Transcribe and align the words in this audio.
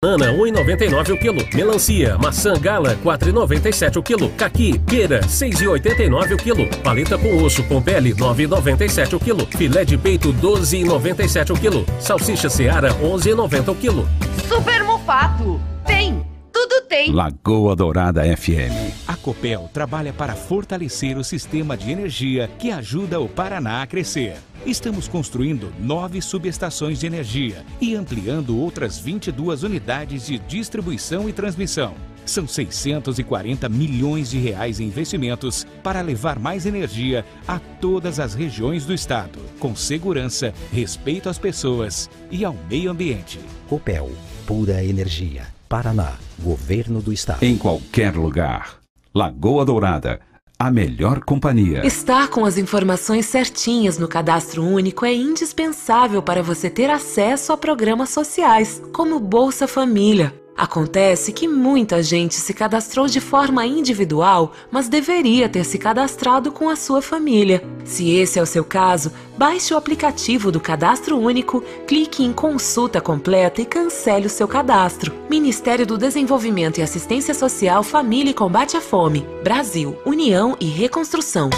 Banana 0.00 0.32
1,99 0.32 1.12
o 1.12 1.18
quilo. 1.18 1.48
Melancia, 1.52 2.16
maçã 2.18 2.52
gala 2.52 2.96
4,97 3.02 3.96
o 3.96 4.02
quilo. 4.02 4.30
Caqui, 4.36 4.78
pera 4.78 5.22
6,89 5.22 6.34
o 6.34 6.36
quilo. 6.36 6.68
Paleta 6.84 7.18
com 7.18 7.42
osso 7.42 7.64
com 7.64 7.82
pele 7.82 8.14
9,97 8.14 9.14
o 9.14 9.18
quilo. 9.18 9.44
Filé 9.46 9.84
de 9.84 9.98
peito 9.98 10.32
12,97 10.34 11.50
o 11.50 11.58
quilo. 11.58 11.84
Salsicha 11.98 12.48
Seara 12.48 12.94
11,90 12.94 13.72
o 13.72 13.74
quilo. 13.74 14.08
Super 14.48 14.84
Mufato. 14.84 15.60
Tem, 15.84 16.24
tudo 16.68 16.82
tem. 16.86 17.10
Lagoa 17.10 17.74
Dourada 17.74 18.22
FM. 18.36 19.06
A 19.06 19.16
Copel 19.16 19.68
trabalha 19.72 20.12
para 20.12 20.34
fortalecer 20.34 21.16
o 21.16 21.24
sistema 21.24 21.76
de 21.76 21.90
energia 21.90 22.48
que 22.58 22.70
ajuda 22.70 23.18
o 23.18 23.28
Paraná 23.28 23.82
a 23.82 23.86
crescer. 23.86 24.36
Estamos 24.66 25.08
construindo 25.08 25.72
nove 25.78 26.20
subestações 26.20 27.00
de 27.00 27.06
energia 27.06 27.64
e 27.80 27.94
ampliando 27.94 28.58
outras 28.58 28.98
22 28.98 29.62
unidades 29.62 30.26
de 30.26 30.38
distribuição 30.38 31.28
e 31.28 31.32
transmissão. 31.32 31.94
São 32.26 32.46
640 32.46 33.68
milhões 33.70 34.28
de 34.28 34.38
reais 34.38 34.80
em 34.80 34.84
investimentos 34.84 35.66
para 35.82 36.02
levar 36.02 36.38
mais 36.38 36.66
energia 36.66 37.24
a 37.46 37.58
todas 37.58 38.20
as 38.20 38.34
regiões 38.34 38.84
do 38.84 38.92
estado, 38.92 39.38
com 39.58 39.74
segurança, 39.74 40.52
respeito 40.70 41.30
às 41.30 41.38
pessoas 41.38 42.10
e 42.30 42.44
ao 42.44 42.54
meio 42.68 42.90
ambiente. 42.90 43.40
Copel, 43.66 44.10
pura 44.46 44.84
energia. 44.84 45.57
Paraná, 45.68 46.14
Governo 46.38 47.02
do 47.02 47.12
Estado. 47.12 47.42
Em 47.42 47.58
qualquer 47.58 48.16
lugar. 48.16 48.78
Lagoa 49.14 49.66
Dourada. 49.66 50.18
A 50.58 50.70
melhor 50.70 51.20
companhia. 51.20 51.86
Estar 51.86 52.28
com 52.28 52.44
as 52.44 52.56
informações 52.56 53.26
certinhas 53.26 53.98
no 53.98 54.08
cadastro 54.08 54.64
único 54.64 55.04
é 55.04 55.14
indispensável 55.14 56.22
para 56.22 56.42
você 56.42 56.70
ter 56.70 56.88
acesso 56.88 57.52
a 57.52 57.56
programas 57.56 58.08
sociais, 58.08 58.82
como 58.92 59.20
Bolsa 59.20 59.68
Família. 59.68 60.34
Acontece 60.58 61.32
que 61.32 61.46
muita 61.46 62.02
gente 62.02 62.34
se 62.34 62.52
cadastrou 62.52 63.06
de 63.06 63.20
forma 63.20 63.64
individual, 63.64 64.50
mas 64.72 64.88
deveria 64.88 65.48
ter 65.48 65.62
se 65.62 65.78
cadastrado 65.78 66.50
com 66.50 66.68
a 66.68 66.74
sua 66.74 67.00
família. 67.00 67.62
Se 67.84 68.10
esse 68.10 68.40
é 68.40 68.42
o 68.42 68.46
seu 68.46 68.64
caso, 68.64 69.12
baixe 69.36 69.72
o 69.72 69.76
aplicativo 69.76 70.50
do 70.50 70.58
Cadastro 70.58 71.16
Único, 71.16 71.60
clique 71.86 72.24
em 72.24 72.32
Consulta 72.32 73.00
Completa 73.00 73.62
e 73.62 73.64
cancele 73.64 74.26
o 74.26 74.30
seu 74.30 74.48
cadastro. 74.48 75.14
Ministério 75.30 75.86
do 75.86 75.96
Desenvolvimento 75.96 76.78
e 76.78 76.82
Assistência 76.82 77.34
Social, 77.34 77.84
Família 77.84 78.32
e 78.32 78.34
Combate 78.34 78.76
à 78.76 78.80
Fome. 78.80 79.24
Brasil, 79.44 79.96
União 80.04 80.56
e 80.58 80.66
Reconstrução. 80.66 81.50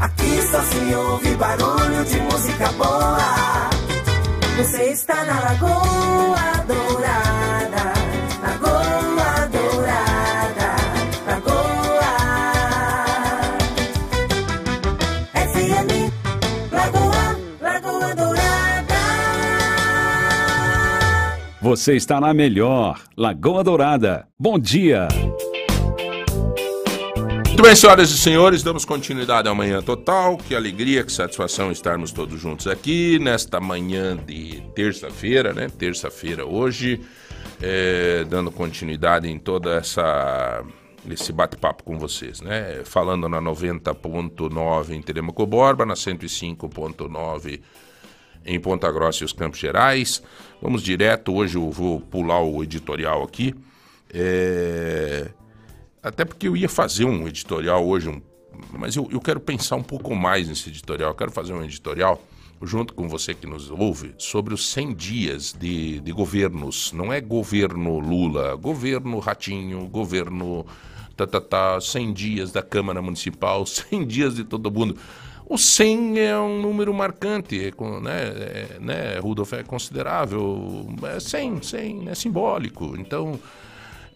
Aqui 0.00 0.42
só 0.50 0.60
se 0.62 0.94
ouve 0.96 1.30
barulho 1.36 2.04
de 2.04 2.20
música 2.22 2.72
boa. 2.72 3.73
Você 4.56 4.90
está 4.92 5.24
na 5.24 5.40
Lagoa 5.40 6.64
Dourada, 6.68 7.92
Lagoa 8.40 9.48
Dourada, 9.50 10.76
Lagoa 11.26 12.14
FM, 15.34 15.90
Lagoa, 16.70 17.36
Lagoa 17.60 18.14
Dourada. 18.14 18.94
Você 21.60 21.96
está 21.96 22.20
na 22.20 22.32
melhor. 22.32 23.00
Lagoa 23.16 23.64
Dourada. 23.64 24.28
Bom 24.38 24.56
dia. 24.56 25.08
Muito 27.54 27.62
bem, 27.62 27.76
senhoras 27.76 28.10
e 28.10 28.18
senhores, 28.18 28.64
damos 28.64 28.84
continuidade 28.84 29.48
à 29.48 29.54
manhã 29.54 29.80
total. 29.80 30.36
Que 30.36 30.56
alegria, 30.56 31.04
que 31.04 31.12
satisfação 31.12 31.70
estarmos 31.70 32.10
todos 32.10 32.40
juntos 32.40 32.66
aqui 32.66 33.16
nesta 33.20 33.60
manhã 33.60 34.16
de 34.16 34.60
terça-feira, 34.74 35.52
né? 35.52 35.68
Terça-feira 35.68 36.44
hoje, 36.44 37.00
é, 37.62 38.24
dando 38.24 38.50
continuidade 38.50 39.28
em 39.30 39.38
toda 39.38 39.72
essa 39.76 40.64
esse 41.08 41.32
bate-papo 41.32 41.84
com 41.84 41.96
vocês, 41.96 42.40
né? 42.40 42.82
Falando 42.84 43.28
na 43.28 43.40
90.9 43.40 44.90
em 44.90 45.00
Telemaco 45.00 45.46
Borba, 45.46 45.86
na 45.86 45.94
105.9 45.94 47.60
em 48.44 48.58
Ponta 48.58 48.90
Grossa 48.90 49.22
e 49.22 49.26
os 49.26 49.32
Campos 49.32 49.60
Gerais. 49.60 50.20
Vamos 50.60 50.82
direto, 50.82 51.32
hoje 51.32 51.56
eu 51.56 51.70
vou 51.70 52.00
pular 52.00 52.42
o 52.42 52.64
editorial 52.64 53.22
aqui. 53.22 53.54
É... 54.12 55.30
Até 56.04 56.22
porque 56.22 56.46
eu 56.46 56.54
ia 56.54 56.68
fazer 56.68 57.06
um 57.06 57.26
editorial 57.26 57.82
hoje, 57.86 58.10
um... 58.10 58.20
mas 58.78 58.94
eu, 58.94 59.08
eu 59.10 59.20
quero 59.22 59.40
pensar 59.40 59.76
um 59.76 59.82
pouco 59.82 60.14
mais 60.14 60.46
nesse 60.46 60.68
editorial. 60.68 61.10
Eu 61.10 61.14
quero 61.14 61.30
fazer 61.30 61.54
um 61.54 61.64
editorial 61.64 62.22
junto 62.62 62.92
com 62.92 63.08
você 63.08 63.32
que 63.32 63.46
nos 63.46 63.70
ouve 63.70 64.14
sobre 64.18 64.52
os 64.52 64.70
100 64.70 64.94
dias 64.94 65.56
de, 65.58 66.00
de 66.00 66.12
governos. 66.12 66.92
Não 66.92 67.10
é 67.10 67.22
governo 67.22 67.98
Lula, 67.98 68.54
governo 68.54 69.18
Ratinho, 69.18 69.88
governo 69.88 70.66
tá, 71.16 71.26
tá, 71.26 71.40
tá, 71.40 71.80
100 71.80 72.12
dias 72.12 72.52
da 72.52 72.62
Câmara 72.62 73.00
Municipal, 73.00 73.64
100 73.66 74.06
dias 74.06 74.34
de 74.34 74.44
todo 74.44 74.70
mundo. 74.70 74.98
O 75.46 75.56
100 75.56 76.18
é 76.18 76.38
um 76.38 76.60
número 76.60 76.92
marcante, 76.92 77.58
é 77.58 78.00
né, 78.00 78.12
é, 78.12 78.78
né, 78.78 79.18
Rudolf, 79.18 79.52
é 79.54 79.62
considerável, 79.62 80.86
é 81.02 81.18
100, 81.18 81.62
100, 81.62 82.08
é 82.08 82.14
simbólico. 82.14 82.94
Então, 82.98 83.38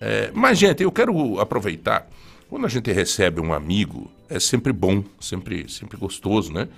é, 0.01 0.31
mas, 0.35 0.59
gente, 0.59 0.83
eu 0.83 0.93
quero 0.93 1.41
aproveitar. 1.41 2.09
Quando 2.49 2.65
a 2.65 2.69
gente 2.69 2.91
recebe 2.93 3.41
um 3.41 3.53
amigo, 3.53 4.11
é 4.29 4.41
sempre 4.41 4.73
bom, 4.73 5.05
sempre, 5.21 5.69
sempre 5.69 5.97
gostoso, 5.97 6.53
né? 6.53 6.69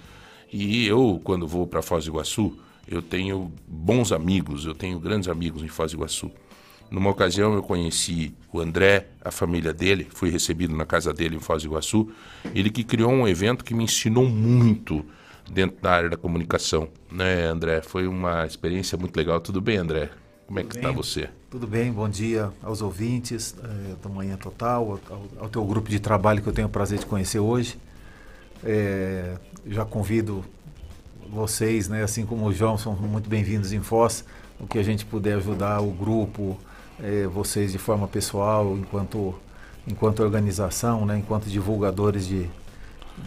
E 0.53 0.87
eu, 0.87 1.21
quando 1.23 1.47
vou 1.47 1.67
para 1.67 1.81
Foz 1.81 2.05
do 2.05 2.11
Iguaçu, 2.11 2.59
eu 2.89 3.01
tenho 3.01 3.53
bons 3.69 4.11
amigos, 4.11 4.67
eu 4.67 4.75
tenho 4.75 4.99
grandes 4.99 5.29
amigos 5.29 5.63
em 5.63 5.69
Foz 5.69 5.93
do 5.93 5.99
Iguaçu. 5.99 6.31
Numa 6.91 7.09
ocasião 7.11 7.55
eu 7.55 7.63
conheci 7.63 8.35
o 8.53 8.59
André, 8.59 9.07
a 9.25 9.31
família 9.31 9.73
dele, 9.73 10.09
fui 10.11 10.29
recebido 10.29 10.75
na 10.75 10.85
casa 10.85 11.13
dele 11.13 11.37
em 11.37 11.41
Foz 11.41 11.63
do 11.63 11.69
Iguaçu. 11.69 12.11
Ele 12.53 12.69
que 12.69 12.83
criou 12.83 13.13
um 13.13 13.29
evento 13.29 13.65
que 13.65 13.75
me 13.75 13.85
ensinou 13.85 14.29
muito 14.29 15.05
dentro 15.49 15.81
da 15.81 15.93
área 15.93 16.11
da 16.11 16.17
comunicação, 16.17 16.89
né, 17.13 17.45
André? 17.45 17.81
Foi 17.81 18.09
uma 18.09 18.45
experiência 18.45 18.99
muito 18.99 19.17
legal. 19.17 19.41
Tudo 19.41 19.61
bem, 19.61 19.77
André? 19.77 20.11
Como 20.51 20.59
é 20.59 20.65
que 20.65 20.77
está 20.77 20.91
você? 20.91 21.31
Tudo 21.49 21.65
bem, 21.65 21.93
bom 21.93 22.09
dia 22.09 22.51
aos 22.61 22.83
ouvintes 22.83 23.55
eh, 23.63 23.95
do 24.03 24.11
Manhã 24.11 24.37
Total, 24.37 24.99
ao, 25.09 25.23
ao 25.43 25.49
teu 25.49 25.65
grupo 25.65 25.89
de 25.89 26.01
trabalho 26.01 26.43
que 26.43 26.49
eu 26.49 26.53
tenho 26.53 26.67
o 26.67 26.71
prazer 26.71 26.99
de 26.99 27.07
conhecer 27.07 27.39
hoje. 27.39 27.79
Eh, 28.65 29.37
já 29.65 29.85
convido 29.85 30.45
vocês, 31.33 31.89
né, 31.89 32.03
assim 32.03 32.27
como 32.27 32.47
o 32.47 32.53
João, 32.53 32.77
são 32.77 32.97
muito 32.97 33.31
bem-vindos 33.31 33.73
em 33.73 33.81
Foz, 33.81 34.25
o 34.59 34.67
que 34.67 34.77
a 34.77 34.83
gente 34.83 35.07
puder 35.07 35.37
ajudar 35.37 35.81
o 35.83 35.93
grupo, 35.93 36.59
eh, 37.01 37.29
vocês 37.29 37.71
de 37.71 37.79
forma 37.79 38.09
pessoal, 38.09 38.77
enquanto, 38.77 39.33
enquanto 39.87 40.21
organização, 40.21 41.07
né, 41.07 41.17
enquanto 41.17 41.45
divulgadores 41.45 42.27
de, 42.27 42.51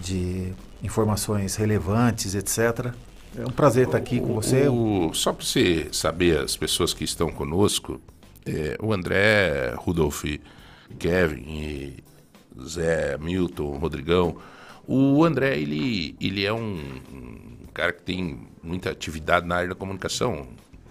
de 0.02 0.52
informações 0.84 1.56
relevantes, 1.56 2.36
etc. 2.36 2.94
É 3.38 3.42
um 3.46 3.52
prazer 3.52 3.86
estar 3.88 3.98
aqui 3.98 4.20
com 4.20 4.34
você. 4.36 4.68
O- 4.68 5.12
só 5.14 5.34
para 5.34 5.46
você 5.46 5.88
saber, 5.92 6.40
as 6.40 6.56
pessoas 6.56 6.94
que 6.94 7.04
estão 7.04 7.32
conosco, 7.32 8.00
é, 8.46 8.78
o 8.82 8.94
André, 8.94 9.74
Rudolf, 9.76 10.24
Kevin, 11.00 11.44
e 11.48 12.04
Zé, 12.68 13.18
Milton, 13.18 13.78
Rodrigão. 13.78 14.38
O 14.88 15.24
André, 15.24 15.58
ele, 15.58 16.16
ele 16.22 16.46
é 16.46 16.54
um, 16.54 16.76
um 17.12 17.66
cara 17.74 17.92
que 17.94 18.04
tem 18.04 18.40
muita 18.62 18.92
atividade 18.92 19.48
na 19.48 19.56
área 19.56 19.70
da 19.70 19.76
comunicação 19.76 20.48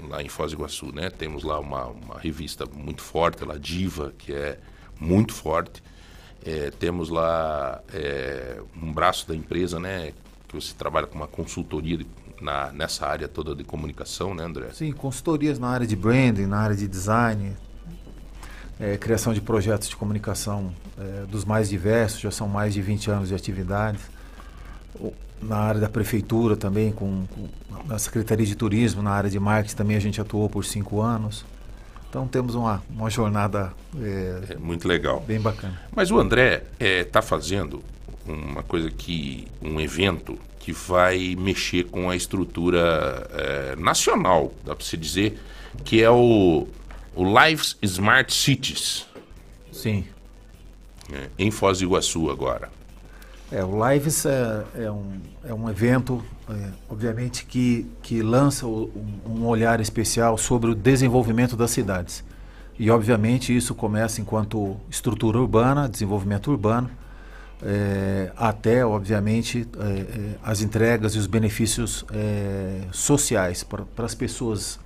lá 0.09 0.20
em 0.20 0.28
Foz 0.28 0.50
do 0.50 0.56
Iguaçu, 0.59 0.86
né? 0.92 1.10
Temos 1.10 1.44
lá 1.44 1.60
uma, 1.60 1.86
uma 1.86 2.19
revista 2.19 2.64
muito 2.74 3.03
forte, 3.03 3.44
lá 3.44 3.56
Diva, 3.56 4.12
que 4.19 4.32
é 4.32 4.59
muito 4.98 5.32
forte. 5.32 5.80
É, 6.44 6.72
temos 6.72 7.09
lá 7.09 7.80
é, 7.92 8.60
um 8.82 8.92
braço 8.92 9.28
da 9.28 9.36
empresa, 9.36 9.78
né? 9.78 10.12
Que 10.48 10.56
você 10.56 10.74
trabalha 10.74 11.06
com 11.06 11.14
uma 11.14 11.28
consultoria 11.28 11.98
de- 11.98 12.06
na, 12.42 12.70
nessa 12.72 13.06
área 13.06 13.28
toda 13.28 13.54
de 13.54 13.64
comunicação, 13.64 14.34
né, 14.34 14.44
André? 14.44 14.69
Sim, 14.75 14.92
consultorias 14.92 15.58
na 15.58 15.69
área 15.69 15.86
de 15.86 15.97
branding, 15.97 16.47
na 16.47 16.59
área 16.59 16.77
de 16.77 16.86
design, 16.89 17.53
eh, 18.80 18.97
criação 18.97 19.33
de 19.33 19.41
projetos 19.41 19.89
de 19.89 19.97
comunicação 19.97 20.72
eh, 20.98 21.24
dos 21.30 21.44
mais 21.44 21.68
diversos, 21.68 22.21
já 22.21 22.30
são 22.30 22.48
mais 22.48 22.74
de 22.74 22.83
20 22.83 23.10
anos 23.10 23.28
de 23.28 23.34
atividade. 23.34 23.98
Na 25.41 25.56
área 25.56 25.80
da 25.80 25.89
prefeitura 25.89 26.56
também, 26.56 26.92
com, 26.92 27.24
com- 27.27 27.48
na 27.86 27.98
Secretaria 27.98 28.47
de 28.47 28.54
Turismo, 28.54 29.03
na 29.03 29.10
área 29.10 29.28
de 29.30 29.41
marketing 29.41 29.74
também 29.77 29.97
a 29.97 30.00
gente 30.00 30.21
atuou 30.21 30.48
por 30.48 30.65
cinco 30.65 31.00
anos. 31.00 31.45
Então 32.09 32.28
temos 32.28 32.54
uma, 32.54 32.83
uma 32.91 33.09
jornada 33.10 33.72
eh, 33.98 34.42
É 34.50 34.56
muito 34.56 34.86
legal. 34.86 35.21
bem 35.27 35.41
bacana. 35.41 35.80
Mas 35.97 36.10
o 36.10 36.18
André 36.21 36.65
está 36.78 37.22
fazendo 37.22 37.83
uma 38.27 38.63
coisa 38.63 38.91
que. 38.91 39.47
um 39.63 39.80
evento 39.80 40.39
que 40.60 40.72
vai 40.72 41.34
mexer 41.36 41.84
com 41.84 42.09
a 42.09 42.15
estrutura 42.15 43.27
eh, 43.33 43.74
nacional, 43.77 44.53
dá 44.65 44.77
para 44.77 44.84
se 44.84 44.97
dizer, 44.97 45.36
que 45.84 46.01
é 46.01 46.09
o, 46.09 46.69
o 47.16 47.24
Lives 47.41 47.77
Smart 47.83 48.33
Cities, 48.33 49.04
Sim, 49.72 50.04
né, 51.10 51.30
em 51.36 51.51
Foz 51.51 51.78
do 51.78 51.84
Iguaçu 51.84 52.30
agora. 52.30 52.71
É, 53.51 53.63
o 53.65 53.91
Lives 53.91 54.24
é, 54.24 54.65
é, 54.77 54.91
um, 54.91 55.13
é 55.45 55.53
um 55.53 55.69
evento, 55.69 56.24
é, 56.48 56.69
obviamente, 56.89 57.45
que, 57.45 57.84
que 58.01 58.22
lança 58.22 58.65
o- 58.65 58.89
um 59.27 59.45
olhar 59.47 59.80
especial 59.80 60.39
sobre 60.39 60.71
o 60.71 60.74
desenvolvimento 60.77 61.57
das 61.57 61.72
cidades. 61.72 62.22
E, 62.78 62.89
obviamente, 62.89 63.54
isso 63.54 63.74
começa 63.74 64.21
enquanto 64.21 64.77
estrutura 64.89 65.39
urbana, 65.39 65.89
desenvolvimento 65.89 66.51
urbano, 66.53 66.89
é, 67.64 68.32
até, 68.36 68.84
obviamente, 68.84 69.68
é, 69.78 70.34
as 70.42 70.60
entregas 70.62 71.14
e 71.14 71.18
os 71.18 71.28
benefícios 71.28 72.04
é, 72.12 72.80
sociais 72.91 73.62
para 73.62 74.04
as 74.04 74.14
pessoas, 74.14 74.80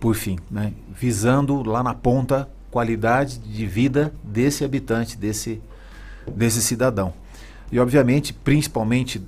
por 0.00 0.16
fim, 0.16 0.40
né? 0.50 0.72
visando 0.92 1.62
lá 1.62 1.84
na 1.84 1.94
ponta 1.94 2.48
qualidade 2.68 3.38
de 3.38 3.64
vida 3.64 4.12
desse 4.24 4.64
habitante, 4.64 5.16
desse, 5.16 5.62
desse 6.26 6.60
cidadão. 6.60 7.12
E, 7.70 7.78
obviamente, 7.78 8.32
principalmente 8.32 9.22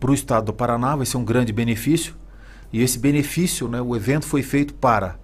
para 0.00 0.10
o 0.10 0.14
estado 0.14 0.46
do 0.46 0.52
Paraná, 0.52 0.96
vai 0.96 1.06
ser 1.06 1.18
um 1.18 1.24
grande 1.24 1.52
benefício. 1.52 2.14
E 2.72 2.82
esse 2.82 2.98
benefício, 2.98 3.68
né, 3.68 3.80
o 3.80 3.94
evento 3.94 4.26
foi 4.26 4.42
feito 4.42 4.74
para 4.74 5.16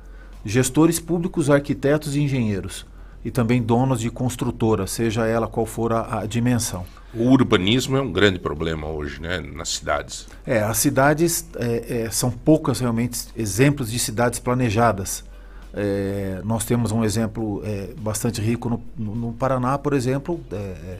gestores 0.44 1.00
públicos, 1.00 1.50
arquitetos 1.50 2.14
e 2.14 2.20
engenheiros. 2.20 2.86
E 3.24 3.30
também 3.30 3.62
donos 3.62 4.00
de 4.00 4.10
construtora, 4.10 4.86
seja 4.86 5.26
ela 5.26 5.46
qual 5.46 5.64
for 5.64 5.92
a, 5.92 6.20
a 6.20 6.26
dimensão. 6.26 6.84
O 7.14 7.30
urbanismo 7.30 7.96
é 7.96 8.00
um 8.00 8.10
grande 8.10 8.38
problema 8.38 8.88
hoje, 8.88 9.20
né, 9.20 9.38
nas 9.40 9.68
cidades. 9.68 10.26
É, 10.46 10.60
as 10.62 10.78
cidades 10.78 11.46
é, 11.56 12.04
é, 12.06 12.10
são 12.10 12.30
poucas 12.30 12.80
realmente 12.80 13.26
exemplos 13.36 13.90
de 13.92 13.98
cidades 13.98 14.38
planejadas. 14.40 15.22
É, 15.74 16.40
nós 16.44 16.64
temos 16.64 16.90
um 16.90 17.04
exemplo 17.04 17.62
é, 17.64 17.90
bastante 18.00 18.40
rico 18.40 18.68
no, 18.68 18.82
no- 18.98 19.14
no 19.14 19.32
Paraná, 19.32 19.78
por 19.78 19.92
exemplo, 19.92 20.40
é, 20.50 20.98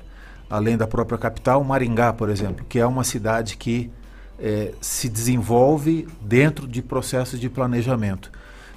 além 0.49 0.77
da 0.77 0.87
própria 0.87 1.19
capital, 1.19 1.63
Maringá, 1.65 2.13
por 2.13 2.29
exemplo, 2.31 2.65
que 2.69 2.79
é 2.79 2.87
uma 2.87 3.05
cidade 3.05 3.57
que 3.57 3.91
é, 4.39 4.73
se 4.81 5.09
desenvolve 5.09 6.07
dentro 6.21 6.67
de 6.69 6.83
processos 6.83 7.39
de 7.41 7.49
planejamento. 7.49 8.31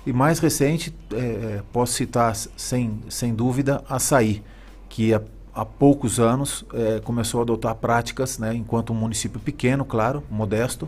E 0.05 0.13
mais 0.13 0.37
recente, 0.37 0.95
é, 1.11 1.17
é, 1.17 1.63
posso 1.73 1.93
citar 1.93 2.35
sem, 2.35 2.99
sem 3.09 3.33
dúvida, 3.33 3.83
Açaí, 3.89 4.43
que 4.87 5.11
há, 5.13 5.21
há 5.53 5.65
poucos 5.65 6.19
anos 6.19 6.63
é, 6.73 6.99
começou 6.99 7.39
a 7.39 7.43
adotar 7.43 7.73
práticas, 7.73 8.37
né, 8.37 8.53
enquanto 8.53 8.93
um 8.93 8.95
município 8.95 9.39
pequeno, 9.39 9.83
claro, 9.83 10.23
modesto, 10.29 10.87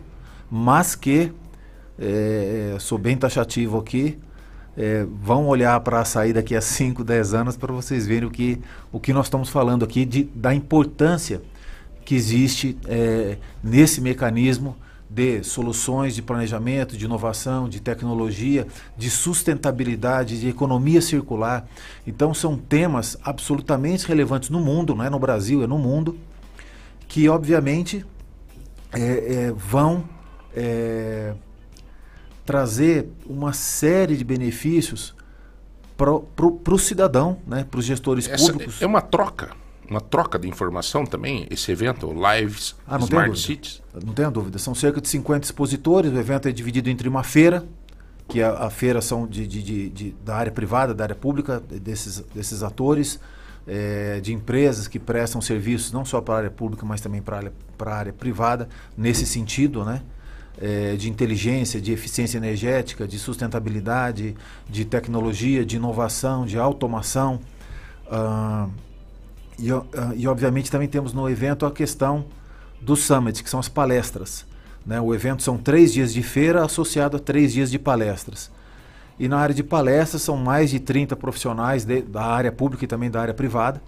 mas 0.51 0.93
que, 0.93 1.33
é, 1.97 2.73
é, 2.75 2.79
sou 2.79 2.99
bem 2.99 3.17
taxativo 3.17 3.79
aqui, 3.79 4.19
é, 4.77 5.07
vão 5.19 5.47
olhar 5.47 5.79
para 5.79 5.99
Açaí 5.99 6.31
daqui 6.31 6.55
a 6.55 6.61
5, 6.61 7.03
10 7.03 7.33
anos 7.33 7.57
para 7.57 7.73
vocês 7.73 8.05
verem 8.05 8.27
o 8.27 8.31
que, 8.31 8.61
o 8.91 8.99
que 8.99 9.11
nós 9.13 9.25
estamos 9.25 9.49
falando 9.49 9.83
aqui 9.83 10.05
de, 10.05 10.25
da 10.25 10.53
importância 10.53 11.41
que 12.05 12.13
existe 12.15 12.77
nesse 13.61 13.99
mecanismo 13.99 14.77
de 15.09 15.43
soluções 15.43 16.15
de 16.15 16.21
planejamento, 16.21 16.97
de 16.97 17.05
inovação, 17.05 17.69
de 17.69 17.79
tecnologia, 17.79 18.67
de 18.97 19.09
sustentabilidade, 19.09 20.39
de 20.39 20.49
economia 20.49 21.01
circular. 21.01 21.67
Então 22.05 22.33
são 22.33 22.57
temas 22.57 23.17
absolutamente 23.23 24.07
relevantes 24.07 24.49
no 24.49 24.59
mundo, 24.59 24.93
não 24.93 25.05
é 25.05 25.09
no 25.09 25.19
Brasil, 25.19 25.63
é 25.63 25.67
no 25.67 25.77
mundo, 25.77 26.17
que 27.07 27.29
obviamente 27.29 28.05
é, 28.91 29.01
é, 29.01 29.51
vão 29.51 30.03
é, 30.55 31.33
trazer 32.45 33.09
uma 33.25 33.53
série 33.53 34.17
de 34.17 34.23
benefícios 34.23 35.15
para 35.95 36.11
o 36.13 36.79
cidadão, 36.79 37.39
né, 37.47 37.65
para 37.69 37.79
os 37.79 37.85
gestores 37.85 38.27
Essa 38.27 38.51
públicos. 38.51 38.81
é 38.81 38.85
uma 38.85 39.01
troca, 39.01 39.51
uma 39.89 40.01
troca 40.01 40.37
de 40.37 40.47
informação 40.47 41.05
também, 41.05 41.47
esse 41.49 41.71
evento, 41.71 42.07
o 42.07 42.13
Lives 42.13 42.75
Ah, 42.87 42.97
Smart. 42.97 43.39
Cities. 43.39 43.81
Não 44.05 44.13
tenho 44.13 44.29
dúvida. 44.31 44.57
São 44.59 44.75
cerca 44.75 44.99
de 45.01 45.07
50 45.07 45.45
expositores. 45.45 46.11
O 46.11 46.17
evento 46.17 46.47
é 46.47 46.51
dividido 46.51 46.89
entre 46.89 47.07
uma 47.07 47.23
feira, 47.23 47.65
que 48.27 48.41
a, 48.41 48.51
a 48.65 48.69
feira 48.69 49.01
são 49.01 49.25
de, 49.25 49.47
de- 49.47 49.63
de- 49.63 49.89
de- 49.89 50.15
da 50.25 50.35
área 50.35 50.51
privada, 50.51 50.93
da 50.93 51.03
área 51.05 51.15
pública, 51.15 51.61
desses, 51.61 52.19
desses 52.35 52.61
atores, 52.63 53.19
eh, 53.65 54.19
de 54.21 54.33
empresas 54.33 54.87
que 54.87 54.99
prestam 54.99 55.39
serviços 55.41 55.91
não 55.91 56.03
só 56.03 56.19
para 56.21 56.33
a 56.33 56.37
área 56.39 56.51
pública, 56.51 56.85
mas 56.85 56.99
também 57.01 57.21
para 57.21 57.35
a 57.35 57.39
área, 57.39 57.53
para 57.77 57.91
a 57.93 57.97
área 57.97 58.13
privada, 58.13 58.67
nesse 58.97 59.25
sentido, 59.25 59.85
né? 59.85 60.01
Eh, 60.59 60.95
de 60.97 61.09
inteligência, 61.09 61.79
de 61.79 61.91
eficiência 61.93 62.37
energética, 62.37 63.07
de 63.07 63.17
sustentabilidade, 63.19 64.35
de 64.69 64.83
tecnologia, 64.85 65.63
de 65.65 65.75
inovação, 65.77 66.45
de 66.45 66.57
automação. 66.57 67.39
E, 69.59 69.71
ah, 69.71 69.83
e, 70.15 70.27
obviamente 70.27 70.69
também 70.71 70.87
temos 70.87 71.13
no 71.13 71.29
evento 71.29 71.65
a 71.65 71.71
questão 71.71 72.25
do 72.81 72.95
Summit, 72.95 73.43
que 73.43 73.49
são 73.49 73.59
as 73.59 73.67
palestras. 73.69 74.45
né? 74.85 75.01
O 75.01 75.13
evento 75.13 75.43
são 75.43 75.57
três 75.57 75.91
dias 75.93 76.13
de 76.13 76.23
feira 76.23 76.63
associado 76.63 77.17
a 77.17 77.19
três 77.19 77.51
dias 77.53 77.69
de 77.69 77.77
palestras. 77.77 78.49
E 79.19 79.27
na 79.27 79.37
área 79.37 79.53
de 79.53 79.63
palestras 79.63 80.21
são 80.21 80.37
mais 80.37 80.69
de 80.69 80.79
30 80.79 81.15
profissionais 81.15 81.83
de- 81.83 82.01
da 82.03 82.23
área 82.23 82.51
pública 82.51 82.85
e 82.85 82.87
também 82.87 83.09
da 83.11 83.19
área 83.21 83.33
privada 83.33 83.81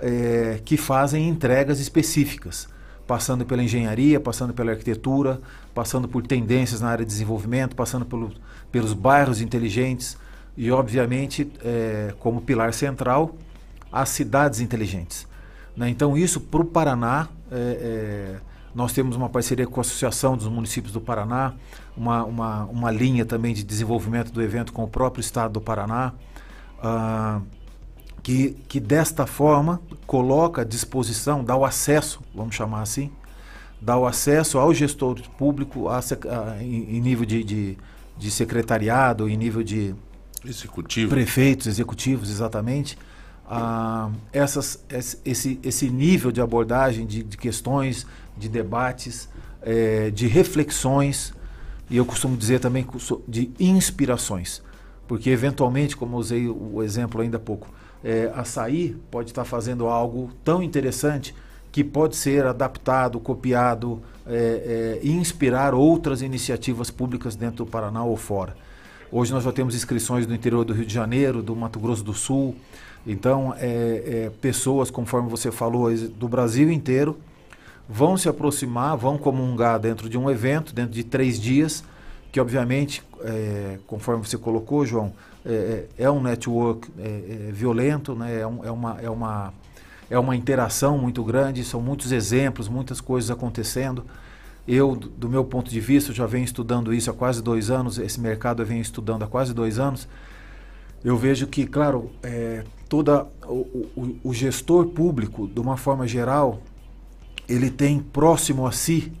eh, 0.00 0.60
que 0.64 0.76
fazem 0.76 1.28
entregas 1.28 1.80
específicas, 1.80 2.68
passando 3.06 3.44
pela 3.44 3.62
engenharia, 3.62 4.20
passando 4.20 4.52
pela 4.54 4.70
arquitetura, 4.72 5.40
passando 5.74 6.06
por 6.06 6.24
tendências 6.26 6.80
na 6.80 6.88
área 6.90 7.04
de 7.04 7.10
desenvolvimento, 7.10 7.74
passando 7.74 8.04
pelo, 8.06 8.30
pelos 8.70 8.92
bairros 8.92 9.40
inteligentes 9.40 10.16
e, 10.56 10.70
obviamente, 10.70 11.50
eh, 11.64 12.14
como 12.20 12.40
pilar 12.42 12.72
central, 12.74 13.34
as 14.02 14.08
cidades 14.10 14.60
inteligentes. 14.60 15.26
né? 15.76 15.88
Então, 15.88 16.16
isso 16.16 16.40
para 16.40 16.60
o 16.62 16.64
Paraná, 16.64 17.28
é, 17.50 17.56
é, 17.56 18.40
nós 18.74 18.92
temos 18.92 19.14
uma 19.16 19.28
parceria 19.28 19.66
com 19.66 19.80
a 19.80 19.82
Associação 19.82 20.36
dos 20.36 20.48
Municípios 20.48 20.92
do 20.92 21.00
Paraná, 21.00 21.54
uma, 21.96 22.24
uma, 22.24 22.64
uma 22.64 22.90
linha 22.90 23.24
também 23.24 23.54
de 23.54 23.62
desenvolvimento 23.62 24.32
do 24.32 24.42
evento 24.42 24.72
com 24.72 24.82
o 24.82 24.88
próprio 24.88 25.20
Estado 25.20 25.52
do 25.52 25.60
Paraná, 25.60 26.12
ah, 26.82 27.40
que, 28.22 28.56
que 28.68 28.80
desta 28.80 29.26
forma 29.26 29.80
coloca 30.06 30.62
à 30.62 30.64
disposição, 30.64 31.44
dá 31.44 31.54
o 31.56 31.64
acesso, 31.64 32.20
vamos 32.34 32.54
chamar 32.56 32.82
assim, 32.82 33.12
dá 33.80 33.96
o 33.96 34.06
acesso 34.06 34.58
ao 34.58 34.72
gestor 34.74 35.20
público 35.38 35.88
a 35.88 35.98
a- 35.98 36.62
em, 36.62 36.96
em 36.96 37.00
nível 37.00 37.24
de, 37.26 37.44
de, 37.44 37.78
de 38.18 38.30
secretariado, 38.30 39.28
em 39.28 39.36
nível 39.36 39.62
de, 39.62 39.94
Executivo. 40.44 41.10
prefeitos, 41.10 41.66
executivos, 41.66 42.28
exatamente, 42.30 42.98
a 43.56 44.10
essas, 44.32 44.84
esse- 45.24 45.58
esse, 45.62 45.90
nível 45.90 46.32
de 46.32 46.40
abordagem 46.40 47.06
de, 47.06 47.22
de 47.22 47.36
questões, 47.36 48.06
de 48.36 48.48
debates, 48.48 49.28
eh, 49.62 50.10
de 50.10 50.26
reflexões, 50.26 51.32
e 51.90 51.96
eu 51.96 52.04
costumo 52.04 52.36
dizer 52.36 52.60
também 52.60 52.86
de 53.28 53.50
inspirações. 53.60 54.62
Porque, 55.06 55.30
eventualmente, 55.30 55.96
como 55.96 56.16
usei 56.16 56.48
o 56.48 56.82
exemplo 56.82 57.20
ainda 57.20 57.36
há 57.36 57.40
pouco, 57.40 57.68
eh, 58.02 58.32
açaí 58.34 58.96
pode 59.10 59.30
estar 59.30 59.44
fazendo 59.44 59.86
algo 59.86 60.30
tão 60.42 60.62
interessante 60.62 61.34
que 61.70 61.82
pode 61.84 62.16
ser 62.16 62.46
adaptado, 62.46 63.18
copiado 63.20 64.00
eh, 64.26 64.98
eh, 65.02 65.06
e 65.06 65.10
inspirar 65.12 65.74
outras 65.74 66.22
iniciativas 66.22 66.90
públicas 66.90 67.36
dentro 67.36 67.64
do 67.64 67.70
Paraná 67.70 68.02
ou 68.04 68.16
fora. 68.16 68.56
Hoje 69.12 69.32
nós 69.32 69.44
já 69.44 69.52
temos 69.52 69.74
inscrições 69.74 70.26
do 70.26 70.34
interior 70.34 70.64
do 70.64 70.72
Rio 70.72 70.86
de 70.86 70.94
Janeiro, 70.94 71.42
do 71.42 71.54
Mato 71.54 71.78
Grosso 71.78 72.02
do 72.02 72.14
Sul. 72.14 72.54
Então, 73.06 73.54
é, 73.58 74.26
é, 74.26 74.32
pessoas, 74.40 74.90
conforme 74.90 75.28
você 75.28 75.50
falou, 75.50 75.94
do 75.94 76.28
Brasil 76.28 76.70
inteiro 76.70 77.18
vão 77.88 78.16
se 78.16 78.28
aproximar, 78.28 78.96
vão 78.96 79.18
comungar 79.18 79.78
dentro 79.78 80.08
de 80.08 80.16
um 80.16 80.30
evento, 80.30 80.74
dentro 80.74 80.92
de 80.92 81.04
três 81.04 81.38
dias, 81.40 81.84
que 82.32 82.40
obviamente, 82.40 83.02
é, 83.22 83.78
conforme 83.86 84.26
você 84.26 84.38
colocou, 84.38 84.86
João, 84.86 85.12
é, 85.44 85.86
é 85.98 86.04
é 86.04 86.10
um 86.10 86.20
network 86.22 86.88
é, 86.98 87.50
violento, 87.52 88.14
né? 88.14 88.40
é, 88.40 88.46
um- 88.46 88.64
é 88.64 88.70
uma, 88.70 88.96
é, 89.02 89.10
uma, 89.10 89.54
é 90.10 90.18
uma 90.18 90.34
interação 90.34 90.98
muito 90.98 91.22
grande, 91.22 91.62
são 91.64 91.80
muitos 91.80 92.10
exemplos, 92.12 92.68
muitas 92.68 93.00
coisas 93.00 93.30
acontecendo. 93.30 94.04
Eu, 94.66 94.96
do 94.96 95.28
meu 95.28 95.44
ponto 95.44 95.70
de 95.70 95.80
vista, 95.80 96.12
já 96.12 96.26
venho 96.26 96.44
estudando 96.44 96.92
isso 96.94 97.10
há 97.10 97.14
quase 97.14 97.42
dois 97.42 97.70
anos, 97.70 97.98
esse 97.98 98.18
mercado 98.20 98.62
eu 98.62 98.66
venho 98.66 98.80
estudando 98.80 99.22
há 99.22 99.26
quase 99.26 99.52
dois 99.52 99.78
anos. 99.78 100.08
Eu 101.04 101.16
vejo 101.18 101.46
que, 101.46 101.66
claro, 101.66 102.10
é, 102.22 102.64
toda 102.88 103.26
o, 103.46 103.88
o- 103.96 104.16
o 104.24 104.34
gestor 104.34 104.86
público, 104.86 105.46
de 105.48 105.60
uma 105.60 105.76
forma 105.76 106.06
geral, 106.06 106.60
ele 107.48 107.70
tem 107.70 107.98
próximo 108.00 108.66
a 108.66 108.72
si, 108.72 109.12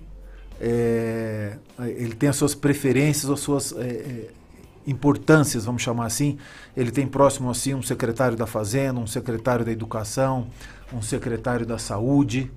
é, 0.60 1.56
ele 1.78 2.14
tem 2.14 2.28
as 2.28 2.36
suas 2.36 2.54
preferências, 2.54 3.30
as 3.30 3.40
suas 3.40 3.72
é, 3.72 3.82
é, 3.82 4.28
importâncias, 4.86 5.64
vamos 5.64 5.82
chamar 5.82 6.06
assim. 6.06 6.38
Ele 6.76 6.90
tem 6.90 7.06
próximo 7.06 7.50
a 7.50 7.54
si 7.54 7.74
um 7.74 7.82
secretário 7.82 8.36
da 8.36 8.46
Fazenda, 8.46 9.00
um 9.00 9.06
secretário 9.06 9.64
da 9.64 9.72
Educação, 9.72 10.46
um 10.92 11.02
secretário 11.02 11.66
da 11.66 11.78
Saúde. 11.78 12.50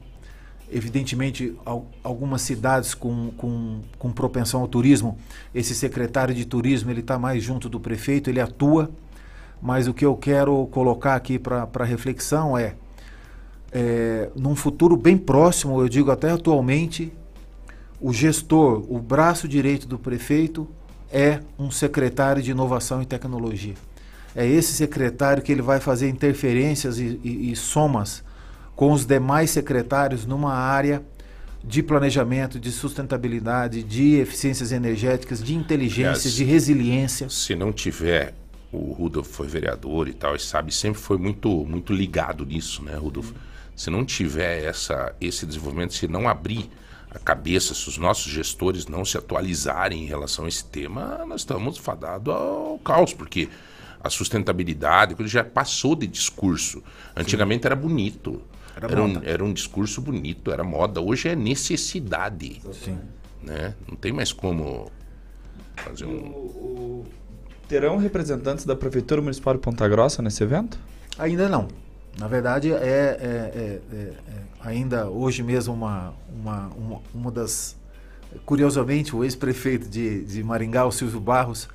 Evidentemente, 0.70 1.56
al- 1.66 1.88
algumas 2.04 2.42
cidades 2.42 2.94
com, 2.94 3.32
com, 3.38 3.80
com 3.98 4.12
propensão 4.12 4.62
ao 4.62 4.68
turismo, 4.68 5.18
esse 5.56 5.74
secretário 5.74 6.36
de 6.36 6.46
turismo 6.46 6.92
ele 6.92 7.00
está 7.00 7.18
mais 7.18 7.42
junto 7.42 7.70
do 7.70 7.80
prefeito, 7.80 8.30
ele 8.30 8.42
atua. 8.42 8.92
Mas 9.62 9.88
o 9.88 9.94
que 9.94 10.06
eu 10.06 10.16
quero 10.16 10.68
colocar 10.68 11.16
aqui 11.16 11.40
para 11.40 11.84
reflexão 11.84 12.58
é 12.58 12.76
é, 13.72 14.30
num 14.36 14.56
futuro 14.56 14.96
bem 14.96 15.18
próximo, 15.18 15.82
eu 15.82 15.90
digo 15.90 16.10
até 16.12 16.32
atualmente, 16.32 17.12
o 18.00 18.14
gestor, 18.14 18.86
o 18.90 19.00
braço 19.00 19.48
direito 19.48 19.88
do 19.88 19.98
prefeito 19.98 20.68
é 21.12 21.40
um 21.58 21.72
secretário 21.72 22.42
de 22.42 22.52
inovação 22.52 23.02
e 23.02 23.06
tecnologia. 23.06 23.76
É 24.36 24.46
esse 24.46 24.74
secretário 24.74 25.42
que 25.42 25.52
ele 25.52 25.62
vai 25.62 25.80
fazer 25.80 26.10
interferências 26.10 27.00
e, 27.00 27.20
e, 27.24 27.52
e 27.52 27.56
somas 27.56 28.24
com 28.76 28.92
os 28.92 29.06
demais 29.06 29.50
secretários 29.50 30.26
numa 30.26 30.54
área 30.54 31.02
de 31.64 31.82
planejamento, 31.82 32.60
de 32.60 32.72
sustentabilidade, 32.72 33.84
de 33.84 34.16
eficiências 34.16 34.72
energéticas, 34.72 35.44
de 35.44 35.56
inteligência, 35.56 36.12
Aliás, 36.12 36.34
de 36.34 36.44
resiliência. 36.44 37.30
Se 37.30 37.56
não 37.56 37.74
tiver, 37.74 38.36
o 38.72 38.92
Rudolf 38.92 39.28
foi 39.28 39.48
vereador 39.48 40.08
e 40.08 40.14
tal, 40.14 40.36
e 40.36 40.40
sabe, 40.40 40.72
sempre 40.74 41.00
foi 41.00 41.18
muito, 41.18 41.50
muito 41.66 41.94
ligado 41.94 42.46
nisso, 42.46 42.84
né, 42.84 42.96
Rudolf? 42.96 43.32
Se 43.76 43.90
não 43.90 44.04
tiver 44.04 44.64
essa, 44.64 45.16
esse 45.22 45.46
desenvolvimento, 45.46 45.94
se 45.94 46.08
não 46.08 46.28
abrir 46.28 46.70
a 47.10 47.20
cabeça, 47.20 47.74
se 47.74 47.88
os 47.88 47.98
nossos 47.98 48.32
gestores 48.32 48.88
não 48.88 49.06
se 49.06 49.18
atualizarem 49.18 50.04
em 50.04 50.06
relação 50.06 50.46
a 50.46 50.48
esse 50.48 50.66
tema, 50.66 51.24
nós 51.26 51.42
estamos 51.42 51.78
fadados 51.78 52.34
ao 52.34 52.80
caos, 52.80 53.14
porque 53.14 53.50
a 54.04 54.10
sustentabilidade 54.10 55.16
já 55.28 55.44
passou 55.44 55.96
de 55.96 56.08
discurso. 56.08 56.84
Antigamente 57.16 57.66
era 57.66 57.76
bonito. 57.76 58.42
Era 58.76 58.88
Era, 58.92 59.04
um, 59.04 59.22
era 59.24 59.44
um 59.44 59.54
discurso 59.54 60.02
bonito, 60.02 60.52
era 60.52 60.64
moda. 60.64 61.02
Hoje 61.02 61.30
é 61.30 61.36
necessidade. 61.36 62.62
Sim. 62.74 63.00
Né? 63.42 63.76
Não 63.88 63.96
tem 63.96 64.12
mais 64.12 64.32
como 64.32 64.92
fazer 65.78 66.06
um. 66.06 67.06
Terão 67.68 67.98
representantes 67.98 68.66
da 68.66 68.76
Prefeitura 68.76 69.22
Municipal 69.22 69.54
de 69.54 69.60
Ponta 69.60 69.88
Grossa 69.88 70.22
nesse 70.22 70.42
evento? 70.44 70.80
Ainda 71.20 71.50
não. 71.50 71.68
Na 72.18 72.28
verdade, 72.28 72.72
é, 72.72 72.76
é- 72.76 73.20
é- 73.22 73.82
é- 73.96 73.98
é 73.98 74.14
ainda 74.62 75.08
hoje 75.10 75.44
mesmo 75.44 75.74
uma, 75.74 76.14
uma, 76.34 76.68
uma, 76.78 77.02
uma 77.14 77.32
das. 77.32 77.76
Curiosamente, 78.46 79.16
o 79.16 79.24
ex-prefeito 79.24 79.88
de, 79.88 80.24
de 80.24 80.44
Maringá, 80.44 80.86
o 80.86 80.92
Silvio 80.92 81.20
Barros, 81.20 81.68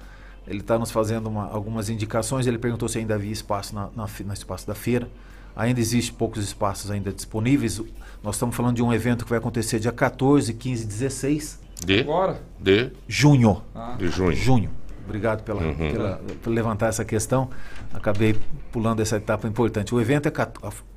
ele 0.47 0.61
está 0.61 0.79
nos 0.79 0.91
fazendo 0.91 1.29
uma- 1.29 1.47
algumas 1.49 1.89
indicações. 1.89 2.47
Ele 2.47 2.59
perguntou 2.59 2.89
se 2.89 2.99
ainda 2.99 3.15
havia 3.15 3.33
espaço 3.33 3.75
na, 3.75 3.89
na 3.95 4.07
no 4.25 4.33
espaço 4.33 4.67
da 4.67 4.75
feira. 4.75 5.09
Ainda 5.55 5.81
existe 5.81 6.13
poucos 6.13 6.43
espaços 6.43 6.91
ainda 6.91 7.13
disponíveis. 7.13 7.81
Nós 8.23 8.37
estamos 8.37 8.57
falando 8.57 8.77
de 8.77 8.83
um 8.83 8.93
evento 8.93 9.25
que 9.25 9.31
vai 9.31 9.39
acontecer 9.39 9.79
dia 9.79 9.93
14, 9.93 10.53
15 10.55 10.85
e 10.85 10.87
16 10.87 11.61
De, 11.85 12.01
Agora? 12.01 12.41
de, 12.59 12.91
junho. 13.07 13.63
de 13.99 14.09
junho. 14.09 14.33
Junho. 14.37 14.71
Obrigado 15.05 15.43
pela, 15.43 15.63
Uhum. 15.63 15.75
pela- 15.75 16.21
por 16.43 16.51
levantar 16.51 16.89
essa 16.89 17.05
questão. 17.05 17.51
Acabei 17.93 18.37
pulando 18.71 19.01
essa 19.01 19.17
etapa 19.17 19.47
importante. 19.49 19.95
O 19.95 20.01
evento 20.01 20.29
é, 20.29 20.33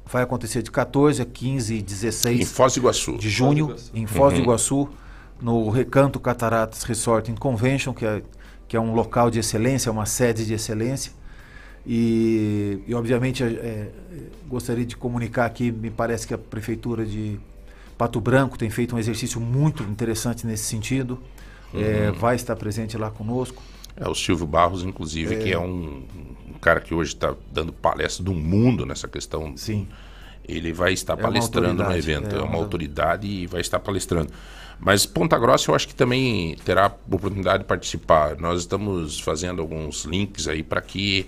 vai 0.06 0.24
acontecer 0.24 0.62
de 0.62 0.72
14 0.72 1.22
a 1.22 1.26
15 1.26 1.76
e 1.76 1.82
16 1.82 2.40
Em 2.42 2.46
Foz 2.46 2.74
do 2.74 2.80
Iguaçu. 2.80 3.18
de 3.18 3.30
junho, 3.30 3.66
Iguaçu. 3.68 3.92
em 3.94 4.06
Foz 4.06 4.34
do 4.34 4.38
Uhum. 4.38 4.44
Iguaçu, 4.46 4.90
no 5.42 5.70
Recanto 5.70 6.20
Cataratas 6.20 6.84
Resort 6.84 7.32
and 7.32 7.36
Convention, 7.36 7.94
que 7.94 8.06
é, 8.06 8.22
que 8.68 8.78
é 8.78 8.80
um 8.80 8.94
local 8.94 9.30
de 9.30 9.40
excelência, 9.40 9.92
uma 9.92 10.06
sede 10.06 10.46
de 10.46 10.54
excelência. 10.54 11.12
E, 11.86 12.80
e, 12.88 12.94
obviamente, 12.96 13.44
é, 13.44 13.48
é, 13.48 13.88
gostaria 14.48 14.86
de 14.86 14.96
comunicar 14.98 15.46
aqui, 15.46 15.72
me 15.72 15.92
parece 15.92 16.26
que 16.28 16.34
a 16.34 16.38
Prefeitura 16.38 17.06
de 17.06 17.40
Pato 17.98 18.20
Branco 18.20 18.58
tem 18.58 18.70
feito 18.70 18.96
um 18.96 19.00
exercício 19.00 19.40
muito 19.40 19.84
interessante 19.84 20.48
nesse 20.48 20.64
sentido. 20.64 21.20
É, 21.74 22.10
Uhum. 22.10 22.18
vai 22.20 22.36
estar 22.36 22.56
presente 22.56 22.98
lá 22.98 23.12
conosco. 23.12 23.62
É 23.98 24.08
o 24.10 24.16
Silvio 24.16 24.46
Barros, 24.46 24.84
inclusive, 24.84 25.38
que 25.38 25.52
é 25.54 25.60
um, 25.60 26.04
um 26.50 26.60
cara 26.60 26.82
que 26.82 26.94
hoje 26.94 27.14
está 27.14 27.34
dando 27.52 27.72
palestra 27.72 28.24
do 28.24 28.34
mundo 28.34 28.86
nessa 28.86 29.08
questão. 29.08 29.56
Sim. 29.56 29.88
Ele 30.48 30.74
vai 30.74 30.94
estar 30.94 31.14
É 31.14 31.22
palestrando 31.22 31.84
no 31.84 31.96
evento. 31.96 32.36
é 32.36 32.40
É 32.40 32.42
uma 32.42 32.50
uma- 32.52 32.58
autoridade 32.58 33.26
e 33.28 33.48
vai 33.48 33.62
estar 33.62 33.80
palestrando. 33.80 34.32
Mas 34.80 35.06
Ponta 35.06 35.40
Grossa 35.40 35.72
eu 35.72 35.76
acho 35.76 35.88
que 35.88 35.96
também 35.96 36.56
terá 36.66 36.88
oportunidade 37.10 37.60
de 37.60 37.66
participar. 37.66 38.36
Nós 38.38 38.60
estamos 38.60 39.20
fazendo 39.22 39.62
alguns 39.62 40.04
links 40.04 40.48
aí 40.50 40.62
para 40.62 40.82
que 40.82 41.26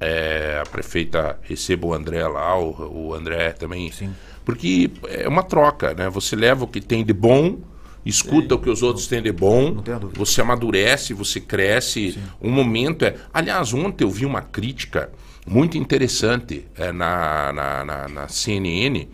eh, 0.00 0.60
a 0.60 0.68
prefeita 0.68 1.38
receba 1.42 1.86
o 1.86 1.94
André 1.94 2.26
lá, 2.26 2.58
o, 2.58 3.08
o 3.10 3.14
André 3.14 3.52
também. 3.52 3.90
Sim. 3.92 4.12
Porque 4.44 4.90
é 5.04 5.28
uma 5.28 5.42
troca, 5.44 5.94
né? 5.94 6.08
Você 6.10 6.34
leva 6.34 6.64
o 6.64 6.68
que 6.68 6.80
tem 6.80 7.04
de 7.04 7.12
bom, 7.12 7.58
escuta 8.04 8.54
o 8.54 8.58
que 8.58 8.70
os 8.70 8.82
outros 8.82 9.06
têm 9.06 9.22
de 9.22 9.32
bom, 9.32 9.82
você 10.14 10.40
amadurece, 10.40 11.12
você 11.14 11.40
cresce. 11.40 12.18
Um 12.40 12.50
momento 12.50 13.04
é. 13.04 13.16
Aliás, 13.32 13.72
ontem 13.74 14.04
eu 14.04 14.10
vi 14.10 14.24
uma 14.24 14.40
crítica 14.42 15.10
muito 15.46 15.76
interessante 15.78 16.64
é, 16.76 16.92
na, 16.92 17.52
na, 17.52 17.84
na, 17.84 18.08
na 18.08 18.28
CNN 18.28 19.06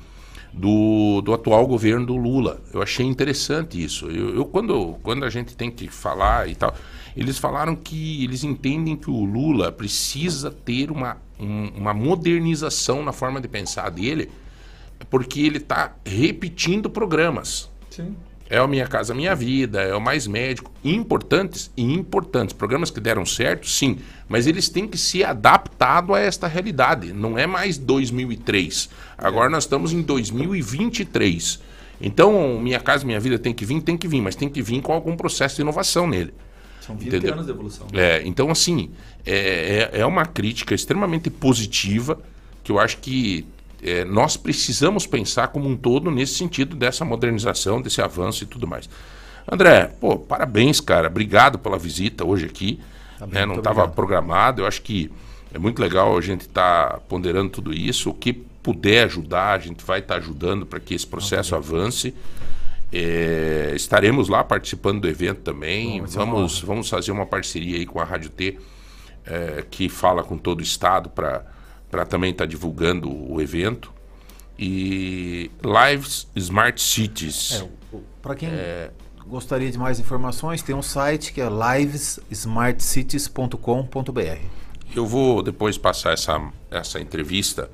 do, 0.52 1.20
do 1.22 1.32
atual 1.34 1.66
governo 1.66 2.06
do 2.06 2.16
Lula. 2.16 2.62
Eu 2.72 2.82
achei 2.82 3.04
interessante 3.06 3.82
isso. 3.82 4.06
Eu, 4.08 4.34
eu, 4.36 4.44
quando, 4.44 4.96
quando 5.02 5.24
a 5.24 5.30
gente 5.30 5.56
tem 5.56 5.70
que 5.70 5.88
falar 5.88 6.48
e 6.48 6.54
tal, 6.54 6.74
eles 7.16 7.38
falaram 7.38 7.74
que 7.76 8.22
eles 8.24 8.44
entendem 8.44 8.96
que 8.96 9.10
o 9.10 9.24
Lula 9.24 9.70
precisa 9.72 10.50
ter 10.50 10.90
uma, 10.90 11.16
um- 11.38 11.70
uma 11.76 11.94
modernização 11.94 13.02
na 13.04 13.12
forma 13.12 13.40
de 13.40 13.48
pensar 13.48 13.90
dele, 13.90 14.30
porque 15.10 15.40
ele 15.40 15.58
está 15.58 15.94
repetindo 16.04 16.88
programas. 16.90 17.70
Sim. 17.90 18.16
É 18.48 18.60
o 18.60 18.68
Minha 18.68 18.86
Casa 18.86 19.14
Minha 19.14 19.34
Vida, 19.34 19.80
é 19.80 19.94
o 19.94 20.00
Mais 20.00 20.26
Médico. 20.26 20.70
Importantes 20.84 21.70
e 21.76 21.82
importantes. 21.82 22.52
Programas 22.54 22.90
que 22.90 23.00
deram 23.00 23.24
certo, 23.24 23.68
sim. 23.68 23.98
Mas 24.28 24.46
eles 24.46 24.68
têm 24.68 24.86
que 24.86 24.98
ser 24.98 25.24
adaptados 25.24 26.14
a 26.14 26.20
esta 26.20 26.46
realidade. 26.46 27.12
Não 27.12 27.38
é 27.38 27.46
mais 27.46 27.78
2003. 27.78 28.90
Agora 29.16 29.48
nós 29.48 29.64
estamos 29.64 29.92
em 29.92 30.02
2023. 30.02 31.60
Então, 32.00 32.60
Minha 32.60 32.80
Casa 32.80 33.06
Minha 33.06 33.20
Vida 33.20 33.38
tem 33.38 33.54
que 33.54 33.64
vir, 33.64 33.80
tem 33.80 33.96
que 33.96 34.06
vir. 34.06 34.20
Mas 34.20 34.36
tem 34.36 34.48
que 34.48 34.60
vir 34.60 34.82
com 34.82 34.92
algum 34.92 35.16
processo 35.16 35.56
de 35.56 35.62
inovação 35.62 36.06
nele. 36.06 36.34
São 36.80 36.96
20 36.96 37.08
Entendeu? 37.08 37.32
anos 37.32 37.46
de 37.46 37.52
evolução. 37.52 37.86
É, 37.94 38.22
então, 38.26 38.50
assim, 38.50 38.90
é, 39.24 39.90
é, 39.94 40.00
é 40.00 40.06
uma 40.06 40.26
crítica 40.26 40.74
extremamente 40.74 41.30
positiva 41.30 42.20
que 42.62 42.70
eu 42.70 42.78
acho 42.78 42.98
que 42.98 43.46
é, 43.84 44.04
nós 44.04 44.36
precisamos 44.36 45.06
pensar 45.06 45.48
como 45.48 45.68
um 45.68 45.76
todo 45.76 46.10
nesse 46.10 46.34
sentido 46.34 46.74
dessa 46.74 47.04
modernização, 47.04 47.82
desse 47.82 48.00
avanço 48.00 48.42
e 48.42 48.46
tudo 48.46 48.66
mais. 48.66 48.88
André, 49.50 49.92
pô, 50.00 50.18
parabéns, 50.18 50.80
cara. 50.80 51.08
Obrigado 51.08 51.58
pela 51.58 51.78
visita 51.78 52.24
hoje 52.24 52.46
aqui. 52.46 52.80
Tá 53.18 53.26
né? 53.26 53.44
Não 53.44 53.56
estava 53.56 53.86
programado. 53.86 54.62
Eu 54.62 54.66
acho 54.66 54.80
que 54.80 55.10
é 55.52 55.58
muito 55.58 55.80
legal 55.80 56.16
a 56.16 56.20
gente 56.22 56.42
estar 56.42 57.00
ponderando 57.08 57.50
tudo 57.50 57.74
isso. 57.74 58.08
O 58.08 58.14
que 58.14 58.32
puder 58.32 59.04
ajudar, 59.04 59.52
a 59.52 59.58
gente 59.58 59.84
vai 59.84 59.98
estar 59.98 60.16
ajudando 60.16 60.64
para 60.64 60.80
que 60.80 60.94
esse 60.94 61.06
processo 61.06 61.54
avance. 61.54 62.14
É, 62.90 63.72
estaremos 63.74 64.28
lá 64.30 64.42
participando 64.42 65.02
do 65.02 65.08
evento 65.08 65.42
também. 65.42 66.00
Bom, 66.00 66.06
uma 66.06 66.24
vamos, 66.24 66.60
vamos 66.60 66.88
fazer 66.88 67.12
uma 67.12 67.26
parceria 67.26 67.76
aí 67.76 67.84
com 67.84 68.00
a 68.00 68.04
Rádio 68.04 68.30
T, 68.30 68.58
é, 69.26 69.64
que 69.70 69.90
fala 69.90 70.22
com 70.22 70.38
todo 70.38 70.60
o 70.60 70.62
estado 70.62 71.10
para 71.10 71.44
também 72.04 72.30
estar 72.30 72.46
divulgando 72.46 73.10
o 73.10 73.40
evento. 73.40 73.92
E 74.58 75.50
Lives 75.62 76.28
Smart 76.36 76.80
Cities. 76.80 77.64
Para 78.22 78.34
quem 78.34 78.48
gostaria 79.26 79.70
de 79.70 79.78
mais 79.78 79.98
informações, 79.98 80.62
tem 80.62 80.74
um 80.74 80.82
site 80.82 81.32
que 81.32 81.40
é 81.40 81.48
livesmartcities.com.br. 81.48 84.40
Eu 84.94 85.06
vou 85.06 85.42
depois 85.42 85.76
passar 85.76 86.12
essa, 86.12 86.40
essa 86.70 87.00
entrevista 87.00 87.68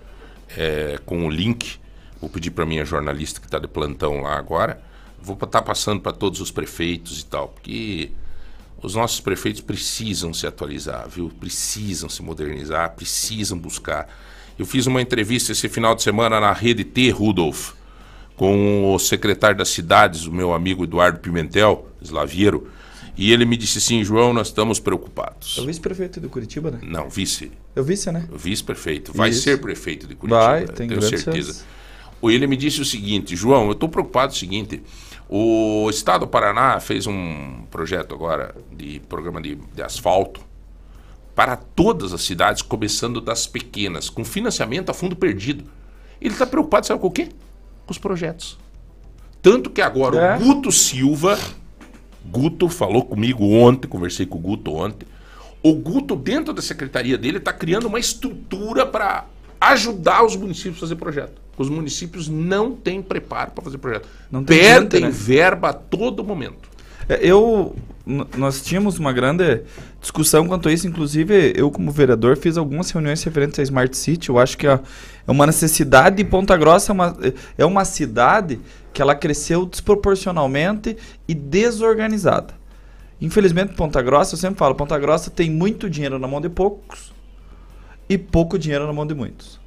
é, 0.57 0.99
com 1.05 1.27
o 1.27 1.31
link. 1.31 1.79
Vou 2.21 2.31
pedir 2.31 2.51
para 2.51 2.65
minha 2.65 2.85
jornalista 2.85 3.41
que 3.41 3.47
está 3.47 3.59
de 3.59 3.69
plantão 3.69 4.23
lá 4.23 4.37
agora. 4.37 4.81
Vou 5.21 5.37
estar 5.43 5.63
passando 5.63 6.01
para 6.01 6.13
todos 6.13 6.41
os 6.41 6.51
prefeitos 6.51 7.21
e 7.21 7.27
tal, 7.27 7.49
porque 7.49 8.13
os 8.83 8.95
nossos 8.95 9.21
prefeitos 9.21 9.61
precisam 9.61 10.33
se 10.33 10.47
atualizar, 10.47 11.09
viu? 11.09 11.31
Precisam 11.41 12.09
se 12.09 12.23
modernizar, 12.23 12.95
precisam 12.95 13.59
buscar. 13.59 14.09
Eu 14.59 14.67
fiz 14.67 14.87
uma 14.87 15.01
entrevista 15.01 15.53
esse 15.53 15.69
final 15.69 15.95
de 15.95 16.03
semana 16.03 16.41
na 16.41 16.53
Rede 16.53 16.85
T, 16.85 17.11
Rudolf, 17.11 17.73
com 18.37 18.95
o 18.95 18.99
secretário 18.99 19.57
das 19.57 19.69
cidades, 19.69 20.27
o 20.27 20.33
meu 20.33 20.53
amigo 20.53 20.85
Eduardo 20.85 21.19
Pimentel, 21.19 21.89
Slaviero, 22.01 22.69
e 23.17 23.33
ele 23.33 23.45
me 23.45 23.57
disse 23.57 23.79
assim, 23.79 24.03
João, 24.03 24.33
nós 24.33 24.47
estamos 24.47 24.81
preocupados. 24.81 25.59
É 25.59 25.61
o 25.61 25.67
vice-prefeito 25.67 26.21
de 26.21 26.29
Curitiba, 26.29 26.71
né? 26.71 26.79
Não, 26.83 27.11
vice. 27.11 27.53
É 27.77 27.81
o 27.81 27.85
vice, 27.85 28.11
né? 28.11 28.27
Vice-prefeito. 28.33 29.13
Vai 29.15 29.29
Isso. 29.29 29.43
ser 29.43 29.61
prefeito 29.61 30.07
de 30.07 30.15
Curitiba. 30.15 30.43
Vai, 30.43 30.65
tem 30.67 30.89
tenho 30.89 31.03
certeza. 31.03 31.53
chances. 31.53 31.65
O 32.23 32.31
Ele 32.31 32.47
me 32.47 32.57
disse 32.57 32.81
o 32.81 32.85
seguinte, 32.85 33.37
João, 33.37 33.67
eu 33.67 33.73
estou 33.73 33.91
preocupado 33.91 34.29
com 34.29 34.37
o 34.37 34.39
seguinte. 34.39 34.83
O 35.33 35.89
Estado 35.89 36.23
do 36.23 36.27
Paraná 36.27 36.81
fez 36.81 37.07
um 37.07 37.63
projeto 37.71 38.13
agora 38.13 38.53
de 38.73 38.99
programa 39.09 39.41
de, 39.41 39.55
de 39.55 39.81
asfalto 39.81 40.41
para 41.37 41.55
todas 41.55 42.13
as 42.13 42.23
cidades, 42.23 42.63
começando 42.63 43.21
das 43.21 43.47
pequenas, 43.47 44.11
com 44.11 44.25
financiamento 44.25 44.91
a 44.91 44.95
fundo 44.95 45.15
perdido. 45.15 45.65
Ele 46.21 46.33
está 46.35 46.45
preocupado, 46.45 46.85
sabe 46.85 47.01
com 47.01 47.07
o 47.07 47.11
quê? 47.13 47.29
Com 47.87 47.93
os 47.93 47.99
projetos. 47.99 48.59
Tanto 49.41 49.71
que 49.71 49.81
agora 49.81 50.19
É. 50.19 50.37
o 50.37 50.41
Guto 50.41 50.73
Silva, 50.73 51.39
Guto 52.25 52.69
falou 52.69 53.05
comigo 53.05 53.45
ontem, 53.53 53.87
conversei 53.87 54.27
com 54.27 54.37
o 54.37 54.41
Guto 54.41 54.75
ontem. 54.75 55.07
O 55.63 55.75
Guto, 55.75 56.17
dentro 56.17 56.53
da 56.53 56.61
secretaria 56.61 57.17
dele, 57.17 57.39
está 57.39 57.53
criando 57.53 57.87
uma 57.87 58.01
estrutura 58.01 58.85
para 58.85 59.27
ajudar 59.61 60.25
os 60.25 60.35
municípios 60.35 60.79
a 60.79 60.81
fazer 60.81 60.97
projeto. 60.97 61.41
Os 61.63 61.69
municípios 61.69 62.29
não 62.29 62.73
têm 62.73 63.03
preparo 63.03 63.51
para 63.51 63.65
fazer 63.65 63.79
projeto. 63.79 64.09
Não 64.31 64.43
tem 64.43 64.59
Perdem 64.59 65.03
né? 65.03 65.11
verba 65.11 65.71
a 65.71 65.73
todo 65.73 66.25
momento. 66.25 66.69
É, 67.09 67.19
Eu, 67.23 67.77
nós 68.37 68.63
tínhamos 68.63 68.99
uma 68.99 69.13
grande 69.13 69.63
discussão 70.01 70.47
quanto 70.49 70.69
a 70.69 70.73
isso, 70.73 70.87
inclusive 70.87 71.53
eu 71.55 71.71
como 71.71 71.91
vereador 71.91 72.37
fiz 72.37 72.57
algumas 72.57 72.91
reuniões 72.91 73.23
referentes 73.23 73.59
à 73.59 73.63
Smart 73.63 73.97
City, 73.97 74.31
eu 74.31 74.39
acho 74.39 74.57
que 74.57 74.67
é 74.67 74.81
é 75.31 75.31
uma 75.31 75.47
necessidade 75.47 76.21
e 76.21 76.25
Ponta 76.25 76.57
Grossa 76.57 76.91
é 76.91 76.93
uma, 76.93 77.17
é 77.57 77.65
uma 77.65 77.85
cidade 77.85 78.59
que 78.93 79.01
ela 79.01 79.15
cresceu 79.15 79.65
desproporcionalmente 79.65 80.97
e 81.29 81.35
desorganizada. 81.35 82.53
Infelizmente 83.21 83.75
Ponta 83.75 84.03
Grossa, 84.03 84.35
eu 84.35 84.39
sempre 84.39 84.59
falo, 84.59 84.75
Ponta 84.75 84.99
Grossa 84.99 85.31
tem 85.31 85.49
muito 85.49 85.89
dinheiro 85.89 86.19
na 86.19 86.27
mão 86.27 86.41
de 86.41 86.49
poucos 86.49 87.13
e 88.09 88.19
pouco 88.19 88.59
dinheiro 88.59 88.89
na 88.89 88.93
mão 88.93 89.07
de 89.07 89.15
muitos. 89.15 89.60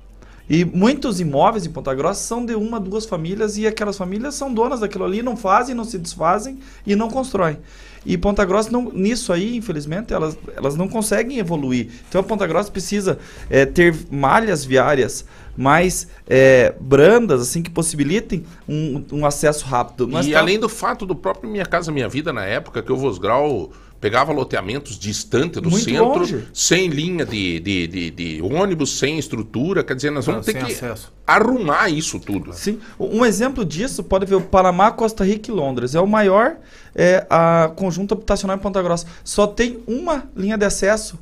E 0.49 0.65
muitos 0.65 1.19
imóveis 1.19 1.65
em 1.65 1.71
Ponta 1.71 1.93
Grossa 1.93 2.21
são 2.21 2.45
de 2.45 2.53
uma, 2.53 2.79
duas 2.79 3.05
famílias 3.05 3.57
e 3.57 3.65
aquelas 3.65 3.97
famílias 3.97 4.35
são 4.35 4.53
donas 4.53 4.81
daquilo 4.81 5.05
ali, 5.05 5.21
não 5.21 5.37
fazem, 5.37 5.73
não 5.73 5.85
se 5.85 5.97
desfazem 5.97 6.59
e 6.85 6.95
não 6.95 7.09
constroem. 7.09 7.57
E 8.05 8.17
Ponta 8.17 8.43
Grossa, 8.43 8.69
não, 8.69 8.91
nisso 8.91 9.31
aí, 9.31 9.55
infelizmente, 9.55 10.13
elas, 10.13 10.37
elas 10.55 10.75
não 10.75 10.89
conseguem 10.89 11.37
evoluir. 11.39 11.89
Então 12.09 12.19
a 12.19 12.23
Ponta 12.23 12.45
Grossa 12.45 12.69
precisa 12.69 13.17
eh, 13.49 13.65
ter 13.65 13.95
malhas 14.11 14.65
viárias 14.65 15.25
mais 15.55 16.07
eh, 16.27 16.75
brandas, 16.81 17.41
assim, 17.41 17.61
que 17.61 17.69
possibilitem 17.69 18.43
um, 18.67 19.03
um 19.13 19.25
acesso 19.25 19.65
rápido. 19.65 20.07
Nós 20.07 20.27
e 20.27 20.31
tá- 20.31 20.39
além 20.39 20.59
do 20.59 20.67
fato 20.67 21.05
do 21.05 21.15
próprio 21.15 21.49
Minha 21.49 21.65
Casa 21.65 21.91
Minha 21.91 22.09
Vida, 22.09 22.33
na 22.33 22.43
época 22.43 22.81
que 22.83 22.91
o 22.91 22.97
Vosgrau 22.97 23.71
pegava 24.03 24.33
loteamentos 24.33 24.99
distante 24.99 25.61
do 25.61 25.69
Muito 25.69 25.85
centro, 25.85 26.19
longe. 26.19 26.45
sem 26.53 26.89
linha 26.89 27.25
de, 27.25 27.57
de, 27.61 27.87
de, 27.87 28.11
de 28.11 28.41
ônibus, 28.41 28.99
sem 28.99 29.17
estrutura, 29.17 29.81
quer 29.81 29.95
dizer, 29.95 30.11
nós 30.11 30.25
vamos 30.25 30.45
ter 30.45 30.55
que 30.55 30.73
acesso. 30.73 31.09
arrumar 31.25 31.87
isso 31.87 32.19
tudo. 32.19 32.51
Sim. 32.51 32.81
Um 32.99 33.23
exemplo 33.23 33.63
disso 33.63 34.03
pode 34.03 34.25
ver 34.25 34.35
o 34.35 34.41
Panamá, 34.41 34.91
Costa 34.91 35.23
Rica 35.23 35.49
e 35.49 35.53
Londres. 35.53 35.95
É 35.95 36.01
o 36.01 36.05
maior 36.05 36.57
é, 36.93 37.25
a 37.29 37.71
conjunto 37.77 38.13
habitacional 38.13 38.57
em 38.57 38.59
Ponta 38.59 38.81
Grossa. 38.81 39.07
Só 39.23 39.47
tem 39.47 39.81
uma 39.87 40.25
linha 40.35 40.57
de 40.57 40.65
acesso, 40.65 41.17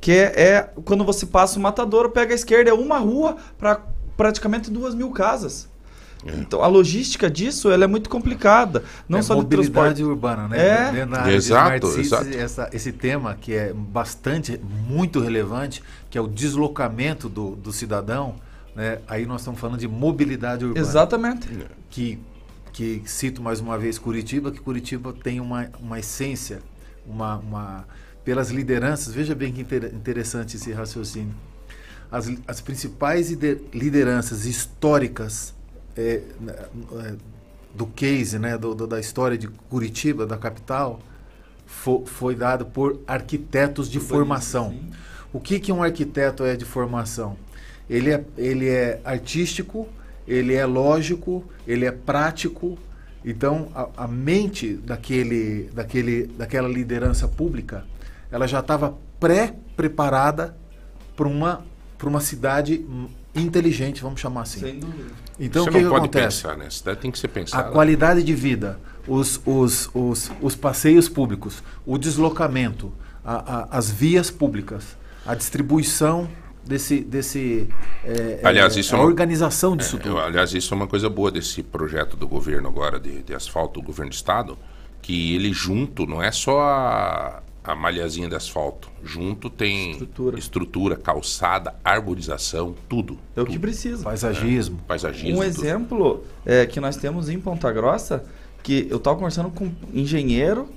que 0.00 0.10
é, 0.10 0.42
é 0.42 0.70
quando 0.84 1.04
você 1.04 1.24
passa 1.24 1.56
o 1.56 1.62
Matadouro, 1.62 2.10
pega 2.10 2.32
a 2.32 2.34
esquerda, 2.34 2.68
é 2.68 2.74
uma 2.74 2.98
rua 2.98 3.36
para 3.56 3.80
praticamente 4.16 4.72
duas 4.72 4.92
mil 4.92 5.12
casas. 5.12 5.68
Então 6.24 6.62
a 6.62 6.66
logística 6.68 7.28
disso 7.30 7.70
ela 7.70 7.84
é 7.84 7.86
muito 7.86 8.08
complicada. 8.08 8.84
Não 9.08 9.18
é 9.18 9.22
só 9.22 9.34
de 9.34 9.40
mobilidade 9.40 9.72
transporte. 9.72 10.02
urbana, 10.04 10.48
né? 10.48 10.58
É. 10.58 10.90
De 11.24 11.30
Exato, 11.34 11.40
Smart 11.40 11.86
Cities, 11.88 12.06
exato. 12.12 12.28
essa- 12.38 12.70
esse 12.72 12.92
tema 12.92 13.34
que 13.40 13.52
é 13.54 13.72
bastante, 13.72 14.60
muito 14.88 15.18
relevante, 15.20 15.82
que 16.08 16.16
é 16.16 16.20
o 16.20 16.28
deslocamento 16.28 17.28
do, 17.28 17.56
do 17.56 17.72
cidadão, 17.72 18.36
né? 18.76 18.98
Aí 19.08 19.26
nós 19.26 19.40
estamos 19.40 19.58
falando 19.60 19.78
de 19.80 19.88
mobilidade 19.88 20.64
urbana. 20.64 20.86
Exatamente. 20.86 21.48
Que, 21.90 22.18
que 22.72 23.02
cito 23.04 23.42
mais 23.42 23.60
uma 23.60 23.76
vez 23.76 23.98
Curitiba, 23.98 24.50
que 24.52 24.60
Curitiba 24.60 25.12
tem 25.12 25.40
uma, 25.40 25.68
uma 25.80 25.98
essência, 25.98 26.60
uma, 27.06 27.36
uma 27.38 27.84
pelas 28.24 28.50
lideranças. 28.50 29.12
Veja 29.12 29.34
bem 29.34 29.52
que 29.52 29.60
inter- 29.62 29.92
interessante 29.92 30.56
esse 30.56 30.72
raciocínio. 30.72 31.34
As, 32.10 32.30
as 32.46 32.60
principais 32.60 33.30
ide- 33.30 33.58
lideranças 33.74 34.46
históricas 34.46 35.52
é, 35.96 36.22
na- 36.40 36.52
é, 36.52 37.14
do 37.74 37.86
case, 37.86 38.38
né, 38.38 38.56
do, 38.58 38.74
do- 38.74 38.86
da 38.86 39.00
história 39.00 39.36
de 39.38 39.48
Curitiba, 39.48 40.26
da 40.26 40.36
capital, 40.36 41.00
fo- 41.66 42.04
foi 42.06 42.34
dado 42.34 42.66
por 42.66 43.00
arquitetos 43.06 43.88
de 43.90 43.98
formação. 44.00 44.74
O 45.32 45.40
que, 45.40 45.58
que 45.58 45.72
um 45.72 45.82
arquiteto 45.82 46.44
é 46.44 46.56
de 46.56 46.64
formação? 46.64 47.36
Ele 47.88 48.10
é, 48.12 48.24
ele 48.36 48.68
é 48.68 49.00
artístico, 49.04 49.88
ele 50.28 50.54
é 50.54 50.64
lógico, 50.66 51.44
ele 51.66 51.84
é 51.86 51.90
prático. 51.90 52.78
Então, 53.24 53.68
a, 53.74 54.04
a 54.04 54.08
mente 54.08 54.74
daquele, 54.74 55.70
daquele, 55.72 56.26
daquela 56.26 56.68
liderança 56.68 57.26
pública, 57.28 57.84
ela 58.30 58.46
já 58.46 58.60
estava 58.60 58.98
pré-preparada 59.20 60.56
para 61.16 61.28
uma, 61.28 61.64
pra 61.98 62.08
uma 62.08 62.20
cidade 62.20 62.84
inteligente, 63.34 64.02
vamos 64.02 64.20
chamar 64.20 64.42
assim. 64.42 64.60
Sem 64.60 64.78
dúvida. 64.78 65.10
Então, 65.40 65.64
Você 65.64 65.70
o 65.70 65.72
que, 65.72 65.78
não 65.78 65.84
que 65.84 65.90
pode 65.90 66.04
acontece? 66.06 66.42
pensar, 66.42 66.56
né? 66.56 66.66
A 66.66 66.70
cidade 66.70 67.00
tem 67.00 67.10
que 67.10 67.18
ser 67.18 67.26
A 67.26 67.30
pensada. 67.30 67.70
qualidade 67.70 68.22
de 68.22 68.34
vida, 68.34 68.78
os, 69.08 69.40
os, 69.46 69.88
os, 69.94 70.30
os 70.40 70.54
passeios 70.54 71.08
públicos, 71.08 71.62
o 71.86 71.96
deslocamento, 71.98 72.92
a- 73.24 73.60
a- 73.62 73.68
as 73.78 73.90
vias 73.90 74.30
públicas, 74.30 74.96
a 75.26 75.34
distribuição 75.34 76.28
desse. 76.64 77.00
desse 77.00 77.68
é, 78.04 78.40
Aliás, 78.44 78.76
é, 78.76 78.80
isso 78.80 78.94
é 78.94 78.98
a 78.98 79.00
uma- 79.00 79.08
organização 79.08 79.76
disso 79.76 79.96
É, 79.96 80.00
tudo. 80.00 80.18
aliás, 80.18 80.52
isso 80.52 80.74
é 80.74 80.76
uma 80.76 80.86
coisa 80.86 81.08
boa 81.08 81.30
desse 81.30 81.62
projeto 81.62 82.16
do 82.16 82.28
governo 82.28 82.68
agora 82.68 83.00
de, 83.00 83.22
de 83.22 83.34
asfalto 83.34 83.80
do 83.80 83.86
governo 83.86 84.10
do 84.10 84.14
estado, 84.14 84.58
que 85.00 85.34
ele 85.34 85.52
junto 85.52 86.06
não 86.06 86.22
é 86.22 86.30
só 86.30 86.60
a, 86.60 87.41
a 87.64 87.74
malhazinha 87.74 88.28
de 88.28 88.34
asfalto, 88.34 88.88
junto 89.04 89.48
tem 89.48 89.92
Estrutura. 89.92 90.38
estrutura, 90.38 90.96
calçada, 90.96 91.74
arborização, 91.84 92.74
tudo. 92.88 93.18
É 93.36 93.40
o 93.40 93.44
que 93.44 93.52
tudo. 93.52 93.60
precisa. 93.62 94.02
Paisagismo. 94.02 94.80
Paisagismo. 94.86 95.30
Um 95.30 95.42
tudo. 95.42 95.44
exemplo 95.44 96.24
é, 96.44 96.66
que 96.66 96.80
nós 96.80 96.96
temos 96.96 97.28
em 97.28 97.38
Ponta 97.38 97.70
Grossa, 97.70 98.24
que 98.62 98.86
eu 98.90 98.96
estava 98.96 99.16
conversando 99.16 99.50
com 99.50 99.66
um 99.66 99.72
engenheiro 99.94 100.68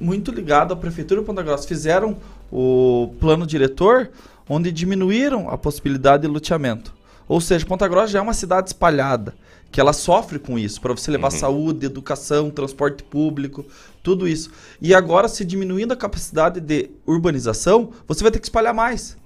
muito 0.00 0.30
ligado 0.30 0.72
à 0.72 0.76
Prefeitura 0.76 1.20
de 1.20 1.26
Ponta 1.26 1.42
Grossa. 1.42 1.66
Fizeram 1.66 2.16
o 2.52 3.14
plano 3.18 3.46
diretor, 3.46 4.10
onde 4.48 4.70
diminuíram 4.70 5.50
a 5.50 5.58
possibilidade 5.58 6.22
de 6.22 6.28
loteamento. 6.28 6.94
Ou 7.26 7.40
seja, 7.40 7.66
Ponta 7.66 7.86
Grossa 7.88 8.08
já 8.12 8.20
é 8.20 8.22
uma 8.22 8.32
cidade 8.32 8.68
espalhada, 8.68 9.34
que 9.70 9.80
ela 9.80 9.92
sofre 9.92 10.38
com 10.38 10.58
isso, 10.58 10.80
para 10.80 10.94
você 10.94 11.10
levar 11.10 11.30
saúde, 11.30 11.86
educação, 11.86 12.50
transporte 12.50 13.02
público, 13.02 13.64
tudo 14.02 14.26
isso. 14.26 14.50
E 14.80 14.94
agora, 14.94 15.28
se 15.28 15.44
diminuindo 15.44 15.92
a 15.92 15.96
capacidade 15.96 16.60
de 16.60 16.90
urbanização, 17.06 17.90
você 18.06 18.22
vai 18.22 18.30
ter 18.30 18.38
que 18.38 18.46
espalhar 18.46 18.74
mais. 18.74 19.16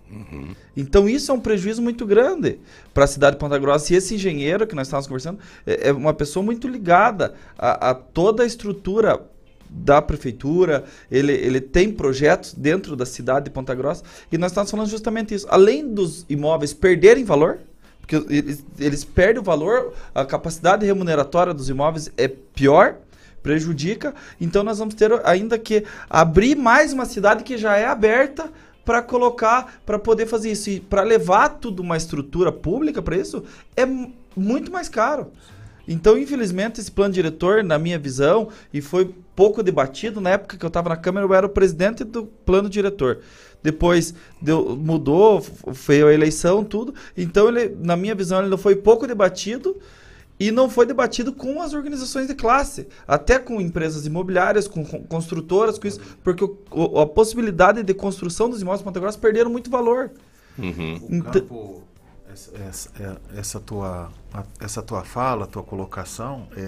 Então 0.77 1.09
isso 1.09 1.31
é 1.31 1.35
um 1.35 1.41
prejuízo 1.41 1.81
muito 1.81 2.05
grande 2.05 2.59
para 2.93 3.05
a 3.05 3.07
cidade 3.07 3.37
de 3.37 3.41
Ponta 3.41 3.59
Grossa. 3.59 3.93
E 3.93 3.97
esse 3.97 4.15
engenheiro 4.15 4.67
que 4.67 4.75
nós 4.75 4.87
estávamos 4.87 5.07
conversando 5.07 5.39
é, 5.67 5.89
é 5.89 5.93
uma 5.93 6.13
pessoa 6.13 6.45
muito 6.45 6.69
ligada 6.69 7.35
a, 7.59 7.91
a 7.91 7.95
toda 7.95 8.43
a 8.43 8.47
estrutura 8.47 9.23
da 9.71 10.03
prefeitura. 10.03 10.85
Ele, 11.11 11.33
ele 11.33 11.61
tem 11.61 11.91
projetos 11.91 12.53
dentro 12.53 12.95
da 12.95 13.07
cidade 13.07 13.47
de 13.47 13.51
Ponta 13.51 13.75
Grossa. 13.75 14.05
E 14.31 14.37
nós 14.37 14.51
estávamos 14.51 14.71
falando 14.71 14.91
justamente 14.91 15.35
isso. 15.35 15.47
Além 15.49 15.89
dos 15.95 16.27
imóveis 16.29 16.75
perderem 16.75 17.25
valor, 17.25 17.59
porque 18.03 18.17
eles, 18.29 18.65
eles 18.79 19.05
perdem 19.05 19.41
o 19.41 19.45
valor, 19.45 19.95
a 20.15 20.27
capacidade 20.27 20.85
remuneratória 20.85 21.55
dos 21.55 21.71
imóveis 21.71 22.13
é 22.19 22.29
pior, 22.29 22.97
prejudica. 23.43 24.15
Então 24.41 24.63
nós 24.63 24.79
vamos 24.79 24.95
ter 24.95 25.11
ainda 25.25 25.59
que 25.59 25.85
abrir 26.11 26.55
mais 26.55 26.93
uma 26.93 27.07
cidade 27.07 27.43
que 27.43 27.57
já 27.57 27.77
é 27.77 27.87
aberta 27.87 28.51
para 28.85 29.01
colocar, 29.01 29.81
para 29.87 29.99
poder 29.99 30.27
fazer 30.27 30.53
isso. 30.53 30.69
E 30.69 30.81
para 30.81 31.03
levar 31.03 31.49
tudo 31.49 31.81
uma 31.81 31.97
estrutura 31.97 32.53
pública 32.53 33.01
para 33.01 33.17
isso, 33.17 33.45
é 33.77 33.87
mu- 33.87 34.13
muito 34.37 34.71
mais 34.71 34.89
caro. 34.89 35.31
Então, 35.87 36.17
infelizmente, 36.17 36.81
esse 36.81 36.91
plano 36.91 37.13
diretor, 37.13 37.65
na 37.65 37.79
minha 37.79 37.99
visão, 37.99 38.49
e 38.73 38.81
foi 38.81 39.13
pouco 39.35 39.63
debatido, 39.63 40.21
na 40.21 40.31
época 40.31 40.57
que 40.57 40.65
eu 40.65 40.69
estava 40.69 40.89
na 40.89 40.97
Câmara, 40.97 41.27
eu 41.27 41.35
era 41.35 41.47
o 41.47 41.51
presidente 41.51 42.05
do 42.05 42.25
plano 42.25 42.69
diretor. 42.69 43.19
Depois 43.63 44.13
deu, 44.41 44.77
mudou, 44.77 45.41
f- 45.41 45.53
veio 45.69 46.09
a 46.09 46.13
eleição, 46.13 46.65
tudo. 46.65 46.95
Então, 47.17 47.49
ele, 47.49 47.77
na 47.81 47.97
minha 47.97 48.15
visão, 48.15 48.41
ele 48.41 48.49
não 48.49 48.59
foi 48.59 48.75
pouco 48.77 49.07
debatido 49.07 49.77
e 50.41 50.51
não 50.51 50.69
foi 50.69 50.85
debatido 50.87 51.33
com 51.33 51.63
as 51.63 51.73
organizações 51.73 52.27
de 52.27 52.35
classe, 52.35 52.89
até 53.07 53.39
com 53.39 53.61
empresas 53.61 54.05
imobiliárias, 54.07 54.67
com, 54.67 54.85
com 54.85 55.05
construtoras, 55.05 55.79
com 55.79 55.87
isso, 55.87 56.01
porque 56.25 56.43
o- 56.43 56.59
o- 56.73 56.99
a 57.01 57.07
possibilidade 57.07 57.83
de 57.85 57.95
construção 57.95 58.51
dos 58.51 58.61
imóveis 58.61 58.81
de 58.81 58.85
Ponta 58.85 58.99
Grossa 58.99 59.19
perderam 59.19 59.51
muito 59.51 59.71
valor. 59.71 60.11
Uhum. 60.59 60.99
O 61.11 61.15
Então- 61.15 61.31
campo, 61.33 61.83
essa, 62.33 62.51
essa, 62.69 62.91
é- 63.01 63.39
essa 63.39 63.61
tua, 63.61 64.11
essa 64.59 64.83
tua 64.83 65.05
fala, 65.05 65.47
tua 65.47 65.63
colocação 65.63 66.49
é, 66.57 66.61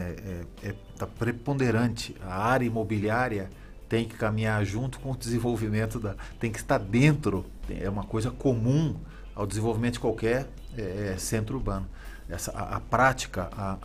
é, 0.63 0.69
é- 0.69 0.75
tá 0.97 1.07
preponderante. 1.09 2.15
A 2.23 2.45
área 2.45 2.65
imobiliária 2.67 3.51
tem 3.89 4.07
que 4.07 4.17
caminhar 4.17 4.65
junto 4.65 4.99
com 4.99 5.13
o 5.13 5.17
desenvolvimento 5.17 5.99
da, 5.99 6.15
tem 6.39 6.51
que 6.51 6.59
estar 6.59 6.79
dentro. 6.79 7.45
É 7.69 7.89
uma 7.89 8.05
coisa 8.05 8.31
comum 8.31 8.97
ao 9.35 9.47
desenvolvimento 9.47 9.95
de 9.95 10.01
qualquer 10.01 10.49
é, 10.77 11.13
é, 11.15 11.19
centro 11.19 11.57
urbano. 11.57 11.87
Essa, 12.29 12.53
a, 12.53 12.77
a 12.77 12.81
prática, 12.81 13.49
a, 13.53 13.79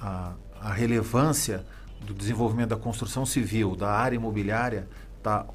a, 0.62 0.70
a 0.70 0.74
relevância 0.74 1.66
do 2.02 2.14
desenvolvimento 2.14 2.70
da 2.70 2.78
construção 2.78 3.26
civil, 3.26 3.76
da 3.76 3.90
área 3.90 4.16
imobiliária, 4.16 4.88
está 5.18 5.46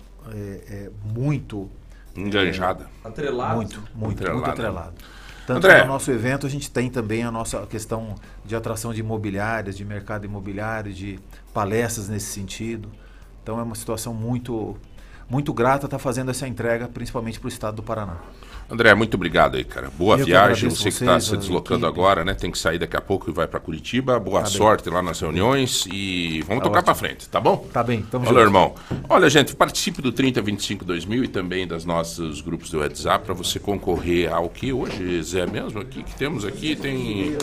muito 1.15 1.71
Enganjada. 2.17 2.87
Atrelado. 3.03 3.57
muito, 3.57 3.83
muito, 3.95 4.23
Atrelado. 4.23 4.39
muito 4.39 4.51
atrelado. 4.51 4.95
Tanto 5.47 5.67
André. 5.67 5.81
que 5.81 5.87
no 5.87 5.93
nosso 5.93 6.11
evento 6.11 6.47
a 6.47 6.51
gente 6.51 6.71
tem 6.71 6.89
também 6.89 7.23
a 7.23 7.31
nossa 7.31 7.67
questão 7.67 8.15
de 8.45 8.57
atração 8.57 8.95
de 8.95 9.01
imobiliárias, 9.01 9.77
de 9.77 9.85
mercado 9.85 10.25
imobiliário, 10.25 10.93
de 10.93 11.19
palestras 11.53 12.09
nesse 12.09 12.27
sentido. 12.27 12.89
Então 13.45 13.61
é 13.61 13.63
uma 13.63 13.75
situação 13.75 14.15
muito. 14.15 14.75
muito 15.29 15.53
grato 15.53 15.85
a 15.85 15.87
estar 15.87 15.99
fazendo 15.99 16.31
essa 16.31 16.49
entrega, 16.49 16.89
principalmente 16.89 17.39
para 17.39 17.47
o 17.47 17.49
estado 17.51 17.77
do 17.77 17.83
Paraná. 17.83 18.17
André, 18.71 18.95
muito 18.95 19.15
obrigado 19.15 19.57
aí, 19.57 19.65
cara. 19.65 19.91
Boa 19.97 20.19
Eu 20.19 20.25
viagem. 20.25 20.71
Você 20.71 20.85
que 20.85 20.89
está 20.89 21.21
se 21.21 21.35
a 21.35 21.37
deslocando 21.37 21.85
equipe. 21.87 22.01
agora, 22.01 22.25
né? 22.25 22.33
Tem 22.35 22.51
que 22.51 22.59
sair 22.59 22.79
daqui 22.79 22.97
a 22.97 23.01
pouco 23.01 23.31
e 23.31 23.33
vai 23.33 23.47
para 23.47 23.61
Curitiba. 23.61 24.19
Boa 24.19 24.41
Tá 24.41 24.49
bem. 24.49 24.57
sorte 24.57 24.89
lá 24.91 25.03
nas 25.03 25.21
reuniões 25.21 25.87
e 25.93 26.43
vamos 26.47 26.63
Tá 26.63 26.69
tocar 26.71 26.83
para 26.83 26.95
frente, 26.95 27.29
tá 27.29 27.39
bom? 27.41 27.59
Tá 27.73 27.83
bem, 27.83 28.03
tamo 28.03 28.25
Olha, 28.25 28.35
junto. 28.35 28.47
irmão. 28.47 28.75
Olha, 29.09 29.29
gente, 29.29 29.55
participe 29.55 30.01
do 30.01 30.11
3025 30.11 30.85
2000 30.85 31.25
e 31.25 31.29
também 31.29 31.67
das 31.67 31.85
nossos 31.85 32.41
grupos 32.41 32.71
do 32.71 32.79
WhatsApp 32.81 33.25
para 33.27 33.35
você 33.35 33.59
concorrer 33.59 34.33
ao 34.33 34.49
que 34.49 34.73
hoje, 34.73 35.23
Zé, 35.23 35.47
mesmo 35.47 35.81
aqui 35.81 36.03
que 36.03 36.15
temos 36.17 36.45
aqui 36.45 36.75
tem 36.75 37.37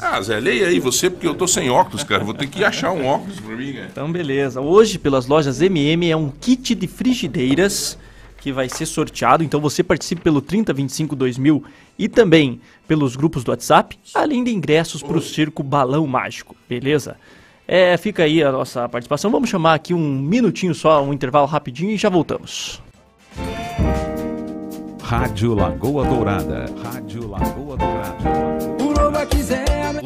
Ah, 0.00 0.20
Zé, 0.22 0.38
leia 0.38 0.68
aí 0.68 0.78
você 0.78 1.10
porque 1.10 1.26
eu 1.26 1.34
tô 1.34 1.48
sem 1.48 1.68
óculos, 1.68 2.04
cara. 2.04 2.22
Vou 2.22 2.34
ter 2.34 2.46
que 2.46 2.62
achar 2.64 2.92
um 2.92 3.04
óculos 3.04 3.40
para 3.40 3.56
mim, 3.56 3.72
cara. 3.72 3.88
Então, 3.90 4.10
beleza. 4.12 4.60
Hoje, 4.60 4.96
pelas 4.96 5.26
lojas 5.26 5.60
MM, 5.60 6.08
é 6.08 6.16
um 6.16 6.30
kit 6.30 6.74
de 6.76 6.86
frigideiras 6.86 7.98
que 8.38 8.52
vai 8.52 8.68
ser 8.68 8.86
sorteado. 8.86 9.44
Então, 9.44 9.60
você 9.60 9.82
participe 9.82 10.22
pelo 10.22 10.40
3025 10.40 11.14
2000 11.14 11.64
e 11.98 12.08
também 12.08 12.60
pelos 12.86 13.16
grupos 13.16 13.44
do 13.44 13.50
WhatsApp, 13.50 13.98
além 14.14 14.42
de 14.44 14.54
ingressos 14.54 15.02
para 15.02 15.18
o 15.18 15.22
Circo 15.22 15.62
Balão 15.62 16.06
Mágico, 16.06 16.56
beleza? 16.68 17.16
É, 17.66 17.96
fica 17.98 18.22
aí 18.22 18.42
a 18.42 18.50
nossa 18.50 18.88
participação. 18.88 19.30
Vamos 19.30 19.50
chamar 19.50 19.74
aqui 19.74 19.92
um 19.92 20.18
minutinho 20.20 20.74
só, 20.74 21.04
um 21.04 21.12
intervalo 21.12 21.46
rapidinho 21.46 21.90
e 21.90 21.98
já 21.98 22.08
voltamos. 22.08 22.80
Rádio 25.02 25.54
Lagoa 25.54 26.04
Dourada. 26.06 26.66
Rádio 26.82 27.28
Lagoa 27.28 27.76
Dourada. 27.76 28.78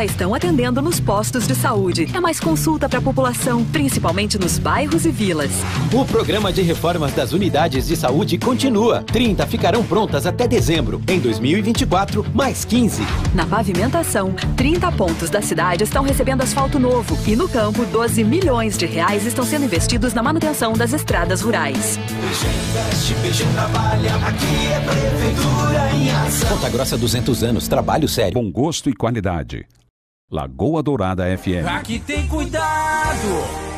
já 0.00 0.04
estão 0.06 0.34
atendendo 0.34 0.80
nos 0.80 0.98
postos 0.98 1.46
de 1.46 1.54
saúde. 1.54 2.08
É 2.14 2.20
mais 2.20 2.40
consulta 2.40 2.88
para 2.88 3.00
a 3.00 3.02
população, 3.02 3.62
principalmente 3.66 4.38
nos 4.38 4.58
bairros 4.58 5.04
e 5.04 5.10
vilas. 5.10 5.50
O 5.92 6.06
programa 6.06 6.50
de 6.50 6.62
reformas 6.62 7.12
das 7.12 7.34
unidades 7.34 7.86
de 7.86 7.96
saúde 7.96 8.38
continua. 8.38 9.02
30 9.02 9.46
ficarão 9.46 9.84
prontas 9.84 10.24
até 10.24 10.48
dezembro. 10.48 11.02
Em 11.06 11.20
2024, 11.20 12.24
mais 12.32 12.64
15. 12.64 13.02
Na 13.34 13.44
pavimentação, 13.44 14.34
30 14.56 14.90
pontos 14.92 15.28
da 15.28 15.42
cidade 15.42 15.84
estão 15.84 16.02
recebendo 16.02 16.40
asfalto 16.40 16.78
novo 16.78 17.18
e 17.26 17.36
no 17.36 17.46
campo, 17.46 17.84
12 17.84 18.24
milhões 18.24 18.78
de 18.78 18.86
reais 18.86 19.26
estão 19.26 19.44
sendo 19.44 19.66
investidos 19.66 20.14
na 20.14 20.22
manutenção 20.22 20.72
das 20.72 20.94
estradas 20.94 21.42
rurais. 21.42 21.98
Investe, 22.08 23.12
PG 23.20 23.44
trabalha, 23.52 24.14
aqui 24.26 24.66
é 24.66 24.80
Prefeitura 24.80 25.90
em 25.94 26.10
ação. 26.10 26.56
Ponta 26.56 26.70
Grossa 26.70 26.96
200 26.96 27.42
anos, 27.42 27.68
trabalho 27.68 28.08
sério. 28.08 28.32
Com 28.32 28.50
gosto 28.50 28.88
e 28.88 28.94
qualidade. 28.94 29.66
Lagoa 30.30 30.80
Dourada 30.80 31.24
FM. 31.36 31.66
Aqui 31.66 31.98
tem 31.98 32.28
cuidado. 32.28 33.69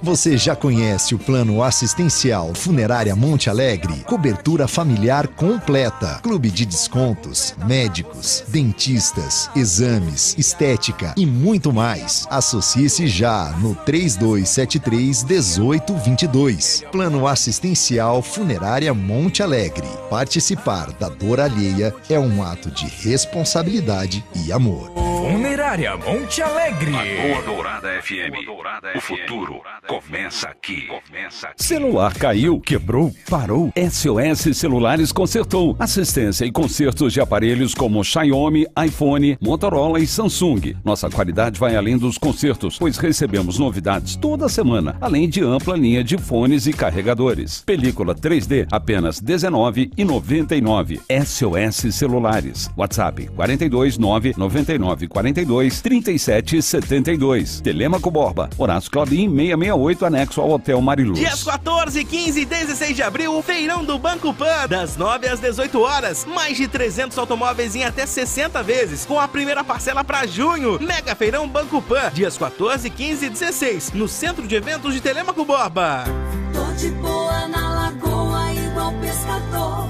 Você 0.00 0.36
já 0.36 0.56
conhece 0.56 1.14
o 1.14 1.18
plano 1.18 1.62
assistencial 1.62 2.54
Funerária 2.54 3.14
Monte 3.14 3.50
Alegre? 3.50 3.94
Cobertura 4.06 4.66
familiar 4.66 5.28
completa, 5.28 6.20
clube 6.22 6.50
de 6.50 6.64
descontos, 6.64 7.54
médicos, 7.66 8.44
dentistas, 8.48 9.50
exames, 9.54 10.34
estética 10.38 11.14
e 11.16 11.26
muito 11.26 11.72
mais. 11.72 12.26
Associe-se 12.30 13.06
já 13.06 13.50
no 13.58 13.74
3273 13.74 15.24
1822. 15.24 16.84
Plano 16.90 17.26
assistencial 17.26 18.22
Funerária 18.22 18.94
Monte 18.94 19.42
Alegre. 19.42 19.88
Participar 20.08 20.92
da 20.92 21.08
dor 21.08 21.40
alheia 21.40 21.94
é 22.08 22.18
um 22.18 22.42
ato 22.42 22.70
de 22.70 22.86
responsabilidade 22.86 24.24
e 24.34 24.52
amor. 24.52 24.90
Funerária 25.22 25.96
Monte 25.96 26.42
Alegre. 26.42 26.90
Lagoa 26.90 27.42
Dourada 27.42 28.02
FM. 28.02 28.48
O 28.96 29.00
futuro 29.00 29.62
Começa 29.86 30.46
aqui. 30.48 30.86
Começa 30.86 31.48
aqui. 31.48 31.64
Celular 31.64 32.14
caiu, 32.14 32.60
quebrou, 32.60 33.12
parou. 33.28 33.72
SOS 33.76 34.56
Celulares 34.56 35.10
consertou. 35.10 35.74
Assistência 35.76 36.44
e 36.44 36.52
consertos 36.52 37.12
de 37.12 37.20
aparelhos 37.20 37.74
como 37.74 38.02
Xiaomi, 38.04 38.64
iPhone, 38.86 39.36
Motorola 39.40 39.98
e 39.98 40.06
Samsung. 40.06 40.76
Nossa 40.84 41.10
qualidade 41.10 41.58
vai 41.58 41.74
além 41.74 41.98
dos 41.98 42.16
consertos, 42.16 42.78
pois 42.78 42.96
recebemos 42.96 43.58
novidades 43.58 44.14
toda 44.14 44.48
semana, 44.48 44.96
além 45.00 45.28
de 45.28 45.42
ampla 45.42 45.76
linha 45.76 46.04
de 46.04 46.16
fones 46.16 46.68
e 46.68 46.72
carregadores. 46.72 47.64
Película 47.66 48.14
3D 48.14 48.68
apenas 48.70 49.18
R$19,99. 49.18 51.00
SOS 51.24 51.92
Celulares. 51.92 52.70
WhatsApp 52.76 53.26
42 53.34 53.98
999 53.98 55.08
42 55.08 55.80
37 55.80 56.62
72. 56.62 57.60
Telemaco 57.60 58.10
Borba. 58.10 58.48
Horácio 58.56 58.88
Claudinho 58.88 59.30
66 59.30 59.71
68, 59.72 60.06
anexo 60.06 60.40
ao 60.40 60.50
Hotel 60.50 60.80
Mariluz. 60.80 61.18
Dias 61.18 61.42
14, 61.42 62.04
15 62.04 62.40
e 62.40 62.44
16 62.44 62.96
de 62.96 63.02
abril, 63.02 63.42
feirão 63.42 63.84
do 63.84 63.98
Banco 63.98 64.32
Pan, 64.34 64.66
das 64.68 64.96
9 64.96 65.28
às 65.28 65.40
18 65.40 65.80
horas. 65.80 66.24
Mais 66.24 66.56
de 66.56 66.68
300 66.68 67.16
automóveis 67.18 67.74
em 67.74 67.84
até 67.84 68.06
60 68.06 68.62
vezes, 68.62 69.06
com 69.06 69.18
a 69.18 69.26
primeira 69.26 69.64
parcela 69.64 70.04
para 70.04 70.26
junho. 70.26 70.78
Mega 70.80 71.14
Feirão 71.14 71.48
Banco 71.48 71.80
Pan, 71.80 72.10
dias 72.12 72.36
14, 72.36 72.88
15 72.90 73.26
e 73.26 73.30
16, 73.30 73.92
no 73.92 74.06
Centro 74.06 74.46
de 74.46 74.54
Eventos 74.54 74.94
de 74.94 75.00
Telemaco 75.00 75.44
Borba. 75.44 76.04
Tô 76.52 76.72
de 76.74 76.90
boa 76.90 77.48
na 77.48 77.68
lagoa, 77.86 78.52
igual 78.52 78.92
pescador. 79.00 79.88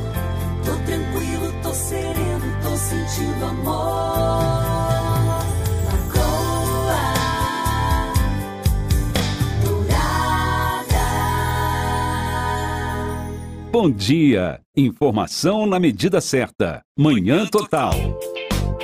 Tô 0.64 0.72
tranquilo, 0.84 1.54
tô 1.62 1.74
sereno, 1.74 2.56
tô 2.62 2.76
sentindo 2.76 3.44
amor. 3.44 4.71
Bom 13.72 13.90
dia. 13.90 14.60
Informação 14.76 15.64
na 15.64 15.80
medida 15.80 16.20
certa. 16.20 16.82
Manhã 16.94 17.46
Total. 17.46 17.94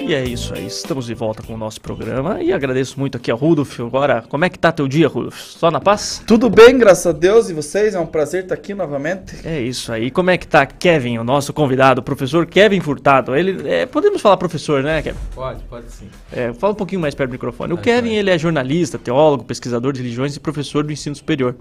E 0.00 0.14
é 0.14 0.24
isso 0.24 0.54
aí, 0.54 0.66
estamos 0.66 1.04
de 1.04 1.12
volta 1.12 1.42
com 1.42 1.52
o 1.52 1.58
nosso 1.58 1.78
programa 1.78 2.42
e 2.42 2.54
agradeço 2.54 2.98
muito 2.98 3.18
aqui 3.18 3.30
a 3.30 3.34
Rudolf. 3.34 3.78
Agora, 3.80 4.24
como 4.26 4.46
é 4.46 4.48
que 4.48 4.58
tá 4.58 4.72
teu 4.72 4.88
dia, 4.88 5.06
Rudolf? 5.06 5.38
Só 5.38 5.70
na 5.70 5.78
paz? 5.78 6.22
Tudo 6.26 6.48
bem, 6.48 6.78
graças 6.78 7.06
a 7.06 7.12
Deus, 7.12 7.50
e 7.50 7.52
vocês? 7.52 7.94
É 7.94 8.00
um 8.00 8.06
prazer 8.06 8.44
estar 8.44 8.54
aqui 8.54 8.72
novamente. 8.72 9.36
É 9.46 9.60
isso 9.60 9.92
aí. 9.92 10.10
Como 10.10 10.30
é 10.30 10.38
que 10.38 10.48
tá 10.48 10.64
Kevin, 10.64 11.18
o 11.18 11.24
nosso 11.24 11.52
convidado, 11.52 12.00
o 12.00 12.02
professor 12.02 12.46
Kevin 12.46 12.80
Furtado? 12.80 13.36
Ele, 13.36 13.68
é, 13.68 13.84
podemos 13.84 14.22
falar 14.22 14.38
professor, 14.38 14.82
né, 14.82 15.02
Kevin? 15.02 15.18
Pode, 15.34 15.62
pode 15.64 15.92
sim. 15.92 16.08
É, 16.32 16.54
fala 16.54 16.72
um 16.72 16.76
pouquinho 16.76 17.02
mais 17.02 17.14
perto 17.14 17.28
do 17.28 17.32
microfone. 17.32 17.74
O 17.74 17.76
Kevin, 17.76 18.08
vai. 18.08 18.16
ele 18.16 18.30
é 18.30 18.38
jornalista, 18.38 18.98
teólogo, 18.98 19.44
pesquisador 19.44 19.92
de 19.92 20.00
religiões 20.00 20.34
e 20.34 20.40
professor 20.40 20.82
do 20.82 20.90
ensino 20.90 21.14
superior. 21.14 21.54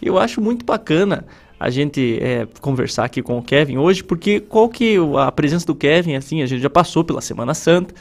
E 0.00 0.06
eu 0.06 0.16
acho 0.16 0.40
muito 0.40 0.64
bacana 0.64 1.24
a 1.58 1.70
gente 1.70 2.18
é, 2.20 2.46
conversar 2.60 3.04
aqui 3.04 3.22
com 3.22 3.38
o 3.38 3.42
Kevin 3.42 3.78
hoje, 3.78 4.02
porque 4.04 4.40
qual 4.40 4.68
que 4.68 4.96
a 5.18 5.32
presença 5.32 5.66
do 5.66 5.74
Kevin, 5.74 6.14
assim, 6.14 6.42
a 6.42 6.46
gente 6.46 6.62
já 6.62 6.70
passou 6.70 7.02
pela 7.02 7.20
Semana 7.20 7.54
Santa, 7.54 7.94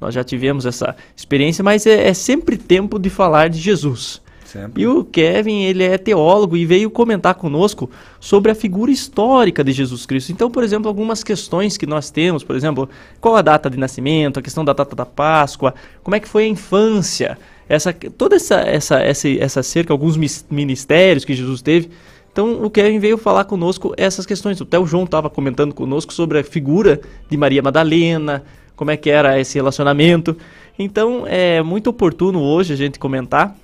nós 0.00 0.14
já 0.14 0.24
tivemos 0.24 0.66
essa 0.66 0.96
experiência, 1.16 1.62
mas 1.62 1.86
é, 1.86 2.08
é 2.08 2.14
sempre 2.14 2.56
tempo 2.56 2.98
de 2.98 3.08
falar 3.08 3.48
de 3.48 3.58
Jesus. 3.58 4.20
Sempre. 4.44 4.82
E 4.82 4.86
o 4.86 5.04
Kevin, 5.04 5.62
ele 5.62 5.82
é 5.82 5.98
teólogo 5.98 6.56
e 6.56 6.64
veio 6.64 6.88
comentar 6.88 7.34
conosco 7.34 7.90
sobre 8.20 8.52
a 8.52 8.54
figura 8.54 8.90
histórica 8.90 9.64
de 9.64 9.72
Jesus 9.72 10.06
Cristo. 10.06 10.30
Então, 10.30 10.48
por 10.48 10.62
exemplo, 10.62 10.86
algumas 10.86 11.24
questões 11.24 11.76
que 11.76 11.86
nós 11.86 12.08
temos, 12.08 12.44
por 12.44 12.54
exemplo, 12.54 12.88
qual 13.20 13.34
a 13.34 13.42
data 13.42 13.68
de 13.68 13.76
nascimento, 13.76 14.38
a 14.38 14.42
questão 14.42 14.64
da 14.64 14.72
data 14.72 14.94
da 14.94 15.04
Páscoa, 15.04 15.74
como 16.04 16.14
é 16.14 16.20
que 16.20 16.28
foi 16.28 16.44
a 16.44 16.48
infância, 16.48 17.36
essa, 17.68 17.92
toda 17.92 18.36
essa, 18.36 18.60
essa, 18.60 19.00
essa, 19.00 19.28
essa 19.28 19.62
cerca, 19.62 19.92
alguns 19.92 20.16
ministérios 20.48 21.24
que 21.24 21.34
Jesus 21.34 21.60
teve. 21.60 21.90
Então 22.34 22.64
o 22.64 22.68
Kevin 22.68 22.98
veio 22.98 23.16
falar 23.16 23.44
conosco 23.44 23.94
essas 23.96 24.26
questões. 24.26 24.60
Até 24.60 24.76
o 24.76 24.84
João 24.84 25.04
estava 25.04 25.30
comentando 25.30 25.72
conosco 25.72 26.12
sobre 26.12 26.40
a 26.40 26.42
figura 26.42 27.00
de 27.30 27.36
Maria 27.36 27.62
Madalena, 27.62 28.42
como 28.74 28.90
é 28.90 28.96
que 28.96 29.08
era 29.08 29.38
esse 29.38 29.54
relacionamento. 29.54 30.36
Então 30.76 31.24
é 31.28 31.62
muito 31.62 31.90
oportuno 31.90 32.42
hoje 32.42 32.72
a 32.72 32.76
gente 32.76 32.98
comentar 32.98 33.56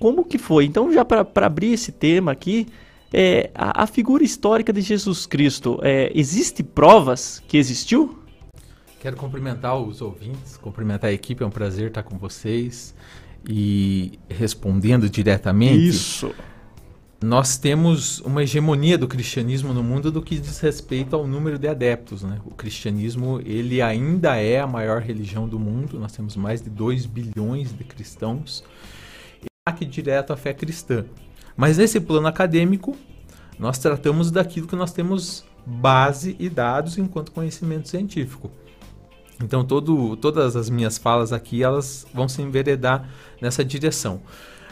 como 0.00 0.24
que 0.24 0.38
foi. 0.38 0.64
Então 0.64 0.90
já 0.90 1.04
para 1.04 1.26
abrir 1.44 1.74
esse 1.74 1.92
tema 1.92 2.32
aqui, 2.32 2.66
é, 3.12 3.50
a, 3.54 3.82
a, 3.82 3.86
figura 3.86 4.24
histórica 4.24 4.72
de 4.72 4.80
Jesus 4.80 5.26
Cristo, 5.26 5.78
é, 5.82 6.10
existe 6.14 6.62
provas 6.62 7.42
que 7.46 7.58
existiu? 7.58 8.18
Quero 9.00 9.18
cumprimentar 9.18 9.78
os 9.78 10.00
ouvintes, 10.00 10.56
cumprimentar 10.56 11.10
a 11.10 11.12
equipe, 11.12 11.42
é 11.42 11.46
um 11.46 11.50
prazer 11.50 11.88
estar 11.88 12.02
com 12.02 12.16
vocês 12.16 12.94
e 13.46 14.18
respondendo 14.30 15.10
diretamente. 15.10 15.86
Isso 15.86 16.34
nós 17.24 17.56
temos 17.56 18.20
uma 18.20 18.42
hegemonia 18.42 18.98
do 18.98 19.08
cristianismo 19.08 19.72
no 19.72 19.82
mundo 19.82 20.12
do 20.12 20.20
que 20.20 20.38
diz 20.38 20.60
respeito 20.60 21.16
ao 21.16 21.26
número 21.26 21.58
de 21.58 21.66
adeptos. 21.66 22.22
Né? 22.22 22.38
O 22.44 22.50
cristianismo 22.50 23.40
ele 23.46 23.80
ainda 23.80 24.36
é 24.36 24.60
a 24.60 24.66
maior 24.66 25.00
religião 25.00 25.48
do 25.48 25.58
mundo, 25.58 25.98
nós 25.98 26.12
temos 26.12 26.36
mais 26.36 26.60
de 26.60 26.68
2 26.68 27.06
bilhões 27.06 27.72
de 27.72 27.82
cristãos, 27.82 28.62
e 29.42 29.46
ataque 29.66 29.86
direto 29.86 30.34
à 30.34 30.36
fé 30.36 30.52
cristã. 30.52 31.06
Mas 31.56 31.78
nesse 31.78 31.98
plano 31.98 32.26
acadêmico, 32.26 32.94
nós 33.58 33.78
tratamos 33.78 34.30
daquilo 34.30 34.66
que 34.66 34.76
nós 34.76 34.92
temos 34.92 35.46
base 35.64 36.36
e 36.38 36.50
dados 36.50 36.98
enquanto 36.98 37.32
conhecimento 37.32 37.88
científico. 37.88 38.50
Então 39.42 39.64
todo, 39.64 40.14
todas 40.18 40.56
as 40.56 40.68
minhas 40.68 40.98
falas 40.98 41.32
aqui 41.32 41.62
elas 41.62 42.06
vão 42.12 42.28
se 42.28 42.42
enveredar 42.42 43.08
nessa 43.40 43.64
direção. 43.64 44.20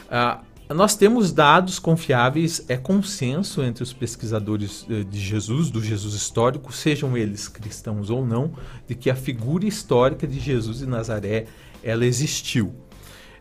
Uh, 0.05 0.52
nós 0.75 0.95
temos 0.95 1.33
dados 1.33 1.79
confiáveis, 1.79 2.65
é 2.69 2.77
consenso 2.77 3.63
entre 3.63 3.83
os 3.83 3.93
pesquisadores 3.93 4.87
eh, 4.89 5.03
de 5.03 5.19
Jesus, 5.19 5.71
do 5.71 5.83
Jesus 5.83 6.15
histórico, 6.15 6.73
sejam 6.73 7.17
eles 7.17 7.49
cristãos 7.49 8.11
ou 8.11 8.25
não, 8.25 8.53
de 8.87 8.95
que 8.95 9.11
a 9.11 9.15
figura 9.15 9.67
histórica 9.67 10.27
de 10.27 10.39
Jesus 10.39 10.79
de 10.79 10.87
Nazaré 10.87 11.47
ela 11.83 12.07
existiu. 12.07 12.75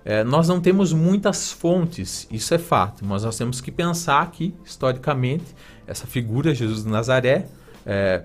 É, 0.03 0.23
nós 0.23 0.47
não 0.47 0.59
temos 0.59 0.91
muitas 0.93 1.51
fontes, 1.51 2.27
isso 2.31 2.53
é 2.53 2.57
fato, 2.57 3.05
mas 3.05 3.23
nós 3.23 3.37
temos 3.37 3.61
que 3.61 3.71
pensar 3.71 4.31
que, 4.31 4.55
historicamente, 4.65 5.45
essa 5.85 6.07
figura, 6.07 6.55
Jesus 6.55 6.83
de 6.83 6.89
Nazaré, 6.89 7.45
é, 7.85 8.23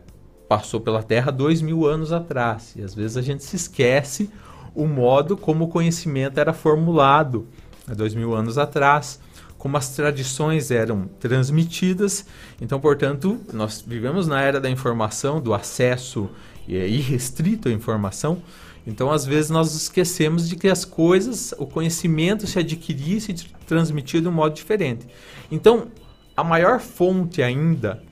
passou 0.49 0.81
pela 0.81 1.03
Terra 1.03 1.31
dois 1.31 1.61
mil 1.61 1.87
anos 1.87 2.12
atrás. 2.12 2.75
E 2.77 2.83
às 2.83 2.95
vezes 2.95 3.16
a 3.16 3.23
gente 3.23 3.45
se 3.45 3.57
esquece 3.57 4.31
o 4.75 4.87
modo 4.87 5.37
como 5.37 5.64
o 5.64 5.69
conhecimento 5.69 6.38
era 6.38 6.53
formulado 6.53 7.47
há 7.88 7.94
dois 7.94 8.14
mil 8.14 8.35
anos 8.35 8.59
atrás, 8.59 9.20
como 9.59 9.77
as 9.77 9.90
tradições 9.90 10.70
eram 10.70 11.09
transmitidas. 11.18 12.27
Então, 12.61 12.79
portanto, 12.79 13.40
nós 13.53 13.83
vivemos 13.87 14.27
na 14.27 14.40
era 14.40 14.61
da 14.61 14.70
informação, 14.70 15.40
do 15.40 15.55
acesso 15.55 16.29
é, 16.68 16.87
irrestrito 16.87 17.68
à 17.68 17.72
informação. 17.72 18.42
Então, 18.87 19.11
às 19.11 19.25
vezes, 19.25 19.51
nós 19.51 19.75
esquecemos 19.75 20.49
de 20.49 20.55
que 20.55 20.68
as 20.68 20.85
coisas, 20.85 21.53
o 21.59 21.66
conhecimento 21.66 22.46
se 22.46 22.59
adquiria 22.59 23.16
e 23.16 23.20
se 23.20 23.35
transmitia 23.66 24.20
de 24.20 24.29
um 24.29 24.33
modo 24.33 24.55
diferente. 24.55 25.07
Então, 25.51 25.88
a 26.37 26.44
maior 26.44 26.79
fonte 26.79 27.42
ainda 27.42 28.03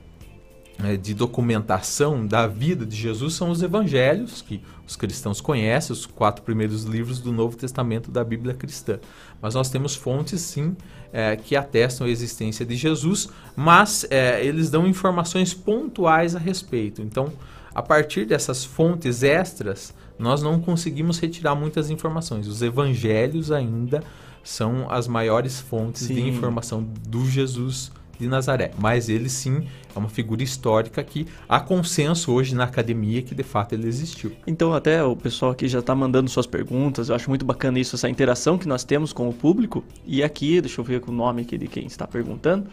de 1.01 1.13
documentação 1.13 2.25
da 2.27 2.47
vida 2.47 2.85
de 2.85 2.95
Jesus 2.95 3.33
são 3.33 3.49
os 3.49 3.63
evangelhos, 3.63 4.41
que 4.41 4.61
os 4.85 4.95
cristãos 4.95 5.39
conhecem, 5.39 5.93
os 5.93 6.05
quatro 6.05 6.43
primeiros 6.43 6.83
livros 6.83 7.19
do 7.19 7.31
Novo 7.31 7.55
Testamento 7.55 8.11
da 8.11 8.23
Bíblia 8.23 8.53
cristã. 8.53 8.99
Mas 9.41 9.55
nós 9.55 9.69
temos 9.69 9.95
fontes, 9.95 10.41
sim, 10.41 10.75
é, 11.13 11.35
que 11.35 11.55
atestam 11.55 12.05
a 12.05 12.09
existência 12.09 12.65
de 12.65 12.75
Jesus, 12.75 13.29
mas 13.55 14.05
é, 14.09 14.45
eles 14.45 14.69
dão 14.69 14.85
informações 14.85 15.53
pontuais 15.53 16.35
a 16.35 16.39
respeito. 16.39 17.01
Então, 17.01 17.31
a 17.73 17.81
partir 17.81 18.25
dessas 18.25 18.65
fontes 18.65 19.23
extras, 19.23 19.93
nós 20.19 20.41
não 20.41 20.59
conseguimos 20.59 21.19
retirar 21.19 21.55
muitas 21.55 21.89
informações. 21.89 22.47
Os 22.47 22.61
evangelhos 22.61 23.51
ainda 23.51 24.03
são 24.43 24.89
as 24.89 25.07
maiores 25.07 25.59
fontes 25.59 26.03
sim. 26.03 26.15
de 26.15 26.21
informação 26.21 26.87
do 27.07 27.25
Jesus 27.25 27.91
de 28.19 28.27
Nazaré. 28.27 28.71
Mas 28.77 29.09
ele 29.09 29.29
sim 29.29 29.65
é 29.95 29.99
uma 29.99 30.09
figura 30.09 30.43
histórica 30.43 31.03
que 31.03 31.25
há 31.47 31.59
consenso 31.59 32.31
hoje 32.31 32.53
na 32.53 32.65
academia 32.65 33.21
que 33.21 33.33
de 33.33 33.43
fato 33.43 33.73
ele 33.73 33.87
existiu. 33.87 34.31
Então 34.45 34.73
até 34.73 35.03
o 35.03 35.15
pessoal 35.15 35.51
aqui 35.51 35.67
já 35.67 35.79
está 35.79 35.95
mandando 35.95 36.29
suas 36.29 36.45
perguntas. 36.45 37.09
Eu 37.09 37.15
acho 37.15 37.29
muito 37.29 37.45
bacana 37.45 37.79
isso, 37.79 37.95
essa 37.95 38.09
interação 38.09 38.57
que 38.57 38.67
nós 38.67 38.83
temos 38.83 39.13
com 39.13 39.29
o 39.29 39.33
público. 39.33 39.83
E 40.05 40.23
aqui, 40.23 40.59
deixa 40.61 40.81
eu 40.81 40.85
ver 40.85 41.01
o 41.07 41.11
nome 41.11 41.43
aqui 41.43 41.57
de 41.57 41.67
quem 41.67 41.85
está 41.85 42.05
perguntando. 42.05 42.67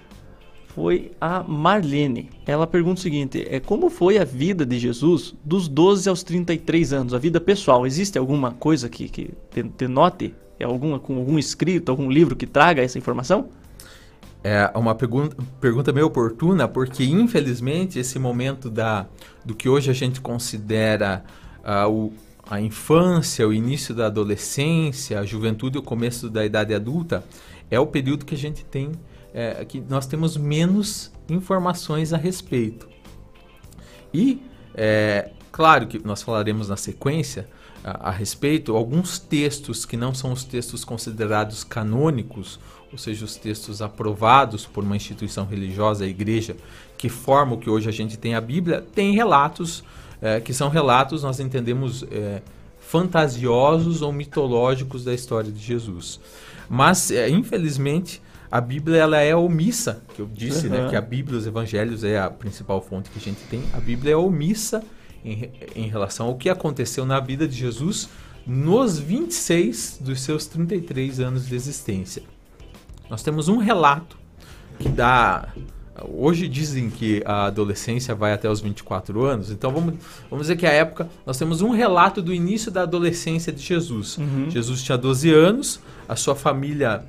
Foi 0.74 1.12
a 1.20 1.42
Marlene. 1.42 2.30
Ela 2.46 2.66
pergunta 2.66 2.98
o 2.98 3.02
seguinte: 3.02 3.46
é 3.48 3.60
como 3.60 3.90
foi 3.90 4.16
a 4.18 4.24
vida 4.24 4.64
de 4.64 4.78
Jesus 4.78 5.34
dos 5.44 5.68
12 5.68 6.08
aos 6.08 6.22
33 6.22 6.94
anos, 6.94 7.14
a 7.14 7.18
vida 7.18 7.40
pessoal? 7.40 7.86
Existe 7.86 8.18
alguma 8.18 8.52
coisa 8.52 8.88
que, 8.88 9.08
que 9.08 9.34
denote? 9.76 10.34
É 10.58 10.64
alguma, 10.64 10.98
com 10.98 11.16
algum 11.18 11.38
escrito, 11.38 11.90
algum 11.90 12.10
livro 12.10 12.36
que 12.36 12.46
traga 12.46 12.82
essa 12.82 12.96
informação? 12.96 13.48
É 14.44 14.70
uma 14.74 14.94
pergunta, 14.94 15.36
pergunta 15.60 15.92
meio 15.92 16.06
oportuna, 16.06 16.66
porque 16.66 17.04
infelizmente 17.04 17.98
esse 17.98 18.18
momento 18.18 18.68
da, 18.68 19.06
do 19.44 19.54
que 19.54 19.68
hoje 19.68 19.90
a 19.90 19.94
gente 19.94 20.20
considera 20.20 21.24
uh, 21.60 21.88
o, 21.88 22.12
a 22.48 22.60
infância, 22.60 23.46
o 23.46 23.52
início 23.52 23.94
da 23.94 24.06
adolescência, 24.06 25.20
a 25.20 25.24
juventude 25.24 25.76
e 25.76 25.80
o 25.80 25.82
começo 25.82 26.28
da 26.28 26.44
idade 26.44 26.74
adulta, 26.74 27.24
é 27.70 27.78
o 27.78 27.86
período 27.86 28.24
que 28.24 28.34
a 28.34 28.38
gente 28.38 28.64
tem, 28.64 28.92
é, 29.32 29.64
que 29.64 29.80
nós 29.80 30.06
temos 30.06 30.36
menos 30.36 31.12
informações 31.28 32.12
a 32.12 32.16
respeito. 32.16 32.88
E, 34.12 34.42
é, 34.74 35.30
claro 35.50 35.86
que 35.86 36.04
nós 36.04 36.20
falaremos 36.20 36.68
na 36.68 36.76
sequência 36.76 37.48
a, 37.82 38.08
a 38.08 38.10
respeito, 38.10 38.76
alguns 38.76 39.18
textos 39.18 39.86
que 39.86 39.96
não 39.96 40.12
são 40.12 40.32
os 40.32 40.44
textos 40.44 40.84
considerados 40.84 41.64
canônicos, 41.64 42.60
ou 42.92 42.98
seja, 42.98 43.24
os 43.24 43.36
textos 43.36 43.80
aprovados 43.80 44.66
por 44.66 44.84
uma 44.84 44.94
instituição 44.94 45.46
religiosa, 45.46 46.04
a 46.04 46.06
igreja, 46.06 46.56
que 46.96 47.08
forma 47.08 47.54
o 47.54 47.58
que 47.58 47.70
hoje 47.70 47.88
a 47.88 47.92
gente 47.92 48.18
tem 48.18 48.34
a 48.34 48.40
Bíblia, 48.40 48.84
tem 48.94 49.14
relatos 49.14 49.82
é, 50.20 50.40
que 50.40 50.54
são 50.54 50.68
relatos, 50.68 51.22
nós 51.22 51.40
entendemos, 51.40 52.04
é, 52.12 52.40
fantasiosos 52.80 54.02
ou 54.02 54.12
mitológicos 54.12 55.02
da 55.02 55.14
história 55.14 55.50
de 55.50 55.58
Jesus. 55.58 56.20
Mas, 56.68 57.10
é, 57.10 57.28
infelizmente, 57.28 58.22
a 58.50 58.60
Bíblia 58.60 58.98
ela 58.98 59.18
é 59.18 59.34
omissa, 59.34 60.02
que 60.14 60.20
eu 60.20 60.28
disse, 60.32 60.66
uhum. 60.66 60.74
né, 60.74 60.90
que 60.90 60.96
a 60.96 61.00
Bíblia, 61.00 61.38
os 61.38 61.46
Evangelhos 61.46 62.04
é 62.04 62.20
a 62.20 62.30
principal 62.30 62.82
fonte 62.82 63.10
que 63.10 63.18
a 63.18 63.22
gente 63.22 63.40
tem. 63.50 63.62
A 63.72 63.80
Bíblia 63.80 64.12
é 64.12 64.16
omissa 64.16 64.84
em, 65.24 65.50
em 65.74 65.88
relação 65.88 66.26
ao 66.26 66.36
que 66.36 66.50
aconteceu 66.50 67.06
na 67.06 67.18
vida 67.18 67.48
de 67.48 67.56
Jesus 67.56 68.08
nos 68.46 68.98
26 68.98 69.98
dos 70.00 70.20
seus 70.20 70.46
33 70.46 71.20
anos 71.20 71.46
de 71.46 71.54
existência. 71.54 72.22
Nós 73.12 73.22
temos 73.22 73.46
um 73.46 73.58
relato 73.58 74.16
que 74.78 74.88
dá. 74.88 75.50
Hoje 76.08 76.48
dizem 76.48 76.88
que 76.88 77.22
a 77.26 77.44
adolescência 77.44 78.14
vai 78.14 78.32
até 78.32 78.48
os 78.48 78.62
24 78.62 79.22
anos, 79.22 79.50
então 79.50 79.70
vamos, 79.70 79.96
vamos 80.30 80.46
dizer 80.46 80.56
que 80.56 80.64
a 80.64 80.72
época. 80.72 81.10
Nós 81.26 81.36
temos 81.36 81.60
um 81.60 81.72
relato 81.72 82.22
do 82.22 82.32
início 82.32 82.70
da 82.70 82.84
adolescência 82.84 83.52
de 83.52 83.60
Jesus. 83.60 84.16
Uhum. 84.16 84.48
Jesus 84.48 84.82
tinha 84.82 84.96
12 84.96 85.30
anos, 85.30 85.78
a 86.08 86.16
sua 86.16 86.34
família 86.34 87.04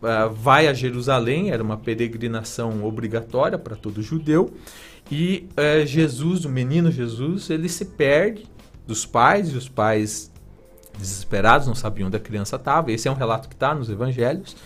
uh, 0.00 0.32
vai 0.32 0.66
a 0.66 0.72
Jerusalém, 0.72 1.50
era 1.50 1.62
uma 1.62 1.76
peregrinação 1.76 2.82
obrigatória 2.82 3.58
para 3.58 3.76
todo 3.76 4.00
judeu, 4.00 4.50
e 5.12 5.46
uh, 5.50 5.84
Jesus, 5.84 6.46
o 6.46 6.48
menino 6.48 6.90
Jesus, 6.90 7.50
ele 7.50 7.68
se 7.68 7.84
perde 7.84 8.46
dos 8.86 9.04
pais, 9.04 9.52
e 9.52 9.58
os 9.58 9.68
pais 9.68 10.32
desesperados 10.98 11.66
não 11.66 11.74
sabiam 11.74 12.06
onde 12.06 12.16
a 12.16 12.20
criança 12.20 12.56
estava. 12.56 12.90
Esse 12.90 13.08
é 13.08 13.10
um 13.10 13.14
relato 13.14 13.46
que 13.46 13.54
está 13.54 13.74
nos 13.74 13.90
evangelhos. 13.90 14.56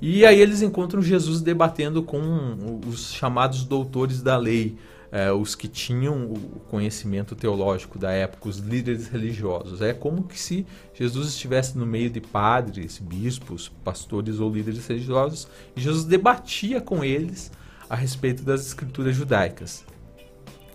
E 0.00 0.24
aí 0.24 0.40
eles 0.40 0.62
encontram 0.62 1.00
Jesus 1.00 1.40
debatendo 1.40 2.02
com 2.02 2.80
os 2.86 3.12
chamados 3.12 3.64
doutores 3.64 4.22
da 4.22 4.36
lei, 4.36 4.76
é, 5.10 5.32
os 5.32 5.54
que 5.54 5.68
tinham 5.68 6.24
o 6.24 6.60
conhecimento 6.68 7.34
teológico 7.34 7.98
da 7.98 8.10
época, 8.10 8.48
os 8.48 8.58
líderes 8.58 9.08
religiosos. 9.08 9.80
É 9.80 9.92
como 9.92 10.24
que 10.24 10.38
se 10.38 10.66
Jesus 10.92 11.28
estivesse 11.28 11.78
no 11.78 11.86
meio 11.86 12.10
de 12.10 12.20
padres, 12.20 12.98
bispos, 12.98 13.70
pastores 13.82 14.40
ou 14.40 14.52
líderes 14.52 14.86
religiosos, 14.86 15.48
e 15.74 15.80
Jesus 15.80 16.04
debatia 16.04 16.80
com 16.80 17.04
eles 17.04 17.50
a 17.88 17.94
respeito 17.94 18.42
das 18.42 18.66
escrituras 18.66 19.14
judaicas. 19.14 19.84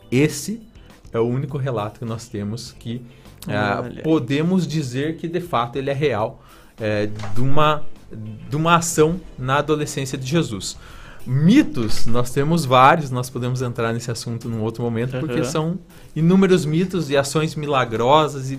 Esse 0.09 0.61
é 1.13 1.19
o 1.19 1.25
único 1.25 1.57
relato 1.57 1.99
que 1.99 2.05
nós 2.05 2.27
temos 2.27 2.71
que 2.71 3.01
é, 3.47 4.01
podemos 4.01 4.67
dizer 4.67 5.17
que 5.17 5.27
de 5.27 5.41
fato 5.41 5.75
ele 5.75 5.89
é 5.89 5.93
real, 5.93 6.43
é, 6.79 7.07
de 7.07 7.41
uma 7.41 7.83
de 8.49 8.55
uma 8.55 8.75
ação 8.75 9.19
na 9.37 9.57
adolescência 9.57 10.17
de 10.17 10.25
Jesus. 10.25 10.77
Mitos, 11.25 12.07
nós 12.07 12.31
temos 12.31 12.65
vários, 12.65 13.11
nós 13.11 13.29
podemos 13.29 13.61
entrar 13.61 13.93
nesse 13.93 14.09
assunto 14.09 14.49
num 14.49 14.63
outro 14.63 14.83
momento, 14.83 15.19
porque 15.19 15.39
Uhum. 15.39 15.43
são 15.43 15.79
inúmeros 16.15 16.65
mitos 16.65 17.11
e 17.11 17.17
ações 17.17 17.55
milagrosas 17.55 18.49
e, 18.49 18.57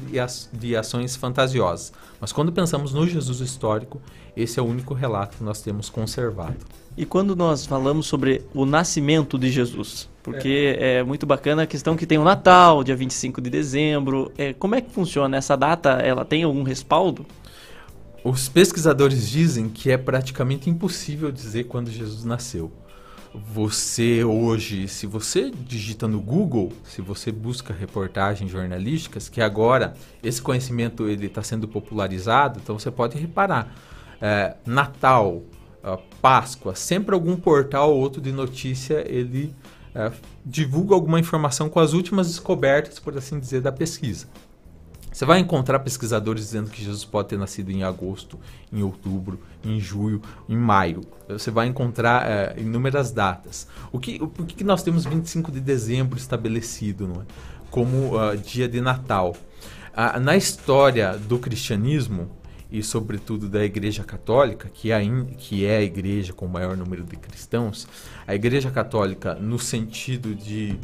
de 0.52 0.76
ações 0.76 1.16
fantasiosas. 1.16 1.92
Mas 2.20 2.30
quando 2.30 2.52
pensamos 2.52 2.94
no 2.94 3.06
Jesus 3.06 3.40
histórico, 3.40 4.00
esse 4.36 4.60
é 4.60 4.62
o 4.62 4.66
único 4.66 4.94
relato 4.94 5.38
que 5.38 5.44
nós 5.44 5.60
temos 5.60 5.90
conservado. 5.90 6.56
E 6.96 7.04
quando 7.04 7.34
nós 7.34 7.66
falamos 7.66 8.06
sobre 8.06 8.42
o 8.54 8.64
nascimento 8.64 9.38
de 9.38 9.50
Jesus? 9.50 10.08
Porque 10.22 10.76
é, 10.78 11.02
muito 11.02 11.26
bacana 11.26 11.62
a 11.62 11.66
questão 11.66 11.96
que 11.96 12.06
tem 12.06 12.16
o 12.18 12.22
Natal, 12.22 12.84
dia 12.84 12.94
25 12.94 13.40
de 13.40 13.50
dezembro. 13.50 14.30
É, 14.38 14.52
como 14.52 14.76
é 14.76 14.80
que 14.80 14.90
funciona? 14.90 15.36
Essa 15.36 15.56
data, 15.56 15.90
ela 15.94 16.24
tem 16.24 16.44
algum 16.44 16.62
respaldo? 16.62 17.26
Os 18.24 18.48
pesquisadores 18.48 19.28
dizem 19.28 19.68
que 19.68 19.90
é 19.90 19.96
praticamente 19.96 20.70
impossível 20.70 21.32
dizer 21.32 21.64
quando 21.64 21.90
Jesus 21.90 22.24
nasceu. 22.24 22.70
Você 23.34 24.22
hoje, 24.22 24.86
se 24.86 25.06
você 25.06 25.50
digita 25.50 26.06
no 26.06 26.20
Google, 26.20 26.72
se 26.84 27.00
você 27.00 27.32
busca 27.32 27.72
reportagens 27.72 28.50
jornalísticas, 28.50 29.28
que 29.28 29.40
agora 29.40 29.94
esse 30.22 30.40
conhecimento 30.40 31.08
ele 31.08 31.26
está 31.26 31.42
sendo 31.42 31.66
popularizado, 31.66 32.60
então 32.62 32.78
você 32.78 32.90
pode 32.90 33.18
reparar 33.18 33.74
é, 34.20 34.54
Natal, 34.64 35.42
Páscoa, 36.20 36.76
sempre 36.76 37.12
algum 37.14 37.34
portal 37.34 37.92
ou 37.92 38.00
outro 38.00 38.20
de 38.20 38.30
notícia 38.30 39.04
ele 39.04 39.52
é, 39.94 40.12
divulga 40.44 40.94
alguma 40.94 41.18
informação 41.18 41.68
com 41.68 41.80
as 41.80 41.92
últimas 41.92 42.28
descobertas, 42.28 43.00
por 43.00 43.16
assim 43.18 43.40
dizer, 43.40 43.60
da 43.60 43.72
pesquisa. 43.72 44.28
Você 45.12 45.26
vai 45.26 45.38
encontrar 45.38 45.80
pesquisadores 45.80 46.44
dizendo 46.44 46.70
que 46.70 46.82
Jesus 46.82 47.04
pode 47.04 47.28
ter 47.28 47.38
nascido 47.38 47.70
em 47.70 47.82
agosto, 47.82 48.40
em 48.72 48.82
outubro, 48.82 49.38
em 49.62 49.78
julho, 49.78 50.22
em 50.48 50.56
maio. 50.56 51.02
Você 51.28 51.50
vai 51.50 51.66
encontrar 51.66 52.26
eh, 52.26 52.54
inúmeras 52.58 53.12
datas. 53.12 53.68
O 53.92 53.98
que, 53.98 54.18
o, 54.22 54.26
por 54.26 54.46
que 54.46 54.64
nós 54.64 54.82
temos 54.82 55.04
25 55.04 55.52
de 55.52 55.60
dezembro 55.60 56.18
estabelecido 56.18 57.06
não 57.06 57.20
é? 57.20 57.24
como 57.70 58.18
ah, 58.18 58.34
dia 58.34 58.66
de 58.66 58.80
Natal? 58.80 59.36
Ah, 59.94 60.18
na 60.18 60.34
história 60.34 61.18
do 61.18 61.38
cristianismo, 61.38 62.30
e 62.70 62.82
sobretudo 62.82 63.50
da 63.50 63.62
Igreja 63.62 64.02
Católica, 64.02 64.70
que 64.72 64.90
é, 64.90 64.98
que 65.36 65.66
é 65.66 65.76
a 65.76 65.82
igreja 65.82 66.32
com 66.32 66.46
o 66.46 66.48
maior 66.48 66.74
número 66.74 67.04
de 67.04 67.16
cristãos, 67.16 67.86
a 68.26 68.34
Igreja 68.34 68.70
Católica, 68.70 69.34
no 69.34 69.58
sentido 69.58 70.34
de 70.34 70.78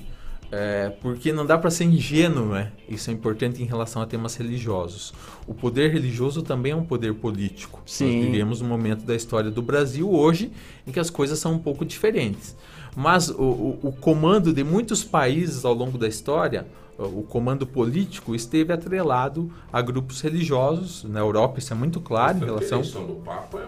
é, 0.50 0.90
porque 1.02 1.32
não 1.32 1.44
dá 1.44 1.58
para 1.58 1.70
ser 1.70 1.84
ingênuo, 1.84 2.46
né? 2.46 2.72
Isso 2.88 3.11
é 3.11 3.12
importante 3.12 3.62
em 3.62 3.66
relação 3.66 4.00
a 4.00 4.06
temas 4.06 4.34
religiosos. 4.37 5.12
O 5.46 5.52
poder 5.54 5.90
religioso 5.92 6.42
também 6.42 6.72
é 6.72 6.76
um 6.76 6.84
poder 6.84 7.12
político. 7.14 7.82
Sim. 7.84 8.16
Nós 8.16 8.24
vivemos 8.26 8.61
um 8.62 8.66
momento 8.66 9.04
da 9.04 9.14
história 9.14 9.50
do 9.50 9.61
Brasil 9.62 10.11
hoje 10.11 10.50
em 10.87 10.90
que 10.92 10.98
as 11.00 11.11
coisas 11.11 11.38
são 11.38 11.52
um 11.54 11.58
pouco 11.58 11.84
diferentes. 11.84 12.56
Mas 12.96 13.28
o, 13.28 13.34
o- 13.42 13.78
o 13.82 13.92
comando 13.92 14.52
de 14.52 14.64
muitos 14.64 15.04
países 15.04 15.64
ao 15.64 15.74
longo 15.74 15.98
da 15.98 16.08
história, 16.08 16.66
o 16.98 17.22
comando 17.22 17.66
político 17.66 18.34
esteve 18.34 18.72
atrelado 18.72 19.52
a 19.72 19.80
grupos 19.82 20.20
religiosos. 20.20 21.04
Na 21.04 21.20
Europa 21.20 21.58
isso 21.58 21.72
é 21.72 21.76
muito 21.76 22.00
claro 22.00 22.38
em 22.38 22.42
A 22.42 22.44
relação... 22.46 22.78
eleição 22.78 23.06
do 23.06 23.14
Papa 23.16 23.58
é 23.61 23.66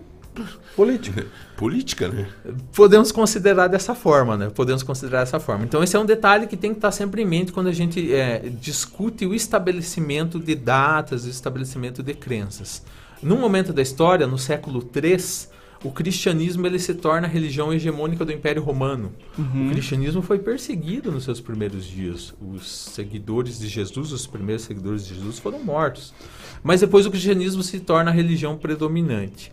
política. 0.76 1.26
política, 1.56 2.08
né? 2.08 2.28
Podemos 2.74 3.12
considerar 3.12 3.67
dessa 3.67 3.95
forma, 3.95 4.38
né? 4.38 4.50
Podemos 4.50 4.84
considerar 4.84 5.19
dessa 5.19 5.39
forma. 5.39 5.63
Então 5.63 5.84
esse 5.84 5.95
é 5.95 6.00
um 6.00 6.06
detalhe 6.06 6.48
que 6.48 6.58
tem 6.58 6.71
que 6.71 6.78
estar 6.78 6.91
sempre 6.91 7.21
em 7.21 7.26
mente 7.26 7.52
quando 7.52 7.67
a 7.67 7.74
gente 7.74 8.13
é, 8.13 8.50
discute 8.60 9.26
o 9.26 9.34
estabelecimento 9.34 10.39
de 10.39 10.56
datas, 10.56 11.26
o 11.26 11.30
estabelecimento 11.30 12.04
de 12.04 12.13
crenças. 12.13 12.84
Num 13.21 13.38
momento 13.38 13.74
da 13.74 13.82
história, 13.82 14.28
no 14.28 14.38
século 14.38 14.88
III, 14.93 15.17
o 15.84 15.91
cristianismo 15.91 16.65
ele 16.65 16.80
se 16.80 16.95
torna 16.95 17.28
a 17.28 17.30
religião 17.30 17.71
hegemônica 17.71 18.26
do 18.26 18.32
Império 18.32 18.63
Romano. 18.63 19.12
Uhum. 19.38 19.67
O 19.67 19.71
cristianismo 19.71 20.21
foi 20.21 20.39
perseguido 20.39 21.12
nos 21.12 21.26
seus 21.26 21.39
primeiros 21.39 21.86
dias. 21.86 22.34
Os 22.41 22.67
seguidores 22.67 23.60
de 23.60 23.67
Jesus, 23.67 24.12
os 24.12 24.26
primeiros 24.26 24.63
seguidores 24.63 25.06
de 25.06 25.13
Jesus, 25.13 25.38
foram 25.38 25.63
mortos. 25.63 26.12
Mas 26.63 26.82
depois 26.82 27.06
o 27.06 27.12
cristianismo 27.12 27.62
se 27.62 27.80
torna 27.80 28.10
a 28.10 28.13
religião 28.13 28.58
predominante. 28.58 29.52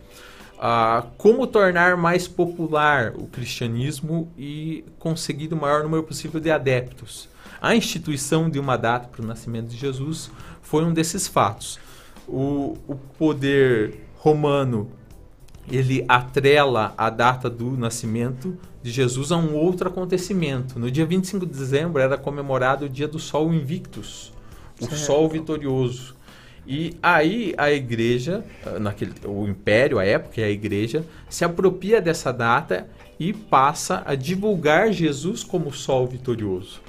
Ah, 0.64 1.07
como 1.18 1.44
tornar 1.44 1.96
mais 1.96 2.29
popular 2.29 3.14
o 3.16 3.27
cristianismo 3.27 4.31
e 4.38 4.85
conseguir 4.96 5.53
o 5.53 5.57
maior 5.57 5.83
número 5.83 6.05
possível 6.05 6.38
de 6.38 6.53
adeptos? 6.53 7.29
A 7.61 7.75
instituição 7.75 8.48
de 8.48 8.61
uma 8.61 8.77
data 8.77 9.09
para 9.09 9.25
o 9.25 9.27
nascimento 9.27 9.66
de 9.66 9.77
Jesus 9.77 10.31
foi 10.62 10.85
um 10.85 10.92
desses 10.92 11.27
fatos. 11.27 11.81
O, 12.29 12.79
o 12.87 12.94
poder 13.18 14.07
romano 14.18 14.88
ele 15.68 16.05
atrela 16.07 16.94
a 16.96 17.11
data 17.11 17.51
do 17.51 17.72
nascimento 17.72 18.57
de 18.85 18.92
Jesus 18.92 19.33
a 19.33 19.37
um 19.37 19.57
outro 19.57 19.88
acontecimento. 19.88 20.79
No 20.79 20.92
dia 20.92 21.05
25 21.05 21.44
de 21.44 21.59
dezembro 21.59 22.01
era 22.01 22.16
comemorado 22.16 22.85
o 22.85 22.88
dia 22.88 23.09
do 23.09 23.18
Sol 23.18 23.53
Invictus, 23.53 24.33
o 24.81 24.85
Certo. 24.85 24.96
Sol 24.96 25.29
Vitorioso. 25.29 26.14
E 26.66 26.96
aí 27.03 27.55
a 27.57 27.70
igreja, 27.72 28.44
naquele, 28.81 29.12
o 29.25 29.46
império, 29.48 29.98
a 29.98 30.05
época, 30.05 30.40
e 30.40 30.44
a 30.44 30.51
igreja, 30.51 31.05
se 31.29 31.44
apropria 31.44 32.01
dessa 32.01 32.33
data 32.33 32.87
e 33.18 33.33
passa 33.33 34.03
a 34.07 34.14
divulgar 34.14 34.92
Jesus 34.92 35.42
como 35.42 35.72
Sol 35.72 36.07
Vitorioso. 36.07 36.81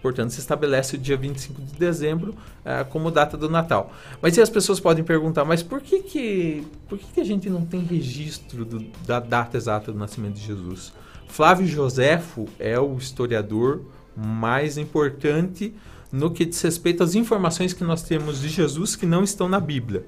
Portanto, 0.00 0.30
se 0.30 0.38
estabelece 0.40 0.94
o 0.94 0.98
dia 0.98 1.16
25 1.16 1.60
de 1.60 1.72
dezembro 1.74 2.34
ah, 2.64 2.84
como 2.84 3.10
data 3.10 3.36
do 3.36 3.50
Natal. 3.50 3.92
Mas 4.22 4.38
as 4.38 4.48
pessoas 4.48 4.78
podem 4.78 5.02
perguntar, 5.04 5.44
mas 5.44 5.62
por 5.62 5.80
que, 5.80 6.00
que, 6.02 6.64
por 6.88 6.96
que, 6.98 7.06
que 7.14 7.20
a 7.20 7.24
gente 7.24 7.50
não 7.50 7.66
tem 7.66 7.80
registro 7.80 8.64
do- 8.64 8.86
da 9.06 9.18
data 9.18 9.56
exata 9.56 9.92
do 9.92 9.98
nascimento 9.98 10.34
de 10.34 10.46
Jesus? 10.46 10.92
Flávio 11.26 11.66
Joséfo 11.66 12.46
é 12.58 12.78
o 12.78 12.96
historiador 12.96 13.82
mais 14.16 14.78
importante 14.78 15.74
no 16.10 16.30
que 16.30 16.44
diz 16.44 16.60
respeito 16.62 17.02
às 17.02 17.14
informações 17.14 17.72
que 17.72 17.84
nós 17.84 18.02
temos 18.02 18.40
de 18.40 18.48
Jesus 18.48 18.96
que 18.96 19.06
não 19.06 19.22
estão 19.22 19.48
na 19.48 19.60
Bíblia. 19.60 20.06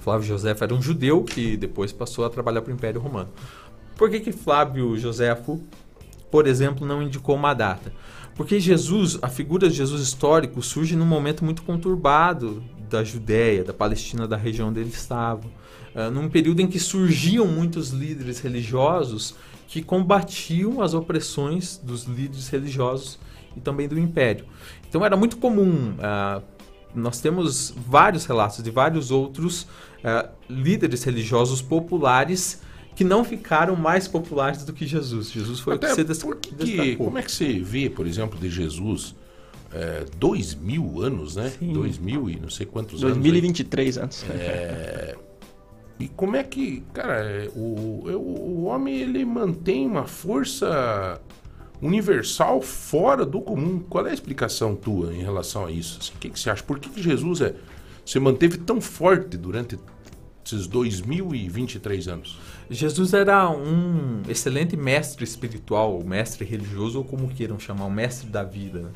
Flávio 0.00 0.26
Joséfo 0.26 0.64
era 0.64 0.74
um 0.74 0.82
judeu 0.82 1.22
que 1.22 1.56
depois 1.56 1.92
passou 1.92 2.24
a 2.24 2.30
trabalhar 2.30 2.62
para 2.62 2.72
o 2.72 2.74
Império 2.74 3.00
Romano. 3.00 3.28
Por 3.96 4.10
que, 4.10 4.18
que 4.18 4.32
Flávio 4.32 4.96
Joséfo, 4.98 5.62
por 6.30 6.46
exemplo, 6.46 6.86
não 6.86 7.02
indicou 7.02 7.36
uma 7.36 7.54
data? 7.54 7.92
Porque 8.34 8.58
Jesus, 8.58 9.18
a 9.22 9.28
figura 9.28 9.68
de 9.68 9.76
Jesus 9.76 10.02
histórico, 10.02 10.60
surge 10.62 10.96
num 10.96 11.06
momento 11.06 11.44
muito 11.44 11.62
conturbado 11.62 12.64
da 12.90 13.04
Judéia, 13.04 13.62
da 13.62 13.72
Palestina, 13.72 14.26
da 14.26 14.36
região 14.36 14.68
onde 14.68 14.80
ele 14.80 14.90
estava. 14.90 15.42
Ah, 15.94 16.10
num 16.10 16.28
período 16.28 16.60
em 16.60 16.66
que 16.66 16.80
surgiam 16.80 17.46
muitos 17.46 17.90
líderes 17.90 18.40
religiosos 18.40 19.34
que 19.68 19.82
combatiam 19.82 20.82
as 20.82 20.94
opressões 20.94 21.78
dos 21.82 22.04
líderes 22.04 22.48
religiosos 22.48 23.18
e 23.56 23.60
também 23.60 23.88
do 23.88 23.98
império. 23.98 24.44
Então 24.88 25.04
era 25.04 25.16
muito 25.16 25.36
comum. 25.36 25.94
ah, 26.00 26.40
nós 26.94 27.20
temos 27.20 27.74
vários 27.88 28.26
relatos 28.26 28.62
de 28.62 28.70
vários 28.70 29.10
outros 29.10 29.66
ah, 30.04 30.28
líderes 30.48 31.02
religiosos 31.04 31.62
populares 31.62 32.60
que 32.94 33.04
não 33.04 33.24
ficaram 33.24 33.74
mais 33.74 34.06
populares 34.06 34.64
do 34.64 34.72
que 34.72 34.86
Jesus. 34.86 35.30
Jesus 35.30 35.60
foi 35.60 35.76
Até 35.76 35.92
o 35.92 35.96
que 36.36 36.54
destacou. 36.54 37.06
como 37.06 37.18
é 37.18 37.22
que 37.22 37.32
você 37.32 37.58
vê, 37.58 37.88
por 37.88 38.06
exemplo, 38.06 38.38
de 38.38 38.50
Jesus 38.50 39.14
é, 39.72 40.04
dois 40.18 40.54
mil 40.54 41.00
anos, 41.00 41.36
né? 41.36 41.50
Dois 41.60 41.98
mil 41.98 42.28
e 42.28 42.38
não 42.38 42.50
sei 42.50 42.66
quantos 42.66 43.02
anos. 43.02 43.16
aí. 43.16 43.22
2023 43.22 43.98
anos. 43.98 44.24
É, 44.30 45.16
e 45.98 46.08
como 46.08 46.36
é 46.36 46.44
que, 46.44 46.82
cara, 46.92 47.20
é, 47.20 47.50
o, 47.54 47.60
o, 47.60 48.60
o 48.60 48.64
homem 48.64 48.94
ele 48.96 49.24
mantém 49.24 49.86
uma 49.86 50.04
força 50.04 51.20
universal 51.82 52.62
fora 52.62 53.26
do 53.26 53.40
comum? 53.40 53.80
Qual 53.80 54.06
é 54.06 54.10
a 54.10 54.14
explicação 54.14 54.76
tua 54.76 55.12
em 55.12 55.20
relação 55.20 55.66
a 55.66 55.70
isso? 55.70 55.98
Assim, 56.00 56.12
o 56.14 56.18
que, 56.18 56.30
que 56.30 56.38
você 56.38 56.48
acha? 56.48 56.62
Por 56.62 56.78
que, 56.78 56.88
que 56.88 57.02
Jesus 57.02 57.40
é, 57.40 57.54
se 58.06 58.20
manteve 58.20 58.56
tão 58.56 58.80
forte 58.80 59.36
durante 59.36 59.76
esses 60.46 60.68
2023 60.68 62.06
anos? 62.06 62.38
Jesus 62.70 63.12
era 63.12 63.50
um 63.50 64.22
excelente 64.28 64.76
mestre 64.76 65.24
espiritual, 65.24 66.02
mestre 66.04 66.44
religioso, 66.44 66.98
ou 66.98 67.04
como 67.04 67.28
queiram 67.28 67.58
chamar, 67.58 67.90
mestre 67.90 68.28
da 68.28 68.44
vida. 68.44 68.80
né? 68.80 68.90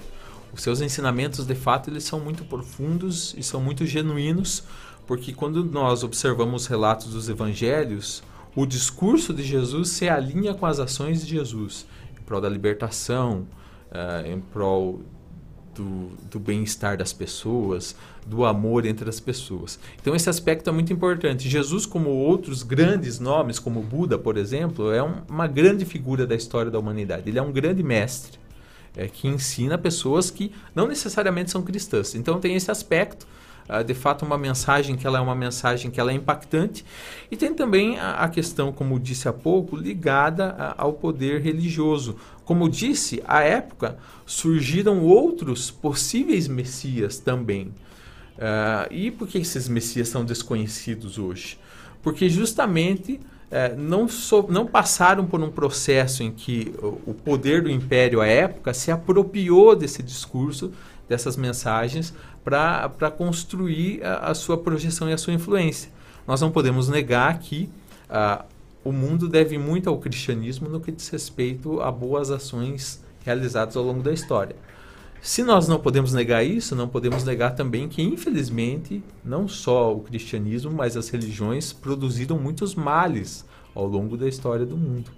Os 0.52 0.62
seus 0.62 0.80
ensinamentos, 0.80 1.44
de 1.44 1.54
fato, 1.54 1.90
eles 1.90 2.04
são 2.04 2.20
muito 2.20 2.44
profundos 2.44 3.34
e 3.36 3.42
são 3.42 3.60
muito 3.60 3.84
genuínos, 3.84 4.62
porque 5.06 5.32
quando 5.32 5.64
nós 5.64 6.04
observamos 6.04 6.62
os 6.62 6.68
relatos 6.68 7.08
dos 7.08 7.28
evangelhos, 7.28 8.22
o 8.54 8.64
discurso 8.64 9.34
de 9.34 9.42
Jesus 9.42 9.90
se 9.90 10.08
alinha 10.08 10.54
com 10.54 10.64
as 10.64 10.78
ações 10.78 11.26
de 11.26 11.34
Jesus, 11.34 11.84
prol 12.26 12.40
da 12.40 12.48
libertação, 12.48 13.46
eh, 13.90 14.32
em 14.32 14.40
prol 14.40 15.00
do, 15.74 16.08
do 16.30 16.38
bem-estar 16.40 16.96
das 16.96 17.12
pessoas, 17.12 17.94
do 18.26 18.44
amor 18.44 18.84
entre 18.86 19.08
as 19.08 19.20
pessoas. 19.20 19.78
Então 20.00 20.14
esse 20.16 20.28
aspecto 20.28 20.68
é 20.68 20.72
muito 20.72 20.92
importante. 20.92 21.48
Jesus, 21.48 21.86
como 21.86 22.10
outros 22.10 22.62
grandes 22.62 23.20
nomes, 23.20 23.58
como 23.58 23.80
Buda, 23.82 24.18
por 24.18 24.36
exemplo, 24.36 24.90
é 24.92 25.02
um- 25.02 25.22
uma 25.28 25.46
grande 25.46 25.84
figura 25.84 26.26
da 26.26 26.34
história 26.34 26.70
da 26.70 26.78
humanidade. 26.78 27.28
Ele 27.28 27.38
é 27.38 27.42
um 27.42 27.52
grande 27.52 27.82
mestre 27.82 28.38
é, 28.96 29.06
que 29.06 29.28
ensina 29.28 29.76
pessoas 29.76 30.30
que 30.30 30.50
não 30.74 30.88
necessariamente 30.88 31.50
são 31.50 31.62
cristãs. 31.62 32.14
Então 32.14 32.40
tem 32.40 32.56
esse 32.56 32.70
aspecto. 32.70 33.26
Uh, 33.68 33.84
de 33.84 33.94
fato 33.94 34.24
uma 34.24 34.38
mensagem 34.38 34.96
que 34.96 35.06
ela 35.06 35.18
é 35.18 35.20
uma 35.20 35.34
mensagem 35.34 35.90
que 35.90 36.00
ela 36.00 36.10
é 36.10 36.14
impactante 36.14 36.84
e 37.30 37.36
tem 37.36 37.54
também 37.54 37.98
a, 37.98 38.24
a 38.24 38.28
questão, 38.28 38.72
como 38.72 38.98
disse 38.98 39.28
há 39.28 39.32
pouco, 39.32 39.76
ligada 39.76 40.54
a, 40.58 40.82
ao 40.82 40.92
poder 40.92 41.40
religioso. 41.40 42.16
Como 42.44 42.68
disse, 42.68 43.22
à 43.26 43.42
época 43.42 43.98
surgiram 44.24 45.02
outros 45.02 45.70
possíveis 45.70 46.46
messias 46.46 47.18
também. 47.18 47.72
Uh, 48.36 48.92
e 48.92 49.10
por 49.10 49.26
que 49.26 49.38
esses 49.38 49.68
messias 49.68 50.08
são 50.08 50.24
desconhecidos 50.24 51.18
hoje? 51.18 51.58
Porque 52.02 52.28
justamente 52.28 53.18
é, 53.50 53.74
não, 53.76 54.08
so, 54.08 54.44
não 54.48 54.66
passaram 54.66 55.24
por 55.24 55.40
um 55.40 55.50
processo 55.50 56.22
em 56.22 56.32
que 56.32 56.74
o, 56.82 57.10
o 57.10 57.14
poder 57.14 57.62
do 57.62 57.70
império 57.70 58.20
à 58.20 58.26
época 58.26 58.74
se 58.74 58.90
apropriou 58.90 59.76
desse 59.76 60.02
discurso, 60.02 60.72
dessas 61.08 61.36
mensagens, 61.36 62.12
para 62.46 63.10
construir 63.10 64.04
a, 64.04 64.30
a, 64.30 64.34
sua 64.34 64.56
projeção 64.56 65.10
e 65.10 65.12
a 65.12 65.18
sua 65.18 65.32
influência. 65.32 65.90
Nós 66.28 66.40
não 66.40 66.52
podemos 66.52 66.88
negar 66.88 67.36
que 67.40 67.68
uh, 68.08 68.44
o 68.84 68.92
mundo 68.92 69.28
deve 69.28 69.58
muito 69.58 69.90
ao 69.90 69.98
cristianismo 69.98 70.68
no 70.68 70.78
que 70.78 70.92
diz 70.92 71.08
respeito 71.08 71.80
a 71.80 71.90
boas 71.90 72.30
ações 72.30 73.02
realizadas 73.24 73.76
ao 73.76 73.82
longo 73.82 74.00
da 74.00 74.12
história. 74.12 74.54
Se 75.20 75.42
nós 75.42 75.66
não 75.66 75.80
podemos 75.80 76.12
negar 76.12 76.44
isso, 76.44 76.76
não 76.76 76.86
podemos 76.86 77.24
negar 77.24 77.56
também 77.56 77.88
que, 77.88 78.00
infelizmente, 78.00 79.02
não 79.24 79.48
só 79.48 79.92
o 79.92 79.98
cristianismo, 79.98 80.70
mas 80.70 80.96
as 80.96 81.08
religiões 81.08 81.72
produziram 81.72 82.38
muitos 82.38 82.76
males 82.76 83.44
ao 83.74 83.88
longo 83.88 84.16
da 84.16 84.28
história 84.28 84.64
do 84.64 84.76
mundo. 84.76 85.10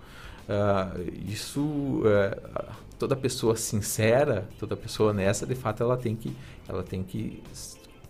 Uh, 0.49 1.13
isso, 1.31 1.61
uh, 1.61 2.73
toda 2.99 3.15
pessoa 3.15 3.57
sincera, 3.57 4.49
toda 4.59 4.77
pessoa 4.77 5.11
honesta, 5.11 5.47
de 5.47 5.55
fato, 5.55 5.83
ela 5.83 5.97
tem 5.97 6.17
que, 6.17 6.35
ela 6.69 6.83
tem 6.83 7.03
que 7.03 7.43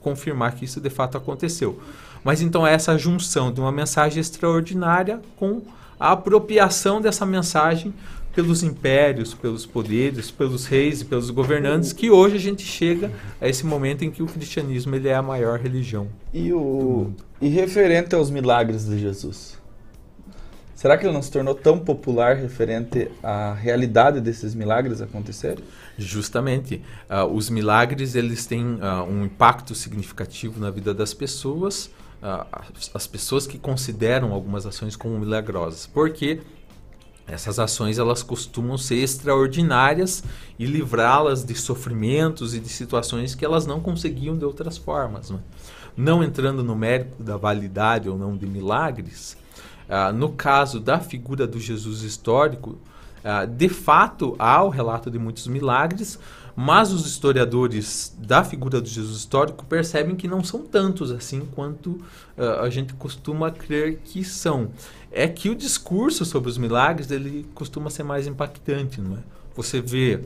confirmar 0.00 0.54
que 0.54 0.64
isso 0.64 0.80
de 0.80 0.90
fato 0.90 1.18
aconteceu. 1.18 1.80
Mas 2.24 2.40
então 2.40 2.66
é 2.66 2.72
essa 2.72 2.96
junção 2.96 3.52
de 3.52 3.60
uma 3.60 3.70
mensagem 3.70 4.20
extraordinária 4.20 5.20
com 5.36 5.62
a 5.98 6.12
apropriação 6.12 7.00
dessa 7.00 7.26
mensagem 7.26 7.92
pelos 8.34 8.62
impérios, 8.62 9.34
pelos 9.34 9.66
poderes, 9.66 10.30
pelos 10.30 10.64
reis 10.64 11.00
e 11.00 11.04
pelos 11.04 11.28
governantes, 11.30 11.92
que 11.92 12.08
hoje 12.08 12.36
a 12.36 12.38
gente 12.38 12.62
chega 12.62 13.10
a 13.40 13.48
esse 13.48 13.66
momento 13.66 14.04
em 14.04 14.10
que 14.10 14.22
o 14.22 14.26
cristianismo 14.26 14.94
ele 14.94 15.08
é 15.08 15.14
a 15.14 15.22
maior 15.22 15.58
religião. 15.58 16.06
E, 16.32 16.52
o, 16.52 17.10
e 17.40 17.48
referente 17.48 18.14
aos 18.14 18.30
milagres 18.30 18.86
de 18.86 18.96
Jesus? 18.98 19.57
Será 20.78 20.96
que 20.96 21.04
ele 21.04 21.12
não 21.12 21.22
se 21.22 21.32
tornou 21.32 21.56
tão 21.56 21.76
popular 21.76 22.36
referente 22.36 23.10
à 23.20 23.52
realidade 23.52 24.20
desses 24.20 24.54
milagres 24.54 25.02
acontecerem? 25.02 25.64
Justamente. 25.98 26.80
Uh, 27.10 27.24
os 27.34 27.50
milagres 27.50 28.14
eles 28.14 28.46
têm 28.46 28.64
uh, 28.74 29.02
um 29.10 29.24
impacto 29.24 29.74
significativo 29.74 30.60
na 30.60 30.70
vida 30.70 30.94
das 30.94 31.12
pessoas, 31.12 31.86
uh, 32.22 32.46
as 32.94 33.08
pessoas 33.08 33.44
que 33.44 33.58
consideram 33.58 34.32
algumas 34.32 34.66
ações 34.66 34.94
como 34.94 35.18
milagrosas. 35.18 35.84
Porque 35.84 36.42
essas 37.26 37.58
ações 37.58 37.98
elas 37.98 38.22
costumam 38.22 38.78
ser 38.78 38.98
extraordinárias 39.02 40.22
e 40.60 40.64
livrá-las 40.64 41.42
de 41.42 41.56
sofrimentos 41.56 42.54
e 42.54 42.60
de 42.60 42.68
situações 42.68 43.34
que 43.34 43.44
elas 43.44 43.66
não 43.66 43.80
conseguiam 43.80 44.38
de 44.38 44.44
outras 44.44 44.78
formas. 44.78 45.28
Né? 45.28 45.40
Não 45.96 46.22
entrando 46.22 46.62
no 46.62 46.76
mérito 46.76 47.20
da 47.20 47.36
validade 47.36 48.08
ou 48.08 48.16
não 48.16 48.36
de 48.36 48.46
milagres, 48.46 49.36
ah, 49.88 50.12
no 50.12 50.30
caso 50.30 50.80
da 50.80 51.00
figura 51.00 51.46
do 51.46 51.58
Jesus 51.58 52.02
histórico, 52.02 52.78
ah, 53.24 53.44
de 53.44 53.68
fato 53.68 54.36
há 54.38 54.62
o 54.62 54.68
relato 54.68 55.10
de 55.10 55.18
muitos 55.18 55.46
milagres, 55.46 56.18
mas 56.60 56.92
os 56.92 57.06
historiadores 57.06 58.12
da 58.18 58.42
figura 58.42 58.80
do 58.80 58.88
Jesus 58.88 59.16
histórico 59.16 59.64
percebem 59.64 60.16
que 60.16 60.26
não 60.26 60.42
são 60.42 60.64
tantos 60.64 61.12
assim 61.12 61.46
quanto 61.54 61.90
uh, 62.36 62.62
a 62.62 62.68
gente 62.68 62.94
costuma 62.94 63.48
crer 63.48 64.00
que 64.02 64.24
são. 64.24 64.70
É 65.12 65.28
que 65.28 65.48
o 65.48 65.54
discurso 65.54 66.24
sobre 66.24 66.50
os 66.50 66.58
milagres 66.58 67.12
ele 67.12 67.46
costuma 67.54 67.90
ser 67.90 68.02
mais 68.02 68.26
impactante, 68.26 69.00
não 69.00 69.18
é? 69.18 69.20
Você 69.54 69.80
vê 69.80 70.18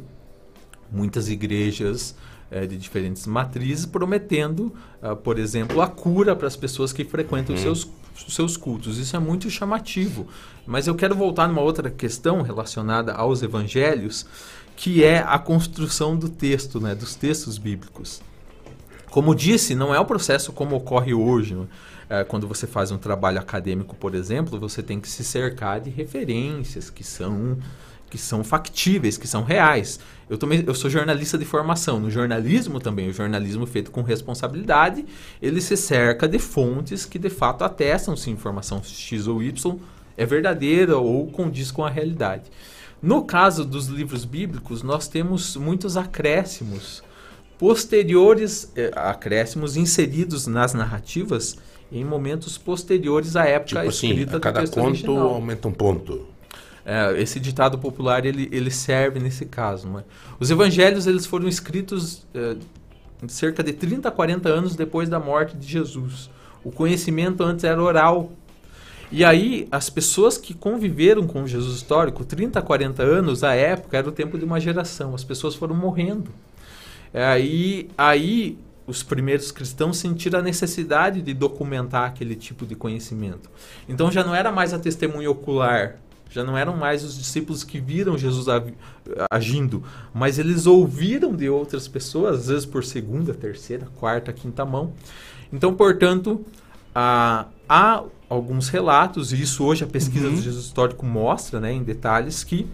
muitas 0.91 1.29
igrejas 1.29 2.17
é, 2.51 2.67
de 2.67 2.79
diferentes 2.79 3.27
matrizes 3.27 3.85
prometendo, 3.85 4.73
uh, 5.03 5.15
por 5.15 5.39
exemplo, 5.39 5.83
a 5.83 5.87
cura 5.87 6.35
para 6.35 6.47
as 6.47 6.57
pessoas 6.57 6.95
que 6.95 7.05
frequentam 7.05 7.55
os 7.55 7.61
uhum. 7.61 7.75
seus 7.75 7.91
seus 8.15 8.57
cultos. 8.57 8.99
Isso 8.99 9.17
é 9.17 9.19
muito 9.19 9.51
chamativo. 9.51 10.27
Mas 10.67 10.87
eu 10.87 10.95
quero 10.95 11.15
voltar 11.15 11.49
numa 11.49 11.61
outra 11.61 11.91
questão 11.91 12.43
relacionada 12.43 13.13
aos 13.13 13.43
evangelhos, 13.43 14.27
que 14.77 15.05
é 15.05 15.19
a 15.19 15.39
construção 15.39 16.17
do 16.17 16.29
texto, 16.29 16.81
né, 16.81 16.95
dos 16.95 17.15
textos 17.15 17.59
bíblicos. 17.59 18.23
Como 19.11 19.35
disse, 19.35 19.75
não 19.75 19.95
é 19.95 20.01
o 20.01 20.05
processo 20.05 20.53
como 20.53 20.77
ocorre 20.77 21.13
hoje. 21.13 21.55
Né? 21.55 21.67
É, 22.09 22.25
quando 22.25 22.49
você 22.49 22.67
faz 22.67 22.91
um 22.91 22.99
trabalho 22.99 23.39
acadêmico, 23.39 23.95
por 23.97 24.15
exemplo, 24.15 24.59
você 24.59 24.83
tem 24.83 25.01
que 25.01 25.09
se 25.09 25.23
cercar 25.23 25.81
de 25.81 25.91
referências 25.91 26.91
que 26.91 27.05
são 27.05 27.59
que 28.13 28.19
são 28.19 28.45
factíveis, 28.45 29.17
que 29.17 29.27
são 29.27 29.43
reais. 29.43 29.99
Eu, 30.29 30.37
também, 30.37 30.63
eu 30.67 30.75
sou 30.75 30.91
jornalista 30.91 31.39
de 31.39 31.47
formação. 31.47 31.99
No 31.99 32.11
jornalismo 32.11 32.79
também, 32.79 33.09
o 33.09 33.13
jornalismo 33.13 33.65
feito 33.65 33.91
com 33.91 34.03
responsabilidade, 34.03 35.07
ele 35.41 35.63
se 35.63 35.79
cerca 35.79 36.29
de 36.29 36.39
fontes 36.39 37.07
que 37.07 37.19
de 37.19 37.31
fato 37.31 37.65
atestam 37.65 38.15
se 38.15 38.29
informação 38.29 38.83
X 38.83 39.27
ou 39.27 39.43
Y 39.43 39.79
é 40.15 40.27
verdadeira 40.27 40.99
ou 40.99 41.27
condiz 41.29 41.71
com 41.71 41.87
a 41.87 41.89
realidade. 41.89 42.51
No 43.01 43.25
caso 43.25 43.65
dos 43.65 43.87
livros 43.87 44.27
bíblicos, 44.27 44.83
nós 44.83 45.09
temos 45.09 45.57
muitos 45.57 45.97
acréscimos 45.97 47.03
posteriores, 47.59 48.71
eh, 48.77 48.91
acréscimos 48.95 49.75
inseridos 49.75 50.47
nas 50.47 50.75
narrativas 50.75 51.57
em 51.91 52.05
momentos 52.05 52.59
posteriores 52.59 53.37
à 53.37 53.47
época 53.47 53.81
tipo 53.81 53.89
assim, 53.89 54.09
escrita 54.09 54.37
a 54.37 54.41
cada 54.41 54.67
conto 54.67 54.81
original. 54.81 55.29
aumenta 55.29 55.67
um 55.67 55.73
ponto. 55.73 56.32
É, 56.85 57.21
esse 57.21 57.39
ditado 57.39 57.79
popular 57.79 58.27
ele, 58.27 58.49
ele 58.53 58.71
serve 58.71 59.21
nesse 59.21 59.47
caso. 59.47 59.99
É? 59.99 60.05
Os 60.41 60.51
evangelhos 60.51 61.07
eles 61.07 61.27
foram 61.27 61.49
escritos 61.49 62.27
é, 62.35 62.57
cerca 63.29 63.63
de 63.63 63.73
30 63.73 64.09
a 64.09 64.13
40 64.13 64.49
anos 64.49 64.75
depois 64.75 65.09
da 65.09 65.21
morte 65.21 65.57
de 65.57 65.67
Jesus. 65.67 66.29
O 66.65 66.71
conhecimento 66.71 67.43
antes 67.43 67.65
era 67.65 67.83
oral 67.83 68.33
e 69.15 69.27
aí, 69.27 69.69
as 69.71 69.91
pessoas 69.91 70.39
que 70.39 70.55
conviveram 70.55 71.27
com 71.27 71.47
Jesus 71.47 71.77
histórico, 71.77 72.25
30, 72.25 72.63
40 72.63 73.03
anos, 73.03 73.45
à 73.45 73.53
época, 73.55 73.99
era 73.99 74.09
o 74.09 74.13
tempo 74.13 74.39
de 74.39 74.45
uma 74.47 74.59
geração. 74.59 75.15
As 75.15 75.23
pessoas 75.23 75.55
foram 75.55 75.75
morrendo. 75.75 76.31
É, 77.13 77.39
e 77.39 77.91
aí, 77.97 78.57
os 78.87 79.03
primeiros 79.03 79.53
cristãos 79.53 79.99
sentiram 79.99 80.39
a 80.39 80.43
necessidade 80.43 81.21
de 81.21 81.35
documentar 81.35 82.09
aquele 82.09 82.35
tipo 82.35 82.65
de 82.65 82.75
conhecimento. 82.75 83.51
Então, 83.87 84.11
já 84.11 84.25
não 84.25 84.35
era 84.35 84.51
mais 84.51 84.73
a 84.73 84.79
testemunha 84.79 85.31
ocular, 85.31 85.99
já 86.33 86.43
não 86.43 86.57
eram 86.57 86.77
mais 86.77 87.05
os 87.05 87.17
discípulos 87.17 87.63
que 87.63 87.79
viram 87.79 88.17
Jesus 88.17 88.47
agindo, 89.31 89.83
mas 90.15 90.39
eles 90.39 90.67
ouviram 90.67 91.35
de 91.35 91.49
outras 91.49 91.87
pessoas, 91.87 92.41
às 92.41 92.49
vezes 92.49 92.67
por 92.67 92.85
segunda, 92.85 93.35
terceira, 93.35 93.87
quarta, 93.97 94.33
quinta 94.33 94.65
mão. 94.65 94.93
Então, 95.53 95.75
portanto, 95.75 96.45
há 96.95 98.03
alguns 98.29 98.69
relatos, 98.69 99.33
e 99.33 99.43
isso 99.43 99.65
hoje 99.65 99.85
a 99.85 99.87
pesquisa 99.87 100.29
uhum. 100.29 100.35
do 100.35 100.41
Jesus 100.41 100.65
Histórico 100.65 101.05
mostra 101.05 101.61
né, 101.61 101.73
em 101.73 101.83
detalhes, 101.83 102.43
que 102.43 102.67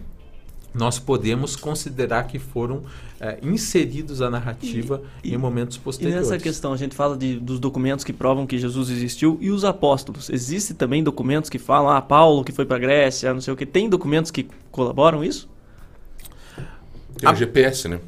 nós 0.73 0.99
podemos 0.99 1.55
considerar 1.55 2.27
que 2.27 2.37
foram 2.37 2.83
é, 3.19 3.39
inseridos 3.41 4.21
à 4.21 4.29
narrativa 4.29 5.01
e, 5.23 5.33
em 5.33 5.37
momentos 5.37 5.77
posteriores. 5.77 6.27
E 6.27 6.31
nessa 6.31 6.41
questão, 6.41 6.73
a 6.73 6.77
gente 6.77 6.95
fala 6.95 7.17
de, 7.17 7.39
dos 7.39 7.59
documentos 7.59 8.05
que 8.05 8.13
provam 8.13 8.45
que 8.45 8.57
Jesus 8.57 8.89
existiu 8.89 9.37
e 9.41 9.49
os 9.49 9.65
apóstolos. 9.65 10.29
Existem 10.29 10.75
também 10.75 11.03
documentos 11.03 11.49
que 11.49 11.59
falam, 11.59 11.89
ah, 11.89 12.01
Paulo 12.01 12.43
que 12.43 12.51
foi 12.51 12.65
para 12.65 12.77
a 12.77 12.79
Grécia, 12.79 13.33
não 13.33 13.41
sei 13.41 13.53
o 13.53 13.57
que. 13.57 13.65
Tem 13.65 13.89
documentos 13.89 14.31
que 14.31 14.47
colaboram 14.71 15.23
isso? 15.23 15.49
Tem 17.17 17.29
o 17.29 17.35
GPS, 17.35 17.87
né? 17.87 17.99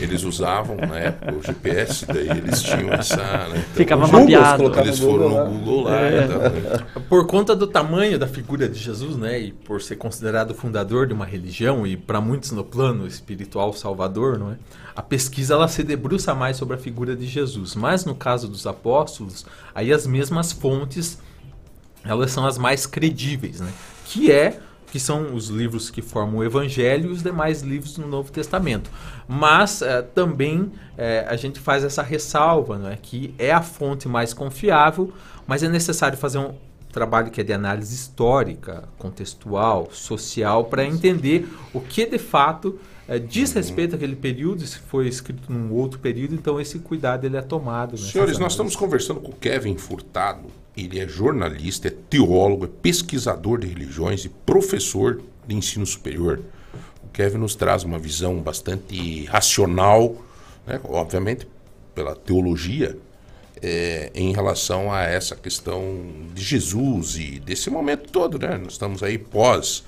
Eles 0.00 0.24
usavam 0.24 0.76
na 0.76 0.98
época 0.98 1.34
o 1.34 1.42
GPS, 1.42 2.06
daí 2.06 2.28
eles 2.28 2.62
tinham 2.62 2.92
essa. 2.92 3.16
Né? 3.16 3.58
Então, 3.58 3.74
Ficava 3.74 4.08
mapeado. 4.08 4.80
Eles 4.80 4.98
foram 4.98 5.28
no 5.28 5.50
Google 5.50 5.82
lá. 5.84 6.00
É. 6.00 6.24
Então, 6.24 6.38
né? 6.38 7.02
Por 7.08 7.26
conta 7.26 7.54
do 7.54 7.66
tamanho 7.66 8.18
da 8.18 8.26
figura 8.26 8.68
de 8.68 8.78
Jesus, 8.78 9.16
né? 9.16 9.38
E 9.38 9.52
por 9.52 9.80
ser 9.80 9.96
considerado 9.96 10.54
fundador 10.54 11.06
de 11.06 11.14
uma 11.14 11.24
religião 11.24 11.86
e 11.86 11.96
para 11.96 12.20
muitos 12.20 12.50
no 12.50 12.64
plano 12.64 13.06
espiritual 13.06 13.72
salvador, 13.72 14.38
não 14.38 14.52
é? 14.52 14.56
A 14.96 15.02
pesquisa 15.02 15.54
ela 15.54 15.68
se 15.68 15.84
debruça 15.84 16.34
mais 16.34 16.56
sobre 16.56 16.74
a 16.74 16.78
figura 16.78 17.14
de 17.14 17.26
Jesus. 17.26 17.76
Mas 17.76 18.04
no 18.04 18.14
caso 18.14 18.48
dos 18.48 18.66
apóstolos, 18.66 19.46
aí 19.74 19.92
as 19.92 20.06
mesmas 20.06 20.50
fontes 20.52 21.18
elas 22.04 22.30
são 22.30 22.46
as 22.46 22.58
mais 22.58 22.86
credíveis, 22.86 23.60
né? 23.60 23.70
Que 24.04 24.32
é 24.32 24.58
que 24.90 24.98
são 24.98 25.34
os 25.34 25.48
livros 25.48 25.90
que 25.90 26.00
formam 26.00 26.38
o 26.38 26.44
Evangelho 26.44 27.10
e 27.10 27.12
os 27.12 27.22
demais 27.22 27.62
livros 27.62 27.98
no 27.98 28.06
Novo 28.06 28.32
Testamento. 28.32 28.90
Mas 29.26 29.82
é, 29.82 30.02
também 30.02 30.72
é, 30.96 31.26
a 31.28 31.36
gente 31.36 31.60
faz 31.60 31.84
essa 31.84 32.02
ressalva, 32.02 32.78
não 32.78 32.88
é? 32.88 32.96
que 32.96 33.34
é 33.38 33.52
a 33.52 33.62
fonte 33.62 34.08
mais 34.08 34.32
confiável, 34.32 35.12
mas 35.46 35.62
é 35.62 35.68
necessário 35.68 36.16
fazer 36.16 36.38
um 36.38 36.54
trabalho 36.92 37.30
que 37.30 37.40
é 37.40 37.44
de 37.44 37.52
análise 37.52 37.94
histórica, 37.94 38.88
contextual, 38.98 39.88
social, 39.92 40.64
para 40.64 40.84
entender 40.84 41.48
o 41.72 41.80
que 41.80 42.06
de 42.06 42.18
fato 42.18 42.78
é, 43.06 43.18
diz 43.18 43.52
respeito 43.52 43.94
àquele 43.94 44.16
período, 44.16 44.66
se 44.66 44.78
foi 44.78 45.08
escrito 45.08 45.50
num 45.50 45.72
outro 45.72 45.98
período, 45.98 46.34
então 46.34 46.60
esse 46.60 46.78
cuidado 46.78 47.24
ele 47.24 47.36
é 47.36 47.42
tomado. 47.42 47.92
nessas 47.92 48.10
Senhores, 48.10 48.38
nós 48.38 48.52
estamos 48.52 48.76
conversando 48.76 49.20
com 49.20 49.32
o 49.32 49.34
Kevin 49.34 49.76
Furtado. 49.76 50.48
Ele 50.80 51.00
é 51.00 51.08
jornalista, 51.08 51.88
é 51.88 51.90
teólogo, 51.90 52.64
é 52.64 52.68
pesquisador 52.68 53.58
de 53.60 53.66
religiões 53.66 54.24
e 54.24 54.28
professor 54.28 55.20
de 55.46 55.54
ensino 55.54 55.86
superior. 55.86 56.40
O 57.04 57.08
Kevin 57.08 57.38
nos 57.38 57.54
traz 57.54 57.84
uma 57.84 57.98
visão 57.98 58.36
bastante 58.38 59.24
racional, 59.24 60.16
né, 60.66 60.80
obviamente 60.84 61.46
pela 61.94 62.14
teologia, 62.14 62.96
é, 63.60 64.10
em 64.14 64.32
relação 64.32 64.92
a 64.92 65.02
essa 65.02 65.34
questão 65.34 65.98
de 66.32 66.42
Jesus 66.42 67.16
e 67.16 67.40
desse 67.40 67.70
momento 67.70 68.10
todo, 68.10 68.38
né? 68.38 68.56
Nós 68.56 68.74
estamos 68.74 69.02
aí 69.02 69.18
pós 69.18 69.84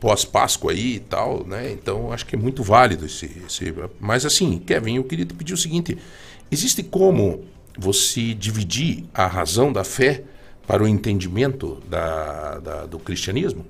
pós 0.00 0.24
Páscoa 0.24 0.72
aí 0.72 0.96
e 0.96 1.00
tal, 1.00 1.46
né? 1.46 1.70
Então 1.70 2.12
acho 2.12 2.26
que 2.26 2.34
é 2.34 2.38
muito 2.38 2.62
válido 2.62 3.06
esse, 3.06 3.24
esse 3.46 3.72
mas 3.98 4.26
assim, 4.26 4.58
Kevin, 4.58 4.96
eu 4.96 5.04
queria 5.04 5.24
te 5.24 5.32
pedir 5.32 5.54
o 5.54 5.56
seguinte: 5.56 5.96
existe 6.50 6.82
como 6.82 7.44
você 7.78 8.34
dividir 8.34 9.04
a 9.14 9.26
razão 9.26 9.72
da 9.72 9.84
fé 9.84 10.24
para 10.66 10.82
o 10.82 10.88
entendimento 10.88 11.82
da, 11.88 12.58
da- 12.58 12.86
do 12.86 12.98
cristianismo? 12.98 13.64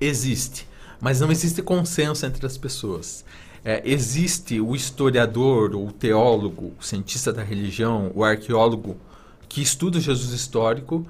Existe, 0.00 0.66
mas 1.00 1.20
não 1.20 1.30
existe 1.30 1.62
consenso 1.62 2.24
entre 2.24 2.46
as 2.46 2.56
pessoas. 2.56 3.24
É, 3.64 3.82
existe 3.84 4.58
o 4.60 4.74
historiador, 4.74 5.74
o 5.76 5.92
teólogo, 5.92 6.72
o 6.80 6.82
cientista 6.84 7.32
da 7.32 7.42
religião, 7.42 8.10
o 8.14 8.24
arqueólogo 8.24 8.96
que 9.48 9.60
estuda 9.60 9.98
o 9.98 10.00
Jesus 10.00 10.32
histórico, 10.32 11.06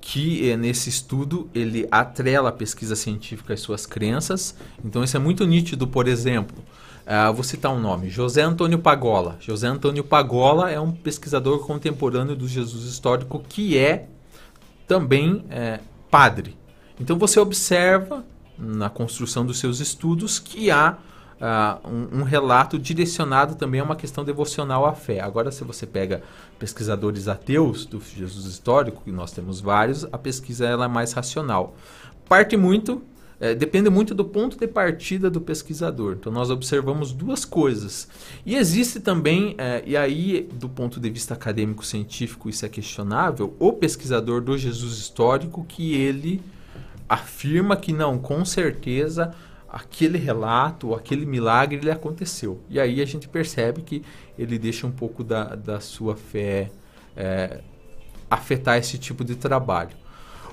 que 0.00 0.50
eh, 0.50 0.56
nesse 0.56 0.90
estudo 0.90 1.48
ele 1.54 1.88
atrela 1.90 2.50
a 2.50 2.52
pesquisa 2.52 2.94
científica 2.94 3.54
às 3.54 3.60
suas 3.60 3.86
crenças. 3.86 4.54
Então 4.84 5.02
isso 5.02 5.16
é 5.16 5.20
muito 5.20 5.46
nítido, 5.46 5.86
por 5.86 6.06
exemplo, 6.06 6.62
ah, 7.06 7.30
vou 7.30 7.44
citar 7.44 7.72
um 7.72 7.80
nome, 7.80 8.08
José 8.08 8.42
Antônio 8.42 8.78
Pagola. 8.78 9.36
José 9.40 9.66
Antônio 9.66 10.02
Pagola 10.02 10.70
é 10.70 10.80
um 10.80 10.90
pesquisador 10.90 11.66
contemporâneo 11.66 12.34
do 12.34 12.48
Jesus 12.48 12.84
histórico 12.84 13.42
que 13.46 13.76
é 13.76 14.08
também 14.86 15.44
é, 15.50 15.80
padre. 16.10 16.56
Então 16.98 17.18
você 17.18 17.38
observa 17.38 18.24
na 18.58 18.88
construção 18.88 19.44
dos 19.44 19.58
seus 19.58 19.80
estudos 19.80 20.38
que 20.38 20.70
há 20.70 20.96
ah, 21.40 21.78
um, 21.84 22.20
um 22.20 22.22
relato 22.22 22.78
direcionado 22.78 23.54
também 23.54 23.80
a 23.80 23.84
uma 23.84 23.96
questão 23.96 24.24
devocional 24.24 24.86
à 24.86 24.94
fé. 24.94 25.20
Agora, 25.20 25.50
se 25.50 25.62
você 25.62 25.86
pega 25.86 26.22
pesquisadores 26.58 27.28
ateus 27.28 27.84
do 27.84 28.00
Jesus 28.00 28.46
histórico, 28.46 29.02
e 29.06 29.12
nós 29.12 29.30
temos 29.32 29.60
vários, 29.60 30.06
a 30.10 30.16
pesquisa 30.16 30.66
ela 30.66 30.86
é 30.86 30.88
mais 30.88 31.12
racional. 31.12 31.74
Parte 32.26 32.56
muito, 32.56 33.02
eh, 33.40 33.54
depende 33.54 33.90
muito 33.90 34.14
do 34.14 34.24
ponto 34.24 34.58
de 34.58 34.66
partida 34.66 35.30
do 35.30 35.40
pesquisador. 35.40 36.16
Então, 36.18 36.32
nós 36.32 36.50
observamos 36.50 37.12
duas 37.12 37.44
coisas. 37.44 38.08
E 38.44 38.56
existe 38.56 39.00
também, 39.00 39.54
eh, 39.58 39.82
e 39.86 39.96
aí, 39.96 40.48
do 40.52 40.68
ponto 40.68 41.00
de 41.00 41.10
vista 41.10 41.34
acadêmico-científico, 41.34 42.48
isso 42.48 42.64
é 42.64 42.68
questionável, 42.68 43.54
o 43.58 43.72
pesquisador 43.72 44.40
do 44.40 44.56
Jesus 44.56 44.98
histórico 44.98 45.64
que 45.64 45.94
ele 45.94 46.42
afirma 47.08 47.76
que 47.76 47.92
não, 47.92 48.18
com 48.18 48.44
certeza 48.44 49.34
aquele 49.68 50.18
relato, 50.18 50.94
aquele 50.94 51.26
milagre, 51.26 51.78
ele 51.78 51.90
aconteceu. 51.90 52.60
E 52.70 52.78
aí 52.78 53.02
a 53.02 53.04
gente 53.04 53.28
percebe 53.28 53.82
que 53.82 54.02
ele 54.38 54.56
deixa 54.56 54.86
um 54.86 54.92
pouco 54.92 55.24
da, 55.24 55.56
da 55.56 55.80
sua 55.80 56.14
fé 56.14 56.70
é, 57.16 57.60
afetar 58.30 58.78
esse 58.78 58.98
tipo 58.98 59.24
de 59.24 59.34
trabalho. 59.34 59.96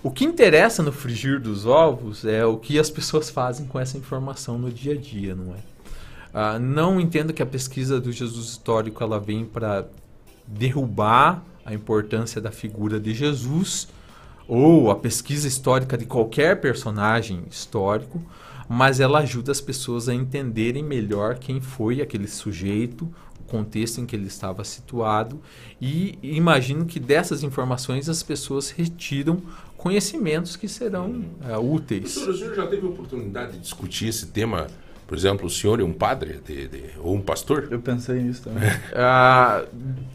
O 0.03 0.09
que 0.09 0.25
interessa 0.25 0.81
no 0.81 0.91
frigir 0.91 1.39
dos 1.39 1.65
ovos 1.65 2.25
é 2.25 2.43
o 2.43 2.57
que 2.57 2.79
as 2.79 2.89
pessoas 2.89 3.29
fazem 3.29 3.67
com 3.67 3.79
essa 3.79 3.97
informação 3.97 4.57
no 4.57 4.71
dia 4.71 4.93
a 4.93 4.97
dia, 4.97 5.35
não 5.35 5.53
é? 5.53 5.59
Ah, 6.33 6.57
não 6.57 6.99
entendo 6.99 7.33
que 7.33 7.43
a 7.43 7.45
pesquisa 7.45 7.99
do 7.99 8.11
Jesus 8.11 8.47
histórico 8.47 9.03
ela 9.03 9.19
vem 9.19 9.45
para 9.45 9.85
derrubar 10.47 11.43
a 11.65 11.73
importância 11.73 12.41
da 12.41 12.51
figura 12.51 12.99
de 12.99 13.13
Jesus 13.13 13.87
ou 14.47 14.89
a 14.89 14.95
pesquisa 14.95 15.47
histórica 15.47 15.97
de 15.97 16.05
qualquer 16.05 16.59
personagem 16.59 17.43
histórico, 17.49 18.21
mas 18.67 18.99
ela 18.99 19.19
ajuda 19.19 19.51
as 19.51 19.61
pessoas 19.61 20.09
a 20.09 20.15
entenderem 20.15 20.83
melhor 20.83 21.37
quem 21.37 21.61
foi 21.61 22.01
aquele 22.01 22.27
sujeito, 22.27 23.03
o 23.39 23.43
contexto 23.43 23.99
em 23.99 24.05
que 24.05 24.15
ele 24.15 24.27
estava 24.27 24.63
situado 24.63 25.39
e 25.79 26.17
imagino 26.23 26.85
que 26.85 26.99
dessas 26.99 27.43
informações 27.43 28.09
as 28.09 28.23
pessoas 28.23 28.71
retiram 28.71 29.41
conhecimentos 29.86 30.55
que 30.55 30.67
serão 30.67 31.25
eh, 31.43 31.57
úteis. 31.57 32.13
Professor, 32.13 32.29
o 32.29 32.38
senhor 32.38 32.55
já 32.55 32.67
teve 32.67 32.86
oportunidade 32.86 33.53
de 33.53 33.59
discutir 33.59 34.07
esse 34.09 34.27
tema? 34.27 34.67
Por 35.07 35.17
exemplo, 35.17 35.47
o 35.47 35.49
senhor 35.49 35.79
é 35.82 35.84
um 35.84 35.91
padre 35.91 36.39
de- 36.45 36.67
de- 36.67 36.84
ou 36.99 37.15
um 37.15 37.21
pastor? 37.21 37.67
Eu 37.71 37.79
pensei 37.79 38.21
nisso 38.21 38.43
também. 38.43 38.61
Ah, 38.95 39.65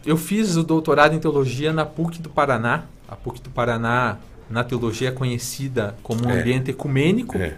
eu 0.06 0.16
fiz 0.16 0.56
o 0.56 0.62
doutorado 0.62 1.14
em 1.14 1.18
teologia 1.18 1.72
na 1.72 1.84
PUC 1.84 2.22
do 2.22 2.30
Paraná. 2.30 2.84
A 3.08 3.16
PUC 3.16 3.40
do 3.42 3.50
Paraná, 3.50 4.18
na 4.48 4.62
teologia, 4.62 5.08
é 5.08 5.12
conhecida 5.12 5.96
como 6.02 6.26
um 6.26 6.30
É. 6.30 6.40
ambiente 6.40 6.70
ecumênico. 6.70 7.36
É. 7.36 7.56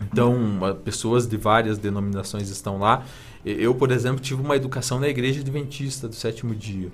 Então, 0.00 0.36
ah, 0.62 0.72
pessoas 0.72 1.26
de 1.26 1.36
várias 1.36 1.78
denominações 1.78 2.48
estão 2.48 2.78
lá. 2.78 3.04
E- 3.44 3.62
Eu, 3.62 3.74
por 3.74 3.90
exemplo, 3.90 4.20
tive 4.20 4.40
uma 4.40 4.56
educação 4.56 4.98
na 5.00 5.08
igreja 5.08 5.40
adventista 5.40 6.08
do 6.08 6.14
sétimo 6.14 6.54
dia. 6.54 6.88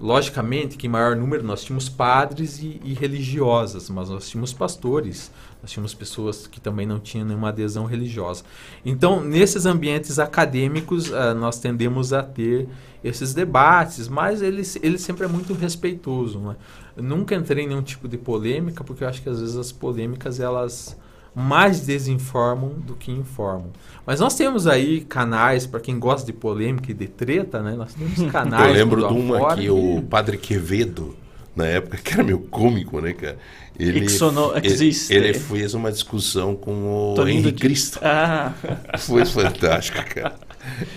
Logicamente 0.00 0.78
que 0.78 0.86
em 0.86 0.90
maior 0.90 1.14
número 1.14 1.42
nós 1.42 1.62
tínhamos 1.62 1.88
padres 1.88 2.58
e, 2.58 2.80
e 2.82 2.94
religiosas, 2.94 3.90
mas 3.90 4.08
nós 4.08 4.30
tínhamos 4.30 4.50
pastores, 4.50 5.30
nós 5.60 5.70
tínhamos 5.70 5.92
pessoas 5.92 6.46
que 6.46 6.58
também 6.58 6.86
não 6.86 6.98
tinham 6.98 7.26
nenhuma 7.26 7.50
adesão 7.50 7.84
religiosa. 7.84 8.42
Então, 8.82 9.22
nesses 9.22 9.66
ambientes 9.66 10.18
acadêmicos, 10.18 11.12
ah, 11.12 11.34
nós 11.34 11.58
tendemos 11.58 12.14
a 12.14 12.22
ter 12.22 12.66
esses 13.04 13.34
debates, 13.34 14.08
mas 14.08 14.40
ele, 14.40 14.62
ele 14.82 14.96
sempre 14.96 15.26
é 15.26 15.28
muito 15.28 15.52
respeitoso. 15.52 16.50
É? 16.50 16.56
Eu 16.96 17.02
nunca 17.02 17.34
entrei 17.34 17.64
em 17.64 17.68
nenhum 17.68 17.82
tipo 17.82 18.08
de 18.08 18.16
polêmica, 18.16 18.82
porque 18.82 19.04
eu 19.04 19.08
acho 19.08 19.20
que 19.20 19.28
às 19.28 19.38
vezes 19.38 19.56
as 19.56 19.70
polêmicas 19.70 20.40
elas 20.40 20.96
mais 21.34 21.80
desinformam 21.80 22.70
do 22.70 22.94
que 22.94 23.10
informam. 23.12 23.70
Mas 24.06 24.18
nós 24.20 24.34
temos 24.34 24.66
aí 24.66 25.02
canais, 25.02 25.66
para 25.66 25.78
quem 25.80 25.98
gosta 25.98 26.26
de 26.26 26.32
polêmica 26.32 26.90
e 26.90 26.94
de 26.94 27.06
treta, 27.06 27.62
né? 27.62 27.74
Nós 27.76 27.94
temos 27.94 28.18
canais. 28.32 28.66
Eu 28.68 28.72
lembro 28.74 29.06
de 29.08 29.12
uma 29.14 29.54
que 29.56 29.70
o 29.70 30.02
Padre 30.02 30.36
Quevedo, 30.36 31.14
na 31.54 31.66
época, 31.66 31.98
que 31.98 32.12
era 32.14 32.22
meio 32.24 32.40
cômico, 32.40 33.00
né, 33.00 33.12
cara? 33.12 33.38
Ele, 33.78 34.00
Exono- 34.04 34.52
existe. 34.62 35.12
ele 35.14 35.32
fez 35.32 35.72
uma 35.72 35.90
discussão 35.90 36.54
com 36.54 37.12
o 37.12 37.14
Toninho 37.14 37.38
Henrique 37.38 37.52
de- 37.52 37.62
Cristo. 37.62 37.98
Ah. 38.02 38.52
Foi 38.98 39.24
fantástico, 39.24 39.98
cara. 40.14 40.34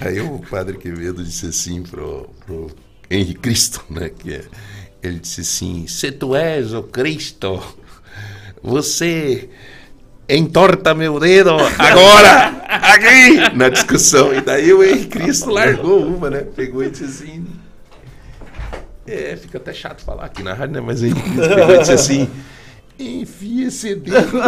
Aí 0.01 0.19
o 0.19 0.39
Padre 0.49 0.77
Quevedo 0.77 1.23
disse 1.23 1.45
assim 1.45 1.81
pro, 1.83 2.29
pro 2.45 2.69
Henrique 3.09 3.39
Cristo, 3.39 3.85
né? 3.89 4.09
Que 4.09 4.33
é, 4.33 4.45
ele 5.01 5.19
disse 5.19 5.41
assim: 5.41 5.87
Se 5.87 6.11
tu 6.11 6.35
és 6.35 6.73
o 6.73 6.83
Cristo, 6.83 7.61
você 8.61 9.49
entorta 10.27 10.93
meu 10.93 11.19
dedo 11.19 11.51
agora, 11.77 12.63
aqui, 12.67 13.55
na 13.55 13.69
discussão. 13.69 14.33
E 14.33 14.41
daí 14.41 14.73
o 14.73 14.83
Henrique 14.83 15.19
Cristo 15.19 15.49
largou 15.49 16.05
uma, 16.05 16.29
né? 16.29 16.41
Pegou 16.41 16.83
e 16.83 16.89
disse 16.89 17.05
assim. 17.05 17.45
É, 19.05 19.35
fica 19.35 19.57
até 19.57 19.73
chato 19.73 20.03
falar 20.03 20.25
aqui 20.25 20.41
na 20.41 20.53
rádio, 20.53 20.75
né? 20.75 20.81
Mas 20.81 21.01
o 21.01 21.05
Henrique 21.05 21.29
Cristo 21.29 21.55
pegou 21.55 21.75
e 21.75 21.79
disse 21.79 21.91
assim. 21.91 22.29
Enfia 22.97 23.67
esse 23.67 23.95
dedo. 23.95 24.39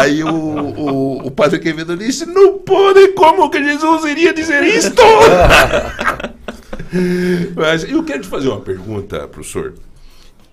Aí 0.00 0.24
o, 0.24 0.34
o, 0.34 1.26
o 1.26 1.30
padre 1.30 1.58
Quevedo 1.58 1.96
disse: 1.96 2.24
Não 2.24 2.58
pode, 2.58 3.08
como 3.08 3.50
que 3.50 3.62
Jesus 3.62 4.04
iria 4.04 4.32
dizer 4.32 4.62
isto? 4.64 5.02
Mas 7.54 7.84
eu 7.84 8.02
quero 8.02 8.22
te 8.22 8.28
fazer 8.28 8.48
uma 8.48 8.60
pergunta, 8.60 9.28
professor, 9.28 9.74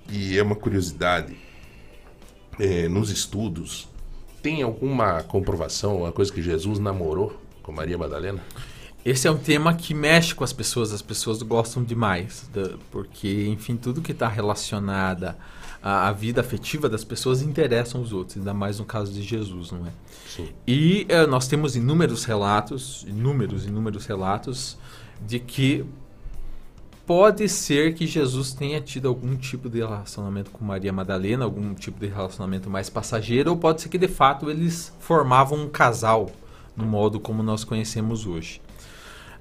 e 0.09 0.37
é 0.37 0.43
uma 0.43 0.55
curiosidade. 0.55 1.35
É, 2.59 2.89
nos 2.89 3.09
estudos, 3.09 3.87
tem 4.41 4.61
alguma 4.61 5.23
comprovação, 5.23 5.91
alguma 5.91 6.11
coisa 6.11 6.31
que 6.31 6.41
Jesus 6.41 6.79
namorou 6.79 7.39
com 7.61 7.71
Maria 7.71 7.97
Madalena? 7.97 8.41
Esse 9.03 9.27
é 9.27 9.31
um 9.31 9.37
tema 9.37 9.73
que 9.73 9.93
mexe 9.93 10.35
com 10.35 10.43
as 10.43 10.51
pessoas, 10.51 10.91
as 10.91 11.01
pessoas 11.01 11.41
gostam 11.41 11.83
demais, 11.83 12.49
porque, 12.91 13.47
enfim, 13.47 13.77
tudo 13.77 14.01
que 14.01 14.11
está 14.11 14.27
relacionado 14.27 15.33
à, 15.81 16.11
vida 16.11 16.41
afetiva 16.41 16.89
das 16.89 17.05
pessoas 17.05 17.41
interessam 17.41 18.01
os 18.01 18.11
outros, 18.11 18.37
ainda 18.37 18.53
mais 18.53 18.77
no 18.79 18.85
caso 18.85 19.13
de 19.13 19.21
Jesus, 19.21 19.71
não 19.71 19.87
é? 19.87 19.91
Sim. 20.27 20.49
E 20.67 21.05
eh, 21.07 21.25
nós 21.25 21.47
temos 21.47 21.77
inúmeros 21.77 22.25
relatos, 22.25 23.05
inúmeros, 23.07 23.65
inúmeros 23.65 24.05
relatos 24.05 24.77
de 25.25 25.39
que 25.39 25.85
pode 27.09 27.49
ser 27.49 27.95
que 27.95 28.05
Jesus 28.05 28.53
tenha 28.53 28.79
tido 28.79 29.07
algum 29.07 29.35
tipo 29.35 29.67
de 29.67 29.79
relacionamento 29.79 30.51
com 30.51 30.63
Maria 30.63 30.93
Madalena, 30.93 31.43
algum 31.43 31.73
tipo 31.73 31.99
de 31.99 32.05
relacionamento 32.05 32.69
mais 32.69 32.87
passageiro, 32.87 33.49
ou 33.49 33.57
pode 33.57 33.81
ser 33.81 33.89
que 33.89 33.97
de 33.97 34.07
fato 34.07 34.47
eles 34.47 34.93
formavam 34.99 35.63
um 35.63 35.67
casal 35.67 36.29
no 36.77 36.85
modo 36.85 37.19
como 37.19 37.41
nós 37.41 37.63
conhecemos 37.63 38.27
hoje. 38.27 38.61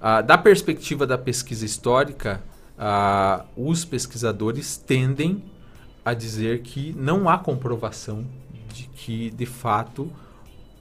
Ah, 0.00 0.22
da 0.22 0.38
perspectiva 0.38 1.06
da 1.06 1.18
pesquisa 1.18 1.66
histórica, 1.66 2.42
ah, 2.78 3.44
os 3.54 3.84
pesquisadores 3.84 4.78
tendem 4.78 5.44
a 6.02 6.14
dizer 6.14 6.62
que 6.62 6.94
não 6.96 7.28
há 7.28 7.36
comprovação 7.36 8.24
de 8.72 8.84
que 8.84 9.28
de 9.28 9.44
fato 9.44 10.10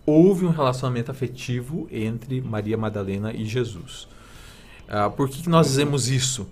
houve 0.05 0.45
um 0.45 0.51
relacionamento 0.51 1.11
afetivo 1.11 1.85
entre 1.91 2.39
Maria 2.39 2.77
Madalena 2.77 3.33
e 3.33 3.43
Jesus. 3.43 4.07
Ah, 4.87 5.09
por 5.09 5.27
que, 5.27 5.43
que 5.43 5.49
nós 5.49 5.67
dizemos 5.67 6.07
isso? 6.07 6.47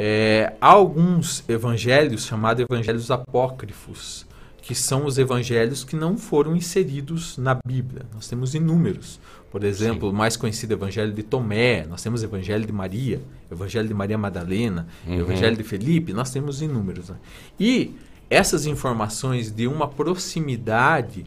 É, 0.00 0.52
há 0.60 0.68
alguns 0.68 1.42
evangelhos 1.48 2.24
chamados 2.24 2.64
evangelhos 2.70 3.10
apócrifos, 3.10 4.24
que 4.62 4.72
são 4.72 5.04
os 5.04 5.18
evangelhos 5.18 5.82
que 5.82 5.96
não 5.96 6.16
foram 6.16 6.54
inseridos 6.54 7.36
na 7.36 7.58
Bíblia. 7.66 8.02
Nós 8.14 8.28
temos 8.28 8.54
inúmeros. 8.54 9.18
Por 9.50 9.64
exemplo, 9.64 10.08
Sim. 10.08 10.14
o 10.14 10.16
mais 10.16 10.36
conhecido 10.36 10.72
evangelho 10.74 11.12
de 11.12 11.22
Tomé, 11.24 11.84
nós 11.86 12.00
temos 12.00 12.22
evangelho 12.22 12.64
de 12.64 12.72
Maria, 12.72 13.20
evangelho 13.50 13.88
de 13.88 13.94
Maria 13.94 14.18
Madalena, 14.18 14.86
uhum. 15.04 15.20
evangelho 15.20 15.56
de 15.56 15.64
Felipe, 15.64 16.12
nós 16.12 16.30
temos 16.30 16.62
inúmeros. 16.62 17.08
Né? 17.08 17.16
E 17.58 17.96
essas 18.30 18.66
informações 18.66 19.50
de 19.50 19.66
uma 19.66 19.88
proximidade 19.88 21.26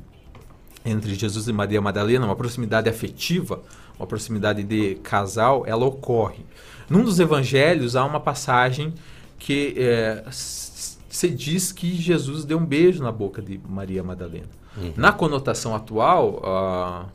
entre 0.86 1.14
Jesus 1.14 1.48
e 1.48 1.54
Maria 1.54 1.82
Madalena, 1.82 2.26
uma 2.26 2.36
proximidade 2.36 2.88
afetiva, 2.88 3.62
uma 3.98 4.08
proximidade 4.08 4.64
de 4.64 4.96
casal, 4.96 5.64
ela 5.68 5.86
ocorre. 5.86 6.46
Num 6.92 7.06
dos 7.06 7.22
evangelhos 7.22 7.96
há 7.96 8.04
uma 8.04 8.20
passagem 8.20 8.94
que 9.40 9.74
é, 9.78 10.26
se 10.30 11.30
diz 11.30 11.72
que 11.72 11.96
Jesus 11.96 12.44
deu 12.44 12.58
um 12.58 12.66
beijo 12.66 13.02
na 13.02 13.14
boca 13.14 13.42
de 13.42 13.58
Maria 13.66 14.04
Madalena. 14.04 14.50
Uhum. 14.76 14.92
Na 14.98 15.14
conotação 15.14 15.74
atual, 15.74 17.10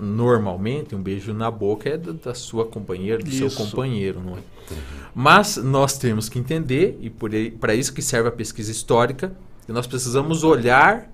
normalmente 0.00 0.94
um 0.94 1.02
beijo 1.02 1.34
na 1.34 1.50
boca 1.50 1.90
é 1.90 1.98
da, 1.98 2.12
da 2.12 2.34
sua 2.34 2.64
companheira, 2.64 3.22
do 3.22 3.28
isso. 3.28 3.50
seu 3.50 3.66
companheiro, 3.66 4.18
não 4.18 4.32
é? 4.32 4.36
Uhum. 4.36 4.76
Mas 5.14 5.58
nós 5.58 5.98
temos 5.98 6.30
que 6.30 6.38
entender, 6.38 6.98
e 7.02 7.10
para 7.10 7.74
isso 7.74 7.92
que 7.92 8.00
serve 8.00 8.30
a 8.30 8.32
pesquisa 8.32 8.70
histórica, 8.70 9.36
que 9.66 9.72
nós 9.72 9.86
precisamos 9.86 10.42
olhar 10.42 11.11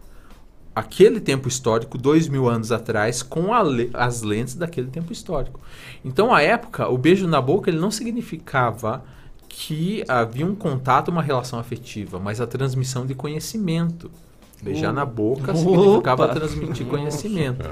aquele 0.79 1.18
tempo 1.18 1.49
histórico, 1.49 1.99
dois 1.99 2.29
mil 2.29 2.49
anos 2.49 2.70
atrás, 2.70 3.22
com 3.22 3.53
le 3.62 3.91
as 3.93 4.22
lentes 4.22 4.55
daquele 4.55 4.89
tempo 4.89 5.12
histórico. 5.12 5.61
Então, 6.05 6.33
à 6.33 6.41
época, 6.41 6.89
o 6.89 6.97
beijo 6.97 7.26
na 7.26 7.41
boca 7.41 7.68
ele 7.68 7.81
não 7.81 7.91
significava 7.91 9.03
que 9.49 10.05
havia 10.07 10.47
um 10.47 10.55
contato, 10.55 11.09
uma 11.09 11.22
relação 11.22 11.59
afetiva, 11.59 12.20
mas 12.20 12.41
a 12.41 12.47
transmissão 12.47 13.05
de 13.05 13.14
conhecimento. 13.14 14.09
Beijar 14.62 14.91
uh, 14.91 14.95
na 14.95 15.05
boca 15.05 15.55
significava 15.57 16.24
opa. 16.24 16.35
transmitir 16.35 16.87
conhecimento. 16.87 17.68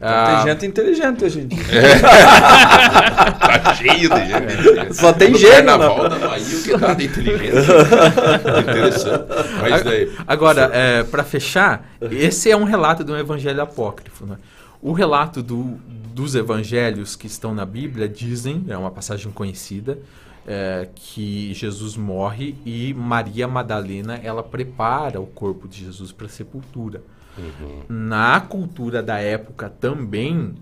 Então, 0.00 0.10
ah, 0.10 0.44
tem 0.44 0.52
gente 0.54 0.66
inteligente 0.66 1.24
hoje 1.26 1.40
em 1.40 1.46
dia. 1.46 1.62
É. 1.72 1.98
tá 2.00 3.74
cheio 3.74 4.08
de 4.08 4.26
gente. 4.26 4.94
Só 4.94 5.12
tem 5.12 5.34
gente. 5.34 5.66
Carnaval 5.66 6.08
da 6.08 6.18
Bahia, 6.18 6.56
o 6.56 6.62
que 6.62 6.78
tá 6.78 6.94
de 6.94 7.04
inteligente. 7.04 7.52
Interessante. 8.70 9.24
Mas 9.60 9.82
daí, 9.82 10.10
Agora, 10.26 10.70
é, 10.72 11.02
para 11.02 11.22
fechar, 11.22 11.86
esse 12.10 12.50
é 12.50 12.56
um 12.56 12.64
relato 12.64 13.04
de 13.04 13.12
um 13.12 13.16
evangelho 13.16 13.60
apócrifo. 13.60 14.24
Né? 14.24 14.38
O 14.80 14.92
relato 14.92 15.42
do, 15.42 15.78
dos 16.14 16.34
evangelhos 16.34 17.14
que 17.14 17.26
estão 17.26 17.54
na 17.54 17.66
Bíblia 17.66 18.08
dizem, 18.08 18.64
é 18.68 18.78
uma 18.78 18.90
passagem 18.90 19.30
conhecida, 19.30 19.98
é, 20.46 20.88
que 20.94 21.52
Jesus 21.52 21.94
morre 21.94 22.56
e 22.64 22.94
Maria 22.94 23.46
Madalena 23.46 24.18
ela 24.22 24.42
prepara 24.42 25.20
o 25.20 25.26
corpo 25.26 25.68
de 25.68 25.84
Jesus 25.84 26.10
para 26.10 26.24
a 26.24 26.30
sepultura. 26.30 27.02
Uhum. 27.38 27.82
Na 27.88 28.40
cultura 28.40 29.02
da 29.02 29.18
época 29.18 29.68
também, 29.68 30.54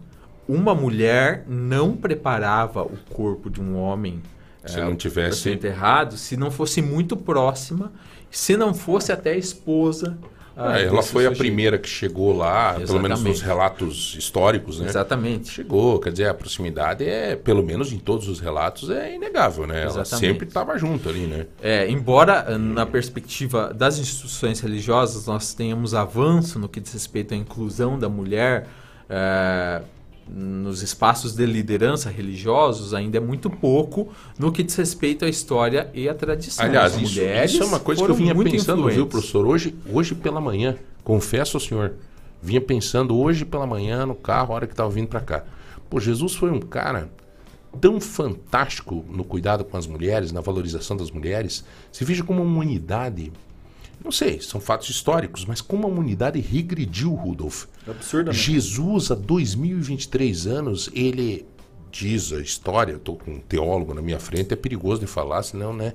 uma 0.49 0.75
mulher 0.75 1.45
não 1.47 1.97
preparava 1.97 2.83
o 2.83 2.97
corpo 3.11 3.51
de 3.51 3.61
um 3.61 3.77
homem 3.77 4.23
se 4.65 4.79
é, 4.79 4.85
não 4.85 4.97
tivesse 4.97 5.41
ser 5.41 5.55
enterrado 5.55 6.17
se 6.17 6.37
não 6.37 6.51
fosse 6.51 6.83
muito 6.83 7.17
próxima, 7.17 7.93
se 8.31 8.57
não 8.57 8.75
fosse 8.75 9.13
até 9.13 9.37
esposa 9.37 10.19
ah, 10.59 10.81
ela 10.81 11.03
foi 11.03 11.25
a 11.25 11.31
primeira 11.31 11.79
que 11.79 11.89
chegou 11.89 12.37
lá, 12.37 12.71
Exatamente. 12.71 12.87
pelo 12.89 13.01
menos 13.01 13.23
nos 13.23 13.41
relatos 13.41 14.17
históricos, 14.19 14.81
né? 14.81 14.89
Exatamente. 14.89 15.51
Chegou, 15.51 16.01
quer 16.01 16.11
dizer, 16.11 16.29
a 16.29 16.35
proximidade 16.35 17.05
é, 17.05 17.37
pelo 17.37 17.63
menos 17.63 17.93
em 17.93 17.99
todos 17.99 18.29
os 18.29 18.41
relatos, 18.41 18.91
é 18.91 19.15
inegável, 19.15 19.69
né? 19.69 19.85
Exatamente. 19.85 19.97
Ela 19.97 20.05
sempre 20.05 20.49
estava 20.49 20.77
junto 20.77 21.09
ali, 21.09 21.27
né? 21.27 21.47
É, 21.63 21.89
embora 21.89 22.59
na 22.59 22.85
perspectiva 22.85 23.73
das 23.73 23.99
instituições 23.99 24.59
religiosas 24.59 25.27
nós 25.27 25.55
tenhamos 25.55 25.95
avanço 25.95 26.59
no 26.59 26.69
que 26.69 26.81
diz 26.81 26.93
respeito 26.93 27.35
à 27.35 27.37
inclusão 27.37 27.97
da 27.97 28.09
mulher, 28.09 28.67
é, 29.09 29.83
nos 30.31 30.83
espaços 30.83 31.35
de 31.35 31.47
liderança 31.47 32.11
religiosos 32.11 32.93
ainda 32.93 33.17
é 33.17 33.21
muito 33.21 33.49
pouco 33.49 34.09
no 34.39 34.53
que 34.53 34.63
diz 34.63 34.75
respeito 34.77 35.25
à 35.25 35.29
história 35.29 35.91
e 35.95 36.09
à 36.09 36.15
tradição. 36.15 36.65
Aliás, 36.65 36.95
As 36.95 37.03
isso, 37.03 37.15
mulheres 37.15 37.53
isso 37.53 37.63
é 37.63 37.67
uma 37.67 37.81
coisa 37.81 38.05
que 38.05 38.11
eu 38.11 38.15
vinha 38.15 38.35
pensando, 38.35 38.89
viu, 38.89 39.07
professor? 39.07 39.47
Hoje, 39.47 39.75
hoje 39.91 40.15
pela 40.15 40.41
manhã, 40.41 40.77
confesso 41.03 41.57
ao 41.57 41.61
senhor, 41.61 41.95
vinha 42.43 42.61
pensando 42.61 43.17
hoje 43.17 43.45
pela 43.45 43.67
manhã 43.67 44.05
no 44.05 44.15
carro, 44.15 44.53
a 44.53 44.57
hora 44.57 44.67
que 44.67 44.73
estava 44.73 44.91
vindo 44.91 45.09
para 45.09 45.21
cá. 45.21 45.45
Pô, 45.89 45.99
Jesus 45.99 46.35
foi 46.35 46.51
um 46.51 46.61
cara 46.61 47.11
tão 47.81 48.01
fantástico 48.01 49.05
no 49.09 49.25
cuidado 49.25 49.65
com 49.65 49.77
as 49.77 49.87
mulheres, 49.87 50.33
na 50.33 50.41
valorização 50.41 50.97
das 50.97 51.11
mulheres. 51.11 51.65
Se 51.91 52.05
veja 52.05 52.23
como 52.23 52.43
uma 52.43 52.51
humanidade 52.51 53.33
não 54.03 54.13
sei, 54.13 54.41
são 54.41 54.61
fatos 54.61 54.89
históricos, 54.89 55.45
mas 55.45 55.61
como 55.61 55.87
a 55.87 55.91
humanidade 55.91 56.41
regrediu, 56.41 57.13
Rudolf. 57.15 57.67
Absurdamente. 57.87 58.39
Jesus, 58.39 59.11
há 59.11 59.15
2023 59.15 60.47
anos, 60.47 60.89
ele 60.95 61.47
diz 61.91 62.33
a 62.33 62.41
história, 62.41 62.93
estou 62.93 63.17
com 63.17 63.33
um 63.33 63.41
teólogo 63.41 63.95
na 63.95 64.03
minha 64.03 64.19
frente, 64.19 64.53
é 64.53 64.57
perigoso 64.57 65.01
de 65.01 65.07
falar, 65.07 65.43
senão, 65.43 65.73
né? 65.73 65.95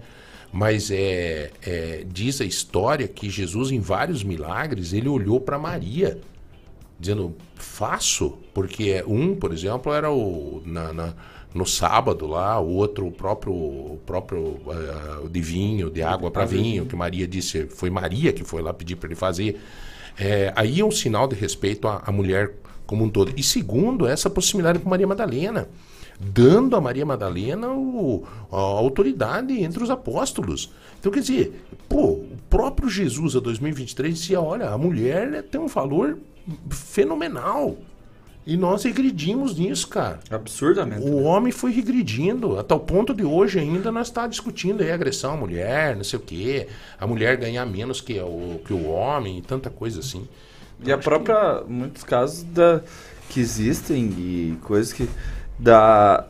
Mas 0.51 0.91
é, 0.91 1.51
é 1.65 2.05
diz 2.07 2.39
a 2.41 2.45
história 2.45 3.07
que 3.07 3.29
Jesus, 3.29 3.71
em 3.71 3.79
vários 3.79 4.23
milagres, 4.23 4.93
ele 4.93 5.07
olhou 5.07 5.39
para 5.39 5.57
Maria, 5.57 6.19
dizendo, 6.99 7.35
faço, 7.55 8.37
porque 8.53 9.03
um, 9.07 9.35
por 9.35 9.51
exemplo, 9.51 9.91
era 9.91 10.11
o. 10.11 10.61
na, 10.65 10.93
na 10.93 11.13
no 11.53 11.65
sábado 11.65 12.25
lá, 12.25 12.59
o 12.59 12.67
outro, 12.67 13.05
o 13.05 13.11
próprio, 13.11 13.53
o 13.53 13.99
próprio 14.05 14.39
uh, 14.39 15.29
de 15.29 15.41
vinho, 15.41 15.89
de 15.89 16.01
água 16.01 16.31
para 16.31 16.45
vinho, 16.45 16.85
que 16.85 16.95
Maria 16.95 17.27
disse, 17.27 17.67
foi 17.67 17.89
Maria 17.89 18.33
que 18.33 18.43
foi 18.43 18.61
lá 18.61 18.73
pedir 18.73 18.95
para 18.95 19.07
ele 19.07 19.15
fazer. 19.15 19.59
É, 20.17 20.51
aí 20.55 20.79
é 20.79 20.85
um 20.85 20.91
sinal 20.91 21.27
de 21.27 21.35
respeito 21.35 21.87
à, 21.87 22.01
à, 22.05 22.11
mulher 22.11 22.53
como 22.85 23.03
um 23.03 23.09
todo. 23.09 23.33
E 23.37 23.43
segundo, 23.43 24.07
essa 24.07 24.29
proximidade 24.29 24.79
com 24.79 24.89
Maria 24.89 25.07
Madalena, 25.07 25.67
dando 26.19 26.75
a 26.75 26.81
Maria 26.81 27.05
Madalena 27.05 27.69
o, 27.71 28.25
a 28.51 28.57
autoridade 28.57 29.53
entre 29.61 29.83
os 29.83 29.89
apóstolos. 29.89 30.71
Então, 30.99 31.11
quer 31.11 31.19
dizer, 31.19 31.65
pô, 31.87 32.11
o 32.11 32.37
próprio 32.49 32.89
Jesus, 32.89 33.35
a 33.35 33.39
2023, 33.39 34.17
dizia, 34.17 34.41
olha, 34.41 34.69
a 34.69 34.77
mulher 34.77 35.43
tem 35.43 35.59
um 35.59 35.67
valor 35.67 36.17
fenomenal. 36.69 37.77
E 38.45 38.57
nós 38.57 38.83
regredimos 38.83 39.55
nisso, 39.55 39.87
cara. 39.87 40.19
Absurdamente. 40.29 41.07
O 41.07 41.21
né? 41.21 41.21
homem 41.21 41.51
foi 41.51 41.71
regredindo, 41.71 42.59
a 42.59 42.63
tal 42.63 42.79
ponto 42.79 43.13
de 43.13 43.23
hoje 43.23 43.59
ainda 43.59 43.91
nós 43.91 44.07
está 44.07 44.27
discutindo 44.27 44.83
aí 44.83 44.91
agressão 44.91 45.33
à 45.33 45.37
mulher, 45.37 45.95
não 45.95 46.03
sei 46.03 46.19
o 46.19 46.21
quê, 46.21 46.67
a 46.99 47.07
mulher 47.07 47.37
ganhar 47.37 47.65
menos 47.65 48.01
que 48.01 48.19
o, 48.19 48.59
que 48.65 48.73
o 48.73 48.89
homem 48.89 49.37
e 49.37 49.41
tanta 49.41 49.69
coisa 49.69 50.01
assim. 50.01 50.27
E 50.85 50.91
a 50.91 50.97
própria, 50.97 51.61
que... 51.61 51.71
muitos 51.71 52.03
casos 52.03 52.43
da, 52.43 52.81
que 53.29 53.39
existem 53.39 54.05
e 54.17 54.57
coisas 54.61 54.91
que 54.91 55.07
da, 55.57 56.27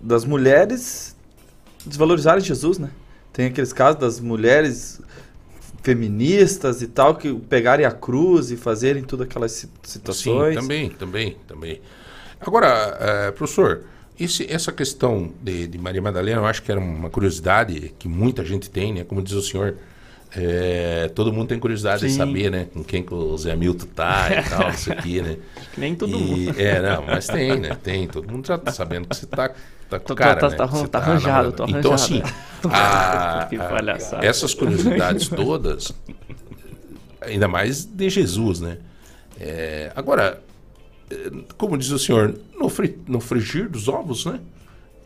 das 0.00 0.26
mulheres 0.26 1.16
desvalorizarem 1.86 2.44
Jesus, 2.44 2.78
né? 2.78 2.90
Tem 3.32 3.46
aqueles 3.46 3.72
casos 3.72 4.00
das 4.00 4.20
mulheres 4.20 5.00
feministas 5.84 6.80
e 6.80 6.88
tal, 6.88 7.14
que 7.14 7.32
pegarem 7.32 7.84
a 7.84 7.90
cruz 7.92 8.50
e 8.50 8.56
fazerem 8.56 9.02
todas 9.02 9.28
aquelas 9.28 9.68
situações. 9.82 10.54
Sim, 10.54 10.60
também, 10.60 10.90
também, 10.90 11.36
também. 11.46 11.80
Agora, 12.40 12.96
é, 12.98 13.30
professor, 13.30 13.82
esse, 14.18 14.50
essa 14.50 14.72
questão 14.72 15.30
de, 15.42 15.66
de, 15.66 15.76
Maria 15.76 16.00
Madalena, 16.00 16.40
eu 16.40 16.46
acho 16.46 16.62
que 16.62 16.72
era 16.72 16.80
uma 16.80 17.10
curiosidade 17.10 17.94
que 17.98 18.08
muita 18.08 18.42
gente 18.42 18.70
tem, 18.70 18.94
né? 18.94 19.04
Como 19.04 19.20
diz 19.20 19.34
o 19.34 19.42
senhor, 19.42 19.76
é, 20.34 21.10
todo 21.14 21.30
mundo 21.30 21.48
tem 21.48 21.58
curiosidade 21.58 22.00
Sim. 22.00 22.06
de 22.06 22.14
saber, 22.14 22.50
né? 22.50 22.66
Com 22.72 22.82
quem 22.82 23.02
que 23.02 23.12
o 23.12 23.36
Zé 23.36 23.54
Milton 23.54 23.86
tá 23.94 24.28
e 24.30 24.42
tal, 24.48 24.70
isso 24.70 24.90
aqui, 24.90 25.20
né? 25.20 25.36
Nem 25.76 25.94
todo 25.94 26.16
e, 26.16 26.18
mundo. 26.18 26.60
É, 26.60 26.80
não, 26.80 27.04
mas 27.04 27.26
tem, 27.26 27.60
né? 27.60 27.76
Tem. 27.82 28.08
Todo 28.08 28.26
mundo 28.32 28.46
já 28.46 28.56
tá 28.56 28.72
sabendo 28.72 29.06
que 29.06 29.14
você 29.14 29.26
tá 29.26 29.52
tá 29.88 29.98
com 29.98 30.14
cara, 30.14 30.40
tá, 30.40 30.48
né? 30.50 30.56
tá, 30.56 30.68
tá, 30.68 30.88
tá 30.88 30.98
arranjado, 30.98 31.52
tô 31.52 31.64
Então, 31.64 31.92
arranjado. 31.92 31.94
assim, 31.94 32.22
a, 32.70 33.48
a, 34.20 34.24
essas 34.24 34.54
curiosidades 34.54 35.28
todas, 35.34 35.92
ainda 37.20 37.48
mais 37.48 37.84
de 37.84 38.08
Jesus, 38.08 38.60
né? 38.60 38.78
É, 39.38 39.92
agora, 39.96 40.40
como 41.56 41.76
diz 41.76 41.90
o 41.90 41.98
senhor, 41.98 42.34
no, 42.56 42.68
fri, 42.68 42.98
no 43.06 43.20
frigir 43.20 43.68
dos 43.68 43.88
ovos, 43.88 44.26
né? 44.26 44.40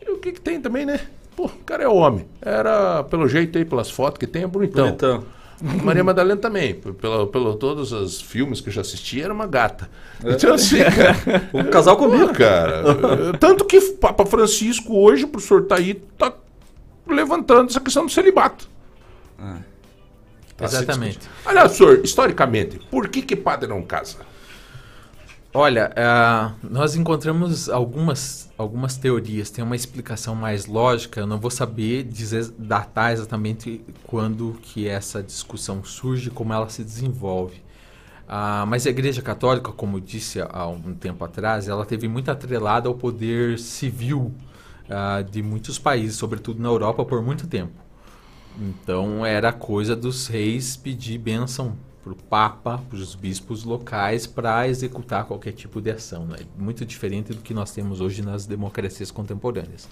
E 0.05 0.11
o 0.11 0.17
que, 0.17 0.31
que 0.33 0.41
tem 0.41 0.61
também, 0.61 0.85
né? 0.85 0.99
Pô, 1.35 1.45
o 1.45 1.63
cara 1.65 1.83
é 1.83 1.87
homem. 1.87 2.25
Era, 2.41 3.03
pelo 3.03 3.27
jeito 3.27 3.57
aí, 3.57 3.65
pelas 3.65 3.89
fotos 3.89 4.17
que 4.19 4.27
tem, 4.27 4.43
é 4.43 4.47
bonitão. 4.47 4.87
Bonitão. 4.87 5.23
Maria 5.83 6.03
Madalena 6.03 6.39
também, 6.39 6.73
pelo, 6.73 7.27
pelo 7.27 7.55
todos 7.55 7.91
os 7.91 8.21
filmes 8.21 8.61
que 8.61 8.69
eu 8.69 8.73
já 8.73 8.81
assisti, 8.81 9.21
era 9.21 9.33
uma 9.33 9.45
gata. 9.45 9.89
É. 10.23 10.31
Então, 10.31 10.53
assim, 10.53 10.77
cara, 10.83 11.49
um 11.53 11.63
casal 11.65 11.97
comigo. 11.97 12.33
cara. 12.33 12.83
Tanto 13.39 13.65
que 13.65 13.79
Papa 13.81 14.25
Francisco, 14.25 14.97
hoje, 14.97 15.25
o 15.25 15.27
professor 15.27 15.65
tá 15.65 15.75
aí, 15.75 15.95
tá 16.17 16.33
levantando 17.07 17.69
essa 17.69 17.79
questão 17.79 18.05
do 18.05 18.11
celibato. 18.11 18.69
Ah. 19.37 19.57
Tá 20.55 20.65
Exatamente. 20.65 21.19
Aliás, 21.45 21.71
senhor, 21.71 22.01
historicamente, 22.03 22.79
por 22.91 23.07
que 23.07 23.21
que 23.21 23.35
padre 23.35 23.67
não 23.67 23.81
casa? 23.81 24.17
Olha, 25.51 25.91
uh, 25.97 26.67
nós 26.69 26.95
encontramos 26.95 27.69
algumas, 27.69 28.51
algumas 28.55 28.97
teorias, 28.97 29.49
tem 29.49 29.63
uma 29.63 29.75
explicação 29.75 30.35
mais 30.35 30.67
lógica, 30.67 31.21
eu 31.21 31.25
não 31.25 31.39
vou 31.39 31.49
saber 31.49 32.03
dizer, 32.03 32.51
datar 32.55 33.13
exatamente 33.13 33.83
quando 34.03 34.59
que 34.61 34.87
essa 34.87 35.23
discussão 35.23 35.83
surge, 35.83 36.29
como 36.29 36.53
ela 36.53 36.69
se 36.69 36.83
desenvolve. 36.83 37.63
Uh, 38.27 38.67
mas 38.67 38.85
a 38.85 38.91
Igreja 38.91 39.23
Católica, 39.23 39.71
como 39.71 39.99
disse 39.99 40.39
há 40.39 40.67
um 40.67 40.93
tempo 40.93 41.25
atrás, 41.25 41.67
ela 41.67 41.83
teve 41.83 42.07
muito 42.07 42.29
atrelada 42.29 42.87
ao 42.87 42.93
poder 42.93 43.57
civil 43.57 44.31
uh, 44.85 45.23
de 45.23 45.41
muitos 45.41 45.79
países, 45.79 46.15
sobretudo 46.15 46.61
na 46.61 46.69
Europa, 46.69 47.03
por 47.03 47.23
muito 47.23 47.47
tempo. 47.47 47.73
Então 48.55 49.25
era 49.25 49.51
coisa 49.51 49.95
dos 49.95 50.27
reis 50.27 50.77
pedir 50.77 51.17
bênção 51.17 51.75
para 52.03 52.13
o 52.13 52.15
Papa, 52.15 52.81
para 52.89 52.97
os 52.97 53.15
bispos 53.15 53.63
locais, 53.63 54.25
para 54.25 54.67
executar 54.67 55.25
qualquer 55.25 55.51
tipo 55.51 55.81
de 55.81 55.91
ação. 55.91 56.25
Né? 56.25 56.37
Muito 56.57 56.85
diferente 56.85 57.33
do 57.33 57.41
que 57.41 57.53
nós 57.53 57.71
temos 57.71 58.01
hoje 58.01 58.21
nas 58.21 58.45
democracias 58.45 59.11
contemporâneas. 59.11 59.87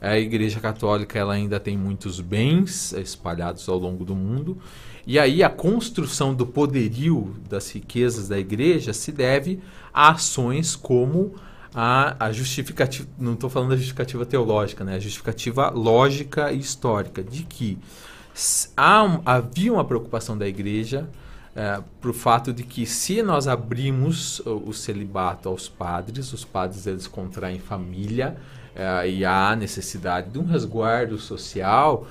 A 0.00 0.18
Igreja 0.18 0.58
Católica 0.58 1.18
ela 1.18 1.34
ainda 1.34 1.60
tem 1.60 1.76
muitos 1.76 2.20
bens 2.20 2.92
espalhados 2.92 3.68
ao 3.68 3.78
longo 3.78 4.04
do 4.04 4.16
mundo. 4.16 4.58
E 5.06 5.18
aí 5.18 5.42
a 5.42 5.50
construção 5.50 6.34
do 6.34 6.46
poderio 6.46 7.34
das 7.48 7.70
riquezas 7.70 8.28
da 8.28 8.38
Igreja 8.38 8.92
se 8.92 9.12
deve 9.12 9.60
a 9.92 10.10
ações 10.10 10.74
como 10.74 11.34
a, 11.74 12.26
a 12.26 12.32
justificativa, 12.32 13.08
não 13.18 13.34
estou 13.34 13.48
falando 13.48 13.70
da 13.70 13.76
justificativa 13.76 14.26
teológica, 14.26 14.84
né? 14.84 14.96
a 14.96 14.98
justificativa 14.98 15.70
lógica 15.70 16.52
e 16.52 16.58
histórica, 16.58 17.22
de 17.22 17.44
que 17.44 17.78
há, 18.76 19.20
havia 19.24 19.72
uma 19.72 19.84
preocupação 19.84 20.36
da 20.36 20.46
Igreja 20.46 21.08
é, 21.54 21.80
para 22.00 22.10
o 22.10 22.14
fato 22.14 22.52
de 22.52 22.62
que 22.62 22.86
se 22.86 23.22
nós 23.22 23.46
abrimos 23.46 24.40
o, 24.40 24.68
o, 24.68 24.72
celibato 24.72 25.48
aos 25.48 25.68
padres, 25.68 26.32
os 26.32 26.44
padres 26.44 26.86
eles 26.86 27.06
contraem 27.06 27.58
família 27.58 28.36
é, 28.74 29.06
e 29.06 29.22
há 29.22 29.54
necessidade 29.54 30.30
de 30.30 30.38
um 30.38 30.46
resguardo 30.46 31.18
social, 31.18 32.06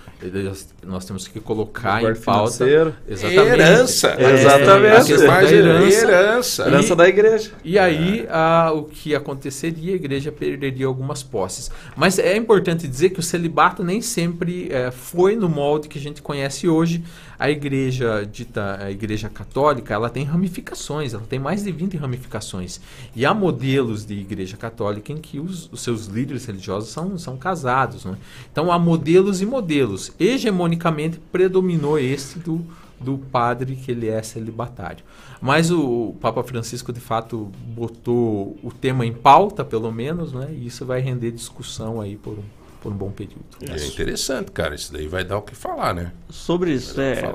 nós 0.84 1.06
temos 1.06 1.28
que 1.28 1.40
colocar 1.40 2.04
em 2.04 2.14
pauta 2.14 2.52
financeiro. 2.54 2.96
exatamente 3.08 3.48
herança, 3.48 4.08
é, 4.10 4.34
exatamente, 4.34 5.18
da 5.18 5.44
herança, 5.44 6.06
herança, 6.06 6.68
herança 6.68 6.94
e, 6.94 6.96
da 6.96 7.10
igreja. 7.10 7.52
E 7.64 7.80
aí 7.80 8.28
a, 8.30 8.72
o 8.76 8.84
que 8.84 9.16
aconteceria, 9.16 9.94
a 9.94 9.96
igreja 9.96 10.32
perderia 10.32 10.86
algumas 10.86 11.24
posses. 11.24 11.72
Mas 11.96 12.20
é 12.20 12.38
importante 12.38 12.88
dizer 12.88 13.10
que 13.10 13.20
o 13.20 13.24
celibato 13.24 13.84
nem 13.84 14.00
sempre 14.00 14.72
é, 14.72 14.92
foi 14.92 15.36
no 15.36 15.50
molde 15.50 15.88
que 15.88 15.98
a 15.98 16.02
gente 16.02 16.22
conhece 16.22 16.68
hoje. 16.68 17.04
A 17.42 17.50
igreja 17.50 18.24
dita, 18.24 18.78
a 18.80 18.92
igreja 18.92 19.28
católica, 19.28 19.96
ela 19.96 20.12
tem 20.12 20.24
ramificações, 20.24 21.16
ela 21.16 21.24
tem 21.28 21.40
mais 21.40 21.64
de 21.64 21.72
20 21.72 21.98
ramificações. 21.98 22.80
E 23.16 23.26
há 23.26 23.34
modelos 23.34 24.06
de 24.06 24.14
igreja 24.14 24.56
católica 24.56 25.12
em 25.12 25.18
que 25.18 25.40
os, 25.40 25.68
os 25.72 25.82
seus 25.82 26.06
líderes 26.06 26.46
religiosos 26.46 26.92
são, 26.92 27.18
são 27.18 27.36
casados. 27.38 28.06
Né? 28.06 28.16
Então 28.52 28.72
há 28.72 28.78
modelos 28.78 29.42
e 29.42 29.48
modelos. 29.48 30.12
Hegemonicamente 30.20 31.20
predominou 31.32 31.98
esse 31.98 32.38
do, 32.38 32.64
do 33.00 33.18
padre 33.18 33.76
que 33.76 33.90
ele 33.90 34.08
é 34.08 34.22
celibatário. 34.22 35.04
Mas 35.42 35.72
o 35.72 36.16
Papa 36.22 36.44
Francisco, 36.44 36.94
de 36.94 37.00
fato, 37.00 37.52
botou 37.70 38.56
o 38.62 38.72
tema 38.72 39.04
em 39.04 39.14
pauta, 39.14 39.66
pelo 39.66 39.92
menos, 39.92 40.32
né? 40.32 40.54
e 40.56 40.68
isso 40.68 40.86
vai 40.86 41.02
render 41.02 41.32
discussão 41.32 42.00
aí 42.00 42.16
por 42.16 42.34
um, 42.34 42.44
por 42.82 42.92
um 42.92 42.96
bom 42.96 43.12
período. 43.12 43.46
É 43.62 43.86
interessante, 43.86 44.52
cara. 44.52 44.76
Isso 44.76 44.92
daí 44.92 45.08
vai 45.08 45.24
dar 45.24 45.38
o 45.38 45.42
que 45.42 45.56
falar, 45.56 45.94
né? 45.94 46.12
Sobre 46.30 46.74
isso, 46.74 47.00
é, 47.00 47.32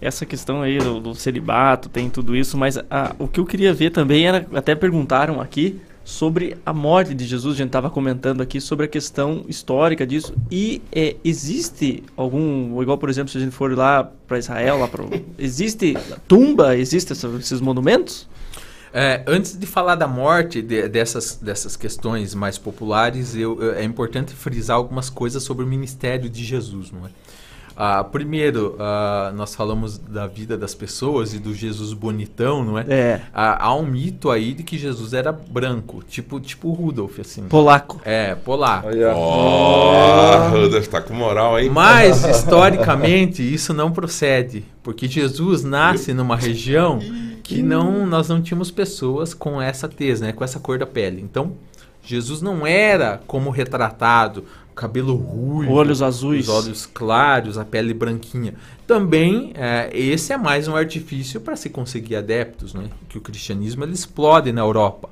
essa 0.00 0.26
questão 0.26 0.62
aí 0.62 0.78
do, 0.78 1.00
do, 1.00 1.14
celibato, 1.14 1.88
tem 1.88 2.10
tudo 2.10 2.34
isso, 2.34 2.56
mas 2.56 2.76
a, 2.90 3.14
o 3.18 3.28
que 3.28 3.38
eu 3.38 3.46
queria 3.46 3.72
ver 3.72 3.90
também 3.90 4.26
era, 4.26 4.46
até 4.54 4.74
perguntaram 4.74 5.40
aqui, 5.40 5.80
sobre 6.06 6.56
a 6.64 6.72
morte 6.72 7.12
de 7.12 7.26
Jesus. 7.26 7.54
A 7.54 7.58
gente 7.58 7.66
estava 7.66 7.90
comentando 7.90 8.40
aqui 8.40 8.60
sobre 8.60 8.86
a 8.86 8.88
questão 8.88 9.44
histórica 9.48 10.06
disso. 10.06 10.32
E 10.50 10.80
é, 10.92 11.16
existe 11.24 12.04
algum, 12.16 12.80
igual 12.80 12.96
por 12.96 13.10
exemplo, 13.10 13.30
se 13.30 13.38
a 13.38 13.40
gente 13.40 13.52
for 13.52 13.76
lá 13.76 14.04
para 14.04 14.38
Israel, 14.38 14.78
lá 14.78 14.86
pro, 14.86 15.10
existe 15.36 15.96
tumba, 16.28 16.76
existe 16.76 17.12
esses 17.12 17.60
monumentos? 17.60 18.28
É, 18.98 19.22
antes 19.26 19.58
de 19.58 19.66
falar 19.66 19.94
da 19.94 20.08
morte 20.08 20.62
de, 20.62 20.88
dessas, 20.88 21.36
dessas 21.36 21.76
questões 21.76 22.34
mais 22.34 22.56
populares, 22.56 23.36
eu, 23.36 23.62
eu, 23.62 23.74
é 23.74 23.84
importante 23.84 24.32
frisar 24.32 24.78
algumas 24.78 25.10
coisas 25.10 25.42
sobre 25.42 25.66
o 25.66 25.66
ministério 25.66 26.30
de 26.30 26.42
Jesus, 26.42 26.90
não 26.90 27.04
é? 27.04 27.10
Uh, 27.76 28.02
primeiro, 28.04 28.74
uh, 28.76 29.36
nós 29.36 29.54
falamos 29.54 29.98
da 29.98 30.26
vida 30.26 30.56
das 30.56 30.74
pessoas 30.74 31.34
e 31.34 31.38
do 31.38 31.54
Jesus 31.54 31.92
bonitão, 31.92 32.64
não 32.64 32.78
é? 32.78 32.86
É. 32.88 33.16
Uh, 33.16 33.30
há 33.34 33.74
um 33.74 33.84
mito 33.84 34.30
aí 34.30 34.54
de 34.54 34.62
que 34.62 34.78
Jesus 34.78 35.12
era 35.12 35.30
branco, 35.30 36.02
tipo 36.02 36.40
tipo 36.40 36.72
Rudolf, 36.72 37.20
assim. 37.20 37.42
Polaco. 37.48 38.00
É, 38.02 38.34
polaco. 38.34 38.88
Ó, 39.14 40.46
oh, 40.46 40.48
Rudolf 40.52 40.86
tá 40.88 41.02
com 41.02 41.12
moral, 41.12 41.60
hein? 41.60 41.68
Mas, 41.68 42.24
historicamente, 42.24 43.42
isso 43.42 43.74
não 43.74 43.92
procede, 43.92 44.64
porque 44.82 45.06
Jesus 45.06 45.62
nasce 45.62 46.14
numa 46.14 46.34
região 46.34 46.98
que 47.46 47.62
não 47.62 48.06
nós 48.06 48.28
não 48.28 48.42
tínhamos 48.42 48.70
pessoas 48.70 49.32
com 49.32 49.60
essa 49.60 49.88
tez, 49.88 50.20
né? 50.20 50.32
Com 50.32 50.42
essa 50.42 50.58
cor 50.58 50.78
da 50.78 50.86
pele. 50.86 51.20
Então, 51.22 51.52
Jesus 52.02 52.42
não 52.42 52.66
era 52.66 53.20
como 53.26 53.50
retratado 53.50 54.44
cabelo 54.74 55.16
ruivo, 55.16 55.72
olhos 55.72 56.02
azuis, 56.02 56.48
os 56.48 56.54
olhos 56.54 56.86
claros, 56.86 57.56
a 57.56 57.64
pele 57.64 57.94
branquinha. 57.94 58.54
Também 58.86 59.52
é, 59.54 59.90
esse 59.92 60.34
é 60.34 60.36
mais 60.36 60.68
um 60.68 60.76
artifício 60.76 61.40
para 61.40 61.56
se 61.56 61.70
conseguir 61.70 62.16
adeptos, 62.16 62.74
né? 62.74 62.90
Que 63.08 63.16
o 63.16 63.20
cristianismo 63.22 63.84
ele 63.84 63.94
explode 63.94 64.52
na 64.52 64.60
Europa. 64.60 65.08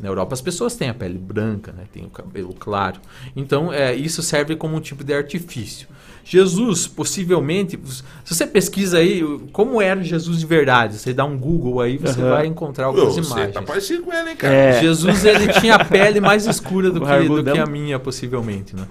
Na 0.00 0.08
Europa 0.08 0.32
as 0.32 0.40
pessoas 0.40 0.74
têm 0.74 0.88
a 0.88 0.94
pele 0.94 1.18
branca, 1.18 1.72
né? 1.72 1.84
Tem 1.92 2.04
o 2.04 2.10
cabelo 2.10 2.54
claro. 2.54 3.00
Então 3.36 3.70
é, 3.70 3.94
isso 3.94 4.22
serve 4.22 4.56
como 4.56 4.76
um 4.76 4.80
tipo 4.80 5.04
de 5.04 5.12
artifício. 5.12 5.86
Jesus, 6.24 6.86
possivelmente, 6.86 7.78
se 8.24 8.34
você 8.34 8.46
pesquisa 8.46 8.98
aí 8.98 9.22
como 9.52 9.82
era 9.82 10.02
Jesus 10.02 10.38
de 10.38 10.46
verdade, 10.46 10.96
você 10.96 11.12
dá 11.12 11.24
um 11.24 11.36
Google 11.36 11.80
aí, 11.80 11.98
você 11.98 12.20
uhum. 12.20 12.30
vai 12.30 12.46
encontrar 12.46 12.86
algumas 12.86 13.14
você 13.14 13.20
imagens. 13.20 13.54
Tá 13.54 13.62
parecido 13.62 14.04
com 14.04 14.12
ele, 14.12 14.30
hein, 14.30 14.36
cara? 14.36 14.54
É. 14.54 14.80
Jesus 14.80 15.24
ele 15.24 15.52
tinha 15.54 15.74
a 15.74 15.84
pele 15.84 16.20
mais 16.20 16.46
escura 16.46 16.90
do, 16.90 17.00
que, 17.04 17.28
do 17.28 17.44
que, 17.44 17.58
a 17.58 17.66
minha, 17.66 17.98
possivelmente, 17.98 18.76
né? 18.76 18.86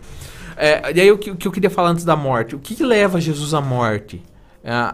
É, 0.57 0.93
e 0.93 1.01
aí 1.01 1.11
o 1.11 1.17
que, 1.17 1.31
o 1.31 1.35
que, 1.35 1.47
eu 1.47 1.51
queria 1.51 1.69
falar 1.69 1.89
antes 1.89 2.05
da 2.05 2.15
morte? 2.15 2.55
O 2.55 2.59
que, 2.59 2.75
que 2.75 2.83
leva 2.83 3.19
Jesus 3.19 3.53
à 3.53 3.61
morte? 3.61 4.21
É, 4.63 4.93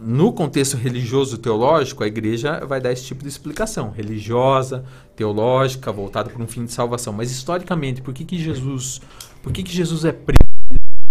no 0.00 0.32
contexto 0.32 0.76
religioso 0.76 1.38
teológico, 1.38 2.02
a 2.02 2.06
igreja 2.06 2.64
vai 2.66 2.80
dar 2.80 2.90
esse 2.90 3.04
tipo 3.04 3.22
de 3.22 3.28
explicação, 3.28 3.90
religiosa, 3.90 4.84
teológica, 5.14 5.92
voltada 5.92 6.30
para 6.30 6.42
um 6.42 6.48
fim 6.48 6.64
de 6.64 6.72
salvação. 6.72 7.12
Mas 7.12 7.30
historicamente, 7.30 8.02
por 8.02 8.12
que, 8.12 8.24
que 8.24 8.36
Jesus, 8.36 9.00
por 9.42 9.52
que, 9.52 9.62
que 9.62 9.72
Jesus 9.72 10.04
é 10.04 10.12
preso 10.12 10.44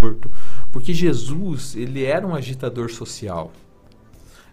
morto? 0.02 0.30
Porque 0.74 0.92
Jesus, 0.92 1.76
ele 1.76 2.04
era 2.04 2.26
um 2.26 2.34
agitador 2.34 2.90
social. 2.90 3.52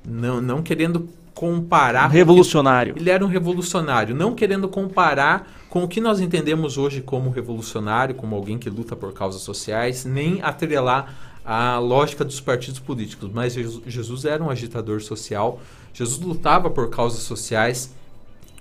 Não, 0.06 0.38
não 0.38 0.62
querendo 0.62 1.08
comparar. 1.34 2.10
Um 2.10 2.12
revolucionário. 2.12 2.94
Ele 2.94 3.08
era 3.08 3.24
um 3.24 3.28
revolucionário, 3.28 4.14
não 4.14 4.34
querendo 4.34 4.68
comparar 4.68 5.50
com 5.70 5.82
o 5.82 5.88
que 5.88 5.98
nós 5.98 6.20
entendemos 6.20 6.76
hoje 6.76 7.00
como 7.00 7.30
revolucionário, 7.30 8.14
como 8.14 8.36
alguém 8.36 8.58
que 8.58 8.68
luta 8.68 8.94
por 8.94 9.14
causas 9.14 9.40
sociais, 9.40 10.04
nem 10.04 10.42
atrelar 10.42 11.40
a 11.42 11.78
lógica 11.78 12.22
dos 12.22 12.38
partidos 12.38 12.78
políticos. 12.78 13.30
Mas 13.32 13.54
Jesus 13.54 14.26
era 14.26 14.44
um 14.44 14.50
agitador 14.50 15.00
social, 15.00 15.58
Jesus 15.94 16.20
lutava 16.20 16.68
por 16.68 16.90
causas 16.90 17.22
sociais. 17.22 17.94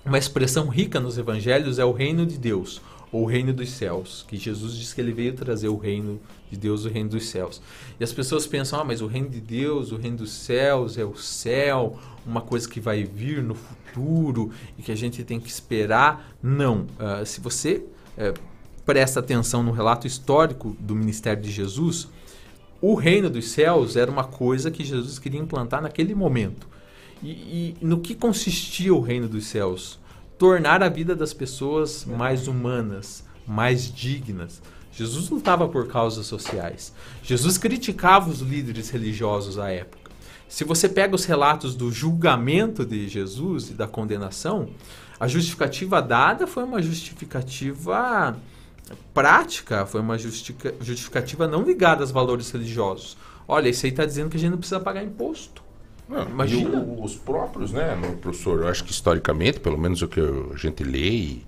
Uma 0.02 0.16
expressão 0.16 0.66
rica 0.68 0.98
nos 0.98 1.18
evangelhos 1.18 1.78
é 1.78 1.84
o 1.84 1.92
reino 1.92 2.24
de 2.24 2.38
Deus 2.38 2.80
ou 3.12 3.24
o 3.24 3.26
reino 3.26 3.52
dos 3.52 3.68
céus, 3.68 4.24
que 4.26 4.38
Jesus 4.38 4.74
disse 4.74 4.94
que 4.94 5.00
ele 5.02 5.12
veio 5.12 5.34
trazer 5.34 5.68
o 5.68 5.76
reino 5.76 6.14
de 6.14 6.20
Deus, 6.56 6.84
o 6.84 6.88
reino 6.88 7.10
dos 7.10 7.28
céus. 7.28 7.60
E 7.98 8.04
as 8.04 8.12
pessoas 8.12 8.46
pensam, 8.46 8.80
ah, 8.80 8.84
mas 8.84 9.00
o 9.00 9.06
reino 9.06 9.28
de 9.28 9.40
Deus, 9.40 9.92
o 9.92 9.96
reino 9.96 10.18
dos 10.18 10.32
céus 10.32 10.98
é 10.98 11.04
o 11.04 11.16
céu, 11.16 11.98
uma 12.26 12.40
coisa 12.40 12.68
que 12.68 12.80
vai 12.80 13.04
vir 13.04 13.42
no 13.42 13.54
futuro 13.54 14.50
e 14.78 14.82
que 14.82 14.92
a 14.92 14.96
gente 14.96 15.24
tem 15.24 15.40
que 15.40 15.48
esperar. 15.48 16.32
Não. 16.42 16.86
Uh, 16.98 17.24
se 17.24 17.40
você 17.40 17.84
uh, 18.16 18.38
presta 18.84 19.20
atenção 19.20 19.62
no 19.62 19.72
relato 19.72 20.06
histórico 20.06 20.76
do 20.78 20.94
ministério 20.94 21.42
de 21.42 21.50
Jesus, 21.50 22.08
o 22.80 22.94
reino 22.94 23.28
dos 23.28 23.50
céus 23.50 23.96
era 23.96 24.10
uma 24.10 24.24
coisa 24.24 24.70
que 24.70 24.84
Jesus 24.84 25.18
queria 25.18 25.40
implantar 25.40 25.82
naquele 25.82 26.14
momento. 26.14 26.68
E, 27.22 27.30
e 27.30 27.76
no 27.80 28.00
que 28.00 28.14
consistia 28.14 28.94
o 28.94 29.00
reino 29.00 29.28
dos 29.28 29.46
céus? 29.46 30.00
tornar 30.40 30.82
a 30.82 30.88
vida 30.88 31.14
das 31.14 31.34
pessoas 31.34 32.06
mais 32.06 32.48
humanas, 32.48 33.22
mais 33.46 33.92
dignas. 33.92 34.62
Jesus 34.92 35.28
lutava 35.30 35.68
por 35.68 35.86
causas 35.88 36.26
sociais. 36.26 36.92
Jesus 37.22 37.56
criticava 37.56 38.28
os 38.28 38.40
líderes 38.40 38.90
religiosos 38.90 39.58
à 39.58 39.70
época. 39.70 40.10
Se 40.48 40.64
você 40.64 40.88
pega 40.88 41.14
os 41.14 41.24
relatos 41.24 41.74
do 41.74 41.92
julgamento 41.92 42.84
de 42.84 43.08
Jesus 43.08 43.70
e 43.70 43.72
da 43.74 43.86
condenação, 43.86 44.68
a 45.18 45.28
justificativa 45.28 46.02
dada 46.02 46.46
foi 46.46 46.64
uma 46.64 46.82
justificativa 46.82 48.36
prática, 49.14 49.86
foi 49.86 50.00
uma 50.00 50.18
justificativa 50.18 51.46
não 51.46 51.62
ligada 51.62 52.02
aos 52.02 52.10
valores 52.10 52.50
religiosos. 52.50 53.16
Olha, 53.46 53.68
isso 53.68 53.86
aí 53.86 53.92
está 53.92 54.04
dizendo 54.04 54.28
que 54.30 54.36
a 54.36 54.40
gente 54.40 54.50
não 54.50 54.58
precisa 54.58 54.80
pagar 54.80 55.02
imposto. 55.04 55.62
Não, 56.08 56.28
Imagina. 56.28 56.70
e 56.70 56.76
o- 56.76 57.04
os 57.04 57.14
próprios, 57.14 57.70
né, 57.70 57.96
professor? 58.20 58.62
Eu 58.62 58.68
acho 58.68 58.82
que 58.82 58.90
historicamente, 58.90 59.60
pelo 59.60 59.78
menos 59.78 60.02
o 60.02 60.08
que 60.08 60.20
a 60.20 60.56
gente 60.56 60.82
lê, 60.82 61.08
e 61.10 61.46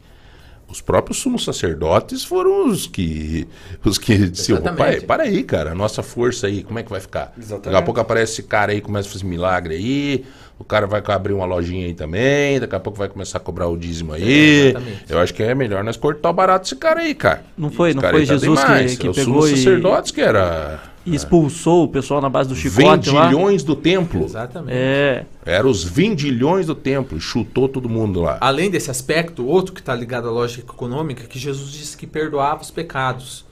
os 0.72 0.80
próprios 0.80 1.18
sumos 1.18 1.44
sacerdotes 1.44 2.24
foram 2.24 2.66
os 2.66 2.86
que 2.86 3.46
os 3.84 3.98
que 3.98 4.16
disseram, 4.28 4.60
Exatamente. 4.60 4.78
pai, 4.78 5.00
para 5.02 5.22
aí, 5.24 5.42
cara, 5.44 5.72
a 5.72 5.74
nossa 5.74 6.02
força 6.02 6.46
aí, 6.46 6.62
como 6.62 6.78
é 6.78 6.82
que 6.82 6.90
vai 6.90 7.00
ficar? 7.00 7.32
Exatamente. 7.36 7.64
Daqui 7.64 7.76
a 7.76 7.82
pouco 7.82 8.00
aparece 8.00 8.32
esse 8.32 8.42
cara 8.44 8.72
aí, 8.72 8.80
começa 8.80 9.08
a 9.08 9.12
fazer 9.12 9.24
milagre 9.24 9.74
aí, 9.74 10.24
o 10.62 10.64
cara 10.64 10.86
vai 10.86 11.02
abrir 11.08 11.32
uma 11.32 11.44
lojinha 11.44 11.86
aí 11.86 11.94
também, 11.94 12.58
daqui 12.60 12.74
a 12.74 12.80
pouco 12.80 12.98
vai 12.98 13.08
começar 13.08 13.38
a 13.38 13.40
cobrar 13.40 13.68
o 13.68 13.76
dízimo 13.76 14.12
aí. 14.12 14.68
Exatamente. 14.68 15.04
Eu 15.08 15.18
acho 15.18 15.34
que 15.34 15.42
é 15.42 15.54
melhor 15.54 15.82
nós 15.82 15.96
cortar 15.96 16.30
o 16.30 16.32
barato 16.32 16.62
desse 16.62 16.76
cara 16.76 17.00
aí, 17.00 17.14
cara. 17.14 17.44
Não 17.58 17.70
foi, 17.70 17.92
não 17.92 18.00
foi 18.00 18.20
tá 18.20 18.24
Jesus 18.24 18.60
que, 18.60 18.66
demais. 18.66 18.96
que 18.96 19.06
É 19.06 19.10
os 19.10 19.16
pegou 19.16 19.46
e, 19.46 19.50
sacerdotes 19.50 20.10
que 20.12 20.20
era 20.20 20.92
e 21.04 21.14
expulsou 21.14 21.84
o 21.84 21.88
pessoal 21.88 22.20
na 22.20 22.28
base 22.28 22.48
do 22.48 22.54
chicote 22.54 23.10
lá? 23.10 23.24
vendilhões 23.24 23.64
do 23.64 23.74
templo. 23.74 24.24
Exatamente. 24.24 24.76
É. 24.76 25.24
Era 25.44 25.66
os 25.66 25.82
vendilhões 25.82 26.66
do 26.66 26.74
templo, 26.76 27.18
e 27.18 27.20
chutou 27.20 27.68
todo 27.68 27.88
mundo 27.88 28.20
lá. 28.20 28.38
Além 28.40 28.70
desse 28.70 28.90
aspecto, 28.90 29.44
outro 29.44 29.74
que 29.74 29.80
está 29.80 29.94
ligado 29.94 30.28
à 30.28 30.30
lógica 30.30 30.72
econômica, 30.72 31.24
que 31.24 31.38
Jesus 31.38 31.72
disse 31.72 31.96
que 31.96 32.06
perdoava 32.06 32.62
os 32.62 32.70
pecados. 32.70 33.44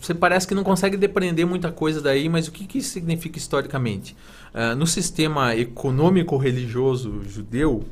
Você 0.00 0.14
parece 0.14 0.46
que 0.46 0.54
não 0.54 0.64
consegue 0.64 0.96
depreender 0.96 1.46
muita 1.46 1.70
coisa 1.70 2.00
daí, 2.00 2.28
mas 2.28 2.48
o 2.48 2.52
que, 2.52 2.66
que 2.66 2.78
isso 2.78 2.90
significa 2.90 3.38
historicamente? 3.38 4.16
Ah, 4.52 4.74
no 4.74 4.86
sistema 4.86 5.54
econômico-religioso 5.54 7.22
judeu, 7.24 7.84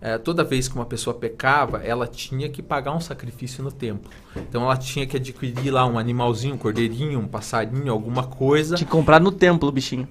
eh, 0.00 0.18
toda 0.18 0.44
vez 0.44 0.68
que 0.68 0.74
uma 0.74 0.84
pessoa 0.84 1.14
pecava, 1.14 1.78
ela 1.78 2.06
tinha 2.06 2.48
que 2.48 2.62
pagar 2.62 2.94
um 2.94 3.00
sacrifício 3.00 3.64
no 3.64 3.72
templo. 3.72 4.10
Então 4.36 4.62
ela 4.62 4.76
tinha 4.76 5.06
que 5.06 5.16
adquirir 5.16 5.70
lá 5.70 5.86
um 5.86 5.98
animalzinho, 5.98 6.54
um 6.54 6.58
cordeirinho, 6.58 7.18
um 7.18 7.26
passarinho, 7.26 7.92
alguma 7.92 8.24
coisa. 8.24 8.76
Que 8.76 8.84
comprar 8.84 9.20
no 9.20 9.32
templo 9.32 9.70
bichinho. 9.72 10.08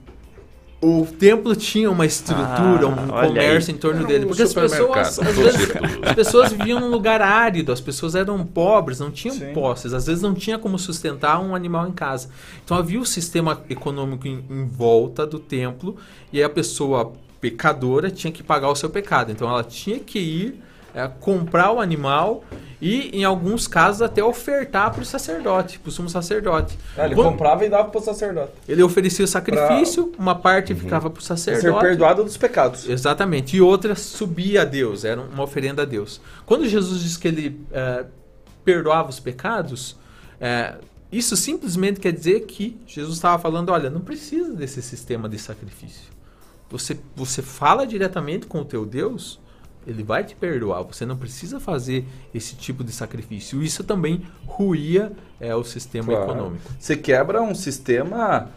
O 0.86 1.06
templo 1.06 1.56
tinha 1.56 1.90
uma 1.90 2.06
estrutura, 2.06 2.86
Ah, 2.86 2.88
um 2.88 3.28
comércio 3.28 3.72
aí. 3.72 3.76
em 3.78 3.80
torno 3.80 4.00
Era 4.00 4.08
dele. 4.08 4.26
um 4.26 4.28
Porque 4.28 4.42
as 4.44 4.54
pessoas, 4.54 5.20
às 5.20 5.36
vezes, 5.36 5.68
as 6.02 6.14
pessoas 6.14 6.52
viviam 6.52 6.80
num 6.80 6.90
lugar 6.90 7.22
árido, 7.22 7.72
as 7.72 7.80
pessoas 7.80 8.16
eram 8.16 8.46
pobres, 8.46 9.00
não 9.00 9.10
tinham 9.10 9.38
posses, 9.54 9.94
às 9.94 10.08
vezes 10.08 10.22
não 10.22 10.34
tinha 10.34 10.58
como 10.60 10.78
sustentar 10.78 11.40
um 11.42 11.56
animal 11.56 11.88
em 11.88 11.92
casa. 11.94 12.30
Então 12.66 12.76
havia 12.76 13.00
o 13.00 13.06
sistema 13.06 13.62
econômico 13.70 14.28
em, 14.28 14.44
em 14.50 14.66
volta 14.66 15.26
do 15.26 15.40
templo 15.40 15.96
e 16.34 16.40
aí 16.40 16.44
a 16.44 16.50
pessoa 16.50 17.14
pecadora 17.40 18.12
tinha 18.12 18.32
que 18.32 18.44
pagar 18.44 18.70
o 18.70 18.76
seu 18.76 18.90
pecado. 18.90 19.32
Então 19.32 19.50
ela 19.50 19.64
tinha 19.64 20.00
que 20.00 20.20
ir 20.20 20.62
é, 20.94 21.08
comprar 21.08 21.72
o 21.72 21.80
animal 21.80 22.44
e, 22.86 23.10
em 23.18 23.24
alguns 23.24 23.66
casos, 23.66 24.02
até 24.02 24.22
ofertar 24.22 24.92
para 24.92 25.02
o 25.02 25.06
sacerdote, 25.06 25.80
para 25.80 25.88
o 25.88 25.92
sumo 25.92 26.10
sacerdote. 26.10 26.78
Ah, 26.98 27.06
ele 27.06 27.16
Quando- 27.16 27.30
comprava 27.32 27.66
e 27.66 27.70
dava 27.70 27.88
pro 27.88 28.02
sacerdote. 28.02 28.52
ele 28.68 28.84
oferecia 28.84 29.24
o 29.24 29.28
sacrifício, 29.28 30.12
uma 30.20 30.36
parte 30.36 30.76
ficava 30.76 31.10
para 31.10 31.22
o 31.22 31.24
sacerdote. 31.24 31.66
Ser 31.66 31.80
perdoado 31.80 32.26
dos 32.26 32.36
pecados. 32.36 32.90
Exatamente. 32.90 33.56
E 33.56 33.62
outra 33.62 33.96
subia 33.96 34.64
a 34.64 34.66
Deus, 34.66 35.06
era 35.06 35.22
uma 35.22 35.44
oferenda 35.44 35.84
a 35.84 35.86
Deus. 35.86 36.20
Quando 36.46 36.68
Jesus 36.68 37.02
disse 37.02 37.18
que 37.18 37.30
ele 37.30 37.62
eh, 37.72 38.04
perdoava 38.66 39.10
os 39.10 39.20
pecados, 39.20 39.96
eh, 40.42 40.76
isso 41.10 41.38
simplesmente 41.38 42.02
quer 42.02 42.12
dizer 42.12 42.42
que 42.42 42.78
Jesus 42.86 43.16
estava 43.16 43.42
falando: 43.42 43.70
olha, 43.70 43.90
não 43.90 44.02
precisa 44.02 44.54
desse 44.54 44.82
sistema 44.82 45.30
de 45.30 45.40
sacrifício. 45.40 46.12
Você, 46.70 46.98
você 47.16 47.42
fala 47.42 47.88
diretamente 47.88 48.46
com 48.46 48.60
o 48.60 48.66
teu 48.66 48.86
Deus, 48.86 49.40
ele 49.88 50.04
vai 50.04 50.24
te 50.24 50.36
perdoar. 50.36 50.82
Você 50.84 51.06
não 51.06 51.18
precisa 51.18 51.60
fazer 51.60 52.06
esse 52.34 52.56
tipo 52.56 52.84
de 52.84 52.92
sacrifício. 52.92 53.62
Isso 53.62 53.84
também 53.84 54.26
ruía 54.46 55.12
eh, 55.40 55.56
o 55.56 55.64
sistema 55.64 56.08
Claro. 56.08 56.24
econômico. 56.24 56.72
Você 56.80 56.96
quebra 56.96 57.42
um 57.42 57.54
sistema 57.56 58.50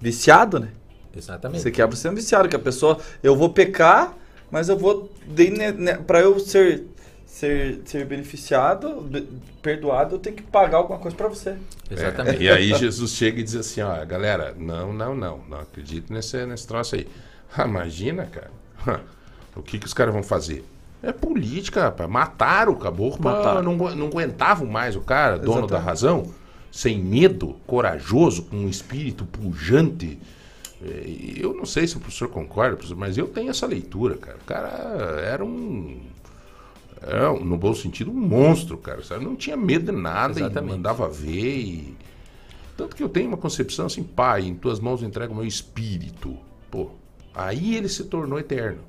viciado, 0.00 0.60
né? 0.60 0.68
Exatamente. 1.16 1.62
Você 1.62 1.70
quebra 1.70 1.92
o 1.92 1.96
sistema 1.96 2.14
viciado, 2.14 2.48
que 2.48 2.56
a 2.56 2.58
pessoa, 2.60 2.98
eu 3.22 3.34
vou 3.34 3.50
pecar, 3.50 4.14
mas 4.50 4.68
eu 4.68 4.76
vou, 4.78 5.10
né, 5.26 5.72
né, 5.72 5.94
pra 5.96 6.20
eu 6.20 6.38
ser, 6.38 6.84
ser, 7.26 7.80
ser 7.84 8.04
beneficiado, 8.06 9.00
be- 9.00 9.26
perdoado, 9.60 10.14
eu 10.14 10.18
tenho 10.18 10.36
que 10.36 10.42
pagar 10.42 10.78
alguma 10.78 10.98
coisa 10.98 11.16
pra 11.16 11.28
você. 11.28 11.56
É, 11.90 12.42
e 12.42 12.48
aí 12.48 12.74
Jesus 12.74 13.10
chega 13.12 13.40
e 13.40 13.42
diz 13.42 13.56
assim, 13.56 13.80
ó, 13.80 14.04
galera, 14.04 14.54
não, 14.58 14.92
não, 14.92 15.14
não, 15.14 15.38
não 15.48 15.60
acredito 15.60 16.12
nesse, 16.12 16.44
nesse 16.46 16.66
troço 16.66 16.94
aí. 16.94 17.08
Ah, 17.56 17.66
imagina, 17.66 18.26
cara. 18.26 18.50
O 19.58 19.62
que, 19.62 19.78
que 19.78 19.86
os 19.86 19.94
caras 19.94 20.14
vão 20.14 20.22
fazer? 20.22 20.64
É 21.02 21.12
política, 21.12 21.82
rapaz. 21.82 22.08
Mataram 22.10 22.72
o 22.72 22.76
caboclo, 22.76 23.22
Mataram. 23.22 23.62
não, 23.62 23.76
não 23.94 24.06
aguentavam 24.06 24.66
mais 24.66 24.96
o 24.96 25.00
cara, 25.00 25.38
dono 25.38 25.66
da 25.66 25.76
Exatamente. 25.76 25.86
razão, 25.86 26.34
sem 26.72 26.98
medo, 26.98 27.56
corajoso, 27.66 28.42
com 28.42 28.56
um 28.56 28.68
espírito 28.68 29.24
pujante. 29.24 30.18
É, 30.82 31.02
Eu 31.36 31.54
não 31.54 31.64
sei 31.66 31.86
se 31.86 31.96
o 31.96 32.00
professor 32.00 32.28
concorda, 32.28 32.76
professor, 32.76 32.96
mas 32.96 33.16
eu 33.18 33.28
tenho 33.28 33.50
essa 33.50 33.66
leitura, 33.66 34.16
cara. 34.16 34.38
O 34.40 34.44
cara 34.44 34.68
era 35.24 35.44
um. 35.44 36.00
Era, 37.00 37.32
no 37.32 37.56
bom 37.56 37.74
sentido, 37.74 38.10
um 38.10 38.14
monstro, 38.14 38.76
cara. 38.76 39.02
Sabe? 39.04 39.24
Não 39.24 39.36
tinha 39.36 39.56
medo 39.56 39.92
de 39.92 39.98
nada 39.98 40.38
Exatamente. 40.38 40.72
e 40.72 40.76
mandava 40.76 41.08
ver. 41.08 41.58
E... 41.58 41.96
Tanto 42.76 42.96
que 42.96 43.02
eu 43.02 43.08
tenho 43.08 43.28
uma 43.28 43.36
concepção 43.36 43.86
assim, 43.86 44.02
pai, 44.02 44.42
em 44.42 44.54
tuas 44.54 44.80
mãos 44.80 45.00
eu 45.02 45.08
entrego 45.08 45.32
o 45.32 45.36
meu 45.36 45.46
espírito. 45.46 46.36
Pô, 46.70 46.90
aí 47.34 47.76
ele 47.76 47.88
se 47.88 48.04
tornou 48.04 48.38
eterno. 48.38 48.80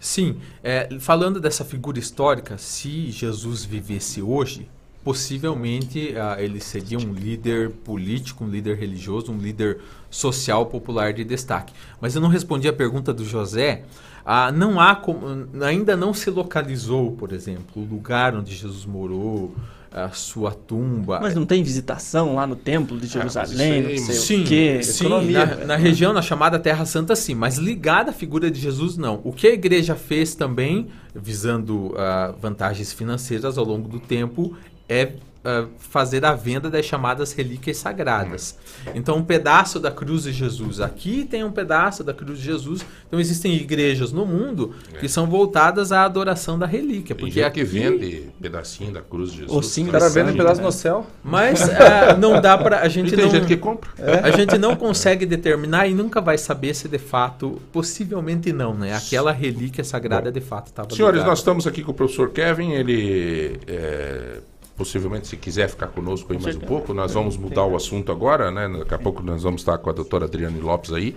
Sim, 0.00 0.38
é, 0.64 0.88
falando 0.98 1.38
dessa 1.38 1.62
figura 1.62 1.98
histórica, 1.98 2.56
se 2.56 3.10
Jesus 3.10 3.66
vivesse 3.66 4.22
hoje, 4.22 4.66
possivelmente 5.04 6.14
ah, 6.16 6.36
ele 6.38 6.58
seria 6.58 6.98
um 6.98 7.12
líder 7.12 7.70
político, 7.70 8.44
um 8.44 8.48
líder 8.48 8.78
religioso, 8.78 9.30
um 9.30 9.38
líder 9.38 9.78
social 10.10 10.64
popular 10.66 11.12
de 11.12 11.22
destaque. 11.22 11.74
Mas 12.00 12.14
eu 12.14 12.20
não 12.22 12.30
respondi 12.30 12.66
a 12.66 12.72
pergunta 12.72 13.12
do 13.12 13.26
José. 13.26 13.84
Ah, 14.24 14.50
não 14.50 14.80
há 14.80 14.94
como, 14.94 15.46
ainda 15.62 15.94
não 15.96 16.14
se 16.14 16.30
localizou, 16.30 17.12
por 17.12 17.32
exemplo, 17.32 17.82
o 17.82 17.84
lugar 17.84 18.34
onde 18.34 18.54
Jesus 18.54 18.86
morou, 18.86 19.54
a 19.92 20.10
sua 20.10 20.52
tumba. 20.52 21.18
Mas 21.20 21.34
não 21.34 21.44
tem 21.44 21.62
visitação 21.62 22.34
lá 22.36 22.46
no 22.46 22.54
templo 22.54 22.98
de 22.98 23.06
Jerusalém, 23.06 23.82
não 23.82 23.98
sei 23.98 24.14
sim, 24.14 24.42
o 24.42 24.46
quê. 24.46 24.82
sim 24.82 25.08
na, 25.32 25.46
na 25.66 25.76
região, 25.76 26.12
na 26.12 26.22
chamada 26.22 26.58
Terra 26.58 26.84
Santa, 26.84 27.16
sim, 27.16 27.34
mas 27.34 27.56
ligada 27.56 28.10
à 28.10 28.12
figura 28.12 28.50
de 28.50 28.60
Jesus, 28.60 28.96
não. 28.96 29.20
O 29.24 29.32
que 29.32 29.46
a 29.46 29.52
igreja 29.52 29.96
fez 29.96 30.34
também, 30.34 30.88
visando 31.14 31.94
ah, 31.96 32.32
vantagens 32.40 32.92
financeiras 32.92 33.58
ao 33.58 33.64
longo 33.64 33.88
do 33.88 33.98
tempo, 33.98 34.56
é 34.88 35.12
ah, 35.44 35.66
fazer 35.78 36.24
a 36.24 36.34
venda 36.34 36.68
das 36.68 36.84
chamadas 36.84 37.32
relíquias 37.32 37.76
sagradas. 37.76 38.58
Então, 38.94 39.16
um 39.16 39.24
pedaço 39.24 39.78
da 39.78 39.90
cruz 39.90 40.24
de 40.24 40.32
Jesus 40.32 40.80
aqui 40.80 41.24
tem 41.24 41.44
um 41.44 41.52
pedaço 41.52 42.02
da 42.02 42.12
cruz 42.12 42.38
de 42.38 42.44
Jesus. 42.44 42.84
Então, 43.06 43.20
existem 43.20 43.54
igrejas 43.54 44.12
no 44.12 44.26
mundo 44.26 44.74
que 44.98 45.08
são 45.08 45.26
voltadas 45.26 45.92
à 45.92 46.04
adoração 46.04 46.58
da 46.58 46.66
relíquia. 46.66 47.14
Porque 47.14 47.42
aqui 47.42 47.60
que 47.60 47.64
vende 47.64 48.24
pedacinho 48.40 48.92
da 48.92 49.00
cruz 49.00 49.30
de 49.30 49.38
Jesus. 49.38 49.56
Ossinho 49.56 49.88
O 49.88 49.92
cara 49.92 50.08
de 50.08 50.14
vende 50.14 50.32
um 50.32 50.36
pedaço 50.36 50.60
né? 50.60 50.66
no 50.66 50.72
céu. 50.72 51.06
Mas 51.22 51.68
é, 51.68 52.16
não 52.18 52.40
dá 52.40 52.56
pra. 52.56 52.80
A 52.80 52.88
gente 52.88 53.12
E 53.12 53.16
tem 53.16 53.24
não, 53.24 53.32
gente 53.32 53.46
que 53.46 53.56
compra. 53.56 53.90
A 54.22 54.30
gente 54.30 54.58
não 54.58 54.74
consegue 54.76 55.26
determinar 55.26 55.86
e 55.86 55.94
nunca 55.94 56.20
vai 56.20 56.38
saber 56.38 56.74
se 56.74 56.88
de 56.88 56.98
fato, 56.98 57.60
possivelmente 57.72 58.52
não, 58.52 58.74
né? 58.74 58.94
Aquela 58.94 59.32
relíquia 59.32 59.84
sagrada 59.84 60.30
de 60.30 60.40
fato 60.40 60.66
estava 60.66 60.94
Senhores, 60.94 61.24
nós 61.24 61.38
estamos 61.38 61.66
aqui 61.66 61.82
com 61.82 61.92
o 61.92 61.94
professor 61.94 62.30
Kevin. 62.30 62.72
Ele, 62.72 63.58
é, 63.66 64.38
possivelmente, 64.80 65.28
se 65.28 65.36
quiser 65.36 65.68
ficar 65.68 65.88
conosco 65.88 66.32
aí 66.32 66.40
mais 66.40 66.56
um 66.56 66.60
pouco, 66.60 66.94
nós 66.94 67.12
vamos 67.12 67.36
mudar 67.36 67.66
o 67.66 67.76
assunto 67.76 68.10
agora, 68.10 68.50
né? 68.50 68.66
Daqui 68.78 68.94
a 68.94 68.98
pouco 68.98 69.22
nós 69.22 69.42
vamos 69.42 69.60
estar 69.60 69.76
com 69.76 69.90
a 69.90 69.92
doutora 69.92 70.24
Adriane 70.24 70.58
Lopes 70.58 70.90
aí. 70.90 71.14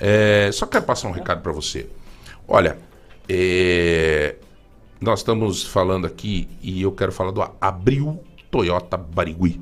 É, 0.00 0.50
só 0.52 0.66
quero 0.66 0.84
passar 0.84 1.06
um 1.06 1.12
recado 1.12 1.40
para 1.40 1.52
você. 1.52 1.86
Olha, 2.48 2.76
é, 3.28 4.34
nós 5.00 5.20
estamos 5.20 5.62
falando 5.62 6.08
aqui 6.08 6.48
e 6.60 6.82
eu 6.82 6.90
quero 6.90 7.12
falar 7.12 7.30
do 7.30 7.40
Abril 7.60 8.18
Toyota 8.50 8.96
Barigui. 8.96 9.60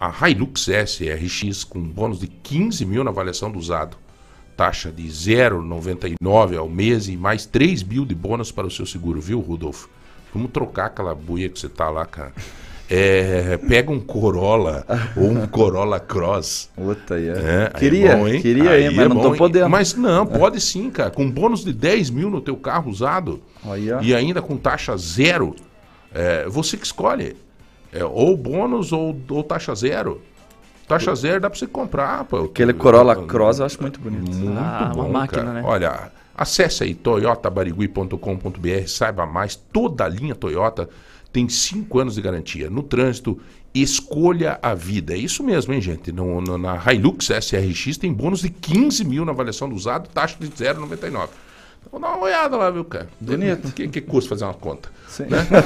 A 0.00 0.10
Hilux 0.26 0.66
SRX 0.66 1.64
com 1.64 1.82
bônus 1.82 2.20
de 2.20 2.28
15 2.28 2.82
mil 2.86 3.04
na 3.04 3.10
avaliação 3.10 3.50
do 3.50 3.58
usado. 3.58 3.98
Taxa 4.56 4.90
de 4.90 5.06
0,99 5.06 6.56
ao 6.56 6.66
mês 6.66 7.08
e 7.08 7.16
mais 7.18 7.44
3 7.44 7.82
mil 7.82 8.06
de 8.06 8.14
bônus 8.14 8.50
para 8.50 8.66
o 8.66 8.70
seu 8.70 8.86
seguro, 8.86 9.20
viu, 9.20 9.40
Rodolfo? 9.40 9.90
Vamos 10.32 10.50
trocar 10.50 10.86
aquela 10.86 11.14
buia 11.14 11.50
que 11.50 11.60
você 11.60 11.68
tá 11.68 11.90
lá, 11.90 12.06
cara. 12.06 12.32
É, 12.88 13.56
pega 13.68 13.90
um 13.90 13.98
Corolla 13.98 14.84
ou 15.16 15.28
um 15.30 15.46
Corolla 15.46 15.98
Cross. 15.98 16.70
Puta, 16.76 17.14
aí, 17.16 17.28
É, 17.28 17.70
aí 17.74 17.80
Queria, 17.80 18.10
é 18.12 18.16
bom, 18.16 18.28
hein? 18.28 18.40
queria, 18.40 18.70
Aí 18.70 18.84
mas 18.94 19.04
é 19.04 19.08
não 19.08 19.16
bom, 19.16 19.22
tô 19.22 19.32
hein? 19.32 19.38
podendo. 19.38 19.68
Mas 19.68 19.94
não, 19.94 20.24
pode 20.26 20.60
sim, 20.60 20.88
cara. 20.90 21.10
Com 21.10 21.28
bônus 21.28 21.64
de 21.64 21.72
10 21.72 22.10
mil 22.10 22.30
no 22.30 22.40
teu 22.40 22.56
carro 22.56 22.88
usado 22.90 23.42
Aí, 23.64 23.88
e 24.02 24.14
ainda 24.14 24.40
com 24.40 24.56
taxa 24.56 24.96
zero, 24.96 25.56
é, 26.14 26.46
você 26.48 26.76
que 26.76 26.86
escolhe. 26.86 27.36
É, 27.92 28.04
ou 28.04 28.36
bônus 28.36 28.92
ou, 28.92 29.16
ou 29.30 29.42
taxa 29.42 29.74
zero. 29.74 30.20
Taxa 30.86 31.12
zero 31.16 31.40
dá 31.40 31.50
pra 31.50 31.58
você 31.58 31.66
comprar. 31.66 32.24
Pô. 32.24 32.44
Aquele 32.44 32.72
Corolla 32.72 33.16
Cross 33.16 33.58
eu 33.58 33.66
acho 33.66 33.80
muito 33.82 33.98
bonito. 33.98 34.30
Muito 34.30 34.56
Ah, 34.58 34.92
uma 34.94 35.04
bom, 35.04 35.10
máquina, 35.10 35.42
cara. 35.42 35.54
né? 35.54 35.62
Olha, 35.64 36.12
acesse 36.36 36.84
aí 36.84 36.94
toyotabarigui.com.br, 36.94 38.86
saiba 38.86 39.26
mais. 39.26 39.56
Toda 39.56 40.04
a 40.04 40.08
linha 40.08 40.34
Toyota 40.34 40.88
tem 41.36 41.50
5 41.50 41.98
anos 41.98 42.14
de 42.14 42.22
garantia 42.22 42.70
no 42.70 42.82
trânsito 42.82 43.38
Escolha 43.74 44.58
a 44.62 44.72
vida. 44.72 45.12
É 45.12 45.18
isso 45.18 45.44
mesmo, 45.44 45.74
hein, 45.74 45.82
gente? 45.82 46.10
No, 46.10 46.40
no, 46.40 46.56
na 46.56 46.82
Hilux 46.90 47.26
SRX 47.26 47.98
tem 47.98 48.10
bônus 48.10 48.40
de 48.40 48.48
15 48.48 49.04
mil 49.04 49.22
na 49.22 49.32
avaliação 49.32 49.68
do 49.68 49.74
usado, 49.74 50.08
taxa 50.08 50.38
de 50.40 50.48
0,99. 50.48 51.28
Vou 51.90 52.00
dar 52.00 52.08
uma 52.08 52.24
olhada 52.24 52.56
lá, 52.56 52.70
viu, 52.70 52.84
cara? 52.84 53.08
Bonito. 53.20 53.68
O 53.68 53.72
que, 53.72 53.88
que 53.88 54.00
custa 54.00 54.30
fazer 54.30 54.44
uma 54.44 54.54
conta? 54.54 54.90
Né? 55.20 55.46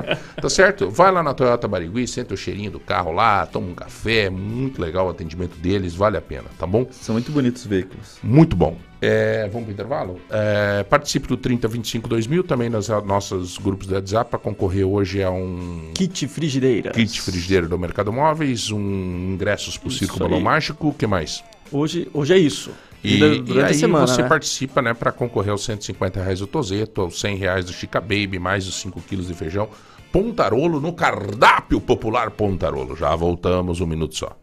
Ah, 0.00 0.40
tá 0.40 0.48
certo? 0.48 0.90
Vai 0.90 1.10
lá 1.10 1.22
na 1.22 1.34
Toyota 1.34 1.68
Barigui, 1.68 2.06
senta 2.06 2.34
o 2.34 2.36
cheirinho 2.36 2.70
do 2.70 2.80
carro 2.80 3.12
lá, 3.12 3.46
toma 3.46 3.68
um 3.68 3.74
café, 3.74 4.30
muito 4.30 4.80
legal 4.80 5.06
o 5.06 5.10
atendimento 5.10 5.56
deles, 5.58 5.94
vale 5.94 6.16
a 6.16 6.20
pena, 6.20 6.44
tá 6.58 6.66
bom? 6.66 6.86
São 6.90 7.14
muito 7.14 7.30
bonitos 7.32 7.62
os 7.62 7.68
veículos. 7.68 8.18
Muito 8.22 8.56
bom. 8.56 8.76
É, 9.00 9.48
vamos 9.48 9.64
pro 9.64 9.72
intervalo? 9.72 10.20
É, 10.28 10.82
participe 10.84 11.28
do 11.28 11.36
3025 11.36 12.08
2000 12.08 12.44
também 12.44 12.68
nos 12.68 12.88
nossos 12.88 13.56
grupos 13.58 13.86
do 13.86 13.94
WhatsApp 13.94 14.30
para 14.30 14.38
concorrer 14.38 14.86
hoje 14.86 15.22
a 15.22 15.30
um 15.30 15.90
kit 15.94 16.26
frigideira. 16.28 16.90
Kit 16.90 17.20
frigideira 17.20 17.66
do 17.66 17.78
Mercado 17.78 18.12
Móveis, 18.12 18.70
um 18.70 19.32
ingressos 19.32 19.78
pro 19.78 19.90
Circo 19.90 20.18
Balão 20.18 20.40
Mágico, 20.40 20.88
o 20.88 20.94
que 20.94 21.06
mais? 21.06 21.42
Hoje, 21.72 22.08
hoje 22.12 22.34
é 22.34 22.38
isso. 22.38 22.70
E, 23.02 23.18
e 23.18 23.58
aí 23.58 23.70
a 23.70 23.74
semana, 23.74 24.06
você 24.06 24.22
né? 24.22 24.28
participa, 24.28 24.82
né, 24.82 24.92
para 24.92 25.10
concorrer 25.10 25.50
aos 25.50 25.64
150 25.64 26.22
reais 26.22 26.40
do 26.40 26.46
Tozeto, 26.46 27.00
aos 27.00 27.18
100 27.18 27.36
reais 27.36 27.64
do 27.64 27.72
Chica 27.72 28.00
Baby, 28.00 28.38
mais 28.38 28.66
os 28.66 28.74
5 28.76 29.00
quilos 29.02 29.28
de 29.28 29.34
feijão. 29.34 29.68
Pontarolo 30.12 30.80
no 30.80 30.92
cardápio 30.92 31.80
popular 31.80 32.30
Pontarolo. 32.30 32.96
Já 32.96 33.14
voltamos 33.14 33.80
um 33.80 33.86
minuto 33.86 34.16
só. 34.16 34.36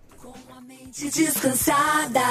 Mente 0.67 1.11
descansada. 1.11 2.21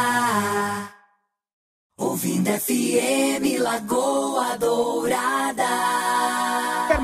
Ouvindo 1.98 2.50
FM 2.50 3.60
Lagoa 3.60 4.58
Dourada. 4.58 6.05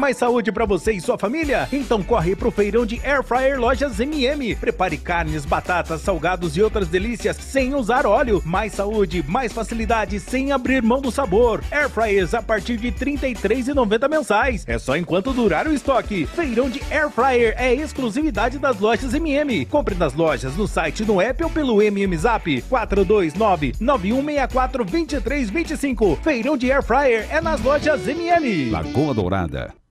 Mais 0.03 0.17
saúde 0.17 0.51
pra 0.51 0.67
você 0.67 0.91
e 0.95 1.01
sua 1.01 1.17
família? 1.17 1.69
Então 1.73 2.03
corre 2.03 2.35
pro 2.35 2.51
feirão 2.51 2.85
de 2.85 3.01
Air 3.05 3.23
Fryer 3.23 3.61
Lojas 3.61 4.01
MM. 4.01 4.57
Prepare 4.57 4.99
carnes, 4.99 5.45
batatas, 5.45 6.01
salgados 6.01 6.57
e 6.57 6.61
outras 6.61 6.89
delícias 6.89 7.37
sem 7.37 7.73
usar 7.73 8.05
óleo. 8.05 8.43
Mais 8.45 8.73
saúde, 8.73 9.25
mais 9.29 9.53
facilidade 9.53 10.19
sem 10.19 10.51
abrir 10.51 10.83
mão 10.83 11.01
do 11.01 11.13
sabor. 11.13 11.63
Air 11.71 11.89
Fryers 11.89 12.35
a 12.35 12.43
partir 12.43 12.79
de 12.79 12.89
R$ 12.89 12.97
33,90 12.99 14.09
mensais. 14.09 14.65
É 14.67 14.77
só 14.77 14.97
enquanto 14.97 15.33
durar 15.33 15.69
o 15.69 15.73
estoque. 15.73 16.27
Feirão 16.27 16.69
de 16.69 16.83
Air 16.91 17.09
Fryer 17.09 17.55
é 17.57 17.73
exclusividade 17.73 18.59
das 18.59 18.81
lojas 18.81 19.15
MM. 19.15 19.65
Compre 19.67 19.95
nas 19.95 20.15
lojas, 20.15 20.57
no 20.57 20.67
site, 20.67 21.05
no 21.05 21.21
app 21.21 21.45
ou 21.45 21.51
pelo 21.51 21.81
MM 21.81 22.17
Zap 22.17 22.61
429 22.63 23.75
9164 23.79 24.85
2325. 24.85 26.19
Feirão 26.25 26.57
de 26.57 26.73
Air 26.73 26.83
Fryer 26.83 27.25
é 27.31 27.41
nas 27.41 27.63
lojas 27.63 28.09
MM. 28.09 28.69
Lagoa 28.71 29.15
Dourada, 29.15 29.73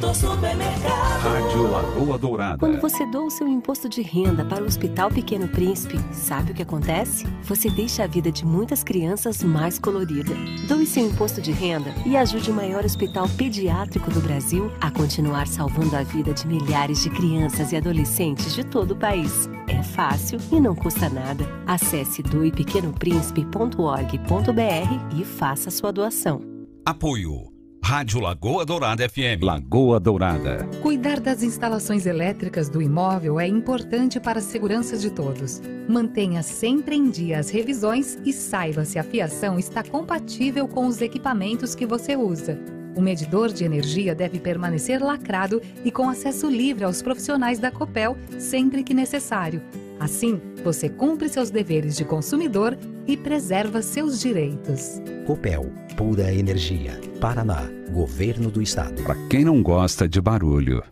Vitor 0.00 0.14
Supermercado. 0.14 1.20
Rádio 1.20 1.70
Lagoa 1.70 2.16
Dourada. 2.16 2.56
Quando 2.56 2.80
você 2.80 3.04
doa 3.04 3.26
o 3.26 3.30
seu 3.30 3.46
imposto 3.46 3.86
de 3.86 4.00
renda 4.00 4.46
para 4.46 4.64
o 4.64 4.66
Hospital 4.66 5.10
Pequeno 5.10 5.46
Príncipe, 5.46 6.00
sabe 6.10 6.52
o 6.52 6.54
que 6.54 6.62
acontece? 6.62 7.26
Você 7.42 7.68
deixa 7.68 8.04
a 8.04 8.06
vida 8.06 8.32
de 8.32 8.46
muitas 8.46 8.82
crianças 8.82 9.42
mais 9.42 9.78
colorida. 9.78 10.32
Doe 10.66 10.86
seu 10.86 11.06
imposto 11.06 11.42
de 11.42 11.52
renda 11.52 11.94
e 12.06 12.16
ajude 12.16 12.50
o 12.50 12.54
maior 12.54 12.82
hospital 12.82 13.28
pediátrico 13.36 14.10
do 14.10 14.20
Brasil 14.20 14.72
a 14.80 14.90
continuar 14.90 15.46
salvando 15.46 15.94
a 15.94 16.02
vida 16.02 16.32
de 16.32 16.46
milhares 16.46 17.02
de 17.02 17.10
crianças 17.10 17.70
e 17.70 17.76
adolescentes 17.76 18.54
de 18.54 18.64
todo 18.64 18.92
o 18.92 18.96
país. 18.96 19.50
É 19.68 19.82
fácil 19.82 20.38
e 20.50 20.58
não 20.58 20.74
custa 20.74 21.10
nada. 21.10 21.44
Acesse 21.66 22.22
doepequenoprincipe.org.br 22.22 25.20
e 25.20 25.24
faça 25.26 25.70
sua 25.70 25.92
doação. 25.92 26.40
Apoio. 26.86 27.49
Rádio 27.82 28.20
Lagoa 28.20 28.64
Dourada 28.64 29.08
FM. 29.08 29.42
Lagoa 29.42 29.98
Dourada. 29.98 30.64
Cuidar 30.82 31.18
das 31.18 31.42
instalações 31.42 32.06
elétricas 32.06 32.68
do 32.68 32.80
imóvel 32.80 33.40
é 33.40 33.48
importante 33.48 34.20
para 34.20 34.38
a 34.38 34.42
segurança 34.42 34.96
de 34.96 35.10
todos. 35.10 35.60
Mantenha 35.88 36.42
sempre 36.42 36.94
em 36.94 37.10
dia 37.10 37.38
as 37.38 37.50
revisões 37.50 38.16
e 38.24 38.32
saiba 38.32 38.84
se 38.84 38.98
a 38.98 39.02
fiação 39.02 39.58
está 39.58 39.82
compatível 39.82 40.68
com 40.68 40.86
os 40.86 41.00
equipamentos 41.00 41.74
que 41.74 41.86
você 41.86 42.14
usa. 42.14 42.58
O 42.94 43.00
medidor 43.00 43.52
de 43.52 43.64
energia 43.64 44.14
deve 44.14 44.38
permanecer 44.38 45.02
lacrado 45.02 45.62
e 45.84 45.90
com 45.90 46.08
acesso 46.08 46.48
livre 46.48 46.84
aos 46.84 47.02
profissionais 47.02 47.58
da 47.58 47.70
Copel 47.70 48.16
sempre 48.38 48.82
que 48.82 48.92
necessário. 48.92 49.62
Assim, 49.98 50.40
você 50.64 50.88
cumpre 50.88 51.28
seus 51.28 51.50
deveres 51.50 51.96
de 51.96 52.04
consumidor 52.04 52.76
e 53.06 53.16
preserva 53.16 53.82
seus 53.82 54.18
direitos. 54.18 55.00
Copel, 55.26 55.70
pura 55.96 56.32
energia. 56.32 56.98
Paraná, 57.20 57.68
Governo 57.92 58.50
do 58.50 58.62
Estado. 58.62 59.02
Para 59.02 59.16
quem 59.28 59.44
não 59.44 59.62
gosta 59.62 60.08
de 60.08 60.20
barulho. 60.20 60.82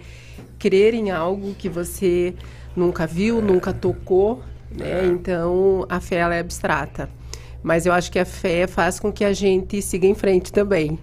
crer 0.60 0.94
em 0.94 1.10
algo 1.10 1.56
que 1.56 1.68
você 1.68 2.36
nunca 2.76 3.08
viu, 3.08 3.42
nunca 3.42 3.74
tocou, 3.74 4.44
né? 4.72 5.08
Então 5.08 5.86
a 5.90 6.00
fé 6.00 6.18
ela 6.18 6.36
é 6.36 6.40
abstrata. 6.40 7.10
Mas 7.64 7.86
eu 7.86 7.92
acho 7.92 8.12
que 8.12 8.20
a 8.20 8.26
fé 8.26 8.68
faz 8.68 9.00
com 9.00 9.12
que 9.12 9.26
a 9.26 9.34
gente 9.34 9.82
siga 9.82 10.06
em 10.08 10.16
frente 10.16 10.52
também. 10.54 10.98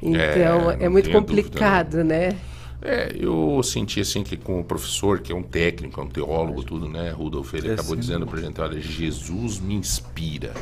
Então, 0.00 0.70
é, 0.70 0.88
muito 0.88 1.06
dúvida, 1.06 1.20
complicado, 1.20 2.04
né? 2.04 2.36
É, 2.80 3.12
eu 3.18 3.60
senti 3.64 4.00
assim 4.00 4.22
que 4.22 4.36
com 4.36 4.60
o 4.60 4.64
professor, 4.64 5.18
que 5.18 5.32
é 5.32 5.34
um 5.34 5.42
técnico, 5.42 6.00
é 6.00 6.04
um 6.04 6.08
teólogo, 6.08 6.62
tudo, 6.62 6.88
né? 6.88 7.10
Rudolf, 7.10 7.52
ele 7.52 7.70
É, 7.70 7.72
acabou 7.74 7.96
sim. 7.96 8.00
dizendo 8.00 8.26
pra 8.26 8.40
gente, 8.40 8.60
olha, 8.60 8.80
Jesus 8.80 9.58
me 9.58 9.74
inspira. 9.74 10.52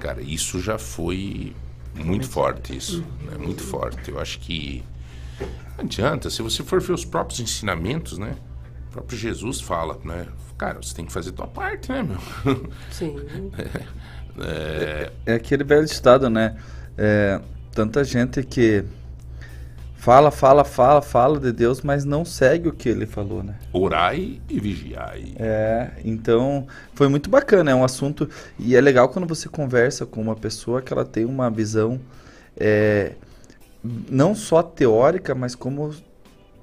Cara, 0.00 0.20
isso 0.22 0.60
já 0.60 0.78
foi 0.78 1.54
muito 1.94 2.28
forte, 2.28 2.76
isso. 2.76 3.04
Né? 3.22 3.36
Muito 3.38 3.62
forte. 3.62 4.10
Eu 4.10 4.18
acho 4.18 4.38
que 4.40 4.82
não 5.76 5.84
adianta, 5.84 6.28
se 6.30 6.42
você 6.42 6.62
for 6.62 6.80
ver 6.80 6.92
os 6.92 7.04
próprios 7.04 7.40
ensinamentos, 7.40 8.18
né? 8.18 8.34
O 8.88 8.92
próprio 8.92 9.18
Jesus 9.18 9.60
fala, 9.60 9.98
né? 10.04 10.26
Cara, 10.58 10.82
você 10.82 10.94
tem 10.94 11.06
que 11.06 11.12
fazer 11.12 11.32
tua 11.32 11.46
parte, 11.46 11.90
né, 11.90 12.02
meu? 12.02 12.70
Sim. 12.90 13.16
É, 14.42 15.10
É 15.26 15.34
aquele 15.34 15.64
velho 15.64 15.84
ditado, 15.84 16.30
né? 16.30 16.56
É, 16.96 17.40
tanta 17.72 18.02
gente 18.04 18.42
que 18.42 18.84
fala, 20.00 20.30
fala, 20.30 20.64
fala, 20.64 21.02
fala 21.02 21.38
de 21.38 21.52
Deus, 21.52 21.82
mas 21.82 22.06
não 22.06 22.24
segue 22.24 22.70
o 22.70 22.72
que 22.72 22.88
ele 22.88 23.04
falou, 23.04 23.42
né? 23.42 23.56
orai 23.70 24.40
e 24.48 24.58
vigiai. 24.58 25.34
É, 25.36 25.90
então 26.02 26.66
foi 26.94 27.06
muito 27.06 27.28
bacana, 27.28 27.70
é 27.70 27.74
um 27.74 27.84
assunto 27.84 28.26
e 28.58 28.74
é 28.74 28.80
legal 28.80 29.10
quando 29.10 29.28
você 29.28 29.46
conversa 29.46 30.06
com 30.06 30.22
uma 30.22 30.34
pessoa 30.34 30.80
que 30.80 30.90
ela 30.90 31.04
tem 31.04 31.26
uma 31.26 31.50
visão 31.50 32.00
é, 32.56 33.12
não 34.10 34.34
só 34.34 34.62
teórica, 34.62 35.34
mas 35.34 35.54
como 35.54 35.94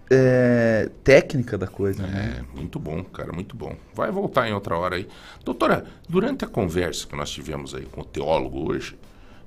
é, 0.10 0.90
técnica 1.04 1.60
da 1.60 1.68
coisa, 1.68 2.08
né? 2.08 2.40
É, 2.40 2.58
muito 2.58 2.80
bom, 2.80 3.04
cara, 3.04 3.32
muito 3.32 3.56
bom. 3.56 3.76
Vai 3.94 4.10
voltar 4.10 4.50
em 4.50 4.54
outra 4.54 4.76
hora 4.76 4.96
aí. 4.96 5.08
Doutora, 5.46 5.86
durante 6.10 6.44
a 6.44 6.48
conversa 6.48 7.06
que 7.06 7.16
nós 7.16 7.30
tivemos 7.30 7.76
aí 7.76 7.86
com 7.86 8.02
o 8.02 8.06
teólogo 8.06 8.72
hoje, 8.72 8.98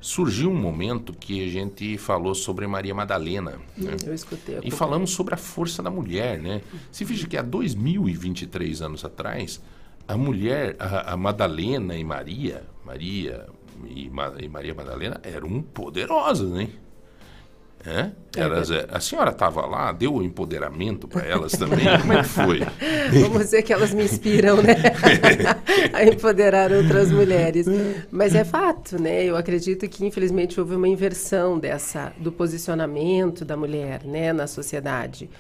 surgiu 0.01 0.51
um 0.51 0.57
momento 0.57 1.12
que 1.12 1.44
a 1.44 1.48
gente 1.51 1.98
falou 1.98 2.34
sobre 2.34 2.66
Maria 2.66 2.94
Madalena. 2.94 3.53
né? 3.76 3.96
Eu 4.07 4.14
escutei. 4.14 4.59
E 4.62 4.70
falamos 4.70 5.11
sobre 5.11 5.34
a 5.34 5.36
força 5.36 5.82
da 5.82 5.90
mulher, 5.90 6.40
né? 6.40 6.62
Se 6.90 7.05
veja 7.05 7.26
que 7.26 7.36
há 7.36 7.42
2023 7.42 8.82
anos 8.82 9.05
atrás, 9.05 9.61
a 10.09 10.16
mulher, 10.16 10.74
a, 10.78 11.12
a 11.12 11.16
Madalena 11.16 11.94
e 11.96 12.03
Maria, 12.05 12.64
Maria 12.84 13.46
e, 13.88 14.09
Ma- 14.11 14.32
e 14.40 14.48
Maria 14.48 14.74
Madalena 14.74 15.20
eram 15.22 15.61
poderosas, 15.62 16.51
né? 16.51 16.68
É? 17.85 18.11
Elas, 18.37 18.70
é, 18.70 18.87
a 18.91 19.01
senhora 19.01 19.31
estava 19.31 19.64
lá, 19.64 19.91
deu 19.91 20.14
o 20.14 20.22
empoderamento 20.22 21.09
para 21.09 21.24
elas 21.26 21.53
também? 21.53 21.87
Como 22.01 22.12
é 22.12 22.22
que 22.22 22.28
foi? 22.28 22.61
Vamos 23.22 23.39
dizer 23.39 23.62
que 23.62 23.72
elas 23.72 23.95
me 23.95 24.05
inspiram, 24.05 24.62
né? 24.62 24.74
a 25.93 26.05
empoderar 26.05 26.70
outras 26.72 27.11
mulheres. 27.11 27.66
Mas 28.11 28.35
é 28.35 28.45
fato, 28.45 29.01
né? 29.01 29.24
Eu 29.24 29.35
acredito 29.35 29.89
que, 29.89 30.05
infelizmente, 30.05 30.61
houve 30.61 30.74
uma 30.74 30.89
inversão 30.89 31.59
dessa, 31.59 32.12
do 32.18 32.31
posicionamento 32.31 33.47
da 33.47 33.57
mulher, 33.57 34.05
né, 34.05 34.31
na 34.33 34.47
sociedade. 34.47 35.31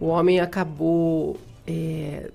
O 0.00 0.06
homem 0.06 0.40
acabou 0.40 1.36
é, 1.64 2.28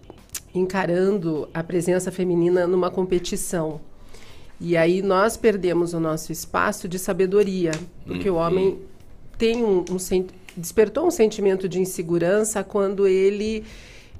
encarando 0.56 1.50
a 1.54 1.62
presença 1.62 2.12
feminina 2.12 2.66
numa 2.66 2.90
competição. 2.90 3.82
E 4.60 4.78
aí 4.78 5.02
nós 5.02 5.36
perdemos 5.36 5.94
o 5.94 6.00
nosso 6.00 6.32
espaço 6.32 6.88
de 6.88 6.98
sabedoria, 6.98 7.72
porque 8.06 8.30
o 8.30 8.36
homem 8.36 8.80
tem 9.40 9.64
um, 9.64 9.86
um 9.90 9.98
despertou 10.56 11.08
um 11.08 11.12
sentimento 11.12 11.68
de 11.70 11.80
insegurança 11.80 12.64
quando 12.64 13.08
ele 13.08 13.64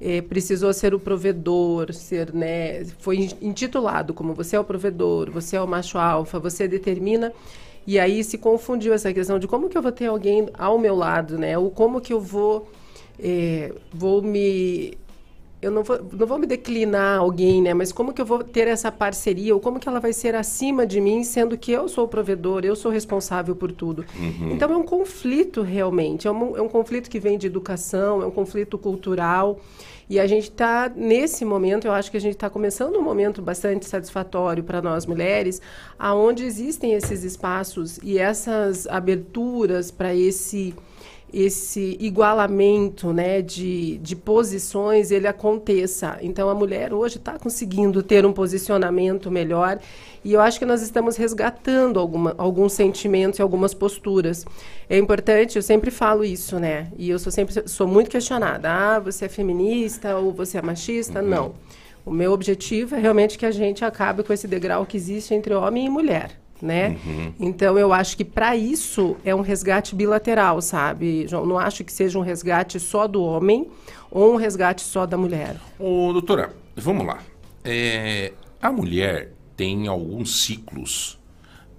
eh, 0.00 0.22
precisou 0.22 0.72
ser 0.72 0.94
o 0.94 0.98
provedor, 0.98 1.92
ser, 1.92 2.32
né, 2.32 2.84
foi 2.98 3.18
in- 3.18 3.36
intitulado 3.42 4.14
como 4.14 4.34
você 4.34 4.56
é 4.56 4.60
o 4.60 4.64
provedor, 4.64 5.30
você 5.30 5.56
é 5.56 5.60
o 5.60 5.68
macho 5.68 5.98
alfa, 5.98 6.38
você 6.38 6.66
determina. 6.66 7.32
E 7.86 7.98
aí 7.98 8.22
se 8.24 8.38
confundiu 8.38 8.92
essa 8.94 9.12
questão 9.12 9.38
de 9.38 9.46
como 9.46 9.68
que 9.68 9.76
eu 9.76 9.82
vou 9.82 9.92
ter 9.92 10.06
alguém 10.06 10.48
ao 10.54 10.78
meu 10.78 10.94
lado, 10.96 11.38
né? 11.38 11.56
Ou 11.58 11.70
como 11.70 12.00
que 12.00 12.12
eu 12.12 12.20
vou 12.20 12.68
eh, 13.18 13.72
vou 13.92 14.22
me 14.22 14.96
eu 15.62 15.70
não 15.70 15.82
vou, 15.82 16.00
não 16.12 16.26
vou 16.26 16.38
me 16.38 16.46
declinar 16.46 17.18
alguém, 17.18 17.60
né? 17.60 17.74
Mas 17.74 17.92
como 17.92 18.12
que 18.14 18.20
eu 18.20 18.24
vou 18.24 18.42
ter 18.42 18.66
essa 18.66 18.90
parceria? 18.90 19.54
Ou 19.54 19.60
como 19.60 19.78
que 19.78 19.88
ela 19.88 20.00
vai 20.00 20.12
ser 20.12 20.34
acima 20.34 20.86
de 20.86 21.00
mim, 21.00 21.22
sendo 21.22 21.56
que 21.58 21.70
eu 21.70 21.88
sou 21.88 22.04
o 22.04 22.08
provedor, 22.08 22.64
eu 22.64 22.74
sou 22.74 22.90
responsável 22.90 23.54
por 23.54 23.70
tudo? 23.70 24.04
Uhum. 24.18 24.52
Então 24.52 24.72
é 24.72 24.76
um 24.76 24.82
conflito 24.82 25.60
realmente. 25.60 26.26
É 26.26 26.30
um, 26.30 26.56
é 26.56 26.62
um 26.62 26.68
conflito 26.68 27.10
que 27.10 27.20
vem 27.20 27.36
de 27.36 27.46
educação, 27.46 28.22
é 28.22 28.26
um 28.26 28.30
conflito 28.30 28.78
cultural. 28.78 29.60
E 30.08 30.18
a 30.18 30.26
gente 30.26 30.50
está, 30.50 30.90
nesse 30.94 31.44
momento, 31.44 31.86
eu 31.86 31.92
acho 31.92 32.10
que 32.10 32.16
a 32.16 32.20
gente 32.20 32.34
está 32.34 32.50
começando 32.50 32.96
um 32.96 33.02
momento 33.02 33.40
bastante 33.40 33.86
satisfatório 33.86 34.64
para 34.64 34.82
nós 34.82 35.06
mulheres, 35.06 35.62
aonde 35.96 36.42
existem 36.42 36.94
esses 36.94 37.22
espaços 37.22 38.00
e 38.02 38.18
essas 38.18 38.88
aberturas 38.88 39.90
para 39.92 40.12
esse 40.12 40.74
esse 41.32 41.96
igualamento 42.00 43.12
né, 43.12 43.42
de, 43.42 43.98
de 43.98 44.16
posições 44.16 45.10
ele 45.10 45.26
aconteça. 45.26 46.18
Então 46.20 46.48
a 46.48 46.54
mulher 46.54 46.92
hoje 46.92 47.16
está 47.16 47.38
conseguindo 47.38 48.02
ter 48.02 48.26
um 48.26 48.32
posicionamento 48.32 49.30
melhor 49.30 49.78
e 50.24 50.32
eu 50.32 50.40
acho 50.40 50.58
que 50.58 50.66
nós 50.66 50.82
estamos 50.82 51.16
resgatando 51.16 51.98
alguma, 51.98 52.34
alguns 52.36 52.72
sentimentos 52.72 53.38
e 53.38 53.42
algumas 53.42 53.72
posturas. 53.72 54.44
É 54.88 54.98
importante, 54.98 55.56
eu 55.56 55.62
sempre 55.62 55.90
falo 55.90 56.24
isso, 56.24 56.58
né? 56.58 56.88
E 56.98 57.08
eu 57.08 57.18
sou 57.18 57.32
sempre 57.32 57.68
sou 57.68 57.86
muito 57.86 58.10
questionada. 58.10 58.70
Ah, 58.70 58.98
você 58.98 59.26
é 59.26 59.28
feminista 59.28 60.16
ou 60.16 60.32
você 60.32 60.58
é 60.58 60.62
machista? 60.62 61.22
Não. 61.22 61.54
O 62.04 62.10
meu 62.10 62.32
objetivo 62.32 62.94
é 62.94 62.98
realmente 62.98 63.38
que 63.38 63.46
a 63.46 63.50
gente 63.50 63.84
acabe 63.84 64.22
com 64.22 64.32
esse 64.32 64.48
degrau 64.48 64.86
que 64.86 64.96
existe 64.96 65.34
entre 65.34 65.54
homem 65.54 65.86
e 65.86 65.90
mulher 65.90 66.39
né? 66.62 66.96
Uhum. 67.04 67.32
Então 67.40 67.78
eu 67.78 67.92
acho 67.92 68.16
que 68.16 68.24
para 68.24 68.56
isso 68.56 69.16
é 69.24 69.34
um 69.34 69.40
resgate 69.40 69.94
bilateral, 69.94 70.60
sabe? 70.60 71.26
Não 71.30 71.58
acho 71.58 71.84
que 71.84 71.92
seja 71.92 72.18
um 72.18 72.22
resgate 72.22 72.78
só 72.78 73.06
do 73.06 73.22
homem 73.22 73.68
ou 74.10 74.34
um 74.34 74.36
resgate 74.36 74.82
só 74.82 75.06
da 75.06 75.16
mulher. 75.16 75.56
Ô, 75.78 76.12
doutora, 76.12 76.54
vamos 76.76 77.06
lá. 77.06 77.18
É, 77.64 78.32
a 78.60 78.70
mulher 78.70 79.32
tem 79.56 79.86
alguns 79.88 80.42
ciclos 80.42 81.18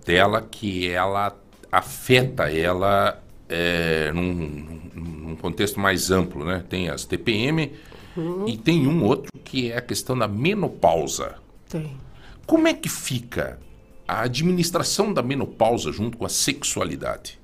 dela 0.06 0.42
que 0.50 0.90
ela 0.90 1.36
afeta 1.72 2.52
ela 2.52 3.22
é, 3.50 4.12
num, 4.14 4.80
num 4.94 5.36
contexto 5.36 5.80
mais 5.80 6.12
amplo, 6.12 6.46
né? 6.46 6.64
Tem 6.70 6.90
as 6.90 7.06
TPM 7.06 7.72
Uhum. 8.16 8.46
e 8.46 8.58
tem 8.58 8.88
um 8.88 9.06
outro 9.06 9.32
que 9.44 9.72
é 9.72 9.78
a 9.78 9.82
questão 9.82 10.18
da 10.18 10.28
menopausa. 10.28 11.36
Tem. 11.70 11.96
Como 12.46 12.68
é 12.68 12.74
que 12.74 12.90
fica 12.90 13.58
a 14.08 14.22
administração 14.22 15.14
da 15.14 15.22
menopausa 15.22 15.92
junto 15.92 16.18
com 16.18 16.26
a 16.26 16.30
sexualidade? 16.30 17.40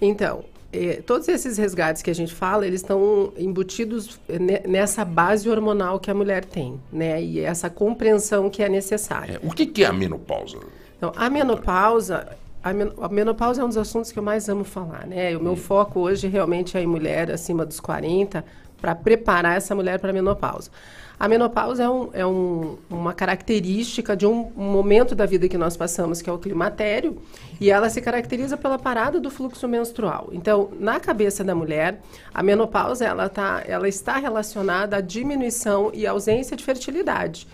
Então, 0.00 0.44
eh, 0.72 1.02
todos 1.06 1.28
esses 1.28 1.56
resgates 1.58 2.02
que 2.02 2.10
a 2.10 2.14
gente 2.14 2.34
fala, 2.34 2.66
eles 2.66 2.80
estão 2.80 3.32
embutidos 3.36 4.18
eh, 4.28 4.38
ne- 4.38 4.62
nessa 4.66 5.04
base 5.04 5.48
hormonal 5.48 5.98
que 5.98 6.10
a 6.10 6.14
mulher 6.14 6.44
tem, 6.44 6.80
né? 6.92 7.22
E 7.22 7.40
essa 7.40 7.70
compreensão 7.70 8.50
que 8.50 8.62
é 8.62 8.68
necessária. 8.68 9.40
O 9.42 9.50
que, 9.52 9.66
que 9.66 9.82
é 9.84 9.86
a 9.86 9.92
menopausa? 9.92 10.58
Então, 10.96 11.12
a 11.16 11.28
menopausa, 11.30 12.26
a, 12.62 12.72
men- 12.72 12.92
a 13.00 13.08
menopausa 13.08 13.62
é 13.62 13.64
um 13.64 13.68
dos 13.68 13.76
assuntos 13.78 14.12
que 14.12 14.18
eu 14.18 14.22
mais 14.22 14.48
amo 14.48 14.64
falar, 14.64 15.06
né? 15.06 15.36
O 15.36 15.42
meu 15.42 15.56
foco 15.56 16.00
hoje 16.00 16.26
realmente 16.28 16.76
é 16.76 16.82
em 16.82 16.86
mulher 16.86 17.30
acima 17.30 17.64
dos 17.64 17.80
40 17.80 18.44
para 18.80 18.94
preparar 18.94 19.56
essa 19.56 19.74
mulher 19.74 19.98
para 19.98 20.10
a 20.10 20.12
menopausa. 20.12 20.70
A 21.18 21.26
menopausa 21.28 21.84
é, 21.84 21.88
um- 21.88 22.08
é 22.12 22.26
um- 22.26 22.76
uma 22.90 23.14
característica 23.14 24.14
de 24.14 24.26
um, 24.26 24.52
um 24.54 24.70
momento 24.70 25.14
da 25.14 25.24
vida 25.24 25.48
que 25.48 25.56
nós 25.56 25.74
passamos, 25.74 26.20
que 26.20 26.28
é 26.28 26.32
o 26.32 26.38
climatério, 26.38 27.16
e 27.58 27.70
ela 27.70 27.88
se 27.88 28.02
caracteriza 28.02 28.54
pela 28.54 28.78
parada 28.78 29.18
do 29.18 29.30
fluxo 29.30 29.66
menstrual. 29.66 30.28
Então, 30.30 30.68
na 30.78 31.00
cabeça 31.00 31.42
da 31.42 31.54
mulher, 31.54 32.02
a 32.34 32.42
menopausa 32.42 33.06
ela, 33.06 33.30
tá, 33.30 33.62
ela 33.66 33.88
está 33.88 34.18
relacionada 34.18 34.98
à 34.98 35.00
diminuição 35.00 35.90
e 35.94 36.06
ausência 36.06 36.54
de 36.54 36.62
fertilidade. 36.62 37.46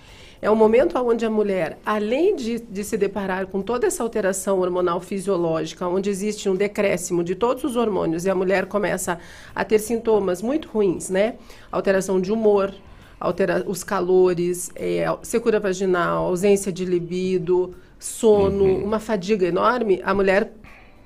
É 0.45 0.51
um 0.51 0.57
momento 0.57 0.99
onde 0.99 1.25
a 1.25 1.31
mulher, 1.31 1.79
além 1.87 2.35
de, 2.35 2.59
de 2.59 2.83
se 2.83 2.97
deparar 2.97 3.47
com 3.47 3.63
toda 3.63 3.87
essa 3.87 4.03
alteração 4.03 4.59
hormonal 4.59 5.01
fisiológica, 5.01 5.87
onde 5.87 6.11
existe 6.11 6.49
um 6.49 6.57
decréscimo 6.57 7.23
de 7.23 7.37
todos 7.37 7.63
os 7.63 7.77
hormônios 7.77 8.25
e 8.25 8.31
a 8.31 8.35
mulher 8.35 8.67
começa 8.67 9.21
a 9.55 9.65
ter 9.65 9.79
sintomas 9.79 10.43
muito 10.43 10.69
ruins, 10.69 11.09
né? 11.09 11.35
Alteração 11.71 12.21
de 12.21 12.33
humor, 12.33 12.75
altera 13.23 13.65
os 13.67 13.85
calores, 13.85 14.71
é, 14.75 15.05
secura 15.23 15.61
vaginal, 15.61 16.27
ausência 16.27 16.73
de 16.73 16.85
libido, 16.85 17.75
sono, 17.99 18.65
uma 18.65 18.99
fadiga 18.99 19.47
enorme, 19.47 20.01
a 20.05 20.13
mulher 20.13 20.53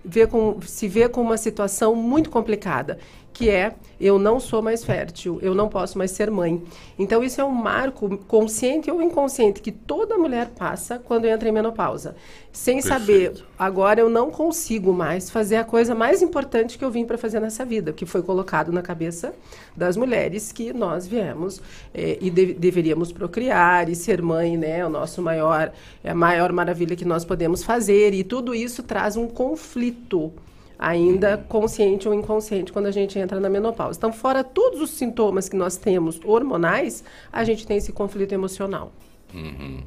vê 0.03 0.27
com, 0.27 0.61
se 0.63 0.89
vê 0.89 1.09
com 1.09 1.21
uma 1.21 1.37
situação 1.37 1.95
muito 1.95 2.31
complicada, 2.31 2.99
que 3.37 3.51
é 3.51 3.75
eu 4.01 4.19
não 4.19 4.39
sou 4.41 4.61
mais 4.63 4.85
fértil, 4.85 5.39
eu 5.43 5.55
não 5.55 5.69
posso 5.69 5.97
mais 5.97 6.11
ser 6.11 6.31
mãe. 6.31 6.63
Então 6.99 7.23
isso 7.23 7.41
é 7.41 7.45
um 7.45 7.51
marco 7.51 8.17
consciente 8.27 8.91
ou 8.91 9.01
inconsciente 9.03 9.61
que 9.61 9.71
toda 9.73 10.17
mulher 10.19 10.49
passa 10.59 10.99
quando 10.99 11.27
entra 11.27 11.49
em 11.49 11.53
menopausa, 11.53 12.15
sem 12.53 12.77
Perfeito. 12.81 12.99
saber 13.01 13.45
agora 13.59 14.01
eu 14.01 14.09
não 14.11 14.31
consigo 14.31 14.93
mais 14.93 15.31
fazer 15.31 15.57
a 15.57 15.65
coisa 15.65 15.95
mais 15.95 16.21
importante 16.23 16.79
que 16.79 16.85
eu 16.85 16.91
vim 16.91 17.05
para 17.05 17.19
fazer 17.19 17.41
nessa 17.41 17.65
vida, 17.65 17.93
que 17.93 18.07
foi 18.07 18.23
colocado 18.23 18.73
na 18.73 18.81
cabeça 18.83 19.35
das 19.77 19.97
mulheres 19.97 20.53
que 20.53 20.73
nós 20.73 21.07
viemos 21.07 21.61
eh, 21.95 22.19
e 22.21 22.31
de- 22.31 22.55
deveríamos 22.55 23.13
procriar 23.13 23.89
e 23.91 23.95
ser 23.95 24.23
mãe, 24.23 24.57
né, 24.57 24.85
o 24.85 24.91
nosso 24.91 25.21
maior 25.23 25.73
é 26.03 26.11
a 26.11 26.15
maior 26.15 26.53
maravilha 26.53 26.97
que 26.97 27.05
nós 27.05 27.25
podemos 27.25 27.63
fazer 27.63 28.15
e 28.15 28.25
tudo 28.25 28.55
isso 28.55 28.83
traz 28.83 29.17
um 29.17 29.27
conflito 29.29 30.33
ainda 30.79 31.39
consciente 31.49 32.07
ou 32.09 32.15
inconsciente 32.15 32.73
quando 32.73 32.87
a 32.87 32.91
gente 32.91 33.19
entra 33.19 33.41
na 33.41 33.49
menopausa. 33.49 33.99
Então, 33.99 34.13
fora 34.13 34.45
todos 34.45 34.81
os 34.81 34.91
sintomas 34.91 35.49
que 35.49 35.57
nós 35.57 35.77
temos 35.77 36.21
hormonais, 36.25 37.03
a 37.33 37.45
gente 37.45 37.67
tem 37.67 37.79
esse 37.79 37.93
conflito 37.93 38.33
emocional. 38.33 38.93
Uhum. 39.35 39.83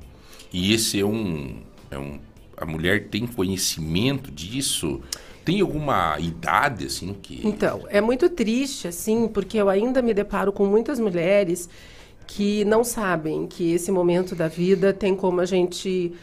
E 0.52 0.74
esse 0.74 1.00
é 1.00 1.06
um, 1.06 1.58
é 1.92 1.98
um. 1.98 2.20
A 2.58 2.66
mulher 2.66 3.08
tem 3.10 3.26
conhecimento 3.26 4.32
disso? 4.32 5.02
Tem 5.46 5.62
alguma 5.62 6.20
idade, 6.20 6.86
assim, 6.86 7.16
que. 7.22 7.48
Então, 7.48 7.86
é 7.90 8.02
muito 8.02 8.30
triste, 8.30 8.88
assim, 8.88 9.28
porque 9.28 9.58
eu 9.58 9.70
ainda 9.70 10.02
me 10.02 10.14
deparo 10.14 10.52
com 10.52 10.66
muitas 10.66 11.00
mulheres 11.00 11.70
que 12.28 12.64
não 12.66 12.84
sabem 12.84 13.48
que 13.48 13.74
esse 13.74 13.92
momento 13.92 14.36
da 14.36 14.48
vida 14.48 14.94
tem 14.94 15.16
como 15.16 15.42
a 15.42 15.46
gente 15.46 16.14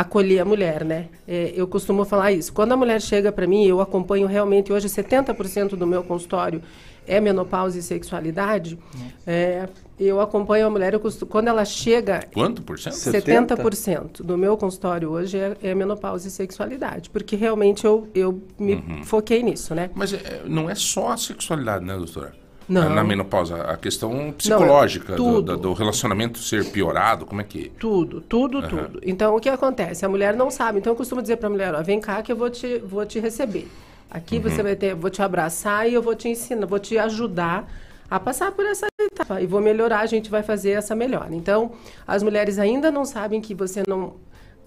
acolher 0.00 0.40
a 0.40 0.44
mulher, 0.44 0.84
né? 0.84 1.06
É, 1.26 1.52
eu 1.56 1.66
costumo 1.66 2.04
falar 2.04 2.30
isso. 2.32 2.52
Quando 2.52 2.72
a 2.72 2.76
mulher 2.76 3.00
chega 3.00 3.32
para 3.32 3.46
mim, 3.46 3.66
eu 3.66 3.80
acompanho 3.80 4.26
realmente, 4.26 4.72
hoje 4.72 4.86
70% 4.88 5.70
do 5.70 5.86
meu 5.86 6.04
consultório 6.04 6.62
é 7.06 7.20
menopausa 7.20 7.78
e 7.78 7.82
sexualidade. 7.82 8.78
É, 9.26 9.66
eu 9.98 10.20
acompanho 10.20 10.66
a 10.66 10.70
mulher, 10.70 10.92
eu 10.94 11.00
costumo, 11.00 11.30
quando 11.30 11.48
ela 11.48 11.64
chega... 11.64 12.22
Quanto 12.34 12.62
por 12.62 12.78
cento? 12.78 12.94
70% 12.94 14.22
do 14.22 14.36
meu 14.38 14.56
consultório 14.56 15.10
hoje 15.10 15.38
é, 15.38 15.56
é 15.62 15.74
menopausa 15.74 16.28
e 16.28 16.30
sexualidade, 16.30 17.10
porque 17.10 17.34
realmente 17.34 17.84
eu, 17.84 18.06
eu 18.14 18.40
me 18.58 18.74
Uhum. 18.74 19.02
foquei 19.04 19.42
nisso, 19.42 19.74
né? 19.74 19.90
Mas 19.94 20.12
é, 20.12 20.42
não 20.46 20.68
é 20.70 20.74
só 20.74 21.08
a 21.12 21.16
sexualidade, 21.16 21.84
né, 21.84 21.96
doutora? 21.96 22.34
Não. 22.68 22.90
Na 22.90 23.02
menopausa, 23.02 23.62
a 23.62 23.76
questão 23.76 24.30
psicológica 24.36 25.14
do, 25.16 25.24
tudo. 25.24 25.42
da- 25.42 25.56
do 25.56 25.72
relacionamento 25.72 26.38
ser 26.38 26.66
piorado, 26.66 27.24
como 27.24 27.40
é 27.40 27.44
que. 27.44 27.70
Tudo, 27.78 28.20
tudo, 28.20 28.58
Aham. 28.58 28.68
tudo. 28.68 29.00
Então, 29.02 29.34
o 29.34 29.40
que 29.40 29.48
acontece? 29.48 30.04
A 30.04 30.08
mulher 30.08 30.36
não 30.36 30.50
sabe. 30.50 30.78
Então, 30.78 30.92
eu 30.92 30.96
costumo 30.96 31.22
dizer 31.22 31.36
para 31.36 31.46
a 31.46 31.50
mulher, 31.50 31.74
ó, 31.74 31.82
vem 31.82 31.98
cá 32.00 32.22
que 32.22 32.30
eu 32.30 32.36
vou 32.36 32.50
te, 32.50 32.78
vou 32.78 33.06
te 33.06 33.18
receber. 33.18 33.66
Aqui 34.10 34.36
Uhum. 34.36 34.42
você 34.42 34.62
vai 34.62 34.76
ter, 34.76 34.94
vou 34.94 35.08
te 35.10 35.22
abraçar 35.22 35.88
e 35.88 35.94
eu 35.94 36.02
vou 36.02 36.14
te 36.14 36.28
ensinar, 36.28 36.66
vou 36.66 36.78
te 36.78 36.98
ajudar 36.98 37.66
a 38.10 38.18
passar 38.20 38.52
por 38.52 38.64
essa 38.66 38.86
etapa. 39.00 39.40
E 39.40 39.46
vou 39.46 39.60
melhorar, 39.60 40.00
a 40.00 40.06
gente 40.06 40.30
vai 40.30 40.42
fazer 40.42 40.70
essa 40.72 40.94
melhora. 40.94 41.34
Então, 41.34 41.72
as 42.06 42.22
mulheres 42.22 42.58
ainda 42.58 42.90
não 42.90 43.04
sabem 43.04 43.40
que 43.40 43.54
você 43.54 43.82
não 43.88 44.14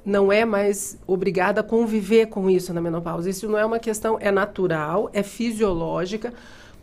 não 0.04 0.32
é 0.32 0.44
mais 0.44 0.98
obrigada 1.06 1.62
a 1.62 1.64
conviver 1.64 2.26
com 2.26 2.50
isso 2.50 2.74
na 2.74 2.82
menopausa. 2.82 3.30
Isso 3.30 3.48
não 3.48 3.56
é 3.60 3.64
uma 3.64 3.78
questão, 3.78 4.18
é 4.20 4.32
natural, 4.32 5.12
é 5.14 5.22
fisiológica, 5.22 6.34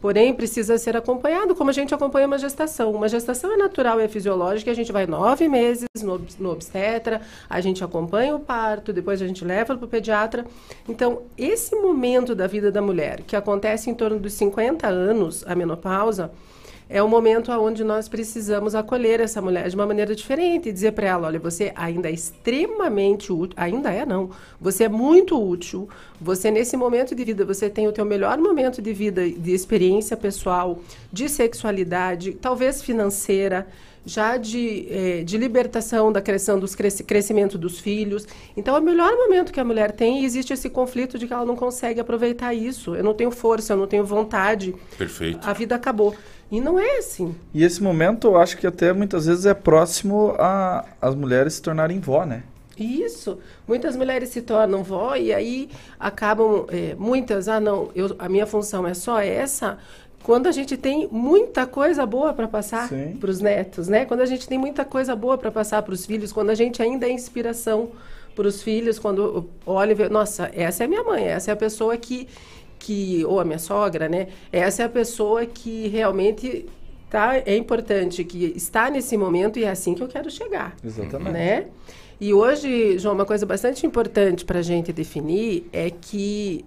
porém 0.01 0.33
precisa 0.33 0.79
ser 0.79 0.97
acompanhado, 0.97 1.55
como 1.55 1.71
a 1.71 1.73
gente 1.73 1.95
acompanha 1.95 2.27
uma 2.27 2.39
gestação. 2.39 2.93
Uma 2.93 3.09
gestação 3.09 3.53
é 3.53 3.57
natural, 3.57 3.99
é 4.01 4.09
fisiológica, 4.09 4.71
a 4.71 4.75
gente 4.75 4.93
vai 4.93 5.07
nove 5.07 5.49
meses 5.49 5.87
no, 6.03 6.21
no 6.39 6.51
obstetra, 6.51 7.21
a 7.49 7.61
gente 7.61 7.83
acompanha 7.83 8.35
o 8.35 8.41
parto, 8.41 8.93
depois 8.93 9.21
a 9.21 9.27
gente 9.27 9.45
leva 9.45 9.77
para 9.77 9.85
o 9.85 9.89
pediatra. 9.89 10.47
Então, 10.89 11.23
esse 11.37 11.75
momento 11.77 12.35
da 12.35 12.47
vida 12.47 12.71
da 12.71 12.81
mulher, 12.81 13.23
que 13.23 13.37
acontece 13.37 13.91
em 13.91 13.95
torno 13.95 14.19
dos 14.19 14.33
50 14.35 14.87
anos, 14.87 15.45
a 15.47 15.55
menopausa, 15.55 16.31
é 16.91 17.03
o 17.03 17.09
momento 17.09 17.53
onde 17.53 17.85
nós 17.85 18.09
precisamos 18.09 18.75
acolher 18.75 19.21
essa 19.21 19.43
mulher 19.43 19.69
de 19.69 19.75
uma 19.77 19.87
maneira 19.87 20.15
diferente 20.15 20.69
e 20.69 20.73
dizer 20.73 20.93
para 20.93 21.07
ela, 21.09 21.27
olha, 21.29 21.39
você 21.39 21.71
ainda 21.75 22.09
é 22.09 22.13
extremamente 22.13 23.33
útil, 23.33 23.55
ainda 23.57 23.93
é 23.93 24.07
não, 24.07 24.31
você 24.61 24.85
é 24.85 24.89
muito 24.89 25.39
útil, 25.41 25.89
você 26.21 26.51
nesse 26.51 26.77
momento 26.77 27.15
de 27.15 27.25
vida, 27.25 27.45
você 27.45 27.69
tem 27.69 27.87
o 27.87 27.93
teu 27.93 28.05
melhor 28.05 28.39
momento 28.39 28.81
de 28.81 28.93
vida, 28.93 29.29
de 29.29 29.53
experiência 29.53 30.17
pessoal, 30.17 30.81
de 31.13 31.29
sexualidade, 31.29 32.33
talvez 32.33 32.83
financeira, 32.83 33.67
já 34.07 34.39
de, 34.39 34.87
eh, 34.91 35.23
de 35.23 35.37
libertação 35.37 36.11
da 36.11 36.23
criação 36.23 36.59
dos 36.59 36.75
cresci- 36.75 37.05
crescimento 37.05 37.59
dos 37.59 37.79
filhos. 37.79 38.27
Então, 38.57 38.75
é 38.75 38.81
o 38.81 38.83
melhor 38.83 39.13
momento 39.15 39.53
que 39.53 39.61
a 39.61 39.65
mulher 39.65 39.93
tem 39.93 40.23
e 40.23 40.25
existe 40.25 40.51
esse 40.51 40.71
conflito 40.71 41.19
de 41.19 41.27
que 41.27 41.33
ela 41.33 41.45
não 41.45 41.55
consegue 41.55 42.01
aproveitar 42.01 42.55
isso. 42.55 42.95
Eu 42.95 43.05
não 43.05 43.13
tenho 43.13 43.31
força, 43.31 43.75
eu 43.75 43.77
não 43.77 43.87
tenho 43.87 44.05
vontade. 44.05 44.75
Perfeito. 44.97 45.47
A 45.47 45.53
vida 45.53 45.75
acabou. 45.75 46.15
E 46.51 46.61
não 46.61 46.79
é 46.79 46.99
assim. 46.99 47.35
E 47.53 47.63
esse 47.63 47.83
momento, 47.83 48.29
eu 48.29 48.39
acho 48.39 48.57
que 48.57 48.67
até 48.67 48.93
muitas 48.93 49.27
vezes 49.27 49.45
é 49.45 49.55
próximo 49.55 50.35
a 50.39 50.85
as 51.01 51.15
mulheres 51.15 51.55
se 51.55 51.63
tornarem 51.63 52.01
vó, 52.01 52.25
né? 52.25 52.43
Isso. 52.79 53.39
Muitas 53.67 53.97
mulheres 53.97 54.29
se 54.29 54.41
tornam 54.41 54.83
vó 54.83 55.17
e 55.17 55.33
aí 55.33 55.69
acabam, 55.99 56.65
eh, 56.71 56.95
muitas, 56.97 57.49
ah, 57.49 57.59
não, 57.61 57.91
eu, 57.95 58.15
a 58.19 58.29
minha 58.29 58.47
função 58.47 58.87
é 58.87 58.95
só 58.95 59.21
essa. 59.21 59.79
Quando 60.23 60.47
a 60.47 60.53
gente 60.53 60.77
tem 60.77 61.09
muita 61.11 61.67
coisa 61.67 62.05
boa 62.07 62.33
para 62.33 62.47
passar 62.47 62.89
para 63.19 63.31
os 63.31 63.41
netos, 63.41 63.89
né? 63.89 64.05
Quando 64.05 64.21
a 64.21 64.27
gente 64.27 64.47
tem 64.47 64.59
muita 64.59 64.85
coisa 64.85 65.17
boa 65.17 65.37
para 65.39 65.51
passar 65.51 65.83
para 65.83 65.95
os 65.95 66.07
filhos, 66.07 66.33
quando 66.33 66.51
a 66.51 66.55
gente 66.55 66.83
ainda 66.83 67.07
é 67.07 67.11
inspiração 67.11 67.91
para 68.35 68.47
os 68.47 68.63
filhos, 68.63 68.99
quando 68.99 69.49
olha 69.67 69.91
e 69.91 69.95
vê, 69.95 70.09
nossa, 70.09 70.51
essa 70.55 70.85
é 70.85 70.87
a 70.87 70.89
minha 70.89 71.03
mãe, 71.03 71.25
essa 71.25 71.51
é 71.51 71.55
a 71.55 71.57
pessoa 71.57 71.97
que, 71.97 72.29
que 72.79 73.25
ou 73.25 73.41
a 73.41 73.45
minha 73.45 73.59
sogra, 73.59 74.09
né? 74.09 74.29
Essa 74.53 74.83
é 74.83 74.87
a 74.87 74.89
pessoa 74.89 75.45
que 75.47 75.89
realmente 75.89 76.67
tá, 77.11 77.37
é 77.37 77.57
importante, 77.57 78.25
que 78.25 78.53
está 78.57 78.91
nesse 78.91 79.17
momento 79.17 79.59
e 79.59 79.65
é 79.65 79.71
assim 79.71 79.95
que 79.95 80.03
eu 80.03 80.09
quero 80.09 80.31
chegar 80.31 80.77
Exatamente. 80.85 81.33
né? 81.33 81.67
E 82.21 82.35
hoje, 82.35 82.99
João, 82.99 83.15
uma 83.15 83.25
coisa 83.25 83.47
bastante 83.47 83.87
importante 83.87 84.45
para 84.45 84.59
a 84.59 84.63
gente 84.63 84.93
definir 84.93 85.69
é 85.73 85.89
que 85.89 86.65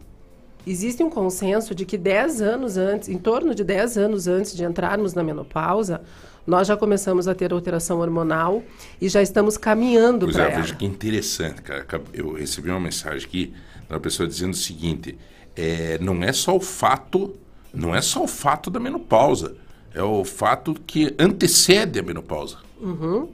existe 0.66 1.04
um 1.04 1.10
consenso 1.10 1.76
de 1.76 1.86
que 1.86 1.98
10 1.98 2.42
anos 2.42 2.78
antes, 2.78 3.10
em 3.10 3.18
torno 3.18 3.54
de 3.54 3.64
10 3.64 3.98
anos 3.98 4.28
antes 4.28 4.56
de 4.56 4.64
entrarmos 4.64 5.14
na 5.14 5.24
menopausa, 5.24 6.02
nós 6.48 6.68
já 6.68 6.78
começamos 6.78 7.28
a 7.28 7.36
ter 7.36 7.52
alteração 7.52 8.00
hormonal 8.00 8.64
e 9.00 9.10
já 9.10 9.22
estamos 9.22 9.58
caminhando 9.58 10.28
para 10.28 10.44
é, 10.44 10.52
ela. 10.52 10.62
veja 10.62 10.76
que 10.76 10.86
interessante, 10.86 11.62
cara. 11.62 11.86
Eu 12.14 12.34
recebi 12.34 12.70
uma 12.70 12.80
mensagem 12.80 13.28
aqui 13.28 13.54
da 13.90 14.00
pessoa 14.00 14.28
dizendo 14.28 14.54
o 14.54 14.58
seguinte: 14.58 15.18
é, 15.56 15.98
não 16.00 16.24
é 16.24 16.32
só 16.34 16.56
o 16.56 16.60
fato, 16.60 17.36
não 17.74 17.94
é 17.96 18.02
só 18.02 18.24
o 18.24 18.28
fato 18.28 18.70
da 18.70 18.80
menopausa, 18.80 19.56
é 19.94 20.02
o 20.02 20.24
fato 20.24 20.74
que 20.88 21.14
antecede 21.20 22.00
a 22.00 22.04
menopausa. 22.04 22.58
Uhum. 22.80 23.28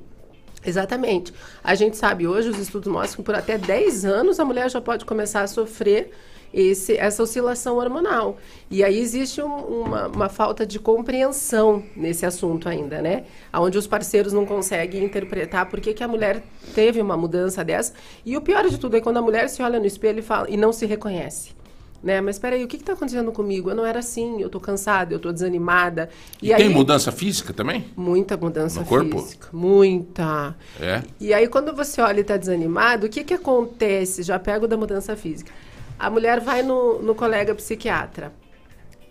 Exatamente. 0.66 1.34
A 1.64 1.76
gente 1.76 1.96
sabe 1.96 2.28
hoje, 2.28 2.50
os 2.50 2.58
estudos 2.60 2.92
mostram 2.92 3.18
que 3.18 3.24
por 3.24 3.36
até 3.36 3.58
10 3.58 4.04
anos 4.06 4.40
a 4.40 4.46
mulher 4.46 4.70
já 4.70 4.82
pode 4.82 5.06
começar 5.06 5.42
a 5.42 5.48
sofrer 5.48 6.12
esse, 6.54 6.98
essa 6.98 7.22
oscilação 7.24 7.78
hormonal. 7.78 8.38
E 8.70 8.84
aí 8.84 9.00
existe 9.00 9.42
um- 9.42 9.56
uma, 9.84 10.08
uma 10.08 10.30
falta 10.30 10.66
de 10.66 10.80
compreensão 10.80 11.84
nesse 11.96 12.26
assunto 12.26 12.68
ainda, 12.68 13.02
né? 13.02 13.26
Onde 13.54 13.78
os 13.78 13.86
parceiros 13.88 14.34
não 14.34 14.46
conseguem 14.46 15.04
interpretar 15.04 15.70
por 15.70 15.80
que, 15.80 15.94
que 15.94 16.04
a 16.04 16.08
mulher 16.08 16.44
teve 16.74 17.00
uma 17.02 17.16
mudança 17.16 17.64
dessa. 17.64 17.94
E 18.26 18.36
o 18.36 18.42
pior 18.42 18.68
de 18.68 18.78
tudo 18.78 18.98
é 18.98 19.02
quando 19.02 19.18
a 19.18 19.22
mulher 19.22 19.48
se 19.50 19.62
olha 19.62 19.80
no 19.80 19.86
espelho 19.86 20.20
e, 20.20 20.24
fala, 20.24 20.50
e 20.50 20.58
não 20.58 20.74
se 20.74 20.86
reconhece. 20.86 21.52
Né? 22.08 22.22
Mas 22.22 22.40
peraí, 22.40 22.64
o 22.64 22.70
que 22.70 22.78
está 22.78 22.94
acontecendo 22.94 23.34
comigo? 23.34 23.70
Eu 23.70 23.76
não 23.76 23.86
era 23.86 24.00
assim, 24.00 24.42
eu 24.42 24.50
tô 24.50 24.62
cansada, 24.62 25.14
eu 25.14 25.20
tô 25.20 25.30
desanimada. 25.30 26.10
E, 26.42 26.56
tem 26.56 26.70
mudança 26.70 27.12
física 27.12 27.52
também? 27.52 27.84
Muita 27.98 28.38
mudança 28.38 28.80
No 28.80 28.86
corpo? 28.86 29.20
física. 29.20 29.50
Muita. 29.52 30.56
É. 30.80 31.04
E 31.20 31.34
aí, 31.34 31.50
quando 31.50 31.76
você 31.76 32.00
olha 32.00 32.20
e 32.20 32.22
está 32.22 32.38
desanimado, 32.38 33.08
o 33.08 33.10
que, 33.10 33.26
que 33.26 33.34
acontece? 33.34 34.24
Já 34.24 34.40
pego 34.40 34.70
da 34.70 34.78
mudança 34.78 35.18
física. 35.18 35.52
A 36.00 36.10
mulher 36.10 36.40
vai 36.40 36.64
no, 36.64 37.02
no 37.02 37.14
colega 37.14 37.54
psiquiatra. 37.54 38.32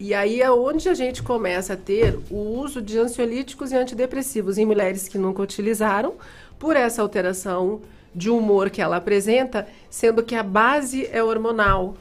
E 0.00 0.14
aí 0.14 0.40
é 0.40 0.50
onde 0.50 0.88
a 0.88 0.94
gente 0.94 1.22
começa 1.22 1.74
a 1.74 1.76
ter 1.76 2.18
o 2.30 2.58
uso 2.58 2.80
de 2.80 2.98
ansiolíticos 2.98 3.72
e 3.72 3.76
antidepressivos 3.76 4.56
em 4.56 4.64
mulheres 4.64 5.06
que 5.06 5.18
nunca 5.18 5.42
utilizaram, 5.42 6.14
por 6.58 6.74
essa 6.76 7.02
alteração 7.02 7.82
de 8.14 8.30
humor 8.30 8.70
que 8.70 8.80
ela 8.80 8.96
apresenta, 8.96 9.68
sendo 9.90 10.22
que 10.22 10.34
a 10.34 10.42
base 10.42 11.06
é 11.12 11.22
hormonal. 11.22 11.94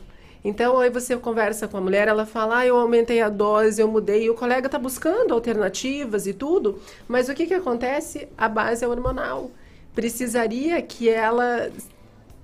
Então, 0.45 0.79
aí 0.79 0.91
você 0.91 1.17
conversa 1.17 1.67
com 1.67 1.75
a 1.75 1.81
mulher, 1.81 2.07
ela 2.07 2.23
fala, 2.23 2.59
ah, 2.59 2.67
eu 2.67 2.77
aumentei 2.77 3.19
a 3.19 3.29
dose, 3.29 3.81
eu 3.81 3.87
mudei, 3.87 4.25
e 4.25 4.29
o 4.29 4.35
colega 4.35 4.67
está 4.67 4.77
buscando 4.77 5.33
alternativas 5.33 6.27
e 6.27 6.33
tudo, 6.33 6.79
mas 7.07 7.27
o 7.27 7.33
que, 7.33 7.47
que 7.47 7.53
acontece? 7.55 8.27
A 8.37 8.47
base 8.47 8.85
é 8.85 8.87
hormonal. 8.87 9.49
Precisaria 9.95 10.79
que 10.83 11.09
ela 11.09 11.71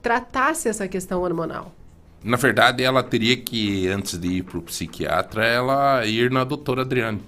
tratasse 0.01 0.67
essa 0.67 0.87
questão 0.87 1.21
hormonal. 1.21 1.75
Na 2.23 2.37
verdade, 2.37 2.83
ela 2.83 3.03
teria 3.03 3.37
que, 3.37 3.87
antes 3.87 4.17
de 4.17 4.29
ir 4.29 4.43
para 4.45 4.57
o 4.57 4.63
psiquiatra, 4.63 5.45
ela 5.45 6.03
ir 6.03 6.31
na 6.31 6.43
doutora 6.43 6.81
Adriane. 6.81 7.21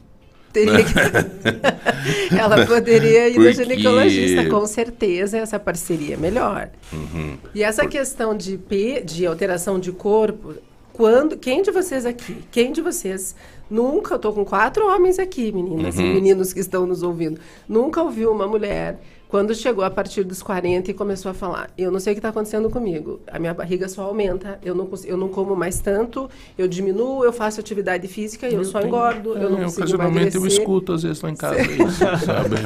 Teria 0.53 0.83
que... 0.83 0.93
ela 2.39 2.65
poderia 2.65 3.27
ir 3.27 3.37
no 3.37 3.43
Porque- 3.45 3.53
ginecologista, 3.53 4.49
com 4.49 4.65
certeza 4.67 5.37
essa 5.39 5.59
parceria 5.59 6.13
é 6.13 6.17
melhor. 6.17 6.69
Uhum. 6.91 7.37
E 7.55 7.63
essa 7.63 7.87
questão 7.87 8.35
de, 8.37 8.57
P, 8.57 9.01
de 9.03 9.25
alteração 9.25 9.79
de 9.79 9.91
corpo, 9.91 10.53
Quando, 10.93 11.35
quem 11.37 11.63
de 11.63 11.71
vocês 11.71 12.05
aqui, 12.05 12.37
quem 12.51 12.71
de 12.71 12.79
vocês 12.79 13.35
nunca, 13.67 14.13
eu 14.13 14.19
tô 14.19 14.31
com 14.31 14.45
quatro 14.45 14.85
homens 14.87 15.17
aqui, 15.17 15.51
meninas 15.51 15.97
e 15.97 16.03
Uhum. 16.03 16.13
meninos 16.13 16.53
que 16.53 16.59
estão 16.59 16.85
nos 16.85 17.01
ouvindo, 17.01 17.39
nunca 17.67 17.99
ouviu 18.03 18.31
uma 18.31 18.47
mulher 18.47 18.99
quando 19.33 19.55
chegou 19.55 19.83
a 19.83 19.89
partir 19.89 20.23
dos 20.23 20.43
40 20.43 20.91
e 20.91 20.93
começou 20.93 21.31
a 21.31 21.33
falar, 21.33 21.71
eu 21.75 21.89
não 21.89 21.99
sei 21.99 22.13
o 22.13 22.15
que 22.15 22.19
está 22.19 22.29
acontecendo 22.29 22.69
comigo, 22.69 23.19
a 23.25 23.39
minha 23.39 23.51
barriga 23.51 23.89
só 23.89 24.03
aumenta, 24.03 24.59
eu 24.63 24.75
não, 24.75 24.87
eu 25.05 25.17
não 25.17 25.27
como 25.27 25.55
mais 25.55 25.79
tanto, 25.79 26.29
eu 26.55 26.67
diminuo, 26.67 27.25
eu 27.25 27.33
faço 27.33 27.59
atividade 27.59 28.07
física 28.07 28.47
e 28.47 28.53
eu, 28.53 28.63
só 28.63 28.77
tenho- 28.77 28.89
engordo, 28.89 29.35
eu 29.35 29.49
não 29.49 29.57
É, 29.57 29.63
consigo 29.63 29.81
Ocasionalmente 29.81 30.35
eu 30.35 30.45
escuto, 30.45 30.93
às 30.93 31.01
vezes, 31.01 31.19
lá 31.23 31.31
em 31.31 31.35
casa, 31.35 31.59
isso, 31.63 31.97
sabe? 32.23 32.57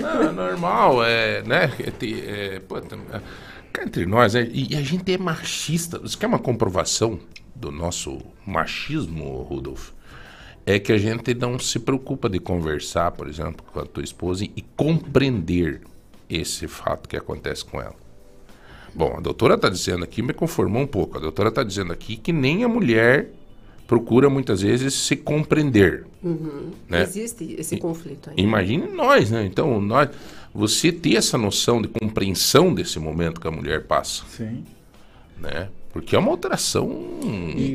Não, 0.00 0.22
é 0.30 0.32
normal, 0.32 1.04
é, 1.04 1.42
né? 1.42 1.70
É, 1.78 2.54
é, 2.54 2.60
pô, 2.60 2.78
é, 2.78 2.82
entre 3.84 4.06
nós, 4.06 4.32
né? 4.32 4.48
e, 4.50 4.72
e 4.72 4.76
a 4.76 4.80
gente 4.82 5.12
é 5.12 5.18
machista. 5.18 5.98
Você 5.98 6.16
quer 6.16 6.26
uma 6.26 6.38
comprovação 6.38 7.18
do 7.54 7.70
nosso 7.70 8.16
machismo, 8.46 9.42
Rudolf? 9.42 9.90
É 10.66 10.80
que 10.80 10.92
a 10.92 10.98
gente 10.98 11.32
não 11.34 11.58
se 11.58 11.78
preocupa 11.78 12.28
de 12.28 12.40
conversar, 12.40 13.12
por 13.12 13.28
exemplo, 13.28 13.64
com 13.72 13.78
a 13.80 13.86
tua 13.86 14.02
esposa 14.02 14.44
e 14.44 14.64
compreender 14.76 15.80
esse 16.28 16.66
fato 16.66 17.08
que 17.08 17.16
acontece 17.16 17.64
com 17.64 17.80
ela. 17.80 17.94
Bom, 18.92 19.14
a 19.16 19.20
doutora 19.20 19.54
está 19.54 19.68
dizendo 19.68 20.02
aqui, 20.04 20.22
me 20.22 20.32
conformou 20.32 20.82
um 20.82 20.86
pouco. 20.86 21.18
A 21.18 21.20
doutora 21.20 21.50
está 21.50 21.62
dizendo 21.62 21.92
aqui 21.92 22.16
que 22.16 22.32
nem 22.32 22.64
a 22.64 22.68
mulher 22.68 23.28
procura 23.86 24.28
muitas 24.28 24.62
vezes 24.62 24.94
se 24.94 25.16
compreender. 25.16 26.06
Uhum. 26.22 26.72
Né? 26.88 27.02
Existe 27.02 27.54
esse 27.58 27.76
conflito 27.76 28.30
aí. 28.30 28.36
Imagine 28.38 28.88
nós, 28.88 29.30
né? 29.30 29.44
Então, 29.44 29.80
nós, 29.80 30.08
você 30.52 30.90
ter 30.90 31.16
essa 31.16 31.38
noção 31.38 31.80
de 31.80 31.88
compreensão 31.88 32.74
desse 32.74 32.98
momento 32.98 33.40
que 33.40 33.46
a 33.46 33.50
mulher 33.50 33.84
passa. 33.84 34.24
Sim. 34.28 34.64
Né? 35.38 35.68
Porque 35.96 36.14
é 36.14 36.18
uma 36.18 36.30
alteração 36.30 36.88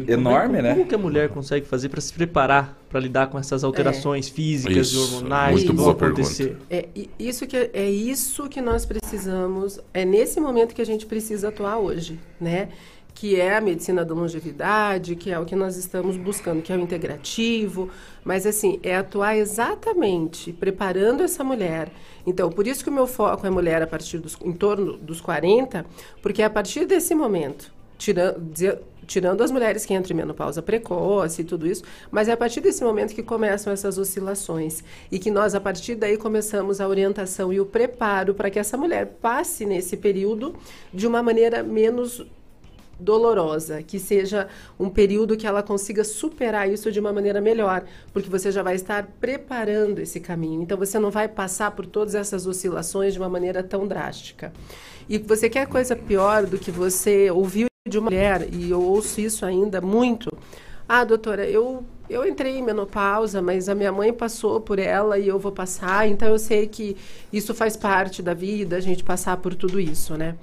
enorme, 0.08 0.58
como, 0.58 0.62
né? 0.62 0.74
Como 0.76 0.86
que 0.88 0.96
a 0.96 0.98
mulher 0.98 1.30
consegue 1.30 1.66
fazer 1.66 1.90
para 1.90 2.00
se 2.02 2.14
preparar 2.14 2.78
para 2.90 3.00
lidar 3.00 3.28
com 3.28 3.40
essas 3.40 3.64
alterações 3.64 4.28
físicas 4.30 4.88
Isso, 4.92 4.96
e 4.96 5.16
hormonais 5.16 5.54
muito 5.56 5.68
que 5.72 5.76
vão 5.76 5.86
boa 5.94 5.96
acontecer? 6.10 6.58
É 6.70 6.88
i- 6.96 7.10
isso 7.18 7.48
que 7.48 7.58
é 7.74 7.90
isso 7.90 8.48
que 8.50 8.62
nós 8.62 8.86
precisamos. 8.86 9.80
É 9.94 10.04
nesse 10.06 10.40
momento 10.40 10.76
que 10.76 10.82
a 10.82 10.86
gente 10.86 11.06
precisa 11.06 11.48
atuar 11.50 11.78
hoje, 11.78 12.20
né? 12.40 12.70
Que 13.14 13.40
é 13.40 13.58
a 13.58 13.62
medicina 13.62 14.06
da 14.06 14.14
longevidade, 14.14 15.16
que 15.16 15.32
é 15.32 15.38
o 15.40 15.46
que 15.46 15.56
nós 15.56 15.76
estamos 15.78 16.16
buscando, 16.16 16.62
que 16.62 16.72
é 16.72 16.76
o 16.78 16.80
integrativo. 16.80 17.90
Mas 18.24 18.46
assim, 18.46 18.80
é 18.84 18.96
atuar 18.96 19.36
exatamente 19.38 20.54
preparando 20.54 21.22
essa 21.24 21.44
mulher. 21.44 21.92
Então, 22.26 22.50
por 22.50 22.68
isso 22.68 22.84
que 22.84 22.90
o 22.90 22.94
meu 22.94 23.08
foco 23.08 23.46
é 23.46 23.50
mulher 23.50 23.82
a 23.82 23.88
partir 23.88 24.18
dos 24.20 24.38
em 24.44 24.54
torno 24.54 24.98
dos 24.98 25.20
40, 25.22 25.86
porque 26.22 26.42
é 26.42 26.46
a 26.46 26.50
partir 26.50 26.86
desse 26.86 27.14
momento, 27.16 27.72
tirando 28.02 28.42
tirando 29.06 29.42
as 29.42 29.52
mulheres 29.52 29.86
que 29.86 29.94
entram 29.94 30.16
em 30.16 30.18
menopausa 30.18 30.62
precoce 30.62 31.42
e 31.42 31.44
tudo 31.44 31.68
isso, 31.68 31.84
mas 32.10 32.30
é 32.30 32.32
a 32.32 32.38
partir 32.38 32.62
desse 32.62 32.82
momento 32.82 33.14
que 33.14 33.22
começam 33.22 33.74
essas 33.74 33.98
oscilações 33.98 34.84
e 35.12 35.20
que 35.20 35.30
nós 35.30 35.54
a 35.54 35.60
partir 35.60 35.96
daí 35.96 36.18
começamos 36.18 36.80
a 36.80 36.88
orientação 36.88 37.52
e 37.52 37.60
o 37.60 37.66
preparo 37.66 38.34
para 38.34 38.50
que 38.50 38.58
essa 38.58 38.78
mulher 38.78 39.18
passe 39.22 39.66
nesse 39.66 39.98
período 39.98 40.56
de 40.94 41.06
uma 41.06 41.22
maneira 41.22 41.62
menos 41.62 42.26
dolorosa, 42.98 43.84
que 43.84 44.00
seja 44.00 44.48
um 44.80 44.90
período 44.90 45.36
que 45.36 45.46
ela 45.46 45.62
consiga 45.62 46.04
superar 46.04 46.70
isso 46.70 46.92
de 46.92 47.00
uma 47.00 47.12
maneira 47.12 47.42
melhor, 47.42 47.84
porque 48.14 48.30
você 48.30 48.52
já 48.52 48.64
vai 48.64 48.76
estar 48.76 49.08
preparando 49.20 50.00
esse 50.00 50.20
caminho. 50.20 50.62
Então 50.62 50.78
você 50.78 51.00
não 51.00 51.12
vai 51.12 51.28
passar 51.28 51.72
por 51.72 51.86
todas 51.86 52.16
essas 52.16 52.48
oscilações 52.48 53.14
de 53.14 53.20
uma 53.20 53.30
maneira 53.30 53.62
tão 53.62 53.88
drástica. 53.88 54.54
E 55.10 55.18
você 55.18 55.50
quer 55.50 55.68
coisa 55.68 55.96
pior 55.96 56.46
do 56.46 56.58
que 56.58 56.72
você 56.72 57.30
ouviu 57.32 57.71
de 57.88 57.98
uma 57.98 58.12
mulher, 58.12 58.48
e 58.54 58.70
eu 58.70 58.80
ouço 58.80 59.20
isso 59.20 59.44
ainda 59.44 59.82
muito. 59.82 60.32
Ah, 60.88 61.04
doutora, 61.04 61.50
eu, 61.50 61.84
eu 62.08 62.28
entrei 62.28 62.60
em 62.60 62.62
menopausa, 62.62 63.42
mas 63.42 63.68
a 63.68 63.74
minha 63.74 63.92
mãe 63.92 64.14
passou 64.14 64.62
por 64.62 64.78
ela 64.78 65.18
e 65.18 65.28
eu 65.28 65.40
vou 65.40 65.52
passar, 65.52 66.08
então 66.08 66.28
eu 66.30 66.38
sei 66.38 66.68
que 66.68 66.96
isso 67.34 67.56
faz 67.56 67.76
parte 67.76 68.22
da 68.22 68.36
vida, 68.36 68.76
a 68.76 68.80
gente 68.80 69.04
passar 69.04 69.36
por 69.38 69.56
tudo 69.56 69.80
isso, 69.80 70.16
né? 70.16 70.36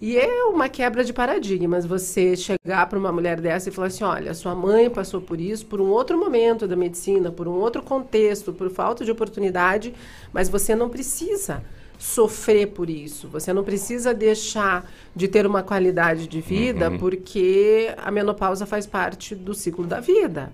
E 0.00 0.18
é 0.18 0.44
uma 0.46 0.68
quebra 0.68 1.04
de 1.04 1.12
paradigmas 1.12 1.86
você 1.86 2.34
chegar 2.34 2.88
para 2.88 2.98
uma 2.98 3.12
mulher 3.12 3.40
dessa 3.40 3.68
e 3.68 3.72
falar 3.72 3.86
assim: 3.86 4.02
olha, 4.02 4.34
sua 4.34 4.54
mãe 4.56 4.90
passou 4.90 5.20
por 5.20 5.40
isso, 5.40 5.66
por 5.66 5.80
um 5.80 5.90
outro 5.90 6.18
momento 6.18 6.66
da 6.66 6.74
medicina, 6.74 7.30
por 7.30 7.46
um 7.46 7.52
outro 7.52 7.82
contexto, 7.82 8.52
por 8.52 8.68
falta 8.68 9.04
de 9.04 9.12
oportunidade, 9.12 9.94
mas 10.32 10.48
você 10.48 10.74
não 10.74 10.88
precisa 10.88 11.62
sofrer 12.00 12.68
por 12.68 12.88
isso. 12.88 13.28
Você 13.28 13.52
não 13.52 13.62
precisa 13.62 14.14
deixar 14.14 14.90
de 15.14 15.28
ter 15.28 15.46
uma 15.46 15.62
qualidade 15.62 16.26
de 16.26 16.40
vida 16.40 16.88
Uhum. 16.90 16.98
porque 16.98 17.92
a 17.98 18.10
menopausa 18.10 18.64
faz 18.64 18.86
parte 18.86 19.34
do 19.34 19.52
ciclo 19.54 19.86
da 19.86 20.00
vida. 20.00 20.50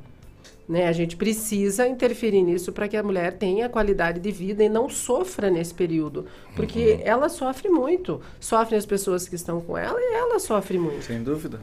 Né? 0.68 0.88
A 0.88 0.92
gente 0.92 1.14
precisa 1.16 1.86
interferir 1.86 2.42
nisso 2.42 2.72
para 2.72 2.88
que 2.88 2.96
a 2.96 3.02
mulher 3.02 3.34
tenha 3.34 3.68
qualidade 3.68 4.18
de 4.18 4.32
vida 4.32 4.64
e 4.64 4.68
não 4.68 4.88
sofra 4.88 5.48
nesse 5.48 5.72
período. 5.72 6.26
Porque 6.56 6.98
ela 7.04 7.28
sofre 7.28 7.68
muito. 7.68 8.20
Sofrem 8.40 8.76
as 8.76 8.84
pessoas 8.84 9.28
que 9.28 9.36
estão 9.36 9.60
com 9.60 9.78
ela 9.78 9.96
e 10.00 10.14
ela 10.16 10.40
sofre 10.40 10.76
muito. 10.76 11.04
Sem 11.04 11.22
dúvida. 11.22 11.60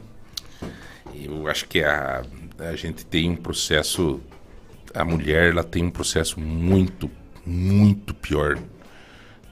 Eu 1.14 1.46
acho 1.46 1.68
que 1.68 1.84
a, 1.84 2.24
a 2.58 2.74
gente 2.74 3.04
tem 3.04 3.28
um 3.28 3.36
processo. 3.36 4.18
A 4.94 5.04
mulher 5.04 5.50
ela 5.50 5.62
tem 5.62 5.84
um 5.84 5.90
processo 5.90 6.40
muito, 6.40 7.10
muito 7.44 8.14
pior. 8.14 8.58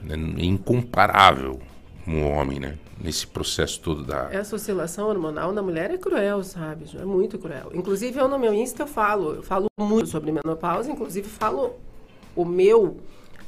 Né? 0.03 0.15
Incomparável 0.45 1.59
com 2.05 2.23
o 2.23 2.29
homem, 2.31 2.59
né? 2.59 2.75
Nesse 3.01 3.25
processo 3.25 3.79
todo 3.81 4.03
da. 4.03 4.29
Essa 4.31 4.55
oscilação 4.55 5.07
hormonal 5.09 5.51
na 5.51 5.61
mulher 5.61 5.91
é 5.91 5.97
cruel, 5.97 6.43
sabe? 6.43 6.85
É 6.97 7.03
muito 7.05 7.37
cruel. 7.39 7.71
Inclusive, 7.73 8.17
eu 8.19 8.27
no 8.27 8.37
meu 8.39 8.53
Insta 8.53 8.83
eu 8.83 8.87
falo, 8.87 9.35
eu 9.35 9.43
falo 9.43 9.65
muito 9.79 10.07
sobre 10.09 10.31
menopausa, 10.31 10.91
inclusive 10.91 11.27
falo 11.27 11.73
o 12.35 12.45
meu, 12.45 12.97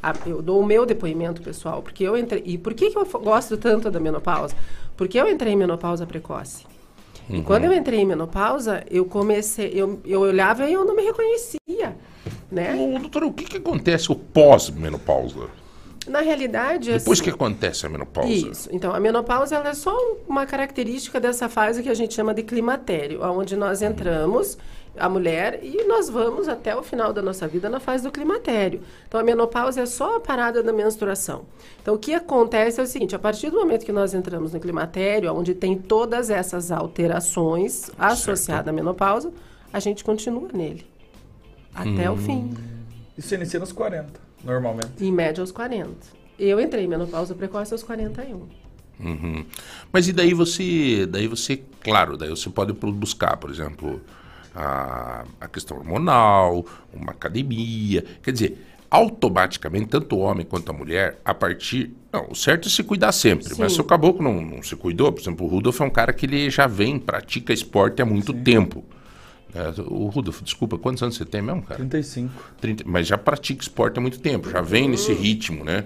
a- 0.02 0.14
eu 0.26 0.42
dou 0.42 0.60
o 0.60 0.66
meu 0.66 0.86
depoimento 0.86 1.42
pessoal, 1.42 1.82
porque 1.82 2.04
eu 2.04 2.18
entrei. 2.18 2.42
E 2.46 2.58
por 2.58 2.74
que, 2.74 2.90
que 2.90 2.98
eu 2.98 3.06
gosto 3.06 3.56
tanto 3.58 3.90
da 3.92 4.00
menopausa? 4.00 4.56
Porque 4.98 5.18
eu 5.20 5.30
entrei 5.30 5.54
em 5.54 5.58
menopausa 5.58 6.06
precoce. 6.06 6.66
E 7.30 7.38
Uhum. 7.38 7.44
quando 7.44 7.66
eu 7.66 7.74
entrei 7.74 8.00
em 8.02 8.06
menopausa, 8.06 8.84
eu 8.90 9.06
comecei, 9.06 9.72
eu, 9.74 10.00
eu 10.06 10.22
olhava 10.22 10.68
e 10.70 10.74
eu 10.74 10.84
não 10.86 10.96
me 10.96 11.04
reconhecia, 11.04 11.96
né? 12.52 12.76
Ô, 12.76 13.00
doutora, 13.00 13.26
o 13.26 13.34
que, 13.34 13.46
que 13.46 13.58
acontece 13.58 14.12
o 14.12 14.16
pós-menopausa? 14.16 15.48
Na 16.08 16.22
realidade, 16.22 16.92
Depois 16.92 17.20
assim, 17.20 17.24
que 17.24 17.36
acontece 17.36 17.86
a 17.86 17.90
menopausa? 17.90 18.32
Isso. 18.32 18.70
Então, 18.72 18.94
a 18.94 19.00
menopausa 19.00 19.56
ela 19.56 19.70
é 19.70 19.74
só 19.74 19.96
uma 20.28 20.46
característica 20.46 21.20
dessa 21.20 21.50
fase 21.50 21.82
que 21.82 21.90
a 21.90 21.94
gente 21.94 22.14
chama 22.14 22.34
de 22.34 22.44
climatério, 22.44 23.24
onde 23.24 23.56
nós 23.56 23.82
entramos, 23.82 24.58
a 24.98 25.10
mulher, 25.10 25.60
e 25.64 25.84
nós 25.86 26.10
vamos 26.10 26.48
até 26.48 26.76
o 26.76 26.84
final 26.84 27.12
da 27.12 27.22
nossa 27.22 27.48
vida 27.48 27.70
na 27.70 27.80
fase 27.80 28.04
do 28.04 28.12
climatério. 28.12 28.82
Então, 29.08 29.20
a 29.20 29.24
menopausa 29.24 29.82
é 29.82 29.86
só 29.86 30.18
a 30.18 30.20
parada 30.20 30.62
da 30.62 30.72
menstruação. 30.72 31.46
Então, 31.82 31.96
o 31.96 31.98
que 31.98 32.14
acontece 32.14 32.80
é 32.80 32.84
o 32.84 32.88
seguinte: 32.88 33.16
a 33.16 33.20
partir 33.20 33.50
do 33.50 33.58
momento 33.58 33.86
que 33.86 33.92
nós 33.92 34.14
entramos 34.14 34.54
no 34.54 34.60
climatério, 34.60 35.34
onde 35.34 35.56
tem 35.56 35.78
todas 35.78 36.30
essas 36.30 36.72
alterações 36.72 37.90
associadas 37.98 38.68
à 38.68 38.72
menopausa, 38.72 39.34
a 39.74 39.80
gente 39.80 40.04
continua 40.04 40.50
nele. 40.54 40.86
Até 41.74 42.10
o 42.10 42.16
fim. 42.16 42.54
Isso 43.18 43.34
inicia 43.36 43.60
nos 43.60 43.74
40, 43.74 44.25
normalmente. 44.46 45.04
Em 45.04 45.12
média, 45.12 45.42
aos 45.42 45.52
40. 45.52 45.92
Eu 46.38 46.60
entrei 46.60 46.86
em 46.86 46.88
menopausa 46.88 47.34
precoce 47.34 47.74
aos 47.74 47.84
41. 47.84 48.48
Uhum. 49.00 49.46
Mas 49.92 50.08
e 50.08 50.14
daí 50.14 50.34
você, 50.34 51.06
daí 51.06 51.28
você, 51.28 51.62
claro, 51.82 52.18
daí 52.18 52.30
você 52.30 52.50
pode 52.50 52.72
buscar, 52.74 53.36
por 53.38 53.50
exemplo, 53.50 54.02
a, 54.56 55.26
a 55.42 55.48
questão 55.48 55.78
hormonal, 55.78 56.66
uma 56.94 57.12
academia, 57.12 58.04
quer 58.24 58.32
dizer, 58.32 58.66
automaticamente 58.90 59.88
tanto 59.88 60.16
o 60.16 60.20
homem 60.20 60.46
quanto 60.46 60.70
a 60.70 60.74
mulher, 60.74 61.20
a 61.26 61.34
partir, 61.34 61.92
não, 62.12 62.28
o 62.30 62.36
certo 62.36 62.68
é 62.68 62.72
se 62.72 62.84
cuidar 62.84 63.12
sempre, 63.12 63.50
mas 63.58 63.72
Sim. 63.72 63.76
se 63.76 63.82
o 63.82 63.84
caboclo 63.84 64.24
não, 64.24 64.42
não 64.42 64.64
se 64.64 64.76
cuidou, 64.76 65.12
por 65.12 65.22
exemplo, 65.22 65.46
o 65.46 65.50
Rudolf 65.50 65.82
é 65.82 65.84
um 65.84 65.90
cara 65.90 66.14
que 66.14 66.26
ele 66.26 66.50
já 66.50 66.68
vem, 66.68 66.98
pratica 66.98 67.52
esporte 67.52 68.02
há 68.02 68.06
muito 68.06 68.34
tempo. 68.34 68.84
É, 69.56 69.82
o 69.82 70.08
Rudolf, 70.08 70.42
desculpa, 70.42 70.78
quantos 70.78 71.02
anos 71.02 71.16
você 71.16 71.24
tem 71.24 71.42
mesmo, 71.42 71.62
cara? 71.62 71.78
35. 71.78 72.32
30, 72.60 72.84
mas 72.86 73.08
já 73.08 73.18
pratica 73.18 73.62
esporte 73.62 73.98
há 73.98 74.02
muito 74.02 74.20
tempo, 74.20 74.50
já 74.50 74.60
vem 74.62 74.90
nesse 74.90 75.14
ritmo, 75.14 75.64
né? 75.64 75.86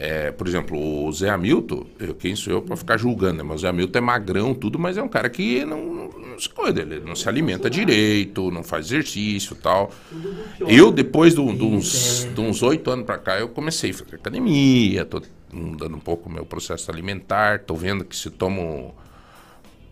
É, 0.00 0.30
por 0.30 0.46
exemplo, 0.46 0.78
o 0.78 1.10
Zé 1.10 1.28
Hamilton, 1.30 1.86
eu, 1.98 2.14
quem 2.14 2.36
sou 2.36 2.52
eu 2.52 2.62
para 2.62 2.76
ficar 2.76 2.96
julgando, 2.98 3.38
né? 3.38 3.42
Mas 3.42 3.56
o 3.56 3.58
Zé 3.62 3.68
Hamilton 3.68 3.98
é 3.98 4.02
magrão, 4.02 4.54
tudo, 4.54 4.78
mas 4.78 4.96
é 4.96 5.02
um 5.02 5.08
cara 5.08 5.28
que 5.28 5.64
não, 5.64 5.84
não, 5.86 6.08
não 6.10 6.38
se 6.38 6.48
cuida, 6.50 6.82
ele 6.82 7.00
não 7.00 7.16
se 7.16 7.28
alimenta 7.28 7.68
direito, 7.68 8.50
não 8.50 8.62
faz 8.62 8.86
exercício 8.86 9.56
tal. 9.56 9.90
Eu, 10.60 10.92
depois 10.92 11.34
de 11.34 11.40
uns 11.40 12.28
de 12.32 12.40
uns 12.40 12.62
oito 12.62 12.90
anos 12.90 13.06
para 13.06 13.18
cá, 13.18 13.40
eu 13.40 13.48
comecei 13.48 13.90
a 13.90 13.94
fazer 13.94 14.16
academia, 14.16 15.04
tô 15.04 15.20
mudando 15.52 15.96
um 15.96 16.00
pouco 16.00 16.28
o 16.28 16.32
meu 16.32 16.44
processo 16.44 16.90
alimentar, 16.92 17.60
tô 17.60 17.74
vendo 17.74 18.04
que 18.04 18.14
se 18.14 18.30
tomo 18.30 18.94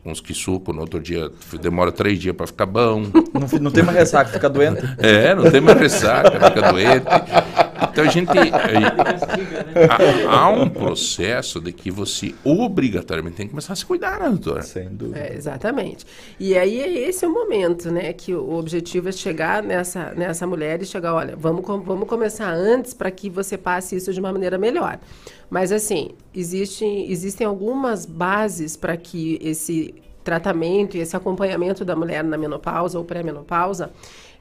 uns 0.07 0.21
que 0.21 0.33
suco, 0.33 0.73
no 0.73 0.81
outro 0.81 1.01
dia 1.01 1.31
demora 1.61 1.91
três 1.91 2.19
dias 2.19 2.35
para 2.35 2.47
ficar 2.47 2.67
bom. 2.67 3.03
Não, 3.35 3.59
não 3.61 3.71
tem 3.71 3.83
mais 3.83 3.99
ressaca, 3.99 4.31
fica 4.31 4.49
doente. 4.49 4.83
É, 4.99 5.35
não 5.35 5.51
tem 5.51 5.61
mais 5.61 5.79
ressaca, 5.79 6.31
fica 6.31 6.73
doente. 6.73 7.07
Então 7.91 8.05
a 8.05 8.09
gente. 8.09 8.29
há, 10.29 10.39
há, 10.39 10.49
um 10.51 10.69
processo 10.69 11.61
de 11.61 11.73
que 11.73 11.91
você 11.91 12.35
obrigatoriamente 12.45 13.37
tem 13.37 13.47
que 13.47 13.51
começar 13.51 13.73
a 13.73 13.77
se 13.77 13.85
cuidar, 13.85 14.21
né, 14.21 14.29
doutora? 14.29 14.63
Sem 14.63 14.89
dúvida. 14.89 15.19
É, 15.19 15.35
exatamente. 15.35 16.07
E 16.39 16.57
aí 16.57 16.81
é 16.81 17.09
esse 17.09 17.25
o 17.27 17.33
momento, 17.33 17.91
né? 17.91 18.13
Que 18.13 18.35
o 18.35 18.55
objetivo 18.55 19.09
é 19.09 19.13
chegar 19.13 19.63
nessa, 19.63 20.13
nessa 20.15 20.47
mulher 20.47 20.83
e 20.83 20.87
chegar, 20.87 21.15
olha, 21.15 21.37
vamos, 21.37 21.65
vamos 21.65 22.09
começar 22.09 22.53
antes 22.53 22.95
para 22.95 23.11
que 23.11 23.29
você 23.31 23.57
passe 23.59 23.97
isso 23.97 24.13
de 24.13 24.21
uma 24.21 24.33
maneira 24.33 24.59
melhor. 24.59 24.99
Mas 25.49 25.73
assim, 25.73 26.11
existem, 26.35 27.11
existem 27.11 27.47
algumas 27.47 28.05
bases 28.05 28.77
para 28.77 28.97
que 28.97 29.39
esse 29.43 29.95
tratamento 30.25 30.97
e 30.97 31.01
esse 31.01 31.17
acompanhamento 31.17 31.85
da 31.85 31.95
mulher 31.95 32.25
na 32.25 32.37
menopausa 32.37 32.99
ou 32.99 33.05
pré-menopausa 33.05 33.93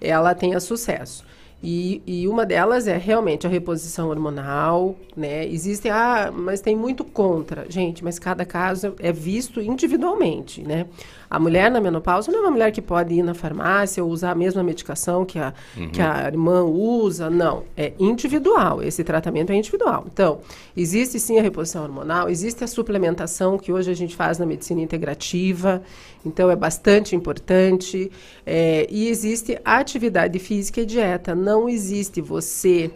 ela 0.02 0.34
tenha 0.34 0.60
sucesso. 0.60 1.24
E, 1.64 2.02
e, 2.06 2.28
uma 2.28 2.46
delas 2.46 2.86
é 2.86 2.96
realmente 2.96 3.48
a 3.48 3.50
reposição 3.50 4.10
hormonal, 4.10 4.96
né? 5.18 5.48
Existem, 5.48 5.90
ah, 5.90 6.32
mas 6.32 6.62
tem 6.62 6.76
muito 6.76 7.04
contra. 7.04 7.66
Gente, 7.70 8.04
mas 8.04 8.20
cada 8.20 8.46
caso 8.46 8.94
é 9.00 9.12
visto 9.12 9.60
individualmente, 9.60 10.62
né? 10.62 10.86
A 11.30 11.40
mulher 11.40 11.72
na 11.72 11.82
menopausa 11.82 12.32
não 12.32 12.40
é 12.40 12.42
uma 12.44 12.52
mulher 12.52 12.72
que 12.72 12.82
pode 12.82 13.16
ir 13.16 13.24
na 13.24 13.34
farmácia 13.34 14.04
ou 14.04 14.12
usar 14.12 14.32
a 14.32 14.36
mesma 14.36 14.64
medicação 14.64 15.26
que 15.26 15.40
a, 15.40 15.54
uhum. 15.76 15.90
que 15.90 16.02
a 16.02 16.28
irmã 16.28 16.64
usa, 16.64 17.30
não. 17.30 17.64
É 17.76 17.94
individual, 17.98 18.84
esse 18.84 19.04
tratamento 19.04 19.52
é 19.52 19.56
individual. 19.56 20.06
Então, 20.12 20.40
existe 20.78 21.20
sim 21.20 21.40
a 21.40 21.42
reposição 21.42 21.84
hormonal, 21.84 22.30
existe 22.30 22.64
a 22.64 22.68
suplementação 22.68 23.58
que 23.58 23.74
hoje 23.74 23.90
a 23.90 23.96
gente 23.96 24.16
faz 24.16 24.38
na 24.38 24.46
medicina 24.46 24.82
integrativa, 24.82 25.82
então 26.26 26.50
é 26.50 26.56
bastante 26.56 27.16
importante. 27.16 28.12
É, 28.46 28.88
e 28.90 29.08
existe 29.08 29.60
atividade 29.64 30.40
física 30.40 30.82
e 30.82 30.86
dieta. 30.86 31.36
Não 31.36 31.70
existe 31.70 32.22
você 32.22 32.92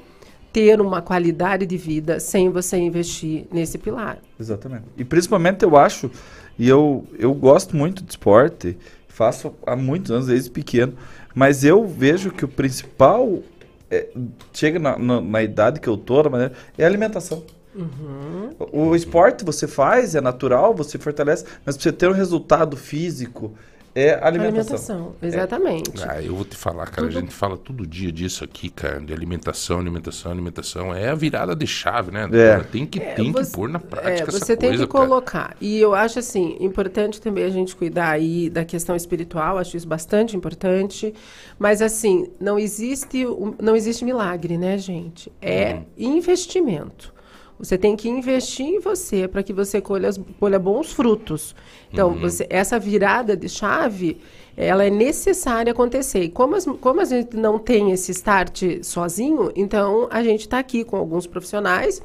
ter 0.52 0.82
uma 0.82 1.02
qualidade 1.02 1.66
de 1.66 1.78
vida 1.78 2.20
sem 2.20 2.50
você 2.50 2.78
investir 2.78 3.46
nesse 3.52 3.78
pilar. 3.78 4.18
Exatamente. 4.40 4.86
E 4.98 5.06
principalmente 5.06 5.64
eu 5.64 5.78
acho 5.78 6.10
e 6.60 6.68
eu, 6.68 7.06
eu 7.18 7.34
gosto 7.34 7.78
muito 7.78 8.04
de 8.04 8.12
esporte, 8.12 8.78
faço 9.08 9.54
há 9.66 9.78
muitos 9.78 10.12
anos, 10.12 10.28
desde 10.28 10.50
pequeno, 10.50 10.94
mas 11.34 11.64
eu 11.64 11.88
vejo 11.88 12.32
que 12.32 12.44
o 12.44 12.50
principal, 12.50 13.40
é, 13.90 14.10
chega 14.52 14.78
na, 14.78 14.98
na, 14.98 15.22
na, 15.22 15.42
idade 15.42 15.80
que 15.80 15.88
eu 15.88 15.96
tô, 15.96 16.22
maneira, 16.30 16.54
é 16.78 16.84
a 16.84 16.88
alimentação. 16.88 17.44
Uhum. 17.80 18.50
O, 18.72 18.96
esporte 18.96 19.46
você 19.46 19.68
faz, 19.68 20.16
é 20.16 20.22
natural, 20.22 20.74
você 20.74 20.98
fortalece, 20.98 21.46
mas 21.66 21.76
para 21.76 21.84
você 21.84 21.92
ter 21.92 22.10
um 22.10 22.14
resultado 22.14 22.76
físico, 22.76 23.54
é 23.96 24.14
alimentação. 24.22 24.36
alimentação 24.78 25.16
exatamente. 25.22 26.02
É. 26.02 26.10
Ah, 26.10 26.22
eu 26.22 26.36
vou 26.36 26.46
te 26.46 26.56
falar, 26.56 26.86
cara, 26.88 27.08
Tudo... 27.08 27.18
a 27.18 27.22
gente 27.22 27.34
fala 27.34 27.58
todo 27.58 27.88
dia 27.88 28.12
disso 28.12 28.44
aqui, 28.44 28.70
cara, 28.70 29.00
de 29.00 29.12
alimentação, 29.12 29.80
alimentação, 29.80 30.32
alimentação. 30.32 30.94
É 30.94 31.10
a 31.10 31.16
virada 31.16 31.56
de 31.56 31.66
chave, 31.66 32.12
né? 32.12 32.30
É. 32.32 32.60
Tem 32.60 32.86
que, 32.86 33.00
é, 33.00 33.14
tem 33.14 33.32
você, 33.32 33.50
que 33.50 33.58
pôr 33.58 33.68
na 33.68 33.80
prática 33.80 34.30
é, 34.30 34.32
Você 34.32 34.56
tem 34.56 34.70
coisa, 34.70 34.86
que 34.86 34.92
colocar. 34.92 35.50
Cara. 35.50 35.56
E 35.60 35.80
eu 35.80 35.96
acho, 35.96 36.20
assim, 36.20 36.56
importante 36.60 37.20
também 37.20 37.44
a 37.44 37.50
gente 37.50 37.76
cuidar 37.76 38.12
aí 38.12 38.50
da 38.50 38.64
questão 38.64 38.96
espiritual, 38.96 39.58
acho 39.58 39.76
isso 39.76 39.88
bastante 39.88 40.38
importante. 40.38 41.14
Mas, 41.58 41.82
assim, 41.82 42.30
não 42.40 42.60
existe, 42.60 43.26
não 43.60 43.76
existe 43.76 44.06
milagre, 44.06 44.58
né, 44.58 44.78
gente? 44.78 45.32
É 45.42 45.74
hum. 45.74 45.84
investimento. 45.98 47.19
Você 47.60 47.78
tem 47.78 47.96
que 47.96 48.08
investir 48.08 48.66
em 48.66 48.80
você 48.80 49.28
para 49.28 49.44
que 49.44 49.52
você 49.52 49.82
colha, 49.82 50.10
colha 50.40 50.58
bons 50.58 50.94
frutos. 50.94 51.54
Então, 51.92 52.10
uhum. 52.10 52.20
você, 52.20 52.48
essa 52.50 52.80
virada 52.80 53.36
de 53.36 53.50
chave, 53.50 54.18
ela 54.56 54.86
é 54.86 54.90
necessária 54.90 55.74
acontecer. 55.74 56.24
E 56.24 56.30
como, 56.30 56.56
as, 56.56 56.66
como 56.66 57.02
a 57.02 57.06
gente 57.06 57.36
não 57.36 57.60
tem 57.60 57.92
esse 57.92 58.12
start 58.12 58.64
sozinho, 58.82 59.52
então 59.56 60.08
a 60.10 60.24
gente 60.24 60.42
está 60.42 60.60
aqui 60.60 60.86
com 60.86 60.96
alguns 60.96 61.28
profissionais, 61.28 62.02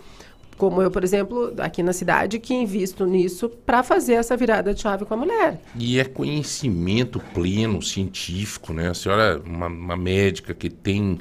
como 0.57 0.83
eu, 0.83 0.91
por 0.91 1.05
exemplo, 1.05 1.53
aqui 1.59 1.83
na 1.83 1.93
cidade, 1.93 2.39
que 2.39 2.55
invisto 2.55 3.07
nisso 3.07 3.49
para 3.49 3.83
fazer 3.83 4.15
essa 4.15 4.37
virada 4.37 4.75
de 4.75 4.81
chave 4.81 5.05
com 5.05 5.15
a 5.15 5.17
mulher. 5.17 5.61
E 5.79 6.01
é 6.01 6.05
conhecimento 6.05 7.21
pleno, 7.33 7.81
científico, 7.81 8.73
né? 8.73 8.91
A 8.91 8.95
senhora 8.95 9.23
é 9.45 9.49
uma, 9.49 9.67
uma 9.67 9.97
médica 9.97 10.55
que 10.55 10.71
tem 10.71 11.19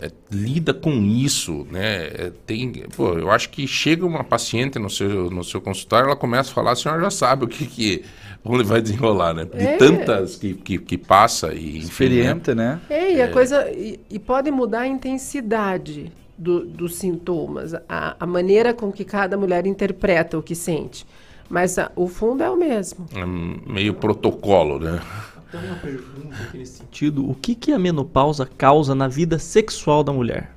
é, 0.00 0.10
lida 0.30 0.72
com 0.72 0.90
isso, 0.90 1.66
né? 1.70 2.06
É, 2.06 2.32
tem, 2.46 2.72
pô, 2.96 3.14
eu 3.14 3.30
acho 3.30 3.50
que 3.50 3.66
chega 3.66 4.06
uma 4.06 4.22
paciente 4.22 4.78
no 4.78 4.88
seu, 4.88 5.28
no 5.28 5.42
seu 5.42 5.60
consultório, 5.60 6.06
ela 6.06 6.16
começa 6.16 6.50
a 6.50 6.54
falar, 6.54 6.72
a 6.72 6.76
senhora 6.76 7.00
já 7.02 7.10
sabe 7.10 7.44
o 7.44 7.48
que, 7.48 7.66
que 7.66 8.04
onde 8.44 8.62
vai 8.62 8.80
desenrolar, 8.80 9.34
né? 9.34 9.44
De 9.44 9.58
é. 9.58 9.76
tantas 9.76 10.36
que, 10.36 10.54
que, 10.54 10.78
que, 10.78 10.96
passa 10.96 11.52
e 11.52 11.80
né? 12.54 12.54
né? 12.54 12.80
É, 12.88 13.12
e 13.14 13.20
a 13.20 13.24
é. 13.24 13.28
coisa 13.28 13.68
e, 13.70 13.98
e, 14.08 14.18
pode 14.20 14.50
mudar 14.50 14.80
a 14.80 14.86
intensidade 14.86 16.12
do, 16.36 16.64
dos 16.64 16.94
sintomas, 16.94 17.74
a, 17.88 18.16
a 18.20 18.26
maneira 18.26 18.72
com 18.72 18.92
que 18.92 19.04
cada 19.04 19.36
mulher 19.36 19.66
interpreta 19.66 20.38
o 20.38 20.42
que 20.42 20.54
sente. 20.54 21.04
Mas 21.50 21.78
a, 21.78 21.90
o 21.96 22.06
fundo 22.06 22.42
é 22.42 22.50
o 22.50 22.56
mesmo. 22.56 23.06
É 23.14 23.24
meio 23.26 23.94
protocolo, 23.94 24.78
né? 24.78 25.00
Então, 25.48 25.60
uma 25.64 25.76
pergunta 25.76 26.36
aqui 26.46 26.58
nesse 26.58 26.78
sentido: 26.78 27.28
o 27.28 27.34
que, 27.34 27.54
que 27.54 27.72
a 27.72 27.78
menopausa 27.78 28.44
causa 28.44 28.94
na 28.94 29.08
vida 29.08 29.38
sexual 29.38 30.04
da 30.04 30.12
mulher? 30.12 30.54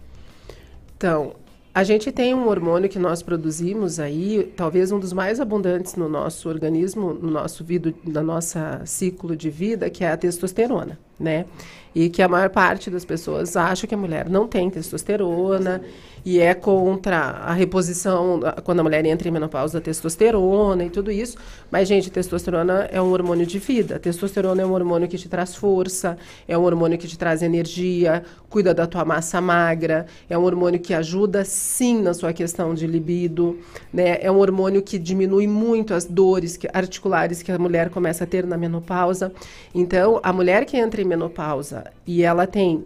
Então, 0.97 1.33
a 1.73 1.83
gente 1.85 2.11
tem 2.11 2.35
um 2.35 2.47
hormônio 2.49 2.89
que 2.89 2.99
nós 2.99 3.23
produzimos 3.23 3.99
aí, 3.99 4.51
talvez 4.57 4.91
um 4.91 4.99
dos 4.99 5.13
mais 5.13 5.39
abundantes 5.39 5.95
no 5.95 6.09
nosso 6.09 6.49
organismo, 6.49 7.13
no 7.13 7.31
nosso 7.31 7.63
vida, 7.63 7.93
na 8.03 8.21
nossa 8.21 8.81
ciclo 8.85 9.35
de 9.35 9.49
vida, 9.49 9.89
que 9.89 10.03
é 10.03 10.11
a 10.11 10.17
testosterona, 10.17 10.99
né? 11.21 11.45
E 11.93 12.09
que 12.09 12.21
a 12.21 12.27
maior 12.27 12.49
parte 12.49 12.89
das 12.89 13.03
pessoas 13.03 13.57
acha 13.57 13.85
que 13.85 13.93
a 13.93 13.97
mulher 13.97 14.29
não 14.29 14.47
tem 14.47 14.69
testosterona 14.69 15.81
e 16.25 16.39
é 16.39 16.53
contra 16.53 17.17
a 17.17 17.53
reposição 17.53 18.39
quando 18.63 18.79
a 18.79 18.83
mulher 18.83 19.05
entra 19.05 19.27
em 19.27 19.31
menopausa 19.31 19.79
da 19.79 19.83
testosterona 19.83 20.85
e 20.85 20.89
tudo 20.89 21.11
isso. 21.11 21.37
Mas, 21.69 21.87
gente, 21.87 22.09
testosterona 22.09 22.87
é 22.91 23.01
um 23.01 23.11
hormônio 23.11 23.45
de 23.45 23.57
vida. 23.59 23.99
testosterona 23.99 24.61
é 24.61 24.65
um 24.65 24.71
hormônio 24.71 25.07
que 25.07 25.17
te 25.17 25.27
traz 25.27 25.55
força, 25.55 26.17
é 26.47 26.57
um 26.57 26.63
hormônio 26.63 26.97
que 26.97 27.07
te 27.07 27.17
traz 27.17 27.41
energia, 27.41 28.23
cuida 28.49 28.73
da 28.73 28.85
tua 28.85 29.03
massa 29.03 29.41
magra, 29.41 30.05
é 30.29 30.37
um 30.37 30.43
hormônio 30.43 30.79
que 30.79 30.93
ajuda 30.93 31.43
sim 31.43 32.01
na 32.01 32.13
sua 32.13 32.33
questão 32.33 32.73
de 32.73 32.85
libido, 32.85 33.57
né? 33.91 34.17
É 34.21 34.31
um 34.31 34.37
hormônio 34.37 34.81
que 34.81 34.99
diminui 34.99 35.47
muito 35.47 35.93
as 35.93 36.05
dores 36.05 36.59
articulares 36.73 37.41
que 37.41 37.51
a 37.51 37.57
mulher 37.57 37.89
começa 37.89 38.25
a 38.25 38.27
ter 38.27 38.45
na 38.45 38.57
menopausa. 38.57 39.31
Então, 39.73 40.19
a 40.21 40.31
mulher 40.31 40.65
que 40.65 40.77
entra 40.77 41.01
em 41.01 41.05
menopausa 41.11 41.91
e 42.07 42.23
ela 42.23 42.47
tem 42.47 42.85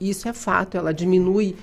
isso 0.00 0.28
é 0.28 0.32
fato, 0.32 0.76
ela 0.76 0.92
diminui 0.92 1.56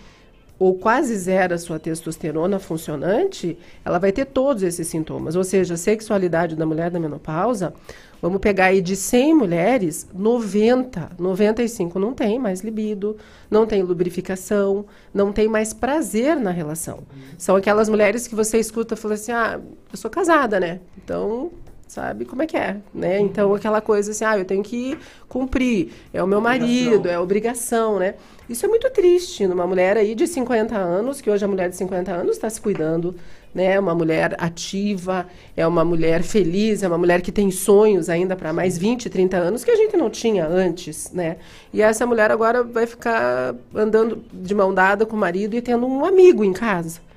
ou 0.58 0.76
quase 0.76 1.16
zero 1.16 1.56
a 1.56 1.58
sua 1.58 1.80
testosterona 1.80 2.60
funcionante, 2.60 3.58
ela 3.84 3.98
vai 3.98 4.12
ter 4.12 4.26
todos 4.26 4.62
esses 4.62 4.88
sintomas. 4.88 5.36
Ou 5.36 5.44
seja, 5.44 5.74
a 5.74 5.78
sexualidade 5.78 6.56
da 6.56 6.68
mulher 6.68 6.92
da 6.92 7.00
menopausa, 7.00 7.74
vamos 8.22 8.40
pegar 8.40 8.66
aí 8.66 8.80
de 8.80 8.96
100 8.96 9.34
mulheres, 9.34 10.08
90, 10.14 11.14
95 11.18 11.98
não 11.98 12.14
tem 12.14 12.38
mais 12.38 12.62
libido, 12.62 13.18
não 13.50 13.66
tem 13.66 13.82
lubrificação, 13.82 14.86
não 15.12 15.34
tem 15.34 15.48
mais 15.48 15.74
prazer 15.74 16.36
na 16.36 16.52
relação. 16.52 17.00
São 17.40 17.56
aquelas 17.56 17.90
mulheres 17.90 18.28
que 18.28 18.36
você 18.36 18.60
escuta 18.60 18.94
e 18.94 18.98
fala 18.98 19.16
assim: 19.16 19.32
ah, 19.32 19.60
eu 19.92 19.98
sou 19.98 20.12
casada, 20.12 20.60
né? 20.60 20.80
Então 21.04 21.50
sabe 21.92 22.24
como 22.24 22.42
é 22.42 22.48
que 22.48 22.56
é, 22.56 22.78
né? 22.94 23.20
Então 23.20 23.54
aquela 23.54 23.82
coisa 23.82 24.12
assim, 24.12 24.24
ah, 24.24 24.38
eu 24.38 24.46
tenho 24.46 24.64
que 24.64 24.98
cumprir, 25.28 25.92
é 26.14 26.24
o 26.24 26.28
meu 26.28 26.40
marido, 26.40 27.10
é 27.10 27.20
obrigação, 27.20 28.00
né? 28.00 28.16
Isso 28.48 28.66
é 28.66 28.70
muito 28.70 28.90
triste 28.90 29.46
numa 29.46 29.68
mulher 29.68 29.98
aí 29.98 30.16
de 30.16 30.26
50 30.26 30.74
anos, 30.74 31.20
que 31.20 31.30
hoje 31.30 31.44
a 31.44 31.48
mulher 31.50 31.70
de 31.70 31.76
50 31.76 32.10
anos 32.10 32.38
está 32.38 32.50
se 32.50 32.62
cuidando, 32.62 33.14
né? 33.54 33.78
Uma 33.78 33.94
mulher 33.94 34.38
ativa, 34.40 35.28
é 35.56 35.68
uma 35.68 35.84
mulher 35.84 36.24
feliz, 36.24 36.82
é 36.82 36.88
uma 36.88 36.98
mulher 36.98 37.22
que 37.22 37.32
tem 37.32 37.52
sonhos 37.52 38.08
ainda 38.08 38.38
para 38.38 38.54
mais 38.54 38.78
20, 38.78 39.10
30 39.10 39.36
anos 39.36 39.66
que 39.66 39.72
a 39.72 39.76
gente 39.76 39.98
não 39.98 40.10
tinha 40.10 40.48
antes, 40.48 41.12
né? 41.12 41.38
E 41.74 41.82
essa 41.82 42.06
mulher 42.06 42.32
agora 42.32 42.64
vai 42.64 42.88
ficar 42.88 43.54
andando 43.76 44.24
de 44.32 44.56
mão 44.56 44.74
dada 44.74 45.06
com 45.06 45.18
o 45.18 45.20
marido 45.20 45.58
e 45.58 45.62
tendo 45.62 45.86
um 45.86 46.06
amigo 46.06 46.42
em 46.46 46.54
casa. 46.54 47.11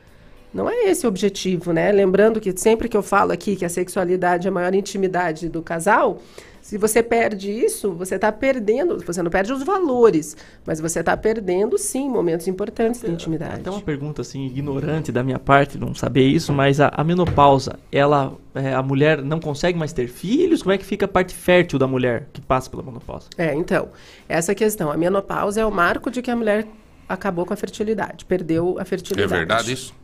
Não 0.54 0.70
é 0.70 0.84
esse 0.84 1.04
o 1.04 1.08
objetivo, 1.08 1.72
né? 1.72 1.90
Lembrando 1.90 2.40
que 2.40 2.56
sempre 2.56 2.88
que 2.88 2.96
eu 2.96 3.02
falo 3.02 3.32
aqui 3.32 3.56
que 3.56 3.64
a 3.64 3.68
sexualidade 3.68 4.46
é 4.46 4.50
a 4.50 4.52
maior 4.52 4.72
intimidade 4.72 5.48
do 5.48 5.60
casal, 5.60 6.20
se 6.64 6.78
você 6.78 7.02
perde 7.02 7.50
isso, 7.50 7.92
você 7.92 8.14
está 8.14 8.32
perdendo, 8.32 8.96
você 9.04 9.22
não 9.22 9.30
perde 9.30 9.52
os 9.52 9.62
valores, 9.62 10.34
mas 10.64 10.80
você 10.80 11.00
está 11.00 11.14
perdendo, 11.14 11.76
sim, 11.76 12.08
momentos 12.08 12.48
importantes 12.48 13.02
de 13.02 13.10
intimidade. 13.10 13.60
Até 13.60 13.70
uma 13.70 13.82
pergunta, 13.82 14.22
assim, 14.22 14.46
ignorante 14.46 15.12
da 15.12 15.22
minha 15.22 15.38
parte, 15.38 15.76
não 15.76 15.94
saber 15.94 16.26
isso, 16.26 16.54
mas 16.54 16.80
a, 16.80 16.88
a 16.88 17.04
menopausa, 17.04 17.78
ela, 17.92 18.32
é, 18.54 18.72
a 18.72 18.82
mulher 18.82 19.20
não 19.20 19.40
consegue 19.40 19.78
mais 19.78 19.92
ter 19.92 20.08
filhos? 20.08 20.62
Como 20.62 20.72
é 20.72 20.78
que 20.78 20.86
fica 20.86 21.04
a 21.04 21.08
parte 21.08 21.34
fértil 21.34 21.78
da 21.78 21.86
mulher 21.86 22.28
que 22.32 22.40
passa 22.40 22.70
pela 22.70 22.82
menopausa? 22.82 23.28
É, 23.36 23.54
então, 23.54 23.90
essa 24.26 24.54
questão, 24.54 24.90
a 24.90 24.96
menopausa 24.96 25.60
é 25.60 25.66
o 25.66 25.70
marco 25.70 26.10
de 26.10 26.22
que 26.22 26.30
a 26.30 26.36
mulher 26.36 26.66
acabou 27.06 27.44
com 27.44 27.52
a 27.52 27.56
fertilidade, 27.56 28.24
perdeu 28.24 28.78
a 28.78 28.86
fertilidade. 28.86 29.34
É 29.34 29.36
verdade 29.36 29.70
isso? 29.70 30.03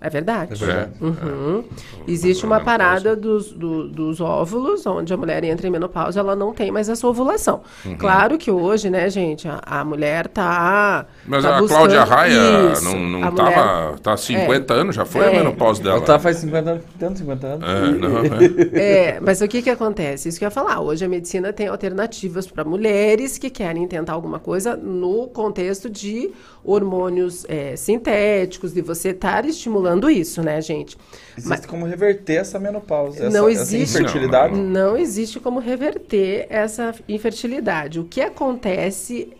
É 0.00 0.08
verdade. 0.08 0.54
É 0.54 0.66
verdade. 0.66 0.90
Uhum. 1.00 1.64
Existe 2.08 2.46
uma 2.46 2.60
parada 2.60 3.14
dos, 3.14 3.52
do- 3.52 3.86
dos 3.88 4.20
óvulos, 4.20 4.86
onde 4.86 5.12
a 5.12 5.16
mulher 5.16 5.44
entra 5.44 5.66
em 5.66 5.70
menopausa, 5.70 6.20
ela 6.20 6.34
não 6.34 6.54
tem 6.54 6.70
mais 6.70 6.88
essa 6.88 7.06
ovulação. 7.06 7.60
Uhum. 7.84 7.96
Claro 7.98 8.38
que 8.38 8.50
hoje, 8.50 8.88
né, 8.88 9.10
gente, 9.10 9.46
a, 9.46 9.60
a 9.64 9.84
mulher 9.84 10.26
tá. 10.28 11.04
Mas 11.26 11.42
tá 11.42 11.56
a 11.56 11.60
buscando- 11.60 11.76
Cláudia 11.76 12.04
Raia 12.04 12.72
Isso. 12.72 12.84
não, 12.84 12.98
não 12.98 13.24
A 13.28 13.30
tava. 13.30 13.50
mulher- 13.50 13.98
Tá 14.00 14.12
há 14.14 14.16
50 14.16 14.72
anos, 14.72 14.96
já 14.96 15.04
foi 15.04 15.26
a 15.26 15.32
É. 15.32 15.36
menopausa 15.38 15.82
dela. 15.82 15.96
Ela 15.96 16.04
tá 16.06 16.18
faz 16.18 16.38
50 16.38 16.70
anos, 16.70 16.84
tendo 16.98 17.18
50 17.18 17.46
anos. 17.46 17.68
É, 17.68 17.90
não, 17.92 18.10
É, 18.72 19.20
mas 19.20 19.40
o 19.42 19.48
que 19.48 19.60
que 19.60 19.68
acontece? 19.68 20.28
Isso 20.30 20.38
que 20.38 20.44
eu 20.44 20.46
ia 20.46 20.50
falar. 20.50 20.80
Hoje 20.80 21.04
a 21.04 21.08
medicina 21.08 21.52
tem 21.52 21.68
alternativas 21.68 22.46
para 22.46 22.64
mulheres 22.64 23.36
que 23.36 23.50
querem 23.50 23.86
tentar 23.86 24.14
alguma 24.14 24.38
coisa 24.38 24.76
no 24.76 25.26
contexto 25.28 25.90
de 25.90 26.30
hormônios 26.64 27.44
é, 27.48 27.76
sintéticos, 27.76 28.72
de 28.72 28.80
você 28.80 29.10
estar 29.10 29.44
estimulando 29.44 29.89
isso, 30.10 30.42
né, 30.42 30.60
gente? 30.60 30.96
Existe 31.36 31.66
como 31.66 31.86
reverter 31.86 32.36
essa 32.36 32.58
menopausa, 32.58 33.26
essa, 33.26 33.38
não 33.38 33.48
essa 33.48 33.62
existe 33.62 33.98
infertilidade. 33.98 34.54
Não, 34.54 34.96
existe 34.96 35.40
como 35.40 35.58
reverter 35.58 36.46
essa 36.50 36.94
infertilidade. 37.08 37.98
O 37.98 38.04
que 38.04 38.20
acontece 38.20 39.32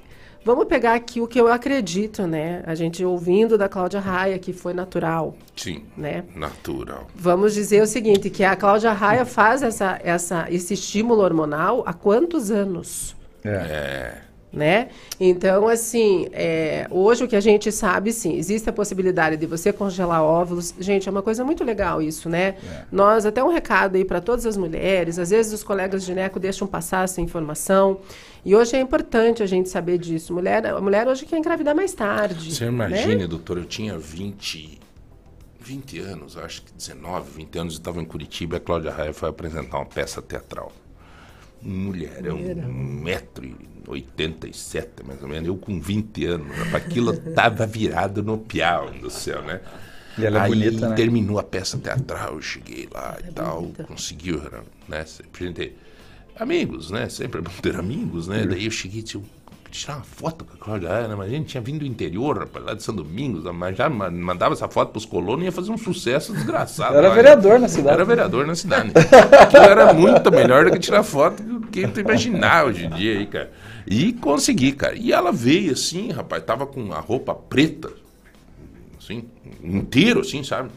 Vamos 0.42 0.64
pegar 0.64 0.94
aqui 0.94 1.20
o 1.20 1.26
que 1.26 1.38
eu 1.38 1.52
acredito, 1.52 2.26
né? 2.26 2.62
A 2.66 2.74
gente 2.74 3.04
ouvindo 3.04 3.58
da 3.58 3.68
Cláudia 3.68 4.00
Raia, 4.00 4.38
que 4.38 4.54
foi 4.54 4.72
natural. 4.72 5.36
Sim. 5.54 5.84
Né? 5.94 6.24
Natural. 6.34 7.06
Vamos 7.14 7.52
dizer 7.52 7.82
o 7.82 7.86
seguinte, 7.86 8.30
que 8.30 8.42
a 8.42 8.56
Cláudia 8.56 8.90
Raia 8.92 9.26
faz 9.26 9.62
essa, 9.62 10.00
essa, 10.02 10.46
esse 10.48 10.72
estímulo 10.72 11.20
hormonal 11.20 11.82
há 11.84 11.92
quantos 11.92 12.50
anos? 12.50 13.14
É. 13.44 14.14
né? 14.52 14.88
Então, 15.18 15.68
assim, 15.68 16.26
é, 16.32 16.86
hoje 16.90 17.24
o 17.24 17.28
que 17.28 17.36
a 17.36 17.40
gente 17.40 17.70
sabe, 17.70 18.12
sim, 18.12 18.36
existe 18.36 18.68
a 18.68 18.72
possibilidade 18.72 19.36
de 19.36 19.46
você 19.46 19.72
congelar 19.72 20.22
óvulos. 20.22 20.74
Gente, 20.78 21.08
é 21.08 21.12
uma 21.12 21.22
coisa 21.22 21.44
muito 21.44 21.62
legal 21.62 22.02
isso, 22.02 22.28
né? 22.28 22.56
Nós, 22.90 23.24
até 23.24 23.42
um 23.42 23.48
recado 23.48 23.96
aí 23.96 24.04
para 24.04 24.20
todas 24.20 24.46
as 24.46 24.56
mulheres, 24.56 25.18
às 25.18 25.30
vezes 25.30 25.52
os 25.52 25.62
colegas 25.62 26.02
de 26.02 26.08
gineco 26.08 26.40
deixam 26.40 26.66
passar 26.66 27.04
essa 27.04 27.20
informação. 27.20 28.00
E 28.44 28.56
hoje 28.56 28.74
é 28.74 28.80
importante 28.80 29.42
a 29.42 29.46
gente 29.46 29.68
saber 29.68 29.98
disso. 29.98 30.32
Mulher, 30.32 30.66
a 30.66 30.80
mulher 30.80 31.06
hoje 31.06 31.26
quer 31.26 31.38
engravidar 31.38 31.74
mais 31.74 31.92
tarde. 31.92 32.52
Você 32.52 32.64
né? 32.64 32.70
imagina, 32.70 33.28
doutor, 33.28 33.58
eu 33.58 33.66
tinha 33.66 33.98
20, 33.98 34.80
20 35.60 35.98
anos, 36.00 36.36
acho 36.36 36.62
que 36.62 36.72
19, 36.72 37.30
20 37.30 37.58
anos, 37.58 37.74
eu 37.74 37.78
estava 37.78 38.00
em 38.00 38.04
Curitiba 38.04 38.56
e 38.56 38.58
a 38.58 38.60
Cláudia 38.60 38.90
Raia 38.90 39.12
foi 39.12 39.28
apresentar 39.28 39.78
uma 39.78 39.86
peça 39.86 40.20
teatral. 40.22 40.72
Mulher, 41.62 42.24
é 42.24 42.32
um 42.32 42.74
metro 43.02 43.44
e 43.44 43.54
87, 43.86 45.04
mais 45.04 45.22
ou 45.22 45.28
menos, 45.28 45.48
eu 45.48 45.56
com 45.56 45.80
20 45.80 46.24
anos, 46.26 46.56
rapaz, 46.56 46.84
aquilo 46.86 47.16
tava 47.34 47.66
virado 47.66 48.22
no 48.22 48.38
piau 48.38 48.90
do 48.90 49.10
céu, 49.10 49.42
né? 49.42 49.60
E 50.18 50.24
ela 50.24 50.38
é 50.38 50.42
Aí 50.42 50.48
bonita, 50.50 50.88
né? 50.88 50.96
terminou 50.96 51.38
a 51.38 51.42
peça 51.42 51.78
teatral, 51.78 52.34
eu 52.34 52.42
cheguei 52.42 52.88
lá 52.92 53.18
e 53.26 53.32
tal, 53.32 53.70
conseguiu, 53.86 54.40
né? 54.88 55.04
Gente 55.38 55.74
amigos, 56.36 56.90
né? 56.90 57.08
Sempre 57.08 57.40
é 57.40 57.42
bom 57.42 57.50
ter 57.62 57.76
amigos, 57.76 58.26
né? 58.26 58.46
Daí 58.46 58.64
eu 58.64 58.70
cheguei 58.70 59.00
e 59.00 59.02
disse, 59.02 59.20
tirar 59.70 59.96
uma 59.96 60.02
foto 60.04 60.44
com 60.44 60.54
a 60.54 60.56
Cláudia 60.56 60.88
Raia, 60.88 61.08
né? 61.08 61.14
Mas 61.14 61.28
a 61.28 61.30
gente 61.30 61.46
tinha 61.46 61.60
vindo 61.60 61.80
do 61.80 61.86
interior, 61.86 62.38
rapaz, 62.40 62.64
lá 62.64 62.74
de 62.74 62.82
São 62.82 62.94
Domingos, 62.94 63.44
mas 63.54 63.76
já 63.76 63.88
ma- 63.88 64.10
mandava 64.10 64.54
essa 64.54 64.68
foto 64.68 64.90
pros 64.92 65.04
colonos 65.04 65.42
e 65.42 65.46
ia 65.46 65.52
fazer 65.52 65.70
um 65.70 65.78
sucesso 65.78 66.32
desgraçado. 66.32 66.94
Era 66.98 67.08
lá, 67.08 67.14
né? 67.14 67.22
vereador 67.22 67.58
na 67.60 67.68
cidade. 67.68 67.94
Era 67.94 68.04
vereador 68.04 68.46
na 68.46 68.54
cidade. 68.54 68.92
Aquilo 69.40 69.62
era 69.64 69.92
muito 69.94 70.30
melhor 70.30 70.64
do 70.66 70.72
que 70.72 70.78
tirar 70.78 71.02
foto 71.02 71.42
do 71.42 71.60
que 71.68 71.86
tu 71.88 72.00
imaginar 72.00 72.66
hoje 72.66 72.86
em 72.86 72.90
dia 72.90 73.18
aí, 73.18 73.26
cara. 73.26 73.50
E 73.86 74.12
consegui, 74.12 74.72
cara. 74.72 74.94
E 74.96 75.12
ela 75.12 75.32
veio 75.32 75.72
assim, 75.72 76.10
rapaz, 76.12 76.42
tava 76.44 76.66
com 76.66 76.92
a 76.92 77.00
roupa 77.00 77.34
preta, 77.34 77.90
assim, 79.00 79.24
inteiro, 79.62 80.20
assim, 80.20 80.42
sabe? 80.44 80.70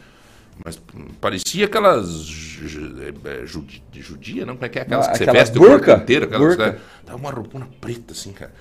Mas 0.64 0.80
parecia 1.20 1.66
aquelas 1.66 2.08
ju- 2.26 2.68
ju- 2.68 2.94
é, 3.02 3.42
é, 3.42 3.46
judi- 3.46 3.82
judia, 3.92 4.46
não? 4.46 4.54
Como 4.54 4.64
é 4.66 4.68
que 4.68 4.78
é? 4.78 4.82
Aquelas 4.82 5.08
Ah, 5.08 5.12
que 5.12 5.18
você 5.18 5.24
veste 5.32 5.58
o 5.58 5.60
corpo 5.60 5.90
inteiro. 5.90 6.26
Aquelas, 6.26 6.46
Burca. 6.46 6.72
né? 6.72 6.78
Tava 7.04 7.18
uma 7.18 7.30
roupona 7.32 7.68
preta, 7.80 8.12
assim, 8.12 8.32
cara. 8.32 8.52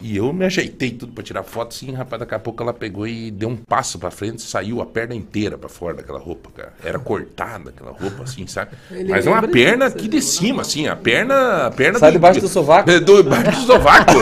E 0.00 0.16
eu 0.16 0.32
me 0.32 0.44
ajeitei 0.46 0.90
tudo 0.90 1.12
pra 1.12 1.22
tirar 1.22 1.42
foto, 1.42 1.74
assim, 1.74 1.92
rapaz, 1.92 2.20
daqui 2.20 2.34
a 2.34 2.38
pouco 2.38 2.62
ela 2.62 2.72
pegou 2.72 3.06
e 3.06 3.30
deu 3.30 3.50
um 3.50 3.56
passo 3.56 3.98
pra 3.98 4.10
frente, 4.10 4.40
saiu 4.42 4.80
a 4.80 4.86
perna 4.86 5.14
inteira 5.14 5.58
pra 5.58 5.68
fora 5.68 5.94
daquela 5.94 6.18
roupa, 6.18 6.50
cara. 6.56 6.72
Era 6.82 6.98
cortada 6.98 7.70
aquela 7.70 7.90
roupa, 7.92 8.22
assim, 8.22 8.46
sabe? 8.46 8.70
Ele 8.90 9.10
Mas 9.10 9.26
uma 9.26 9.46
perna 9.46 9.86
aqui 9.86 10.08
de 10.08 10.22
cima, 10.22 10.62
assim, 10.62 10.86
a 10.88 10.96
perna... 10.96 11.66
A 11.66 11.70
perna 11.70 11.98
Sai 11.98 12.12
debaixo 12.12 12.40
do 12.40 12.48
sovaco. 12.48 12.90
É, 12.90 12.98
do, 13.00 13.22
debaixo 13.22 13.60
do 13.60 13.66
sovaco. 13.66 14.14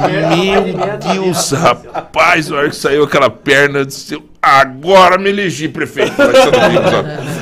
Meu 0.00 0.98
Deus, 1.14 1.50
rapaz, 1.52 2.48
na 2.48 2.58
hora 2.58 2.68
que 2.70 2.76
saiu 2.76 3.04
aquela 3.04 3.30
perna, 3.30 3.78
eu 3.80 3.84
disse, 3.86 4.22
agora 4.42 5.18
me 5.18 5.30
elegi 5.30 5.68
prefeito. 5.68 6.12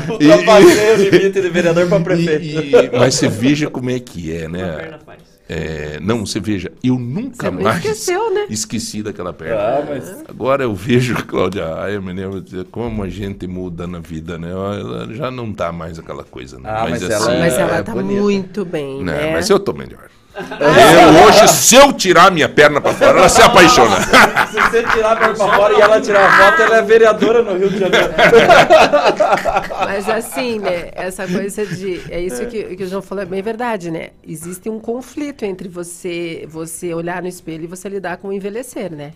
O 0.09 0.97
limite 0.97 1.41
de 1.41 1.51
vereador 1.51 1.89
pra 1.89 1.99
prefeito. 2.01 2.45
E- 2.45 2.75
e- 2.75 2.91
mas 2.99 3.15
você 3.15 3.29
veja 3.29 3.69
como 3.69 3.91
é 3.91 3.99
que 3.99 4.35
é, 4.37 4.49
né? 4.49 4.99
É, 5.47 5.99
não, 6.01 6.25
você 6.25 6.41
veja, 6.41 6.73
eu 6.83 6.99
nunca 6.99 7.51
Você 7.51 7.51
mais 7.51 7.77
esqueceu, 7.77 8.33
né? 8.35 8.47
esqueci 8.49 9.03
daquela 9.03 9.31
perna. 9.33 9.61
Ah, 9.61 9.85
mas- 9.87 10.25
Agora 10.27 10.63
eu 10.65 10.75
vejo 10.75 11.15
a 11.19 11.21
Cláudia 11.23 11.67
Raia, 11.67 12.01
me 12.01 12.15
lembro 12.15 12.41
de 12.41 12.65
como 12.65 13.03
a 13.03 13.09
gente 13.11 13.47
muda 13.47 13.87
na 13.87 13.99
vida, 13.99 14.39
né? 14.39 14.51
Ela 14.51 15.13
já 15.13 15.31
não 15.31 15.53
tá 15.53 15.71
mais 15.71 15.99
aquela 15.99 16.25
coisa, 16.25 16.59
né? 16.59 16.71
Ah, 16.73 16.87
mas 16.89 17.03
ela- 17.03 17.17
assim, 17.17 17.39
Mas 17.39 17.59
ela 17.59 17.77
é 17.77 17.83
tá 17.83 17.93
bonita. 17.93 18.23
muito 18.23 18.65
bem, 18.65 19.03
Né, 19.05 19.13
né? 19.13 19.33
Mas 19.35 19.51
eu 19.51 19.61
tô 19.61 19.75
melhor. 19.75 20.09
Eu 20.35 21.27
hoje, 21.27 21.49
se 21.49 21.77
eu 21.77 21.93
tirar 21.93 22.31
minha 22.31 22.49
perna 22.49 22.81
pra 22.81 22.93
fora, 22.93 23.19
ela 23.19 23.29
se 23.29 23.41
apaixona. 23.41 23.97
Se 24.51 24.61
você 24.61 24.83
tirar 24.83 25.13
a 25.13 25.17
perna 25.17 25.35
pra 25.35 25.57
fora 25.57 25.75
e 25.75 25.81
ela 25.81 26.01
tirar 26.01 26.27
a 26.27 26.51
foto, 26.51 26.63
ela 26.63 26.77
é 26.79 26.83
vereadora 26.83 27.43
no 27.43 27.57
Rio 27.57 27.71
de 27.71 27.79
Janeiro. 27.79 28.09
Mas 29.85 30.09
assim, 30.09 30.59
né? 30.59 30.91
Essa 30.93 31.27
coisa 31.27 31.65
de. 31.67 32.01
É 32.11 32.21
isso 32.21 32.47
que, 32.47 32.77
que 32.77 32.83
o 32.83 32.87
João 32.87 33.03
falou, 33.03 33.23
é 33.23 33.27
bem 33.27 33.43
verdade, 33.43 33.91
né? 33.91 34.11
Existe 34.27 34.69
um 34.69 34.81
conflito 34.81 35.45
entre 35.45 35.69
você, 35.69 36.47
você 36.49 36.93
olhar 36.93 37.23
no 37.23 37.29
espelho 37.29 37.65
e 37.65 37.67
você 37.67 37.89
lidar 37.89 38.17
com 38.17 38.29
o 38.29 38.33
envelhecer, 38.33 38.93
né? 38.93 39.13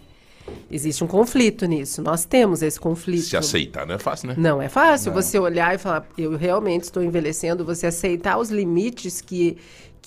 Existe 0.70 1.02
um 1.02 1.06
conflito 1.06 1.66
nisso. 1.66 2.02
Nós 2.02 2.24
temos 2.24 2.62
esse 2.62 2.78
conflito. 2.78 3.24
Se 3.24 3.36
aceitar 3.36 3.86
não 3.86 3.94
é 3.94 3.98
fácil, 3.98 4.28
né? 4.28 4.34
Não 4.36 4.60
é 4.60 4.68
fácil 4.68 5.12
Não. 5.12 5.22
você 5.22 5.38
olhar 5.38 5.74
e 5.74 5.78
falar, 5.78 6.06
eu 6.16 6.36
realmente 6.36 6.84
estou 6.84 7.02
envelhecendo, 7.02 7.64
você 7.64 7.86
aceitar 7.86 8.38
os 8.38 8.50
limites 8.50 9.20
que, 9.20 9.56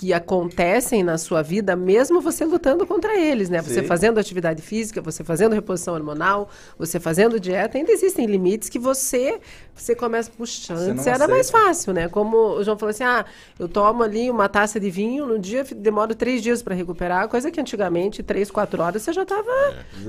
que 0.02 0.12
acontecem 0.12 1.04
na 1.04 1.16
sua 1.16 1.42
vida, 1.42 1.76
mesmo 1.76 2.20
você 2.20 2.44
lutando 2.44 2.84
contra 2.84 3.16
eles, 3.16 3.48
né? 3.48 3.62
Você 3.62 3.82
Sim. 3.82 3.86
fazendo 3.86 4.18
atividade 4.18 4.60
física, 4.60 5.00
você 5.00 5.22
fazendo 5.22 5.52
reposição 5.52 5.94
hormonal, 5.94 6.50
você 6.76 6.98
fazendo 6.98 7.38
dieta, 7.38 7.78
ainda 7.78 7.92
existem 7.92 8.26
limites 8.26 8.68
que 8.68 8.80
você 8.80 9.38
você 9.72 9.94
começa, 9.94 10.28
puxa, 10.36 10.74
Você 10.74 11.08
era 11.08 11.28
mais 11.28 11.52
fácil, 11.52 11.92
né? 11.92 12.08
Como 12.08 12.36
o 12.36 12.64
João 12.64 12.76
falou 12.76 12.90
assim, 12.90 13.04
ah, 13.04 13.24
eu 13.60 13.68
tomo 13.68 14.02
ali 14.02 14.28
uma 14.28 14.48
taça 14.48 14.80
de 14.80 14.90
vinho, 14.90 15.24
no 15.24 15.38
dia 15.38 15.62
demoro 15.62 16.16
três 16.16 16.42
dias 16.42 16.64
para 16.64 16.74
recuperar, 16.74 17.28
coisa 17.28 17.48
que 17.48 17.60
antigamente, 17.60 18.24
três, 18.24 18.50
quatro 18.50 18.82
horas, 18.82 19.02
você 19.02 19.12
já 19.12 19.22
estava, 19.22 19.52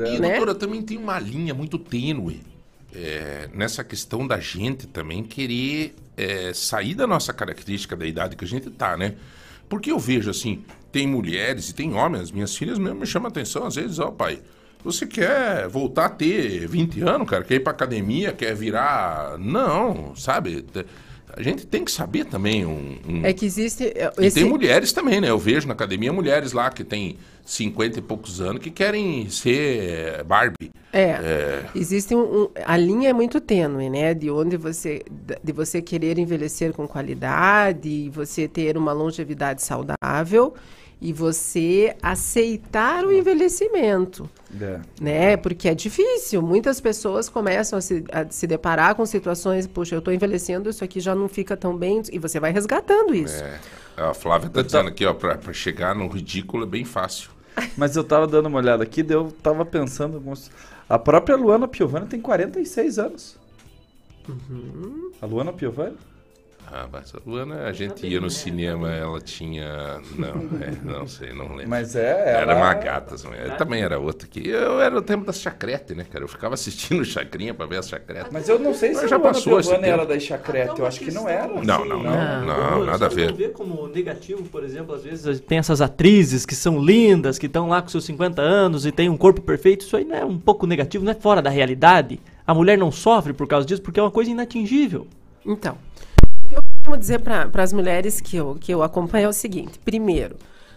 E, 0.07 0.19
né? 0.19 0.37
doutora, 0.37 0.55
também 0.55 0.81
tem 0.81 0.97
uma 0.97 1.19
linha 1.19 1.53
muito 1.53 1.77
tênue 1.77 2.41
é, 2.95 3.47
nessa 3.53 3.83
questão 3.83 4.25
da 4.25 4.39
gente 4.39 4.87
também 4.87 5.23
querer 5.23 5.93
é, 6.17 6.51
sair 6.51 6.95
da 6.95 7.05
nossa 7.05 7.31
característica 7.31 7.95
da 7.95 8.07
idade 8.07 8.35
que 8.35 8.43
a 8.43 8.47
gente 8.47 8.71
tá, 8.71 8.97
né? 8.97 9.13
Porque 9.73 9.91
eu 9.91 9.97
vejo 9.97 10.29
assim, 10.29 10.63
tem 10.91 11.07
mulheres 11.07 11.69
e 11.69 11.73
tem 11.73 11.95
homens, 11.95 12.31
minhas 12.31 12.55
filhas 12.55 12.77
mesmo 12.77 12.99
me 12.99 13.07
chamam 13.07 13.25
a 13.25 13.29
atenção, 13.29 13.65
às 13.65 13.73
vezes, 13.75 13.97
ó, 13.97 14.11
pai, 14.11 14.39
você 14.83 15.07
quer 15.07 15.67
voltar 15.67 16.05
a 16.05 16.09
ter 16.09 16.67
20 16.67 17.01
anos, 17.01 17.27
cara? 17.27 17.43
Quer 17.43 17.55
ir 17.55 17.59
pra 17.61 17.71
academia, 17.73 18.31
quer 18.33 18.53
virar. 18.53 19.35
Não, 19.39 20.15
sabe? 20.15 20.63
A 21.35 21.41
gente 21.41 21.65
tem 21.65 21.83
que 21.83 21.91
saber 21.91 22.25
também 22.25 22.63
um. 22.67 22.99
um- 23.07 23.25
É 23.25 23.33
que 23.33 23.45
existe... 23.47 23.85
é, 23.85 24.13
e 24.19 24.25
esse- 24.27 24.35
tem 24.39 24.47
mulheres 24.47 24.91
também, 24.93 25.19
né? 25.19 25.29
Eu 25.31 25.39
vejo 25.39 25.67
na 25.67 25.73
academia 25.73 26.13
mulheres 26.13 26.53
lá 26.53 26.69
que 26.69 26.83
têm 26.83 27.17
50 27.45 27.99
e 27.99 28.01
poucos 28.01 28.39
anos 28.39 28.61
que 28.61 28.71
querem 28.71 29.29
ser 29.29 30.23
Barbie. 30.23 30.71
É, 30.93 31.63
existe 31.75 32.15
um, 32.15 32.43
um- 32.43 32.49
a 32.65 32.77
linha 32.77 33.09
é 33.09 33.13
muito 33.13 33.41
tênue, 33.41 33.89
né? 33.89 34.13
De 34.13 34.29
onde 34.29 34.55
você 34.57 35.01
de 35.43 35.51
você 35.51 35.81
querer 35.81 36.17
envelhecer 36.19 36.71
com 36.73 36.87
qualidade, 36.87 37.89
e 37.89 38.09
você 38.09 38.47
ter 38.47 38.77
uma 38.77 38.93
longevidade 38.93 39.61
saudável 39.61 40.53
e 41.01 41.11
você 41.11 41.95
aceitar 42.01 43.03
o 43.03 43.11
envelhecimento, 43.11 44.29
É. 44.61 44.79
né? 45.01 45.35
Porque 45.35 45.67
é 45.67 45.75
difícil. 45.75 46.41
Muitas 46.41 46.79
pessoas 46.79 47.27
começam 47.27 47.77
a 47.77 47.81
se, 47.81 48.05
a 48.09 48.25
se 48.29 48.47
deparar 48.47 48.95
com 48.95 49.05
situações, 49.05 49.67
puxa, 49.67 49.95
eu 49.95 49.99
estou 49.99 50.13
envelhecendo, 50.13 50.69
isso 50.69 50.81
aqui 50.81 51.01
já 51.01 51.13
não 51.13 51.27
fica 51.27 51.57
tão 51.57 51.75
bem, 51.75 52.01
e 52.09 52.17
você 52.17 52.39
vai 52.39 52.53
resgatando 52.53 53.13
isso. 53.13 53.43
É, 53.43 53.59
a 53.97 54.13
Flávia 54.13 54.49
tá 54.49 54.61
dizendo 54.61 54.87
aqui, 54.87 55.05
ó, 55.05 55.13
pra 55.13 55.37
chegar 55.51 55.93
no 55.93 56.07
ridículo 56.07 56.63
é 56.63 56.67
bem 56.67 56.85
fácil. 56.85 57.31
Mas 57.77 57.95
eu 57.95 58.03
tava 58.03 58.27
dando 58.27 58.47
uma 58.47 58.57
olhada 58.57 58.83
aqui, 58.83 59.05
eu 59.07 59.31
tava 59.43 59.65
pensando. 59.65 60.15
alguns- 60.15 60.49
A 60.89 60.97
própria 60.99 61.35
Luana 61.35 61.67
Piovani 61.67 62.07
tem 62.07 62.19
46 62.21 62.99
anos. 62.99 63.37
A 65.21 65.25
Luana 65.25 65.51
Piovani? 65.53 65.95
Ah, 66.75 66.87
mas 66.91 67.13
a 67.13 67.19
Luana, 67.23 67.65
a 67.65 67.71
gente 67.71 68.07
ia 68.07 68.19
no 68.19 68.29
cinema, 68.31 68.91
ela 68.91 69.21
tinha. 69.21 70.01
Não, 70.17 70.29
é, 70.59 70.71
não 70.83 71.05
sei, 71.07 71.31
não 71.31 71.49
lembro. 71.49 71.69
Mas 71.69 71.95
é, 71.95 72.31
Era 72.41 72.53
ela- 72.53 72.55
uma 72.55 72.73
gata. 72.73 73.13
assim, 73.13 73.27
ela 73.31 73.55
Também 73.55 73.83
era 73.83 73.99
outra 73.99 74.27
que. 74.27 74.47
Eu 74.49 74.81
era 74.81 74.97
o 74.97 75.01
tempo 75.01 75.23
das 75.23 75.39
chacrete, 75.39 75.93
né, 75.93 76.03
cara? 76.11 76.23
Eu 76.23 76.27
ficava 76.27 76.55
assistindo 76.55 77.05
chacrinha 77.05 77.53
pra 77.53 77.67
ver 77.67 77.77
as 77.77 77.87
chacretas. 77.87 78.31
Mas 78.31 78.49
eu 78.49 78.57
não 78.57 78.73
sei 78.73 78.89
se 78.89 78.95
Mas 78.95 79.03
a 79.03 79.07
já 79.07 79.17
Luana 79.17 79.33
passou 79.33 79.59
Piovani 79.61 79.83
era 79.87 79.97
tempo. 79.99 80.13
da 80.13 80.19
Chacrete, 80.19 80.79
eu 80.79 80.85
acho 80.87 80.99
que 80.99 81.11
não 81.11 81.29
era. 81.29 81.47
Não, 81.47 81.85
não, 81.85 81.85
não. 81.85 82.03
Não, 82.03 82.45
Não, 82.79 82.85
nada 82.85 83.05
a 83.05 83.09
ver. 83.09 83.29
Não 83.29 83.37
vê 83.37 83.49
como 83.49 83.87
negativo, 83.87 84.41
por 84.45 84.63
exemplo, 84.63 84.95
às 84.95 85.03
vezes 85.03 85.39
tem 85.41 85.59
essas 85.59 85.79
atrizes 85.79 86.45
que 86.45 86.55
são 86.55 86.83
lindas, 86.83 87.37
que 87.37 87.45
estão 87.45 87.69
lá 87.69 87.81
com 87.83 87.87
seus 87.89 88.05
50 88.05 88.41
anos 88.41 88.85
e 88.85 88.91
têm 88.91 89.09
um 89.09 89.17
corpo 89.17 89.41
perfeito. 89.41 89.81
Isso 89.85 89.95
aí 89.95 90.05
não 90.05 90.15
é 90.15 90.25
um 90.25 90.39
pouco 90.39 90.65
negativo, 90.65 91.05
não 91.05 91.11
é 91.11 91.15
fora 91.15 91.39
da 91.41 91.51
realidade. 91.51 92.19
A 92.47 92.53
mulher 92.53 92.77
não 92.79 92.91
sofre 92.91 93.31
por 93.31 93.47
causa 93.47 93.65
disso 93.65 93.81
porque 93.81 93.99
é 93.99 94.03
uma 94.03 94.11
coisa 94.11 94.31
inatingível. 94.31 95.05
Então, 95.45 95.77
costumo 96.83 96.97
dizer 96.97 97.21
para 97.21 97.63
as 97.63 97.71
mulheres 97.71 98.19
que 98.19 98.35
eu, 98.35 98.57
que 98.59 98.73
eu 98.73 98.83
acompanho 98.83 99.25
é 99.25 99.29
o 99.29 99.33
seguinte: 99.33 99.79
primeiro, 99.79 100.35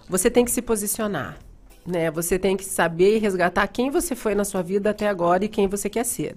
você 0.09 0.31
tem 0.31 0.45
que 0.45 0.53
se 0.53 0.63
posicionar. 0.63 1.37
Né? 1.85 2.11
Você 2.13 2.39
tem 2.39 2.57
que 2.57 2.65
saber 2.65 3.17
e 3.17 3.19
resgatar 3.19 3.67
quem 3.67 3.91
você 3.91 4.15
foi 4.15 4.35
na 4.35 4.45
sua 4.45 4.63
vida 4.63 4.91
até 4.91 5.09
agora 5.09 5.45
e 5.45 5.49
quem 5.49 5.67
você 5.67 5.91
quer 5.91 6.05
ser. 6.05 6.37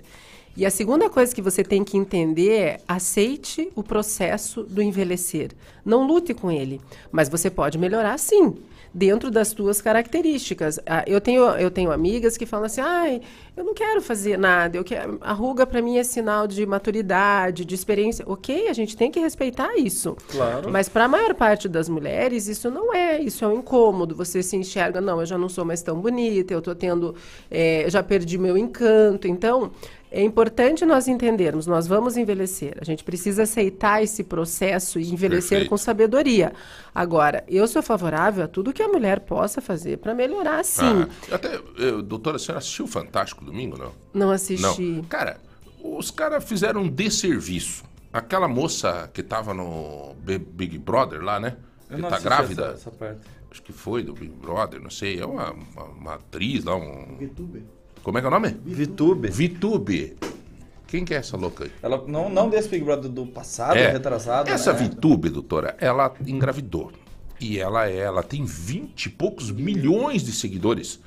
E 0.58 0.66
a 0.66 0.72
segunda 0.72 1.10
coisa 1.10 1.34
que 1.34 1.41
você 1.41 1.64
tem 1.64 1.84
que 1.84 1.98
entender 1.98 2.52
é 2.52 2.78
aceite 2.88 3.72
o 3.76 3.84
processo 3.84 4.64
do 4.64 4.82
envelhecer. 4.82 5.52
Não 5.86 6.06
lute 6.06 6.34
com 6.34 6.52
ele, 6.52 6.82
mas 7.12 7.30
você 7.30 7.50
pode 7.50 7.78
melhorar 7.78 8.18
sim, 8.18 8.56
dentro 8.94 9.30
das 9.30 9.49
suas 9.49 9.82
características. 9.82 10.80
Ah, 10.86 11.03
Eu 11.07 11.22
tenho, 11.22 11.44
eu 11.52 11.70
tenho 11.72 11.91
amigas 11.91 12.38
que 12.38 12.45
falam 12.45 12.66
assim: 12.66 12.82
ai, 12.82 13.22
eu 13.56 13.64
não 13.64 13.74
quero 13.74 14.02
fazer 14.02 14.38
nada, 14.38 14.78
eu 14.78 14.84
quero, 14.84 15.18
a 15.22 15.34
ruga 15.34 15.66
para 15.66 15.82
mim 15.82 15.98
é 15.98 16.03
sinal 16.03 16.48
de 16.48 16.66
maturidade, 16.66 17.66
de 17.66 17.76
experiência. 17.76 18.24
Ok, 18.28 18.68
a 18.68 18.74
gente 18.74 18.95
tem 18.95 19.11
que 19.11 19.20
respeitar 19.20 19.76
isso. 19.78 20.16
Claro. 20.32 20.70
Mas 20.72 20.88
para 20.90 21.06
a 21.06 21.07
maior 21.07 21.34
parte 21.34 21.68
das 21.68 21.90
mulheres, 21.90 22.48
isso 22.48 22.70
não 22.72 22.94
é, 22.94 23.20
isso 23.22 23.44
é 23.44 23.48
um 23.48 23.60
incômodo. 23.60 24.16
Você 24.16 24.41
se 24.41 24.56
enxerga, 24.56 25.02
não, 25.02 25.20
eu 25.20 25.26
já 25.26 25.38
não 25.38 25.49
sou 25.49 25.66
mais 25.66 25.82
tão 25.82 25.99
bonita, 25.99 26.53
eu 26.53 26.61
tô 26.61 26.74
tendo, 26.74 27.16
eu 27.52 27.90
já 27.90 28.02
perdi 28.02 28.38
meu 28.38 28.57
encanto. 28.57 29.28
Então, 29.28 29.72
é 30.11 30.23
importante 30.23 30.86
nós 30.86 31.07
entendermos, 31.07 31.68
nós 31.68 31.86
vamos 31.88 32.18
envelhecer. 32.18 32.76
A 32.81 32.84
gente 32.84 33.03
precisa 33.03 33.44
aceitar 33.44 34.02
esse 34.03 34.23
processo 34.23 34.99
e 34.99 35.03
envelhecer 35.11 35.49
Perfeito. 35.49 35.69
com 35.69 35.77
sabedoria. 35.77 36.52
Agora, 36.94 37.44
eu 37.48 37.68
sou 37.68 37.81
favorável 37.84 38.44
a 38.44 38.48
tudo 38.48 38.73
que 38.73 38.81
a 38.81 38.88
mulher 38.88 39.19
possa 39.22 39.61
fazer 39.61 39.98
para 39.98 40.14
melhorar, 40.15 40.64
sim. 40.65 41.06
Ah, 41.31 41.36
até, 41.36 41.60
eu, 41.77 42.02
doutora, 42.02 42.38
a 42.38 42.40
senhora 42.40 42.57
assistiu 42.60 42.86
o 42.86 42.88
Fantástico 42.88 43.44
domingo, 43.45 43.77
não? 43.77 43.91
Não 44.14 44.31
assisti. 44.31 44.81
Não. 44.81 45.03
Cara, 45.03 45.38
os 45.84 46.10
caras 46.11 46.44
fizeram 46.44 46.81
um 46.81 46.90
desserviço. 46.90 47.84
Aquela 48.11 48.48
moça 48.48 49.10
que 49.14 49.22
tava 49.22 49.53
no 49.53 50.15
Bi- 50.23 50.40
Big 50.40 50.77
Brother 50.80 51.22
lá, 51.22 51.40
né? 51.40 51.56
Eu 51.90 51.98
Que 51.98 52.02
não 52.02 52.10
tá 52.10 52.19
grávida. 52.19 52.64
essa- 52.65 52.73
essa 52.73 52.91
parte. 52.91 53.22
Acho 53.52 53.61
que 53.64 53.72
foi 53.72 54.03
do 54.03 54.14
Big 54.14 54.31
Brother, 54.31 54.80
não 54.81 54.90
sei. 54.90 55.19
É 55.19 55.26
uma, 55.26 55.52
uma, 55.52 55.84
uma 55.86 56.14
atriz 56.15 56.64
lá, 56.64 56.76
um. 56.76 57.18
VTube. 57.18 57.64
Como 58.10 58.18
é 58.18 58.22
que 58.22 58.26
é 58.26 58.27
o 58.27 58.31
nome? 58.31 58.57
VTube. 58.65 59.30
VTube. 59.30 60.18
Quem 60.88 61.06
que 61.06 61.14
é 61.14 61.18
essa 61.18 61.38
louca 61.38 61.65
aí? 61.65 61.72
Ela 61.80 62.03
não, 62.07 62.27
não 62.27 62.49
desse 62.49 62.68
Big 62.68 62.84
Brother 62.84 63.07
do 63.07 63.27
passado, 63.27 63.77
É, 63.77 63.91
retrasado. 63.91 64.49
Essa 64.49 64.73
né? 64.73 64.80
VTube, 64.80 65.30
doutora, 65.30 65.77
ela 65.80 66.11
engravidou. 66.26 66.91
E 67.40 67.60
ela 67.60 67.88
é, 67.88 67.98
ela 67.98 68.23
tem 68.23 68.44
20 68.44 69.06
e 69.06 69.10
poucos 69.11 69.52
milhões 69.52 70.23
de 70.23 70.31
seguidores. 70.31 70.99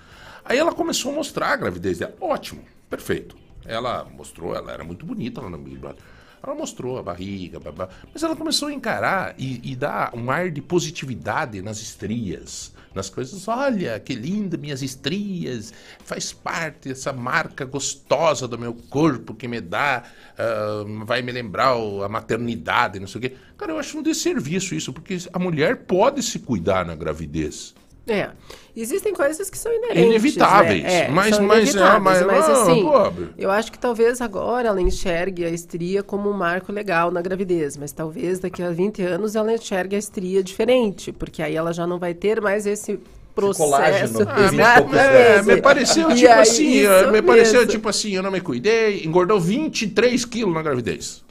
Aí 0.44 0.56
ela 0.56 0.72
começou 0.72 1.10
a 1.10 1.16
mostrar 1.16 1.48
a 1.48 1.56
gravidez 1.56 1.98
dela. 1.98 2.14
Ótimo, 2.20 2.62
perfeito. 2.88 3.36
Ela 3.66 4.04
mostrou, 4.04 4.54
ela 4.54 4.70
era 4.70 4.84
muito 4.84 5.04
bonita 5.04 5.40
lá 5.40 5.50
no 5.50 5.58
Big 5.58 5.78
Brother. 5.78 6.04
Ela 6.40 6.54
mostrou 6.54 6.98
a 6.98 7.02
barriga, 7.02 7.58
babá. 7.58 7.88
mas 8.12 8.22
ela 8.22 8.36
começou 8.36 8.68
a 8.68 8.72
encarar 8.72 9.34
e, 9.36 9.72
e 9.72 9.74
dar 9.74 10.14
um 10.14 10.30
ar 10.30 10.52
de 10.52 10.62
positividade 10.62 11.60
nas 11.62 11.80
estrias, 11.80 12.71
nas 12.94 13.08
coisas. 13.10 13.46
Olha, 13.48 13.98
que 14.00 14.14
linda, 14.14 14.56
minhas 14.56 14.82
estrias, 14.82 15.72
faz 16.04 16.32
parte 16.32 16.88
dessa 16.88 17.12
marca 17.12 17.64
gostosa 17.64 18.46
do 18.48 18.58
meu 18.58 18.74
corpo 18.90 19.34
que 19.34 19.48
me 19.48 19.60
dá, 19.60 20.04
ah, 20.38 20.84
vai 21.04 21.22
me 21.22 21.32
lembrar 21.32 21.74
a 22.04 22.08
maternidade, 22.08 23.00
não 23.00 23.06
sei 23.06 23.18
o 23.18 23.22
quê. 23.22 23.36
Cara, 23.56 23.72
eu 23.72 23.78
acho 23.78 23.98
um 23.98 24.02
desserviço 24.02 24.74
isso, 24.74 24.92
porque 24.92 25.16
a 25.32 25.38
mulher 25.38 25.84
pode 25.84 26.22
se 26.22 26.38
cuidar 26.38 26.84
na 26.84 26.94
gravidez. 26.94 27.74
É. 28.06 28.30
Existem 28.74 29.12
coisas 29.12 29.50
que 29.50 29.58
são 29.58 29.70
inerentes. 29.70 30.04
Inevitáveis, 30.06 30.82
né? 30.82 31.00
É, 31.04 31.08
mas- 31.08 31.36
são 31.36 31.44
mas 31.44 31.58
é, 31.58 31.62
inevitáveis, 31.62 32.02
mas- 32.02 32.26
mas 32.26 32.48
assim, 32.48 32.82
pobre. 32.84 33.28
eu 33.36 33.50
acho 33.50 33.70
que 33.70 33.78
talvez 33.78 34.20
agora 34.22 34.68
ela 34.68 34.80
enxergue 34.80 35.44
a 35.44 35.50
estria 35.50 36.02
como 36.02 36.30
um 36.30 36.32
marco 36.32 36.72
legal 36.72 37.10
na 37.10 37.20
gravidez, 37.20 37.76
mas 37.76 37.92
talvez 37.92 38.38
daqui 38.38 38.62
a 38.62 38.70
20 38.70 39.02
anos 39.02 39.36
ela 39.36 39.52
enxergue 39.52 39.94
a 39.94 39.98
estria 39.98 40.42
diferente, 40.42 41.12
porque 41.12 41.42
aí 41.42 41.54
ela 41.54 41.72
já 41.74 41.86
não 41.86 41.98
vai 41.98 42.14
ter 42.14 42.40
mais 42.40 42.64
esse 42.66 42.98
processo. 43.34 43.58
colágeno, 43.70 44.18
Ah, 44.28 44.96
é, 44.98 45.42
me 45.42 45.60
pareceu 45.60 46.08
tipo 46.08 46.26
aí, 46.32 46.40
assim, 46.40 46.68
isso 46.80 46.88
eh, 46.90 47.10
me 47.10 47.20
pareceu 47.22 47.66
tipo 47.66 47.88
assim, 47.88 48.12
eu 48.14 48.22
não 48.22 48.30
me 48.30 48.40
cuidei, 48.40 49.04
engordou 49.04 49.38
23 49.38 50.24
quilos 50.24 50.54
na 50.54 50.62
gravidez. 50.62 51.22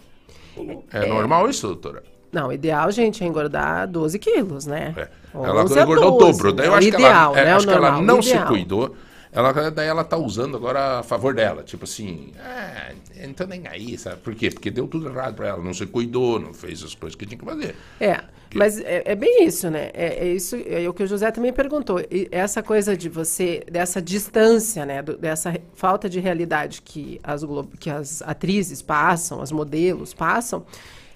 É, 0.91 1.07
normal 1.07 1.49
isso, 1.49 1.65
doutora? 1.67 2.03
Não, 2.31 2.49
o 2.49 2.53
ideal, 2.53 2.91
gente, 2.91 3.23
é 3.23 3.27
engordar 3.27 3.87
12 3.87 4.17
quilos, 4.19 4.65
né? 4.65 4.93
Ela 5.33 5.63
11 5.63 5.79
a 5.79 5.83
engordou 5.83 6.15
o 6.15 6.17
12, 6.19 6.31
dobro. 6.37 6.53
Daí 6.53 6.67
eu 6.67 6.73
é 6.73 6.77
acho 6.77 6.87
ideal, 6.87 7.31
que 7.33 7.39
ela, 7.39 7.39
é, 7.39 7.45
né? 7.51 7.53
Acho 7.53 7.67
que 7.67 7.73
ela 7.73 7.81
normal, 7.91 8.01
o 8.01 8.05
não 8.05 8.21
se 8.21 8.29
ideal. 8.29 8.47
cuidou. 8.47 8.95
Ela, 9.33 9.53
daí 9.71 9.87
ela 9.87 10.03
tá 10.03 10.17
usando 10.17 10.57
agora 10.57 10.99
a 10.99 11.03
favor 11.03 11.33
dela. 11.33 11.63
Tipo 11.63 11.85
assim, 11.85 12.33
ah, 12.37 12.91
não 13.25 13.33
tô 13.33 13.45
nem 13.45 13.65
aí, 13.65 13.97
sabe? 13.97 14.17
Por 14.17 14.35
quê? 14.35 14.49
Porque 14.51 14.69
deu 14.69 14.87
tudo 14.89 15.07
errado 15.07 15.35
pra 15.35 15.47
ela. 15.47 15.63
Não 15.63 15.73
se 15.73 15.85
cuidou, 15.85 16.37
não 16.37 16.53
fez 16.53 16.83
as 16.83 16.93
coisas 16.93 17.15
que 17.15 17.25
tinha 17.25 17.39
que 17.39 17.45
fazer. 17.45 17.73
É, 17.97 18.19
mas 18.53 18.77
é, 18.81 19.03
é 19.05 19.15
bem 19.15 19.45
isso, 19.45 19.69
né? 19.69 19.89
É, 19.93 20.27
é 20.27 20.33
isso 20.33 20.57
é 20.65 20.85
o 20.89 20.93
que 20.93 21.03
o 21.03 21.07
José 21.07 21.31
também 21.31 21.53
perguntou. 21.53 22.01
E 22.11 22.27
essa 22.29 22.61
coisa 22.61 22.97
de 22.97 23.07
você, 23.07 23.63
dessa 23.71 24.01
distância, 24.01 24.85
né? 24.85 25.01
do- 25.01 25.15
dessa 25.17 25.55
falta 25.75 26.09
de 26.09 26.19
realidade 26.19 26.81
que 26.81 27.17
as, 27.23 27.41
que 27.79 27.89
as 27.89 28.21
atrizes 28.23 28.81
passam, 28.81 29.41
as 29.41 29.49
modelos 29.53 30.13
passam, 30.13 30.65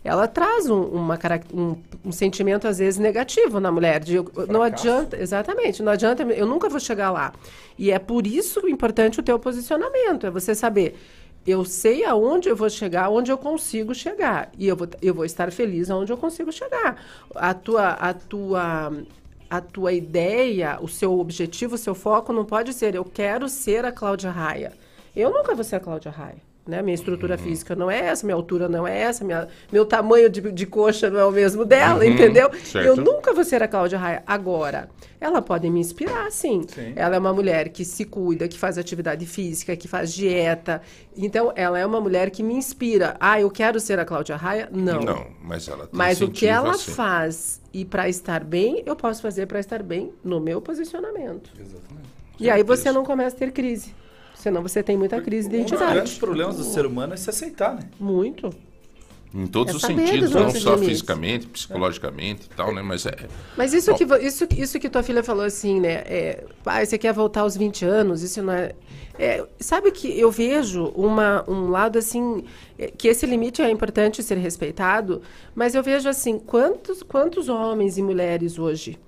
ela 0.06 0.28
traz 0.28 0.70
um, 0.70 0.84
uma, 0.84 1.18
um, 1.52 1.76
um 2.06 2.12
sentimento, 2.12 2.68
às 2.68 2.78
vezes, 2.78 3.00
negativo 3.00 3.60
na 3.60 3.72
mulher. 3.72 4.00
De, 4.00 4.18
não 4.48 4.62
adianta, 4.62 5.18
exatamente, 5.18 5.82
não 5.82 5.92
adianta, 5.92 6.22
eu 6.22 6.46
nunca 6.46 6.70
vou 6.70 6.80
chegar 6.80 7.10
lá. 7.10 7.34
E 7.76 7.90
é 7.90 7.98
por 7.98 8.28
isso 8.28 8.70
importante 8.70 9.20
o 9.20 9.24
teu 9.24 9.40
posicionamento, 9.40 10.28
é 10.28 10.30
você 10.30 10.54
saber 10.54 10.96
eu 11.46 11.64
sei 11.64 12.04
aonde 12.04 12.50
eu 12.50 12.56
vou 12.56 12.70
chegar, 12.70 13.10
onde 13.10 13.32
eu 13.32 13.38
consigo 13.38 13.94
chegar. 13.94 14.52
E 14.58 14.68
eu 14.68 14.76
vou, 14.76 14.88
eu 15.02 15.14
vou 15.14 15.26
estar 15.26 15.52
feliz 15.52 15.92
aonde 15.92 16.12
eu 16.12 16.18
consigo 16.18 16.52
chegar. 16.52 17.04
A 17.36 17.54
tua, 17.54 17.90
a 17.90 18.14
tua, 18.14 18.94
a 19.50 19.62
tua 19.62 19.94
ideia, 19.94 20.80
o 20.82 20.88
seu 20.88 21.20
objetivo, 21.20 21.76
o 21.76 21.78
seu 21.78 21.94
foco 21.94 22.34
não 22.34 22.46
pode 22.46 22.74
ser 22.74 22.96
eu 22.96 23.06
quero 23.06 23.48
ser 23.48 23.86
a 23.86 23.92
Cláudia 23.92 24.32
Raia. 24.32 24.74
Eu 25.16 25.32
nunca 25.32 25.54
vou 25.54 25.64
ser 25.64 25.78
a 25.78 25.80
Cláudia 25.80 26.12
Raia. 26.12 26.45
Né? 26.68 26.82
Minha 26.82 26.96
estrutura 26.96 27.38
física 27.38 27.76
não 27.76 27.92
é 27.92 28.00
essa, 28.08 28.26
minha 28.26 28.36
altura 28.36 28.68
não 28.68 28.88
é 28.88 29.00
essa, 29.02 29.24
minha, 29.24 29.48
meu 29.72 29.86
tamanho 29.86 30.28
de, 30.32 30.42
de 30.52 30.66
coxa 30.66 31.12
não 31.12 31.20
é 31.20 31.26
o 31.26 31.32
mesmo 31.32 31.64
dela, 31.64 32.04
Uhum, 32.04 32.10
entendeu? 32.12 32.50
certo. 32.64 32.88
Eu 32.88 32.96
nunca 32.96 33.34
vou 33.36 33.44
ser 33.44 33.62
a 33.62 33.68
Cláudia 33.68 34.00
Raia. 34.00 34.24
Agora, 34.26 34.90
ela 35.22 35.44
pode 35.44 35.70
me 35.70 35.80
inspirar, 35.80 36.32
sim. 36.32 36.66
Ela 36.96 37.18
é 37.18 37.20
uma 37.20 37.32
mulher 37.32 37.70
que 37.70 37.86
se 37.86 38.04
cuida, 38.04 38.48
que 38.48 38.58
faz 38.58 38.80
atividade 38.80 39.28
física, 39.28 39.76
que 39.76 39.88
faz 39.88 40.12
dieta. 40.12 40.82
Então, 41.16 41.54
ela 41.56 41.78
é 41.78 41.86
uma 41.86 42.02
mulher 42.02 42.32
que 42.32 42.42
me 42.42 42.56
inspira. 42.56 43.16
Ah, 43.20 43.40
eu 43.40 43.52
quero 43.52 43.80
ser 43.80 44.00
a 44.00 44.06
Cláudia 44.06 44.36
Raia? 44.36 44.68
Não. 44.72 45.02
Não, 45.02 45.28
mas 45.44 45.68
ela 45.68 45.86
tem 45.86 45.90
Mas 45.92 46.20
o 46.22 46.30
que 46.30 46.48
ela 46.48 46.72
assim. 46.72 46.92
faz 46.94 47.62
e 47.72 47.86
para 47.86 48.10
estar 48.10 48.44
bem, 48.44 48.82
eu 48.88 48.96
posso 48.96 49.22
fazer 49.22 49.46
para 49.46 49.60
estar 49.60 49.84
bem 49.84 50.12
no 50.24 50.40
meu 50.40 50.60
posicionamento. 50.62 51.52
Exatamente. 51.60 52.10
E 52.40 52.50
aí 52.50 52.64
você 52.64 52.92
não 52.92 53.06
começa 53.06 53.36
a 53.36 53.40
ter 53.40 53.52
crise. 53.52 53.94
Senão 54.46 54.62
você 54.62 54.84
tem 54.84 54.96
muita 54.96 55.20
crise 55.20 55.50
de 55.50 55.56
Um 55.56 55.62
dos 55.64 55.72
identidade. 55.72 55.94
grandes 55.96 56.18
problemas 56.20 56.58
do 56.58 56.64
ser 56.64 56.86
humano 56.86 57.16
é 57.16 57.18
se 57.18 57.28
aceitar, 57.32 57.74
né? 57.74 57.82
Muito. 58.00 58.52
Em 59.34 59.48
todos 59.48 59.74
É 59.74 59.78
os 59.78 59.82
sentidos, 59.82 60.30
dos 60.30 60.40
não 60.40 60.52
só 60.52 60.76
limites. 60.76 60.88
fisicamente, 60.90 61.48
psicologicamente 61.48 62.44
e 62.46 62.56
tal, 62.56 62.72
né? 62.72 62.84
Mas 62.84 63.08
é. 63.08 63.16
Mas 63.58 63.74
isso 63.74 63.90
Bom, 63.92 63.98
que, 63.98 64.04
isso, 64.24 64.48
isso 64.56 64.80
que 64.80 64.88
tua 64.88 65.02
filha 65.02 65.24
falou 65.24 65.44
assim, 65.44 65.80
né? 65.82 65.94
É, 66.06 66.44
pai, 66.64 66.86
você 66.86 66.96
quer 66.96 67.12
voltar 67.12 67.42
aos 67.42 67.58
20 67.58 67.84
anos, 67.86 68.22
isso 68.22 68.44
não 68.44 68.54
é... 68.54 68.74
é, 69.18 69.44
sabe 69.60 69.90
que 69.90 70.08
eu 70.18 70.30
vejo 70.30 70.86
uma, 70.96 71.44
um 71.50 71.72
lado 71.72 71.98
assim, 71.98 72.44
é, 72.78 72.92
que 72.96 73.08
esse 73.08 73.26
limite 73.26 73.64
é 73.64 73.70
importante 73.72 74.22
ser 74.22 74.38
respeitado, 74.38 75.24
mas 75.56 75.74
eu 75.74 75.82
vejo 75.82 76.08
assim, 76.08 76.38
quantos, 76.38 77.02
quantos 77.02 77.50
homens 77.50 77.98
e 77.98 78.04
mulheres 78.04 78.60
hoje 78.60 79.00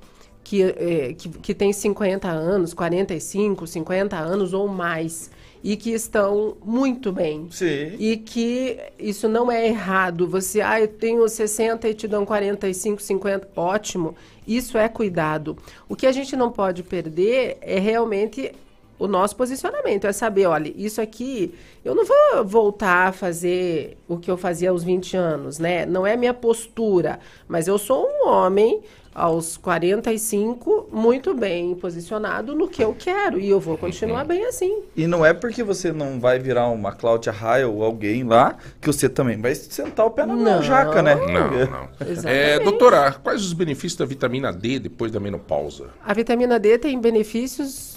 que, 0.48 0.64
é, 0.64 1.14
que, 1.14 1.28
que 1.28 1.54
têm 1.54 1.74
50 1.74 2.30
anos, 2.30 2.74
45, 2.74 3.68
50 3.68 4.16
anos 4.16 4.54
ou 4.54 4.66
mais, 4.66 5.30
e 5.62 5.76
que 5.76 5.92
estão 5.92 6.56
muito 6.64 7.12
bem. 7.12 7.50
Sim. 7.52 7.98
E 8.00 8.16
que 8.16 8.80
isso 8.98 9.28
não 9.28 9.52
é 9.52 9.68
errado. 9.68 10.26
Você, 10.26 10.62
ah, 10.62 10.80
eu 10.80 10.88
tenho 10.88 11.28
60 11.28 11.90
e 11.90 11.94
te 11.94 12.08
dão 12.08 12.26
45, 12.26 13.02
50. 13.02 13.50
Ótimo. 13.58 14.16
Isso 14.48 14.78
é 14.78 14.88
cuidado. 14.88 15.58
O 15.90 15.98
que 15.98 16.08
a 16.08 16.14
gente 16.14 16.34
não 16.38 16.50
pode 16.50 16.82
perder 16.82 17.58
é 17.60 17.78
realmente 17.78 18.54
o 18.98 19.06
nosso 19.06 19.36
posicionamento. 19.36 20.08
É 20.08 20.14
saber, 20.14 20.46
olha, 20.46 20.74
isso 20.78 21.02
aqui, 21.02 21.54
eu 21.84 21.94
não 21.94 22.06
vou 22.06 22.46
voltar 22.46 23.10
a 23.10 23.12
fazer 23.12 23.98
o 24.08 24.18
que 24.18 24.32
eu 24.32 24.38
fazia 24.38 24.70
aos 24.70 24.82
20 24.82 25.18
anos, 25.18 25.60
né? 25.60 25.86
Não 25.86 26.08
é 26.08 26.16
minha 26.16 26.34
postura, 26.34 27.20
mas 27.50 27.68
eu 27.68 27.78
sou 27.78 28.08
um 28.08 28.30
homem 28.30 28.82
aos 29.18 29.58
45 29.58 30.90
muito 30.92 31.34
bem 31.34 31.74
posicionado 31.74 32.54
no 32.54 32.68
que 32.68 32.84
eu 32.84 32.96
quero 32.98 33.40
e 33.40 33.50
eu 33.50 33.60
vou 33.60 33.76
continuar 33.76 34.24
bem 34.24 34.46
assim. 34.46 34.84
E 34.96 35.08
não 35.08 35.26
é 35.26 35.34
porque 35.34 35.64
você 35.64 35.92
não 35.92 36.20
vai 36.20 36.38
virar 36.38 36.68
uma 36.68 36.92
Cláudia 36.92 37.32
Raia 37.32 37.68
ou 37.68 37.84
alguém 37.84 38.24
lá 38.24 38.56
que 38.80 38.86
você 38.86 39.10
também 39.10 39.42
vai 39.42 39.56
sentar 39.56 40.06
o 40.06 40.12
pé 40.12 40.24
na 40.24 40.36
Não. 40.36 40.62
jaca, 40.62 41.02
né? 41.02 41.16
Não, 41.16 41.50
não. 41.66 41.90
É, 42.30 42.60
doutora, 42.60 43.12
quais 43.12 43.42
os 43.42 43.54
benefícios 43.54 43.96
da 43.96 44.06
vitamina 44.06 44.54
D 44.54 44.78
depois 44.78 45.12
da 45.12 45.20
menopausa? 45.20 45.88
A 46.06 46.14
vitamina 46.14 46.60
D 46.60 46.78
tem 46.78 47.00
benefícios 47.02 47.97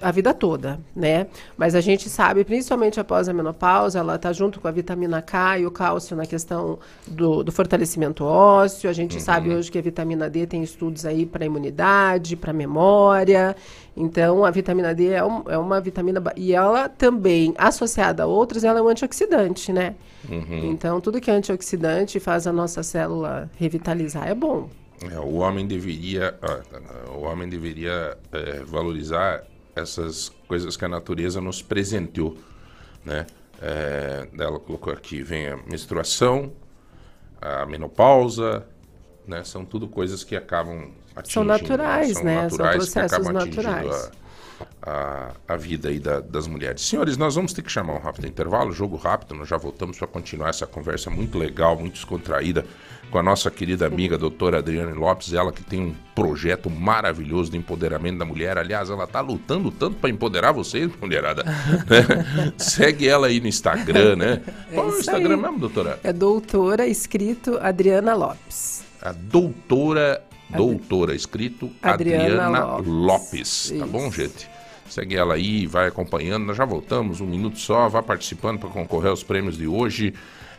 a 0.00 0.10
vida 0.12 0.32
toda, 0.32 0.78
né? 0.94 1.26
Mas 1.56 1.74
a 1.74 1.80
gente 1.80 2.08
sabe, 2.08 2.44
principalmente 2.44 3.00
após 3.00 3.28
a 3.28 3.32
menopausa, 3.32 3.98
ela 3.98 4.14
está 4.14 4.32
junto 4.32 4.60
com 4.60 4.68
a 4.68 4.70
vitamina 4.70 5.20
K 5.20 5.58
e 5.58 5.66
o 5.66 5.70
cálcio 5.70 6.16
na 6.16 6.26
questão 6.26 6.78
do, 7.06 7.42
do 7.42 7.50
fortalecimento 7.50 8.24
ósseo. 8.24 8.88
A 8.88 8.92
gente 8.92 9.20
sabe 9.20 9.50
hoje 9.50 9.70
que 9.70 9.78
a 9.78 9.82
vitamina 9.82 10.30
D 10.30 10.46
tem 10.46 10.62
estudos 10.62 11.04
aí 11.04 11.26
para 11.26 11.44
imunidade, 11.44 12.36
para 12.36 12.52
memória. 12.52 13.56
Então, 13.96 14.44
a 14.44 14.50
vitamina 14.50 14.94
D 14.94 15.08
é, 15.10 15.24
um- 15.24 15.44
é 15.48 15.58
uma 15.58 15.80
vitamina... 15.80 16.22
E 16.36 16.52
ela 16.52 16.88
também, 16.88 17.54
associada 17.58 18.24
a 18.24 18.26
outras, 18.26 18.64
ela 18.64 18.78
é 18.78 18.82
um 18.82 18.88
antioxidante, 18.88 19.72
né? 19.72 19.94
Uhum. 20.28 20.70
Então, 20.70 21.00
tudo 21.00 21.20
que 21.20 21.30
é 21.30 21.34
antioxidante 21.34 22.18
faz 22.20 22.46
a 22.46 22.52
nossa 22.52 22.82
célula 22.82 23.50
revitalizar 23.56 24.28
é 24.28 24.34
bom. 24.34 24.68
É, 25.12 25.18
o 25.18 25.34
homem 25.34 25.66
deveria, 25.66 26.34
ah, 26.40 26.60
o 27.16 27.22
homem 27.22 27.48
deveria 27.48 28.16
é, 28.32 28.62
valorizar 28.64 29.42
essas 29.74 30.30
coisas 30.46 30.76
que 30.76 30.84
a 30.84 30.88
natureza 30.88 31.40
nos 31.40 31.62
presenteou, 31.62 32.36
né? 33.04 33.26
É, 33.60 34.28
ela 34.38 34.58
colocou 34.58 34.92
aqui, 34.92 35.22
vem 35.22 35.48
a 35.48 35.56
menstruação, 35.56 36.52
a 37.40 37.64
menopausa, 37.66 38.66
né? 39.26 39.42
São 39.44 39.64
tudo 39.64 39.88
coisas 39.88 40.22
que 40.24 40.36
acabam 40.36 40.92
atingindo. 41.14 41.32
São 41.32 41.44
naturais, 41.44 42.22
né? 42.22 42.48
São 42.48 42.58
naturais 42.58 42.84
que 42.84 43.00
processos 43.00 43.28
naturais. 43.28 43.94
A, 43.94 44.23
a, 44.86 45.30
a 45.48 45.56
vida 45.56 45.88
aí 45.88 45.98
da- 45.98 46.20
das 46.20 46.46
mulheres. 46.46 46.82
Senhores, 46.82 47.16
nós 47.16 47.34
vamos 47.34 47.52
ter 47.54 47.62
que 47.62 47.70
chamar 47.72 47.94
um 47.94 47.98
rápido 47.98 48.26
intervalo, 48.26 48.70
jogo 48.72 48.96
rápido, 48.96 49.34
nós 49.34 49.48
já 49.48 49.56
voltamos 49.56 49.96
para 49.96 50.06
continuar 50.06 50.50
essa 50.50 50.66
conversa 50.66 51.08
muito 51.10 51.38
legal, 51.38 51.76
muito 51.78 51.94
descontraída 51.94 52.66
com 53.10 53.18
a 53.18 53.22
nossa 53.22 53.50
querida 53.50 53.86
amiga 53.86 54.18
doutora 54.18 54.58
Adriane 54.58 54.92
Lopes, 54.92 55.32
ela 55.32 55.52
que 55.52 55.62
tem 55.62 55.80
um 55.80 55.94
projeto 56.14 56.68
maravilhoso 56.68 57.50
de 57.50 57.56
empoderamento 57.56 58.18
da 58.18 58.24
mulher. 58.24 58.58
Aliás, 58.58 58.90
ela 58.90 59.06
tá 59.06 59.20
lutando 59.20 59.70
tanto 59.70 59.96
para 59.96 60.10
empoderar 60.10 60.52
vocês, 60.52 60.90
mulherada. 61.00 61.44
né? 61.88 62.52
Segue 62.58 63.06
ela 63.08 63.28
aí 63.28 63.40
no 63.40 63.46
Instagram, 63.46 64.16
né? 64.16 64.42
Qual 64.72 64.88
é 64.88 64.92
o 64.92 64.98
Instagram 64.98 65.36
aí. 65.36 65.40
mesmo, 65.42 65.58
doutora? 65.60 66.00
É 66.02 66.12
doutora 66.12 66.86
escrito 66.86 67.58
Adriana 67.62 68.14
Lopes. 68.14 68.82
A 69.00 69.12
doutora, 69.12 70.22
doutora, 70.50 71.14
escrito 71.14 71.70
Adriana 71.82 72.46
Adriana, 72.46 72.64
Lopes. 72.64 72.88
Lopes. 72.88 73.74
Tá 73.78 73.86
bom, 73.86 74.10
gente? 74.10 74.48
Segue 74.88 75.16
ela 75.16 75.34
aí, 75.34 75.66
vai 75.66 75.88
acompanhando. 75.88 76.44
Nós 76.44 76.56
já 76.56 76.64
voltamos, 76.64 77.20
um 77.20 77.26
minuto 77.26 77.58
só. 77.58 77.88
Vá 77.88 78.02
participando 78.02 78.58
para 78.58 78.68
concorrer 78.68 79.10
aos 79.10 79.22
prêmios 79.22 79.56
de 79.56 79.66
hoje. 79.66 80.14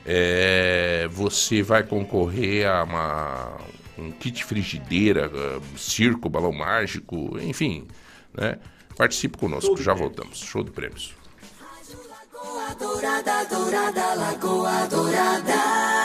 É, 0.05 1.07
você 1.11 1.63
vai 1.63 1.83
concorrer 1.83 2.67
a 2.67 2.83
uma, 2.83 3.57
um 3.97 4.11
kit 4.11 4.43
frigideira, 4.43 5.31
eh, 5.33 5.59
circo, 5.77 6.29
balão 6.29 6.51
mágico, 6.51 7.37
enfim, 7.39 7.87
né? 8.33 8.57
Participe 8.95 9.37
conosco, 9.37 9.75
já 9.81 9.93
voltamos. 9.93 10.39
Show 10.39 10.63
de 10.63 10.71
prêmios. 10.71 11.13
Dourada, 12.79 13.45
dourada, 13.45 14.13
lagoa 14.15 14.87
dourada. 14.87 16.04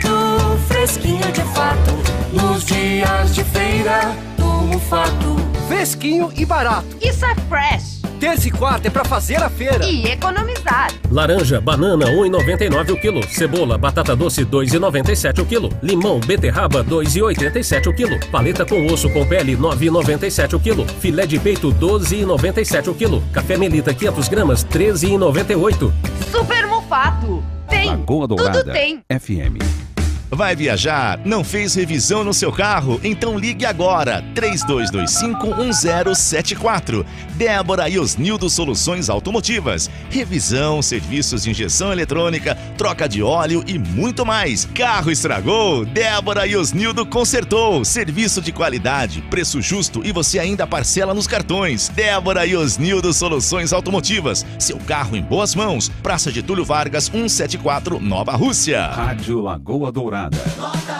Tudo 0.00 0.58
fresquinho 0.68 1.32
de 1.32 1.42
fato. 1.54 1.90
Nos 2.32 2.64
dias 2.64 3.34
de 3.34 3.44
feira 3.44 4.14
do 4.36 4.44
Mufato. 4.44 5.36
Fresquinho 5.66 6.30
e 6.36 6.44
barato. 6.44 6.86
Isso 7.00 7.24
é 7.24 7.34
fresh. 7.48 7.98
Terça 8.18 8.48
e 8.48 8.50
quarta 8.50 8.88
é 8.88 8.90
pra 8.90 9.04
fazer 9.04 9.36
a 9.36 9.48
feira. 9.48 9.84
E 9.84 10.04
economizar. 10.06 10.90
Laranja, 11.10 11.60
banana 11.60 12.06
1,99 12.06 12.90
o 12.90 13.00
quilo. 13.00 13.22
Cebola, 13.28 13.78
batata 13.78 14.16
doce 14.16 14.44
2,97 14.44 15.38
o 15.40 15.46
quilo. 15.46 15.70
Limão, 15.80 16.18
beterraba 16.18 16.82
2,87 16.82 17.86
o 17.86 17.94
quilo. 17.94 18.18
Paleta 18.30 18.66
com 18.66 18.86
osso 18.86 19.08
com 19.10 19.24
pele 19.24 19.56
9,97 19.56 20.54
o 20.54 20.60
quilo. 20.60 20.84
Filé 21.00 21.26
de 21.26 21.38
peito 21.38 21.72
12,97 21.72 22.88
o 22.88 22.94
quilo. 22.94 23.22
Café 23.32 23.56
Melita 23.56 23.94
500 23.94 24.28
gramas 24.28 24.64
13,98. 24.64 25.92
Super 26.32 26.66
Mufato. 26.66 27.57
Tem. 27.68 27.86
Lagoa 27.86 28.26
Dourada 28.26 28.60
Tudo 28.60 28.72
tem. 28.72 29.02
FM. 29.10 29.97
Vai 30.30 30.54
viajar? 30.54 31.18
Não 31.24 31.42
fez 31.42 31.74
revisão 31.74 32.22
no 32.22 32.34
seu 32.34 32.52
carro? 32.52 33.00
Então 33.02 33.38
ligue 33.38 33.64
agora, 33.64 34.22
32251074. 34.34 37.02
Débora 37.34 37.88
e 37.88 37.98
Osnildo 37.98 38.50
Soluções 38.50 39.08
Automotivas. 39.08 39.88
Revisão, 40.10 40.82
serviços 40.82 41.44
de 41.44 41.50
injeção 41.50 41.90
eletrônica, 41.90 42.54
troca 42.76 43.08
de 43.08 43.22
óleo 43.22 43.64
e 43.66 43.78
muito 43.78 44.26
mais. 44.26 44.66
Carro 44.66 45.10
estragou? 45.10 45.86
Débora 45.86 46.46
e 46.46 46.54
Osnildo 46.56 47.06
consertou. 47.06 47.82
Serviço 47.82 48.42
de 48.42 48.52
qualidade, 48.52 49.22
preço 49.30 49.62
justo 49.62 50.02
e 50.04 50.12
você 50.12 50.38
ainda 50.38 50.66
parcela 50.66 51.14
nos 51.14 51.26
cartões. 51.26 51.88
Débora 51.88 52.44
e 52.44 52.54
Osnildo 52.54 53.14
Soluções 53.14 53.72
Automotivas. 53.72 54.44
Seu 54.58 54.76
carro 54.78 55.16
em 55.16 55.22
boas 55.22 55.54
mãos. 55.54 55.90
Praça 56.02 56.30
Getúlio 56.30 56.66
Vargas, 56.66 57.04
174, 57.04 57.98
Nova 57.98 58.32
Rússia. 58.32 58.88
Rádio 58.88 59.40
Lagoa 59.40 59.90
Dourada. 59.90 60.17
Nota 60.26 60.97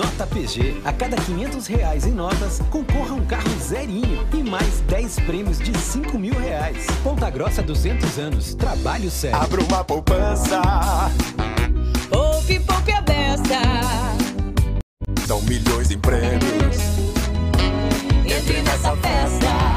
Nota 0.00 0.26
PG. 0.26 0.80
A 0.82 0.94
cada 0.94 1.14
500 1.14 1.66
reais 1.66 2.06
em 2.06 2.12
notas, 2.12 2.62
concorra 2.70 3.12
um 3.12 3.26
carro 3.26 3.50
zerinho 3.60 4.26
e 4.32 4.42
mais 4.42 4.80
10 4.88 5.20
prêmios 5.20 5.58
de 5.58 5.76
5 5.76 6.18
mil 6.18 6.32
reais. 6.32 6.86
Ponta 7.04 7.28
Grossa 7.28 7.62
200 7.62 8.18
anos. 8.18 8.54
Trabalho 8.54 9.10
sério. 9.10 9.36
Abra 9.36 9.62
uma 9.62 9.84
poupança. 9.84 10.62
Poupe, 12.08 12.60
poupe 12.60 12.92
a 12.92 13.02
beça. 13.02 13.60
São 15.26 15.42
milhões 15.42 15.90
em 15.90 15.98
prêmios. 15.98 16.78
Entre 18.24 18.62
nessa 18.62 18.96
festa. 18.96 19.76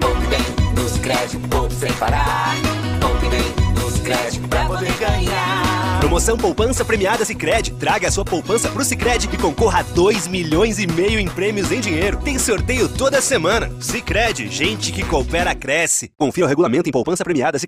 Poupe 0.00 0.26
bem 0.26 0.82
nos 0.82 0.98
créditos, 0.98 1.48
poupe 1.48 1.74
sem 1.74 1.92
parar. 1.92 2.56
Poupe 3.00 3.28
bem 3.28 3.54
nos 3.80 4.00
créditos 4.00 4.48
pra 4.48 4.66
poder 4.66 4.92
ganhar. 4.94 5.67
Promoção 6.08 6.38
Poupança 6.38 6.86
Premiada 6.86 7.22
Sicredi. 7.22 7.70
Traga 7.72 8.08
a 8.08 8.10
sua 8.10 8.24
poupança 8.24 8.70
pro 8.70 8.82
Sicredi 8.82 9.28
e 9.30 9.36
concorra 9.36 9.80
a 9.80 9.82
2 9.82 10.26
milhões 10.26 10.78
e 10.78 10.86
meio 10.86 11.20
em 11.20 11.28
prêmios 11.28 11.70
em 11.70 11.80
dinheiro. 11.80 12.16
Tem 12.24 12.38
sorteio 12.38 12.88
toda 12.88 13.20
semana. 13.20 13.70
Sicredi, 13.78 14.48
gente 14.48 14.90
que 14.90 15.02
coopera 15.02 15.54
cresce. 15.54 16.10
Confira 16.16 16.46
o 16.46 16.48
regulamento 16.48 16.88
em 16.88 16.92
poupança 16.92 17.22
premiada. 17.22 17.58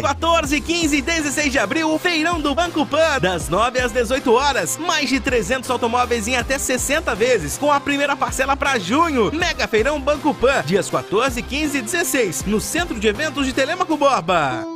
14, 0.00 0.58
15 0.58 0.96
e 0.96 1.02
16 1.02 1.52
de 1.52 1.58
abril, 1.58 1.92
o 1.92 1.98
feirão 1.98 2.40
do 2.40 2.54
Banco 2.54 2.86
Pan, 2.86 3.20
das 3.20 3.50
9 3.50 3.78
às 3.78 3.92
18 3.92 4.32
horas. 4.32 4.78
Mais 4.78 5.10
de 5.10 5.20
300 5.20 5.68
automóveis 5.68 6.26
em 6.26 6.36
até 6.36 6.58
60 6.58 7.14
vezes, 7.14 7.58
com 7.58 7.70
a 7.70 7.78
primeira 7.78 8.16
parcela 8.16 8.56
para 8.56 8.78
junho. 8.78 9.30
Mega 9.34 9.68
Feirão 9.68 10.00
Banco 10.00 10.32
Pan, 10.32 10.62
dias 10.64 10.88
14, 10.88 11.42
15 11.42 11.76
e 11.76 11.82
16, 11.82 12.44
no 12.46 12.58
Centro 12.58 12.98
de 12.98 13.06
Eventos 13.06 13.44
de 13.44 13.52
Telemaco 13.52 13.98
Borba. 13.98 14.73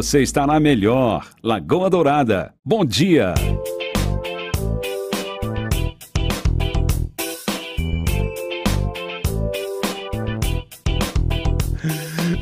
Você 0.00 0.22
está 0.22 0.46
na 0.46 0.58
melhor, 0.58 1.28
Lagoa 1.42 1.90
Dourada. 1.90 2.54
Bom 2.64 2.86
dia. 2.86 3.34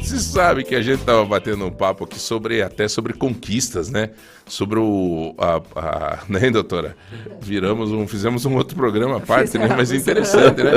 Você 0.08 0.20
sabe 0.20 0.64
que 0.64 0.74
a 0.74 0.80
gente 0.80 1.04
tava 1.04 1.22
batendo 1.26 1.66
um 1.66 1.70
papo 1.70 2.04
aqui 2.04 2.18
sobre 2.18 2.62
até 2.62 2.88
sobre 2.88 3.12
conquistas, 3.12 3.90
né? 3.90 4.10
Sobre 4.46 4.78
o 4.78 5.34
a, 5.36 5.56
a- 5.76 6.18
né, 6.28 6.48
doutora? 6.50 6.96
Viramos 7.42 7.92
um, 7.92 8.08
fizemos 8.08 8.46
um 8.46 8.54
outro 8.56 8.74
programa 8.74 9.18
à 9.18 9.20
parte, 9.20 9.58
né? 9.58 9.68
Mas 9.68 9.90
Fizemos. 9.90 10.02
interessante, 10.02 10.62
né? 10.62 10.72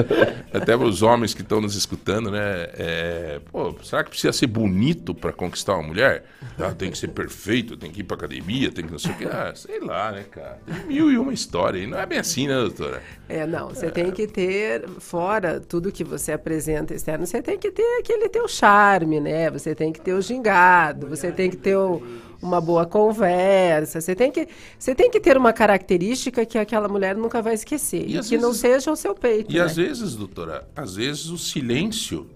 Até 0.54 0.76
para 0.76 0.86
os 0.86 1.02
homens 1.02 1.34
que 1.34 1.42
estão 1.42 1.62
nos 1.62 1.76
escutando, 1.78 2.30
né? 2.30 2.68
É, 2.74 3.40
pô, 3.50 3.74
será 3.84 4.04
que 4.04 4.10
precisa 4.10 4.34
ser 4.34 4.48
bonito 4.48 5.16
para 5.16 5.32
conquistar 5.32 5.76
uma 5.76 5.84
mulher? 5.88 6.26
Ah, 6.60 6.72
tem 6.74 6.92
que 6.92 6.98
ser 6.98 7.08
perfeito, 7.08 7.78
tem 7.78 7.90
que 7.90 8.02
ir 8.02 8.04
para 8.04 8.18
academia, 8.18 8.70
tem 8.70 8.84
que 8.86 8.92
não 8.92 9.00
sei 9.00 9.12
o 9.12 9.16
que. 9.16 9.26
Ah, 9.26 9.54
sei 9.56 9.80
lá, 9.80 10.12
né, 10.12 10.26
cara? 10.30 10.60
Tem 10.66 10.86
mil 10.88 11.10
e 11.10 11.18
uma 11.18 11.34
história. 11.34 11.80
E 11.80 11.88
não 11.88 11.98
é 11.98 12.06
bem 12.06 12.20
assim, 12.20 12.48
né, 12.50 12.56
doutora? 12.56 13.02
É, 13.34 13.48
não, 13.48 13.70
você 13.70 13.90
tem 13.90 14.12
que 14.12 14.28
ter, 14.28 14.88
fora 15.00 15.60
tudo 15.60 15.92
que 15.92 16.04
você 16.04 16.34
apresenta 16.34 16.94
externo, 16.94 17.26
você 17.26 17.42
tem 17.42 17.58
que 17.58 17.72
ter 17.72 18.00
aquele 18.00 18.28
teu 18.28 18.46
charme, 18.48 19.22
né? 19.22 19.50
Você 19.50 19.74
tem 19.74 19.94
que 19.94 20.02
ter 20.02 20.14
o 20.14 20.22
gingado, 20.22 21.08
você 21.08 21.32
tem 21.32 21.50
que 21.50 21.56
ter 21.56 21.78
o- 21.78 22.02
uma 22.42 22.60
boa 22.60 22.86
conversa, 22.86 24.02
você 24.02 24.14
tem, 24.16 24.32
que, 24.32 24.48
você 24.78 24.94
tem 24.94 25.10
que 25.10 25.20
ter 25.20 25.38
uma 25.38 25.54
característica 25.54 26.46
que 26.46 26.58
aquela 26.58 26.90
mulher 26.90 27.16
nunca 27.16 27.42
vai 27.42 27.54
esquecer, 27.54 28.04
e, 28.06 28.18
às 28.18 28.28
que 28.28 28.36
não 28.38 28.50
vezes- 28.50 28.62
seja 28.62 28.92
o 28.92 28.96
seu 28.96 29.14
peito, 29.16 29.50
E 29.52 29.56
né? 29.60 29.62
às 29.62 29.76
vezes, 29.78 30.16
doutora, 30.16 30.68
às 30.76 30.96
vezes 30.96 31.28
o 31.28 31.38
silêncio, 31.38 32.28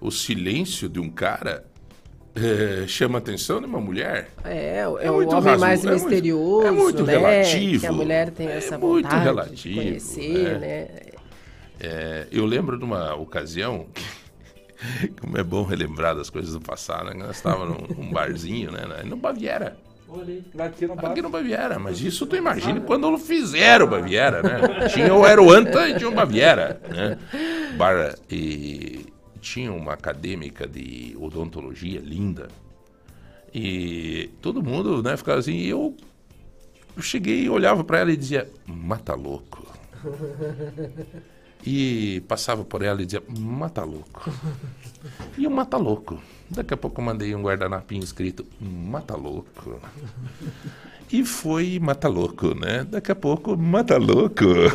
o 0.00 0.10
silêncio 0.10 0.88
de 0.88 0.98
um 0.98 1.10
cara 1.10 1.64
eh, 2.36 2.84
chama 2.86 3.18
a 3.18 3.20
atenção 3.20 3.60
de 3.60 3.66
uma 3.66 3.80
mulher. 3.80 4.28
É, 4.44 4.78
é, 4.78 4.78
É 4.80 5.10
o 5.10 5.16
homem 5.28 5.28
raso- 5.44 5.60
mais 5.60 5.84
é 5.84 5.90
muito- 5.90 6.02
misterioso, 6.04 6.66
é 6.66 6.70
muito 6.70 7.02
né? 7.04 7.12
relativo, 7.12 7.80
Que 7.80 7.86
a 7.86 7.92
mulher 7.92 8.30
tem 8.30 8.48
essa 8.48 8.76
muito 8.78 9.04
vontade 9.04 9.24
relativo, 9.24 9.80
de 9.80 9.86
conhecer, 9.86 10.58
né? 10.58 10.58
né? 10.58 10.88
É, 11.80 12.26
eu 12.32 12.44
lembro 12.46 12.78
de 12.78 12.84
uma 12.84 13.14
ocasião, 13.14 13.86
como 15.20 15.36
é 15.38 15.42
bom 15.42 15.62
relembrar 15.64 16.14
das 16.16 16.30
coisas 16.30 16.52
do 16.54 16.60
passado, 16.60 17.06
né? 17.10 17.14
Nós 17.14 17.36
estávamos 17.36 17.78
num, 17.88 18.04
num 18.04 18.12
barzinho, 18.12 18.70
né? 18.70 18.82
No 19.04 19.16
Baviera. 19.16 19.76
Aqui 20.60 20.86
no 20.86 20.92
Aqui 20.94 21.20
no 21.22 21.28
Baviera, 21.28 21.76
mas 21.76 22.00
isso 22.00 22.24
tu 22.26 22.36
imagina 22.36 22.80
quando 22.82 23.16
fizeram 23.18 23.86
o 23.86 23.88
Baviera, 23.88 24.42
né? 24.42 24.88
Tinha 24.92 25.12
o 25.12 25.24
Aeroanta 25.24 25.88
e 25.88 25.96
tinha 25.96 26.08
o 26.08 26.12
Baviera, 26.14 26.80
né? 26.88 27.18
Bar, 27.76 28.14
e 28.30 29.06
tinha 29.44 29.72
uma 29.72 29.92
acadêmica 29.92 30.66
de 30.66 31.14
odontologia 31.20 32.00
linda. 32.00 32.48
E 33.52 34.30
todo 34.40 34.62
mundo, 34.62 35.02
né, 35.02 35.16
ficava 35.16 35.38
assim, 35.38 35.52
e 35.52 35.68
eu, 35.68 35.94
eu 36.96 37.02
cheguei, 37.02 37.48
olhava 37.48 37.84
pra 37.84 37.98
ela 37.98 38.10
e 38.10 38.16
dizia, 38.16 38.50
mata 38.66 39.14
louco. 39.14 39.64
E 41.66 42.22
passava 42.26 42.64
por 42.64 42.82
ela 42.82 43.00
e 43.02 43.06
dizia, 43.06 43.22
mata 43.28 43.84
louco. 43.84 44.30
E 45.38 45.46
o 45.46 45.50
mata 45.50 45.76
louco. 45.76 46.20
Daqui 46.50 46.74
a 46.74 46.76
pouco 46.76 47.00
eu 47.00 47.04
mandei 47.04 47.34
um 47.34 47.42
guardanapinho 47.42 48.02
escrito, 48.02 48.46
mata 48.60 49.16
louco. 49.16 49.80
E 51.14 51.24
foi 51.24 51.78
mata 51.80 52.08
louco, 52.08 52.56
né? 52.56 52.82
Daqui 52.90 53.12
a 53.12 53.14
pouco, 53.14 53.56
mata 53.56 53.96
louco. 53.98 54.44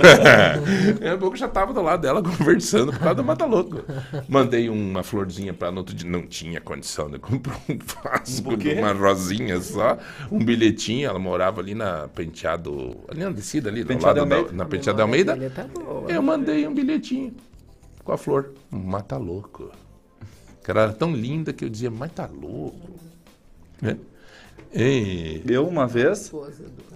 Daqui 0.94 1.06
a 1.06 1.18
pouco 1.18 1.36
já 1.36 1.49
tava 1.49 1.74
do 1.74 1.82
lado 1.82 2.02
dela 2.02 2.24
conversando 2.24 2.94
por 2.94 2.99
causa 2.99 3.16
do 3.16 3.26
mata 3.26 3.45
louco. 3.45 3.84
Mandei 4.26 4.70
uma 4.70 5.03
florzinha 5.03 5.53
pra 5.53 5.70
no 5.70 5.80
outro 5.80 5.94
dia. 5.94 6.10
Não 6.10 6.26
tinha 6.26 6.61
condição 6.61 7.11
de 7.11 7.20
comprar 7.20 7.60
um 7.68 7.78
frasco 7.78 8.56
de 8.56 8.70
uma 8.70 8.94
rosinha 8.94 9.60
só. 9.60 9.98
Um 10.32 10.40
bilhetinho. 10.40 11.10
Ela 11.10 11.20
morava 11.20 11.60
ali 11.60 11.76
na 11.76 12.07
Penteado. 12.07 12.95
Ali 13.10 13.20
na 13.20 13.32
descida 13.32 13.70
ali, 13.70 13.84
do 13.84 14.02
lado 14.02 14.16
da, 14.16 14.22
Almeida? 14.22 14.52
na 14.53 14.64
Penteado 14.64 14.95
da 14.95 15.03
Almeida. 15.03 15.49
Tá 15.49 15.66
boa. 15.66 16.10
Eu 16.10 16.22
mandei 16.22 16.66
um 16.66 16.74
bilhetinho 16.74 17.36
com 18.02 18.14
a 18.14 18.18
flor. 18.18 18.53
Mata 18.72 19.18
louco. 19.18 19.72
Que 20.64 20.72
ela 20.72 20.84
era 20.84 20.94
tão 20.94 21.11
linda 21.11 21.52
que 21.52 21.66
eu 21.66 21.70
dizia, 21.70 21.91
mas 21.91 22.14
tá 22.14 22.30
louco. 22.32 22.98
Né? 23.82 23.98
E... 24.74 25.41
Eu, 25.48 25.68
uma 25.68 25.88
vez. 25.88 26.32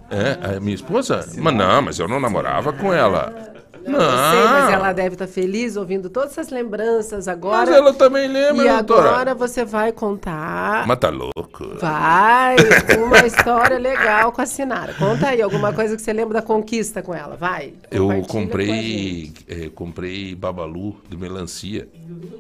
É, 0.10 0.56
a 0.58 0.60
minha 0.60 0.76
esposa? 0.76 1.28
Mas 1.38 1.56
não, 1.56 1.82
mas 1.82 2.00
eu 2.00 2.08
não 2.08 2.20
namorava 2.20 2.72
com 2.72 2.94
ela. 2.94 3.53
Não. 3.86 4.00
Eu 4.00 4.10
sei, 4.10 4.44
mas 4.48 4.70
ela 4.74 4.94
deve 4.94 5.16
estar 5.16 5.28
feliz 5.28 5.76
ouvindo 5.76 6.10
todas 6.10 6.32
essas 6.32 6.50
lembranças 6.50 7.28
agora. 7.28 7.66
Mas 7.66 7.70
ela 7.76 7.94
também 7.94 8.28
lembra, 8.28 8.66
E 8.66 8.84
doutora. 8.84 9.10
agora 9.10 9.36
você 9.36 9.66
vai 9.66 9.92
contar. 9.92 10.86
Mas 10.88 10.98
tá 11.00 11.10
louco. 11.10 11.68
Vai, 11.80 12.56
uma 12.98 13.26
história 13.26 13.78
legal 13.78 14.32
com 14.32 14.42
a 14.42 14.46
Sinara. 14.46 14.94
Conta 14.94 15.28
aí 15.30 15.42
alguma 15.42 15.74
coisa 15.74 15.96
que 15.96 16.02
você 16.02 16.14
lembra 16.14 16.36
da 16.36 16.42
conquista 16.42 17.02
com 17.02 17.14
ela, 17.14 17.36
vai. 17.36 17.74
Eu 17.92 18.08
Compartilha 18.08 18.28
com 18.28 18.38
a 18.38 18.42
comprei, 18.42 19.34
eh, 19.48 19.70
comprei 19.74 20.36
babalu 20.36 20.96
de 21.10 21.18
melancia 21.18 21.88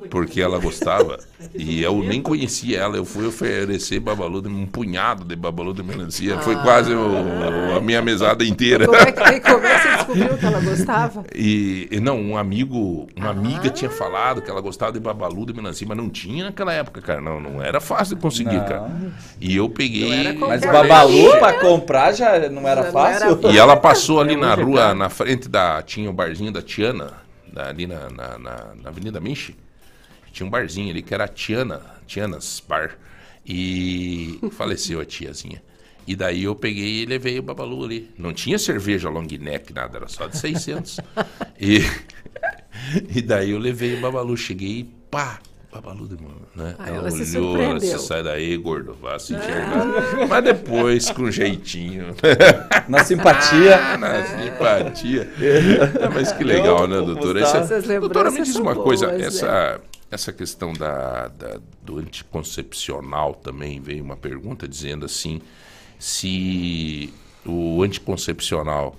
porque 0.10 0.42
ela 0.42 0.60
gostava 0.60 1.18
e 1.54 1.82
eu 1.84 1.98
nem 2.04 2.22
conhecia 2.22 2.80
ela. 2.80 2.96
Eu 2.98 3.06
fui 3.06 3.26
oferecer 3.28 4.00
babalu, 4.00 4.42
de, 4.42 4.48
um 4.50 4.66
punhado 4.66 5.24
de 5.24 5.36
babalu 5.36 5.74
de 5.74 5.84
melancia. 5.84 6.40
Foi 6.40 6.56
quase 6.58 6.94
o- 6.94 7.76
a 7.78 7.80
minha 7.82 8.02
mesada 8.02 8.44
inteira. 8.44 8.86
Como 8.86 8.98
é 8.98 9.12
que, 9.12 9.40
como 9.42 9.66
é 9.66 9.74
que 9.76 9.82
você 9.82 9.96
descobriu 9.96 10.38
que 10.38 10.46
ela 10.46 10.60
gostava? 10.62 11.24
E, 11.36 11.88
e 11.92 12.00
não, 12.00 12.20
um 12.22 12.38
amigo, 12.38 13.08
uma 13.16 13.30
amiga 13.32 13.70
tinha 13.70 13.90
falado 13.90 14.42
que 14.42 14.50
ela 14.52 14.62
gostava 14.62 14.92
de 14.92 15.00
babalu 15.00 15.46
de 15.48 15.54
melancia, 15.54 15.88
mas 15.88 15.98
não 15.98 16.10
tinha 16.10 16.46
naquela 16.46 16.72
época, 16.74 17.02
cara. 17.02 17.20
Não, 17.22 17.40
não 17.40 17.62
era 17.62 17.82
fácil 17.82 18.16
de 18.16 18.22
conseguir, 18.22 18.58
Não. 18.58 18.66
cara. 18.66 18.92
E 19.42 19.56
eu 19.56 19.68
peguei. 19.70 20.34
Mas 20.34 20.62
babalu 20.62 21.38
pra 21.40 21.54
comprar 21.60 22.12
já 22.14 22.50
não 22.50 22.68
era 22.68 22.92
fácil? 22.92 23.40
E 23.52 23.58
ela 23.58 23.76
passou 23.76 24.22
ali 24.22 24.36
na 24.36 24.54
rua, 24.54 24.94
na 24.94 25.10
frente 25.10 25.50
da. 25.50 25.82
Tinha 25.82 26.10
o 26.10 26.14
barzinho 26.14 26.52
da 26.52 26.62
Tiana, 26.62 27.14
ali 27.56 27.88
na, 27.88 28.10
na, 28.10 28.38
na- 28.38 28.68
na 28.84 28.90
Avenida 28.90 29.20
Minche. 29.20 29.56
Tinha 30.32 30.46
um 30.46 30.50
barzinho 30.50 30.90
ali 30.92 31.02
que 31.02 31.14
era 31.14 31.24
a 31.26 31.28
Tiana, 31.28 31.82
Tiana's 32.08 32.62
Bar. 32.68 32.92
E 33.46 34.40
faleceu 34.54 35.02
a 35.02 35.06
tiazinha. 35.06 35.62
E 36.06 36.16
daí 36.16 36.44
eu 36.44 36.56
peguei 36.56 37.04
e 37.04 37.06
levei 37.06 37.40
o 37.40 37.44
Babalu 37.44 37.86
ali. 37.86 38.12
Não 38.18 38.34
tinha 38.34 38.58
cerveja 38.60 39.10
long 39.10 39.26
neck, 39.40 39.72
nada, 39.74 39.98
era 39.98 40.08
só 40.08 40.28
de 40.28 40.38
600. 40.38 41.00
e, 41.60 41.82
e 43.16 43.22
daí 43.22 43.52
eu 43.52 43.60
levei 43.60 43.96
o 43.98 44.02
Babalu, 44.02 44.36
cheguei 44.36 44.80
e 44.80 44.84
pá, 44.84 45.40
Babalu 45.74 46.08
de 46.08 46.22
mano, 46.22 46.42
né? 46.56 46.76
Ah, 46.78 46.88
ela 46.88 46.98
ela 46.98 47.12
se 47.12 47.36
olhou, 47.36 47.52
surpreendeu. 47.56 47.80
você 47.80 48.06
sai 48.08 48.22
daí, 48.22 48.56
gordo, 48.58 48.96
vá 49.02 49.18
se 49.18 49.34
enxergar. 49.34 50.28
Mas 50.30 50.44
depois, 50.44 51.10
com 51.10 51.32
jeitinho. 51.32 52.16
Na 52.88 53.04
simpatia. 53.04 53.98
Na 53.98 54.24
simpatia. 54.24 55.22
É, 55.42 56.10
mas 56.14 56.32
que 56.32 56.44
legal, 56.44 56.88
né, 56.88 56.98
doutora? 57.02 57.42
Essa- 57.42 57.58
Essas 57.58 57.86
doutora, 57.88 58.30
me 58.30 58.44
diz 58.44 58.56
uma 58.56 58.76
coisa, 58.76 59.08
boas, 59.08 59.20
né? 59.20 59.26
essa, 59.26 59.82
essa 60.12 60.32
questão 60.32 60.74
da, 60.74 61.30
da- 61.30 61.60
do 61.82 61.98
anticoncepcional 61.98 63.34
também 63.34 63.82
veio 63.82 64.04
uma 64.04 64.16
pergunta 64.16 64.68
dizendo 64.68 65.06
assim, 65.06 65.42
se 66.04 67.14
o 67.46 67.82
anticoncepcional 67.82 68.94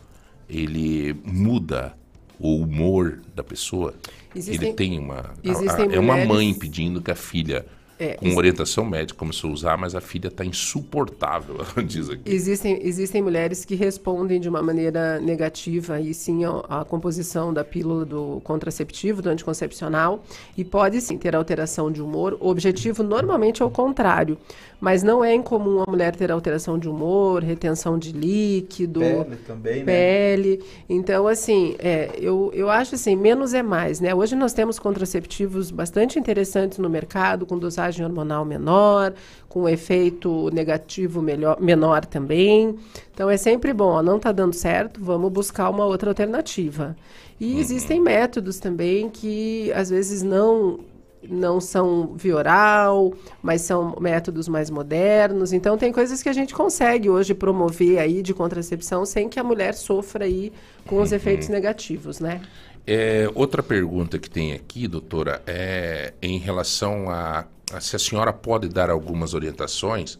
ele 0.48 1.14
muda 1.22 1.94
o 2.40 2.56
humor 2.56 3.20
da 3.34 3.44
pessoa, 3.44 3.92
Existem- 4.34 4.68
ele 4.68 4.74
tem 4.74 4.98
uma... 4.98 5.18
a- 5.18 5.48
a- 5.82 5.94
é 5.94 5.98
uma 5.98 6.14
mulheres- 6.14 6.28
mãe 6.28 6.54
pedindo 6.54 7.02
que 7.02 7.10
a 7.10 7.14
filha... 7.14 7.66
É, 7.98 8.14
com 8.14 8.34
orientação 8.36 8.84
médica 8.84 9.18
começou 9.18 9.50
a 9.50 9.52
usar, 9.52 9.76
mas 9.76 9.94
a 9.94 10.00
filha 10.00 10.28
está 10.28 10.44
insuportável, 10.44 11.56
ela 11.76 11.86
diz 11.86 12.10
aqui. 12.10 12.22
Existem, 12.32 12.80
existem 12.82 13.22
mulheres 13.22 13.64
que 13.64 13.74
respondem 13.74 14.40
de 14.40 14.48
uma 14.48 14.62
maneira 14.62 15.20
negativa 15.20 16.00
e 16.00 16.12
sim 16.12 16.44
à 16.44 16.80
à 16.80 16.84
composição 16.84 17.52
da 17.52 17.64
pílula 17.64 18.04
do 18.04 18.40
contraceptivo, 18.42 19.22
do 19.22 19.28
anticoncepcional, 19.28 20.24
e 20.56 20.64
pode 20.64 21.00
sim 21.00 21.16
ter 21.16 21.34
alteração 21.36 21.90
de 21.90 22.02
humor. 22.02 22.36
O 22.40 22.48
objetivo 22.48 23.02
normalmente 23.02 23.62
é 23.62 23.64
o 23.64 23.70
contrário, 23.70 24.36
mas 24.80 25.02
não 25.02 25.24
é 25.24 25.34
incomum 25.34 25.82
a 25.82 25.90
mulher 25.90 26.16
ter 26.16 26.30
alteração 26.30 26.78
de 26.78 26.88
humor, 26.88 27.42
retenção 27.42 27.98
de 27.98 28.12
líquido, 28.12 29.00
Pele 29.00 29.36
também, 29.46 29.76
né? 29.78 29.84
pele. 29.84 30.64
Então, 30.88 31.26
assim, 31.26 31.76
é, 31.78 32.10
eu, 32.18 32.50
eu 32.54 32.68
acho 32.68 32.94
assim, 32.94 33.16
menos 33.16 33.54
é 33.54 33.62
mais, 33.62 34.00
né? 34.00 34.14
Hoje 34.14 34.34
nós 34.34 34.52
temos 34.52 34.78
contraceptivos 34.78 35.70
bastante 35.70 36.18
interessantes 36.18 36.78
no 36.78 36.90
mercado, 36.90 37.46
com 37.46 37.58
dosagem 37.58 37.83
hormonal 37.92 38.44
menor, 38.44 39.12
com 39.48 39.68
efeito 39.68 40.50
negativo 40.52 41.20
melhor, 41.20 41.60
menor 41.60 42.04
também. 42.04 42.76
Então 43.12 43.28
é 43.28 43.36
sempre 43.36 43.72
bom, 43.72 43.88
ó, 43.88 44.02
não 44.02 44.16
está 44.16 44.32
dando 44.32 44.54
certo, 44.54 45.00
vamos 45.02 45.30
buscar 45.30 45.70
uma 45.70 45.84
outra 45.84 46.10
alternativa. 46.10 46.96
E 47.38 47.58
existem 47.58 48.00
métodos 48.00 48.58
também 48.58 49.10
que 49.10 49.72
às 49.72 49.90
vezes 49.90 50.22
não 50.22 50.80
não 51.28 51.60
são 51.60 52.14
via 52.16 52.36
oral, 52.36 53.14
mas 53.42 53.62
são 53.62 53.96
métodos 54.00 54.48
mais 54.48 54.70
modernos. 54.70 55.52
Então 55.52 55.76
tem 55.76 55.92
coisas 55.92 56.22
que 56.22 56.28
a 56.28 56.32
gente 56.32 56.54
consegue 56.54 57.08
hoje 57.08 57.34
promover 57.34 57.98
aí 57.98 58.22
de 58.22 58.34
contracepção 58.34 59.04
sem 59.06 59.28
que 59.28 59.40
a 59.40 59.44
mulher 59.44 59.74
sofra 59.74 60.24
aí 60.24 60.52
com 60.86 61.00
os 61.00 61.12
efeitos 61.12 61.48
negativos, 61.48 62.20
né? 62.20 62.42
É, 62.86 63.30
outra 63.34 63.62
pergunta 63.62 64.18
que 64.18 64.28
tem 64.28 64.52
aqui, 64.52 64.86
doutora, 64.86 65.42
é 65.46 66.12
em 66.20 66.38
relação 66.38 67.08
a 67.08 67.46
se 67.80 67.96
a 67.96 67.98
senhora 67.98 68.32
pode 68.32 68.68
dar 68.68 68.90
algumas 68.90 69.34
orientações 69.34 70.18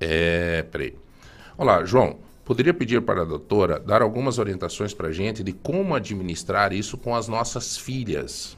É, 0.00 0.62
peraí. 0.70 0.94
Olá, 1.56 1.84
João. 1.84 2.18
Poderia 2.44 2.72
pedir 2.72 3.02
para 3.02 3.22
a 3.22 3.24
doutora 3.24 3.78
dar 3.80 4.00
algumas 4.00 4.38
orientações 4.38 4.94
para 4.94 5.08
a 5.08 5.12
gente 5.12 5.42
de 5.42 5.52
como 5.52 5.94
administrar 5.94 6.72
isso 6.72 6.96
com 6.96 7.14
as 7.16 7.26
nossas 7.28 7.76
filhas? 7.76 8.56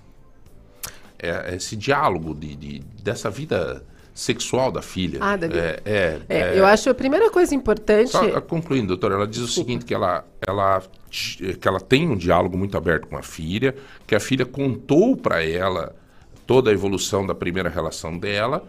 É, 1.18 1.54
esse 1.56 1.76
diálogo 1.76 2.34
de, 2.34 2.54
de- 2.54 2.78
dessa 3.02 3.30
vida 3.30 3.82
sexual 4.14 4.70
da 4.70 4.82
filha. 4.82 5.18
Ah, 5.22 5.36
da. 5.36 5.46
É, 5.46 5.80
é, 5.84 6.20
É, 6.28 6.38
é- 6.40 6.58
eu 6.58 6.66
acho 6.66 6.90
a 6.90 6.94
primeira 6.94 7.30
coisa 7.30 7.54
importante. 7.54 8.10
Só 8.10 8.22
ah, 8.36 8.40
concluindo, 8.40 8.88
doutora, 8.88 9.14
ela 9.14 9.26
diz 9.26 9.40
o 9.40 9.48
seguinte, 9.48 9.84
que 9.86 9.94
ela, 9.94 10.24
ela, 10.46 10.82
que 11.10 11.66
ela 11.66 11.80
tem 11.80 12.08
um 12.08 12.16
diálogo 12.16 12.56
muito 12.56 12.76
aberto 12.76 13.06
com 13.08 13.16
a 13.16 13.22
filha, 13.22 13.74
que 14.06 14.14
a 14.14 14.20
filha 14.20 14.44
contou 14.46 15.16
para 15.16 15.42
ela 15.42 15.96
toda 16.50 16.68
a 16.68 16.72
evolução 16.72 17.24
da 17.24 17.32
primeira 17.32 17.68
relação 17.68 18.18
dela, 18.18 18.64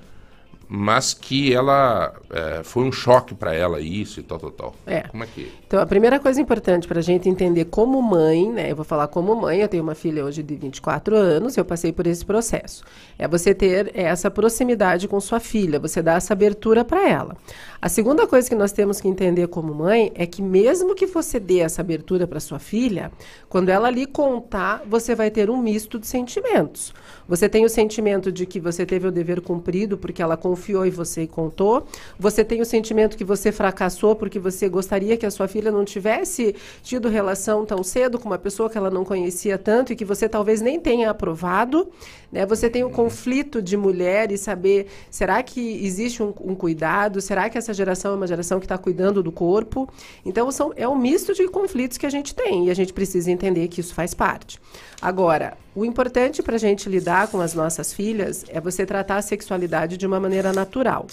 mas 0.69 1.15
que 1.15 1.51
ela 1.51 2.13
é, 2.29 2.61
foi 2.63 2.83
um 2.83 2.91
choque 2.91 3.33
para 3.33 3.55
ela 3.55 3.81
isso 3.81 4.19
e 4.19 4.23
tal, 4.23 4.37
tal, 4.37 4.51
tal. 4.51 4.75
É. 4.85 5.01
Como 5.01 5.23
é 5.23 5.27
que... 5.27 5.51
Então, 5.65 5.81
a 5.81 5.85
primeira 5.87 6.19
coisa 6.19 6.39
importante 6.39 6.87
para 6.87 6.99
a 6.99 7.01
gente 7.01 7.27
entender 7.27 7.65
como 7.65 7.99
mãe, 8.01 8.49
né? 8.51 8.71
Eu 8.71 8.75
vou 8.75 8.85
falar 8.85 9.07
como 9.07 9.35
mãe, 9.35 9.61
eu 9.61 9.67
tenho 9.67 9.81
uma 9.81 9.95
filha 9.95 10.23
hoje 10.23 10.43
de 10.43 10.55
24 10.55 11.15
anos, 11.15 11.57
eu 11.57 11.65
passei 11.65 11.91
por 11.91 12.05
esse 12.05 12.23
processo. 12.23 12.83
É 13.17 13.27
você 13.27 13.53
ter 13.53 13.91
essa 13.95 14.29
proximidade 14.29 15.07
com 15.07 15.19
sua 15.19 15.39
filha, 15.39 15.79
você 15.79 16.03
dar 16.03 16.17
essa 16.17 16.33
abertura 16.33 16.85
para 16.85 17.09
ela. 17.09 17.35
A 17.81 17.89
segunda 17.89 18.27
coisa 18.27 18.47
que 18.47 18.55
nós 18.55 18.71
temos 18.71 19.01
que 19.01 19.07
entender 19.07 19.47
como 19.47 19.73
mãe 19.73 20.11
é 20.13 20.27
que 20.27 20.41
mesmo 20.41 20.93
que 20.93 21.07
você 21.07 21.39
dê 21.39 21.59
essa 21.59 21.81
abertura 21.81 22.27
para 22.27 22.39
sua 22.39 22.59
filha, 22.59 23.11
quando 23.49 23.69
ela 23.69 23.89
lhe 23.89 24.05
contar, 24.05 24.83
você 24.87 25.15
vai 25.15 25.31
ter 25.31 25.49
um 25.49 25.57
misto 25.57 25.97
de 25.97 26.05
sentimentos. 26.05 26.93
Você 27.31 27.47
tem 27.47 27.63
o 27.63 27.69
sentimento 27.69 28.29
de 28.29 28.45
que 28.45 28.59
você 28.59 28.85
teve 28.85 29.07
o 29.07 29.11
dever 29.11 29.39
cumprido 29.39 29.97
porque 29.97 30.21
ela 30.21 30.35
confiou 30.35 30.85
em 30.85 30.89
você 30.89 31.21
e 31.21 31.27
contou. 31.27 31.87
Você 32.19 32.43
tem 32.43 32.59
o 32.59 32.65
sentimento 32.65 33.15
que 33.15 33.23
você 33.23 33.53
fracassou 33.53 34.17
porque 34.17 34.37
você 34.37 34.67
gostaria 34.67 35.15
que 35.15 35.25
a 35.25 35.31
sua 35.31 35.47
filha 35.47 35.71
não 35.71 35.85
tivesse 35.85 36.53
tido 36.83 37.07
relação 37.07 37.65
tão 37.65 37.83
cedo 37.83 38.19
com 38.19 38.27
uma 38.27 38.37
pessoa 38.37 38.69
que 38.69 38.77
ela 38.77 38.89
não 38.89 39.05
conhecia 39.05 39.57
tanto 39.57 39.93
e 39.93 39.95
que 39.95 40.03
você 40.03 40.27
talvez 40.27 40.59
nem 40.59 40.77
tenha 40.77 41.09
aprovado. 41.09 41.89
Né? 42.31 42.45
Você 42.45 42.69
tem 42.69 42.83
o 42.83 42.89
conflito 42.89 43.61
de 43.61 43.75
mulher 43.75 44.31
e 44.31 44.37
saber, 44.37 44.87
será 45.09 45.43
que 45.43 45.83
existe 45.85 46.23
um, 46.23 46.33
um 46.41 46.55
cuidado? 46.55 47.19
Será 47.19 47.49
que 47.49 47.57
essa 47.57 47.73
geração 47.73 48.13
é 48.13 48.15
uma 48.15 48.27
geração 48.27 48.59
que 48.59 48.65
está 48.65 48.77
cuidando 48.77 49.21
do 49.21 49.31
corpo? 49.31 49.89
Então, 50.25 50.51
são, 50.51 50.71
é 50.75 50.87
um 50.87 50.97
misto 50.97 51.33
de 51.33 51.47
conflitos 51.47 51.97
que 51.97 52.05
a 52.05 52.09
gente 52.09 52.33
tem 52.33 52.67
e 52.67 52.71
a 52.71 52.73
gente 52.73 52.93
precisa 52.93 53.31
entender 53.31 53.67
que 53.67 53.81
isso 53.81 53.93
faz 53.93 54.13
parte. 54.13 54.59
Agora, 55.01 55.57
o 55.73 55.83
importante 55.83 56.43
para 56.43 56.55
a 56.55 56.59
gente 56.59 56.87
lidar 56.87 57.27
com 57.27 57.41
as 57.41 57.53
nossas 57.53 57.93
filhas 57.93 58.45
é 58.49 58.61
você 58.61 58.85
tratar 58.85 59.17
a 59.17 59.21
sexualidade 59.21 59.97
de 59.97 60.05
uma 60.05 60.19
maneira 60.19 60.53
natural. 60.53 61.07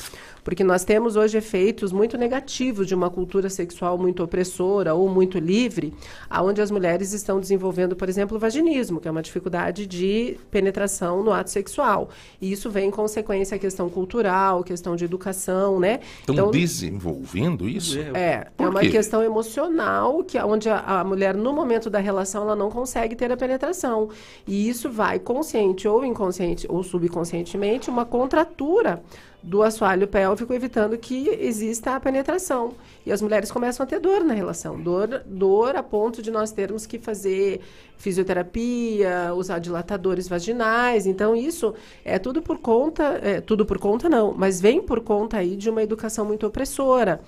Porque 0.48 0.64
nós 0.64 0.82
temos 0.82 1.14
hoje 1.14 1.36
efeitos 1.36 1.92
muito 1.92 2.16
negativos 2.16 2.86
de 2.86 2.94
uma 2.94 3.10
cultura 3.10 3.50
sexual 3.50 3.98
muito 3.98 4.22
opressora 4.22 4.94
ou 4.94 5.06
muito 5.06 5.38
livre, 5.38 5.92
aonde 6.30 6.62
as 6.62 6.70
mulheres 6.70 7.12
estão 7.12 7.38
desenvolvendo, 7.38 7.94
por 7.94 8.08
exemplo, 8.08 8.38
o 8.38 8.40
vaginismo, 8.40 8.98
que 8.98 9.06
é 9.06 9.10
uma 9.10 9.20
dificuldade 9.20 9.86
de 9.86 10.38
penetração 10.50 11.22
no 11.22 11.34
ato 11.34 11.50
sexual. 11.50 12.08
E 12.40 12.50
isso 12.50 12.70
vem 12.70 12.88
em 12.88 12.90
consequência 12.90 13.56
a 13.56 13.58
questão 13.58 13.90
cultural, 13.90 14.64
questão 14.64 14.96
de 14.96 15.04
educação, 15.04 15.78
né? 15.78 16.00
Estão 16.26 16.50
desenvolvendo 16.50 17.68
isso? 17.68 17.98
É, 17.98 18.12
é 18.14 18.46
Por 18.56 18.70
uma 18.70 18.80
quê? 18.80 18.88
questão 18.88 19.22
emocional 19.22 20.24
que 20.24 20.38
onde 20.38 20.70
a, 20.70 21.00
a 21.00 21.04
mulher 21.04 21.36
no 21.36 21.52
momento 21.52 21.90
da 21.90 21.98
relação 21.98 22.44
ela 22.44 22.56
não 22.56 22.70
consegue 22.70 23.14
ter 23.14 23.30
a 23.30 23.36
penetração 23.36 24.08
e 24.46 24.66
isso 24.66 24.90
vai 24.90 25.18
consciente 25.18 25.86
ou 25.86 26.06
inconsciente 26.06 26.66
ou 26.70 26.82
subconscientemente 26.82 27.90
uma 27.90 28.06
contratura 28.06 29.02
do 29.42 29.62
assoalho 29.62 30.08
pélvico 30.08 30.52
evitando 30.52 30.98
que 30.98 31.28
exista 31.28 31.94
a 31.94 32.00
penetração 32.00 32.74
e 33.06 33.12
as 33.12 33.22
mulheres 33.22 33.50
começam 33.50 33.84
a 33.84 33.86
ter 33.86 34.00
dor 34.00 34.24
na 34.24 34.34
relação 34.34 34.80
dor 34.80 35.22
dor 35.24 35.76
a 35.76 35.82
ponto 35.82 36.20
de 36.20 36.30
nós 36.30 36.50
termos 36.50 36.86
que 36.86 36.98
fazer 36.98 37.60
fisioterapia 37.96 39.32
usar 39.34 39.58
dilatadores 39.60 40.28
vaginais 40.28 41.06
então 41.06 41.36
isso 41.36 41.74
é 42.04 42.18
tudo 42.18 42.42
por 42.42 42.58
conta 42.58 43.20
é, 43.22 43.40
tudo 43.40 43.64
por 43.64 43.78
conta 43.78 44.08
não 44.08 44.34
mas 44.34 44.60
vem 44.60 44.82
por 44.82 45.00
conta 45.00 45.36
aí 45.36 45.56
de 45.56 45.70
uma 45.70 45.82
educação 45.82 46.24
muito 46.24 46.46
opressora 46.46 47.20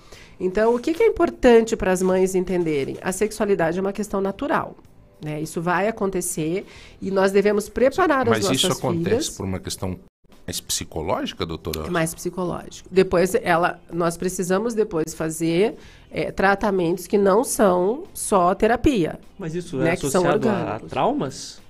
então, 0.43 0.73
o 0.73 0.79
que, 0.79 0.91
que 0.91 1.03
é 1.03 1.07
importante 1.07 1.75
para 1.75 1.91
as 1.91 2.01
mães 2.01 2.33
entenderem? 2.33 2.97
A 3.01 3.11
sexualidade 3.11 3.77
é 3.77 3.81
uma 3.81 3.93
questão 3.93 4.19
natural. 4.19 4.75
Né? 5.23 5.39
Isso 5.39 5.61
vai 5.61 5.87
acontecer 5.87 6.65
e 6.99 7.11
nós 7.11 7.31
devemos 7.31 7.69
preparar 7.69 8.21
as 8.21 8.29
Mas 8.29 8.43
nossas 8.45 8.57
isso 8.57 8.71
acontece 8.71 9.03
filhas. 9.03 9.29
por 9.29 9.45
uma 9.45 9.59
questão 9.59 9.99
mais 10.51 10.59
psicológica, 10.59 11.45
doutora? 11.45 11.87
É 11.87 11.89
mais 11.89 12.13
psicológico. 12.13 12.89
Depois, 12.91 13.33
ela, 13.35 13.79
nós 13.91 14.17
precisamos 14.17 14.73
depois 14.73 15.13
fazer 15.13 15.77
eh, 16.11 16.31
tratamentos 16.31 17.07
que 17.07 17.17
não 17.17 17.43
são 17.43 18.03
só 18.13 18.53
terapia. 18.53 19.17
Mas 19.39 19.55
isso 19.55 19.77
né, 19.77 19.91
é 19.91 19.95
que 19.95 20.09
são 20.09 20.27
associado 20.27 20.49
a 20.49 20.79
traumas? 20.79 21.61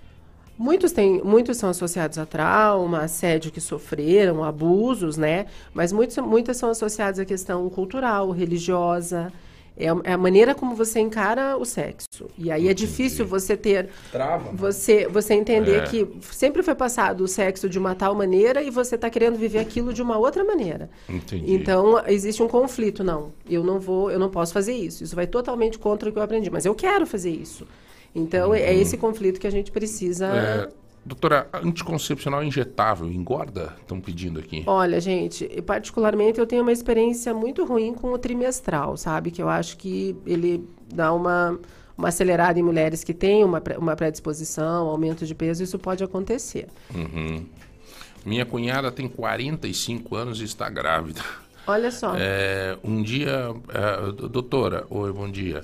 Muitos, 0.58 0.91
têm, 0.91 1.22
muitos 1.24 1.58
são 1.58 1.70
associados 1.70 2.18
a 2.18 2.26
trauma, 2.26 3.02
assédio 3.02 3.52
que 3.52 3.62
sofreram, 3.62 4.44
abusos, 4.44 5.18
né? 5.18 5.45
Mas 5.74 5.91
muitos, 5.91 6.18
muitas 6.18 6.58
são 6.58 6.70
associadas 6.70 7.20
à 7.20 7.26
questão 7.26 7.68
cultural, 7.70 8.32
religiosa. 8.32 9.32
É 9.77 9.88
a, 9.89 9.98
é 10.03 10.14
a 10.14 10.18
maneira 10.18 10.53
como 10.53 10.76
você 10.76 10.99
encara 10.99 11.57
o 11.57 11.65
sexo. 11.65 12.27
E 12.38 12.52
aí 12.52 12.68
é 12.68 12.73
difícil 12.73 13.26
você 13.26 13.56
ter. 13.56 13.89
Trava. 14.11 14.52
Você, 14.53 15.07
você 15.07 15.34
entender 15.34 15.84
É. 15.84 15.88
que 15.88 16.07
sempre 16.30 16.61
foi 16.61 16.76
passado 16.76 17.23
o 17.23 17.27
sexo 17.27 17.69
de 17.69 17.80
uma 17.80 17.95
tal 17.95 18.14
maneira 18.14 18.61
e 18.61 18.69
você 18.69 18.95
está 18.95 19.10
querendo 19.10 19.38
viver 19.38 19.60
aquilo 19.60 19.93
de 19.93 20.02
uma 20.02 20.18
outra 20.18 20.43
maneira. 20.43 20.89
Entendi. 21.10 21.53
Então 21.53 22.03
existe 22.06 22.43
um 22.43 22.48
conflito, 22.48 23.03
não. 23.03 23.31
Eu 23.49 23.64
não 23.64 23.80
vou, 23.80 24.11
eu 24.11 24.19
não 24.19 24.30
posso 24.30 24.53
fazer 24.53 24.73
isso. 24.73 25.03
Isso 25.03 25.15
vai 25.15 25.26
totalmente 25.26 25.80
contra 25.80 26.10
o 26.10 26.11
que 26.11 26.19
eu 26.19 26.23
aprendi, 26.23 26.49
mas 26.49 26.65
eu 26.65 26.76
quero 26.76 27.07
fazer 27.07 27.31
isso. 27.31 27.65
Então 28.14 28.53
é 28.53 28.76
esse 28.76 28.98
conflito 28.98 29.39
que 29.39 29.48
a 29.48 29.52
gente 29.52 29.72
precisa. 29.72 30.26
É, 30.27 30.69
doutora, 31.06 31.48
anticoncepcional 31.53 32.44
injetável 32.44 33.07
engorda? 33.07 33.76
Estão 33.82 33.99
pedindo 33.99 34.40
aqui. 34.40 34.64
Olha, 34.68 34.99
gente, 34.99 35.45
particularmente 35.64 36.40
eu 36.40 36.45
tenho 36.45 36.61
uma 36.61 36.72
experiência 36.72 37.34
muito 37.34 37.65
ruim 37.65 37.94
com 37.94 38.11
o 38.11 38.18
trimestral, 38.18 38.98
sabe? 38.98 39.32
Que 39.32 39.41
eu 39.41 39.49
acho 39.49 39.78
que 39.78 40.15
ele 40.26 40.68
dá 40.94 41.14
uma, 41.14 41.60
uma 41.98 42.10
acelerada 42.10 42.60
em 42.60 42.64
mulheres 42.64 43.03
que 43.03 43.14
têm 43.14 43.44
uma, 43.44 43.61
uma 43.78 43.95
predisposição, 43.95 44.88
aumento 44.88 45.26
de 45.26 45.36
peso, 45.36 45.64
isso 45.64 45.80
pode 45.80 46.03
acontecer. 46.03 46.68
Uhum. 46.94 47.45
Minha 48.26 48.45
cunhada 48.45 48.91
tem 48.91 49.07
45 49.07 50.15
anos 50.15 50.41
e 50.41 50.44
está 50.44 50.69
grávida. 50.69 51.22
Olha 51.65 51.91
só. 51.91 52.14
É, 52.18 52.78
um 52.84 53.02
dia, 53.02 53.53
é, 53.69 54.11
doutora, 54.11 54.86
oi, 54.90 55.11
bom 55.11 55.30
dia. 55.30 55.61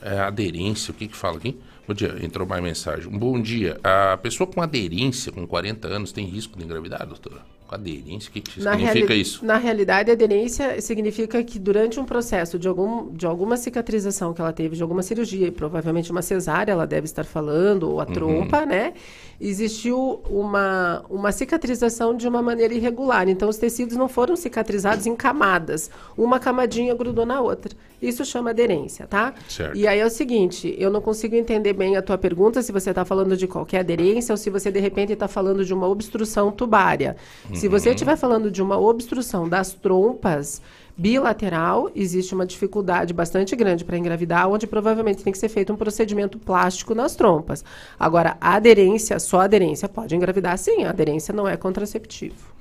É, 0.00 0.20
aderência, 0.20 0.92
o 0.92 0.94
que 0.94 1.08
que 1.08 1.16
fala 1.16 1.36
aqui? 1.36 1.58
Bom 1.88 1.94
dia, 1.94 2.14
entrou 2.22 2.46
mais 2.46 2.62
mensagem. 2.62 3.08
Um 3.10 3.16
bom 3.18 3.40
dia. 3.40 3.80
A 3.82 4.18
pessoa 4.18 4.46
com 4.46 4.60
aderência, 4.60 5.32
com 5.32 5.46
40 5.46 5.88
anos, 5.88 6.12
tem 6.12 6.26
risco 6.26 6.58
de 6.58 6.62
engravidar, 6.62 7.06
doutora? 7.06 7.38
Com 7.66 7.74
aderência, 7.74 8.28
o 8.28 8.32
que, 8.34 8.42
que 8.42 8.60
significa 8.62 9.14
isso? 9.14 9.42
Na 9.42 9.56
realidade, 9.56 10.10
aderência 10.10 10.78
significa 10.82 11.42
que 11.42 11.58
durante 11.58 11.98
um 11.98 12.04
processo 12.04 12.58
de, 12.58 12.68
algum, 12.68 13.10
de 13.14 13.24
alguma 13.24 13.56
cicatrização 13.56 14.34
que 14.34 14.40
ela 14.42 14.52
teve, 14.52 14.76
de 14.76 14.82
alguma 14.82 15.02
cirurgia, 15.02 15.46
e 15.46 15.50
provavelmente 15.50 16.10
uma 16.12 16.20
cesárea, 16.20 16.72
ela 16.72 16.86
deve 16.86 17.06
estar 17.06 17.24
falando, 17.24 17.84
ou 17.90 18.02
a 18.02 18.04
Uhum. 18.04 18.12
trompa, 18.12 18.66
né? 18.66 18.92
Existiu 19.40 20.20
uma, 20.28 21.04
uma 21.08 21.30
cicatrização 21.30 22.16
de 22.16 22.26
uma 22.26 22.42
maneira 22.42 22.74
irregular. 22.74 23.28
Então, 23.28 23.48
os 23.48 23.56
tecidos 23.56 23.96
não 23.96 24.08
foram 24.08 24.34
cicatrizados 24.34 25.06
em 25.06 25.14
camadas. 25.14 25.90
Uma 26.16 26.40
camadinha 26.40 26.92
grudou 26.94 27.24
na 27.24 27.40
outra. 27.40 27.72
Isso 28.02 28.24
chama 28.24 28.50
aderência, 28.50 29.06
tá? 29.06 29.32
Certo. 29.48 29.76
E 29.76 29.86
aí 29.86 29.98
é 30.00 30.06
o 30.06 30.10
seguinte, 30.10 30.74
eu 30.78 30.90
não 30.90 31.00
consigo 31.00 31.34
entender 31.34 31.72
bem 31.72 31.96
a 31.96 32.02
tua 32.02 32.18
pergunta, 32.18 32.62
se 32.62 32.70
você 32.72 32.90
está 32.90 33.04
falando 33.04 33.36
de 33.36 33.46
qualquer 33.46 33.80
aderência 33.80 34.32
ou 34.32 34.36
se 34.36 34.50
você, 34.50 34.70
de 34.70 34.80
repente, 34.80 35.12
está 35.12 35.28
falando 35.28 35.64
de 35.64 35.72
uma 35.74 35.88
obstrução 35.88 36.50
tubária. 36.50 37.16
Se 37.54 37.68
você 37.68 37.88
Uhum. 37.88 37.94
estiver 37.94 38.16
falando 38.16 38.50
de 38.50 38.62
uma 38.62 38.78
obstrução 38.78 39.48
das 39.48 39.72
trompas 39.72 40.60
bilateral, 40.98 41.88
existe 41.94 42.34
uma 42.34 42.44
dificuldade 42.44 43.14
bastante 43.14 43.54
grande 43.54 43.84
para 43.84 43.96
engravidar, 43.96 44.48
onde 44.48 44.66
provavelmente 44.66 45.22
tem 45.22 45.32
que 45.32 45.38
ser 45.38 45.48
feito 45.48 45.72
um 45.72 45.76
procedimento 45.76 46.40
plástico 46.40 46.92
nas 46.92 47.14
trompas. 47.14 47.64
Agora, 47.96 48.36
a 48.40 48.54
aderência, 48.54 49.20
só 49.20 49.42
a 49.42 49.44
aderência, 49.44 49.88
pode 49.88 50.16
engravidar 50.16 50.58
sim, 50.58 50.82
a 50.82 50.90
aderência 50.90 51.32
não 51.32 51.46
é 51.46 51.56
contraceptivo. 51.56 52.52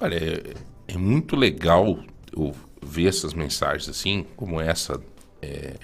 Olha, 0.00 0.16
é, 0.16 0.54
é 0.88 0.98
muito 0.98 1.36
legal 1.36 2.00
ver 2.82 3.06
essas 3.06 3.32
mensagens 3.32 3.88
assim, 3.88 4.26
como 4.36 4.60
essa 4.60 5.00
é, 5.40 5.74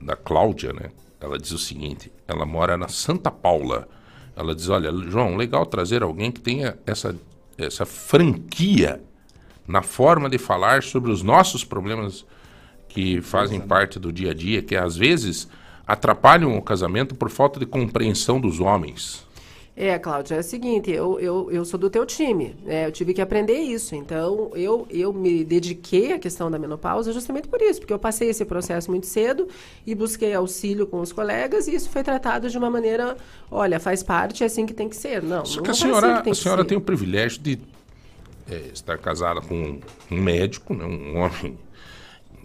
da 0.00 0.16
Cláudia, 0.16 0.72
né? 0.72 0.90
Ela 1.20 1.38
diz 1.38 1.52
o 1.52 1.58
seguinte: 1.58 2.10
ela 2.26 2.46
mora 2.46 2.76
na 2.76 2.88
Santa 2.88 3.30
Paula. 3.30 3.86
Ela 4.34 4.54
diz: 4.54 4.68
Olha, 4.68 4.90
João, 5.08 5.36
legal 5.36 5.66
trazer 5.66 6.02
alguém 6.02 6.32
que 6.32 6.40
tenha 6.40 6.76
essa, 6.86 7.14
essa 7.58 7.86
franquia 7.86 9.00
na 9.66 9.82
forma 9.82 10.28
de 10.28 10.38
falar 10.38 10.82
sobre 10.82 11.10
os 11.10 11.22
nossos 11.22 11.64
problemas 11.64 12.24
que 12.88 13.20
fazem 13.22 13.60
parte 13.60 13.98
do 13.98 14.12
dia 14.12 14.32
a 14.32 14.34
dia, 14.34 14.62
que 14.62 14.76
às 14.76 14.96
vezes 14.96 15.48
atrapalham 15.86 16.56
o 16.56 16.62
casamento 16.62 17.14
por 17.14 17.30
falta 17.30 17.58
de 17.58 17.66
compreensão 17.66 18.40
dos 18.40 18.60
homens. 18.60 19.26
É, 19.74 19.98
Cláudia, 19.98 20.34
é 20.34 20.40
o 20.40 20.42
seguinte, 20.42 20.90
eu, 20.90 21.18
eu, 21.18 21.50
eu 21.50 21.64
sou 21.64 21.80
do 21.80 21.88
teu 21.88 22.04
time, 22.04 22.54
né? 22.62 22.86
Eu 22.86 22.92
tive 22.92 23.14
que 23.14 23.22
aprender 23.22 23.58
isso. 23.58 23.94
Então, 23.94 24.50
eu, 24.54 24.86
eu 24.90 25.14
me 25.14 25.42
dediquei 25.44 26.12
à 26.12 26.18
questão 26.18 26.50
da 26.50 26.58
menopausa 26.58 27.10
justamente 27.10 27.48
por 27.48 27.60
isso, 27.62 27.80
porque 27.80 27.92
eu 27.92 27.98
passei 27.98 28.28
esse 28.28 28.44
processo 28.44 28.90
muito 28.90 29.06
cedo 29.06 29.48
e 29.86 29.94
busquei 29.94 30.34
auxílio 30.34 30.86
com 30.86 31.00
os 31.00 31.10
colegas 31.10 31.68
e 31.68 31.74
isso 31.74 31.88
foi 31.88 32.02
tratado 32.02 32.50
de 32.50 32.58
uma 32.58 32.68
maneira, 32.68 33.16
olha, 33.50 33.80
faz 33.80 34.02
parte, 34.02 34.42
é 34.42 34.46
assim 34.46 34.66
que 34.66 34.74
tem 34.74 34.90
que 34.90 34.96
ser. 34.96 35.22
Não, 35.22 35.46
Só 35.46 35.62
não 35.62 35.62
que 35.62 35.70
a 35.70 35.72
é 35.72 35.72
assim 35.72 35.80
senhora, 35.80 36.20
que 36.20 36.28
a 36.30 36.34
que 36.34 36.34
senhora 36.34 36.62
ser. 36.62 36.68
tem 36.68 36.76
o 36.76 36.80
privilégio 36.80 37.40
de 37.40 37.58
é, 38.50 38.70
estar 38.72 38.98
casada 38.98 39.40
com 39.40 39.78
um 40.10 40.20
médico, 40.20 40.74
né? 40.74 40.84
um 40.84 41.18
homem, 41.18 41.58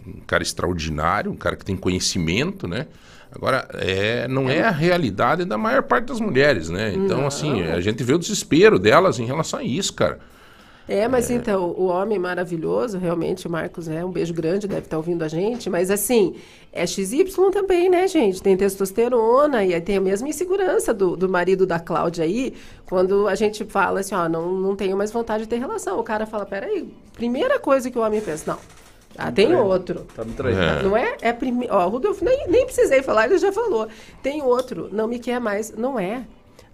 um 0.06 0.20
cara 0.26 0.42
extraordinário, 0.42 1.30
um 1.30 1.36
cara 1.36 1.56
que 1.56 1.64
tem 1.64 1.76
conhecimento, 1.76 2.66
né? 2.66 2.86
Agora, 3.30 3.68
é, 3.74 4.26
não 4.26 4.48
é 4.48 4.62
a 4.62 4.70
realidade 4.70 5.44
da 5.44 5.58
maior 5.58 5.82
parte 5.82 6.06
das 6.06 6.18
mulheres, 6.18 6.70
né? 6.70 6.94
Então, 6.94 7.18
Não. 7.18 7.26
assim, 7.26 7.62
a 7.62 7.80
gente 7.80 8.02
vê 8.02 8.14
o 8.14 8.18
desespero 8.18 8.78
delas 8.78 9.18
em 9.18 9.26
relação 9.26 9.60
a 9.60 9.62
isso, 9.62 9.92
cara. 9.92 10.18
É, 10.88 11.06
mas 11.06 11.30
então, 11.30 11.66
o 11.76 11.84
homem 11.84 12.18
maravilhoso, 12.18 12.96
realmente, 12.96 13.46
o 13.46 13.50
Marcos, 13.50 13.88
é 13.88 14.02
um 14.02 14.10
beijo 14.10 14.32
grande, 14.32 14.66
deve 14.66 14.86
estar 14.86 14.96
ouvindo 14.96 15.22
a 15.22 15.28
gente, 15.28 15.68
mas 15.68 15.90
assim, 15.90 16.36
é 16.72 16.86
XY 16.86 17.24
também, 17.52 17.88
né, 17.88 18.06
gente? 18.06 18.42
Tem 18.42 18.56
testosterona 18.56 19.64
e 19.64 19.74
aí 19.74 19.80
tem 19.80 19.96
a 19.96 20.00
mesma 20.00 20.28
insegurança 20.28 20.92
do, 20.92 21.16
do 21.16 21.28
marido 21.28 21.66
da 21.66 21.80
Cláudia 21.80 22.24
aí, 22.24 22.54
quando 22.86 23.26
a 23.26 23.34
gente 23.34 23.64
fala 23.64 24.00
assim, 24.00 24.14
ó, 24.14 24.28
não, 24.28 24.52
não 24.52 24.76
tenho 24.76 24.96
mais 24.96 25.10
vontade 25.10 25.44
de 25.44 25.48
ter 25.48 25.58
relação. 25.58 25.98
O 25.98 26.04
cara 26.04 26.26
fala, 26.26 26.44
peraí, 26.46 26.88
primeira 27.14 27.58
coisa 27.58 27.90
que 27.90 27.98
o 27.98 28.02
homem 28.02 28.20
pensa, 28.20 28.52
não, 28.52 28.58
ah, 29.16 29.32
tem 29.32 29.54
outro. 29.56 30.06
Tá 30.14 30.24
me 30.24 30.32
traindo. 30.32 30.60
É. 30.60 30.82
Não 30.82 30.96
é? 30.96 31.16
É 31.20 31.32
primeiro. 31.32 31.74
Ó, 31.74 31.88
Rudolf, 31.88 32.22
nem, 32.22 32.46
nem 32.48 32.64
precisei 32.64 33.02
falar, 33.02 33.26
ele 33.26 33.38
já 33.38 33.50
falou. 33.50 33.88
Tem 34.22 34.42
outro, 34.42 34.88
não 34.92 35.08
me 35.08 35.18
quer 35.18 35.40
mais. 35.40 35.72
Não 35.72 35.98
é. 35.98 36.24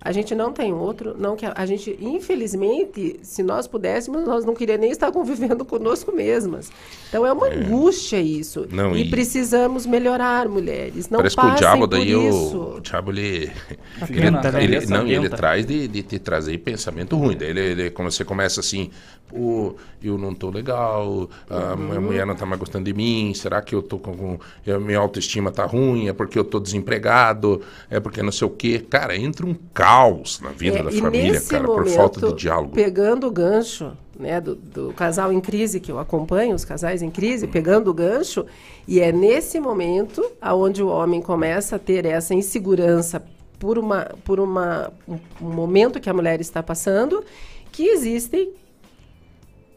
A 0.00 0.12
gente 0.12 0.34
não 0.34 0.52
tem 0.52 0.72
outro, 0.72 1.14
não 1.18 1.34
quer. 1.34 1.52
A 1.56 1.64
gente, 1.64 1.96
infelizmente, 2.00 3.18
se 3.22 3.42
nós 3.42 3.66
pudéssemos, 3.66 4.24
nós 4.26 4.44
não 4.44 4.54
queríamos 4.54 4.82
nem 4.82 4.90
estar 4.90 5.10
convivendo 5.10 5.64
conosco 5.66 6.12
mesmas. 6.12 6.70
Então 7.08 7.24
é 7.24 7.32
uma 7.32 7.46
angústia 7.46 8.20
isso. 8.20 8.66
Não, 8.70 8.94
e, 8.94 9.02
e- 9.02 9.10
precisamos 9.10 9.86
melhorar, 9.86 10.46
mulheres. 10.48 11.08
Não 11.08 11.18
Parece 11.18 11.36
que 11.36 11.46
o 11.46 11.54
diabo 11.54 11.86
daí, 11.86 12.14
o, 12.14 12.76
o 12.76 12.80
diabo, 12.80 13.10
ele, 13.12 13.50
ele, 14.10 14.30
na 14.30 14.38
ele- 14.40 14.50
cabeça 14.50 14.94
não, 14.98 15.06
e 15.06 15.14
ele 15.14 15.28
traz 15.30 15.64
de, 15.64 15.88
de 15.88 16.02
te 16.02 16.18
trazer 16.18 16.58
pensamento 16.58 17.16
ruim. 17.16 17.36
Daí 17.36 17.50
ele, 17.50 17.60
ele- 17.60 17.90
quando 17.90 18.10
você 18.10 18.24
começa 18.24 18.60
assim, 18.60 18.90
pô, 19.28 19.74
eu 20.02 20.18
não 20.18 20.34
tô 20.34 20.50
legal, 20.50 21.28
a 21.48 21.74
minha 21.76 22.00
mulher 22.00 22.26
não 22.26 22.34
tá 22.34 22.44
mais 22.44 22.58
gostando 22.60 22.84
de 22.84 22.92
mim, 22.92 23.32
será 23.34 23.62
que 23.62 23.74
eu 23.74 23.82
tô 23.82 23.98
com, 23.98 24.38
minha 24.82 24.98
autoestima 24.98 25.50
tá 25.50 25.64
ruim, 25.64 26.08
é 26.08 26.12
porque 26.12 26.38
eu 26.38 26.44
tô 26.44 26.60
desempregado, 26.60 27.62
é 27.88 27.98
porque 27.98 28.22
não 28.22 28.32
sei 28.32 28.46
o 28.46 28.50
quê. 28.50 28.84
Cara, 28.88 29.16
entra 29.16 29.46
um 29.46 29.54
caos 29.94 30.40
na 30.40 30.50
vida 30.50 30.78
É, 30.78 30.82
da 30.82 30.90
família, 30.90 31.40
cara, 31.40 31.64
por 31.64 31.78
momento, 31.78 31.94
falta 31.94 32.26
de 32.26 32.34
diálogo. 32.34 32.74
Pegando 32.74 33.28
o 33.28 33.30
gancho 33.30 33.92
né, 34.18 34.40
do, 34.40 34.54
do 34.56 34.92
casal 34.92 35.32
em 35.32 35.40
crise, 35.40 35.78
que 35.78 35.90
eu 35.90 35.98
acompanho, 35.98 36.54
os 36.54 36.64
casais 36.64 37.00
em 37.02 37.10
crise, 37.10 37.46
pegando 37.46 37.90
o 37.90 37.94
gancho, 37.94 38.44
e 38.88 39.00
é 39.00 39.12
nesse 39.12 39.60
momento 39.60 40.24
aonde 40.40 40.82
o 40.82 40.88
homem 40.88 41.22
começa 41.22 41.76
a 41.76 41.78
ter 41.78 42.04
essa 42.06 42.34
insegurança 42.34 43.22
por, 43.58 43.78
uma, 43.78 44.10
por 44.24 44.40
uma, 44.40 44.92
um, 45.08 45.18
um 45.40 45.52
momento 45.52 46.00
que 46.00 46.10
a 46.10 46.14
mulher 46.14 46.40
está 46.40 46.62
passando, 46.62 47.24
que 47.70 47.86
existem 47.86 48.52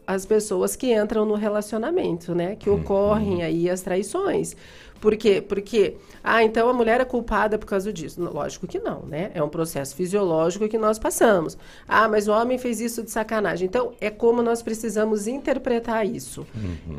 as 0.06 0.24
pessoas 0.24 0.74
que 0.74 0.94
entram 0.94 1.26
no 1.26 1.34
relacionamento, 1.34 2.34
né? 2.34 2.56
Que 2.56 2.70
ocorrem 2.70 3.42
aí 3.42 3.68
as 3.68 3.82
traições. 3.82 4.56
Por 5.00 5.16
quê? 5.16 5.40
Porque, 5.40 5.96
ah, 6.22 6.42
então 6.42 6.68
a 6.68 6.72
mulher 6.72 7.00
é 7.00 7.04
culpada 7.04 7.58
por 7.58 7.66
causa 7.66 7.92
disso. 7.92 8.20
Lógico 8.20 8.66
que 8.66 8.78
não, 8.78 9.02
né? 9.02 9.30
É 9.34 9.42
um 9.42 9.48
processo 9.48 9.94
fisiológico 9.94 10.68
que 10.68 10.78
nós 10.78 10.98
passamos. 10.98 11.56
Ah, 11.86 12.08
mas 12.08 12.26
o 12.26 12.32
homem 12.32 12.58
fez 12.58 12.80
isso 12.80 13.02
de 13.02 13.10
sacanagem. 13.10 13.66
Então, 13.66 13.92
é 14.00 14.10
como 14.10 14.42
nós 14.42 14.62
precisamos 14.62 15.26
interpretar 15.26 16.04
isso. 16.04 16.46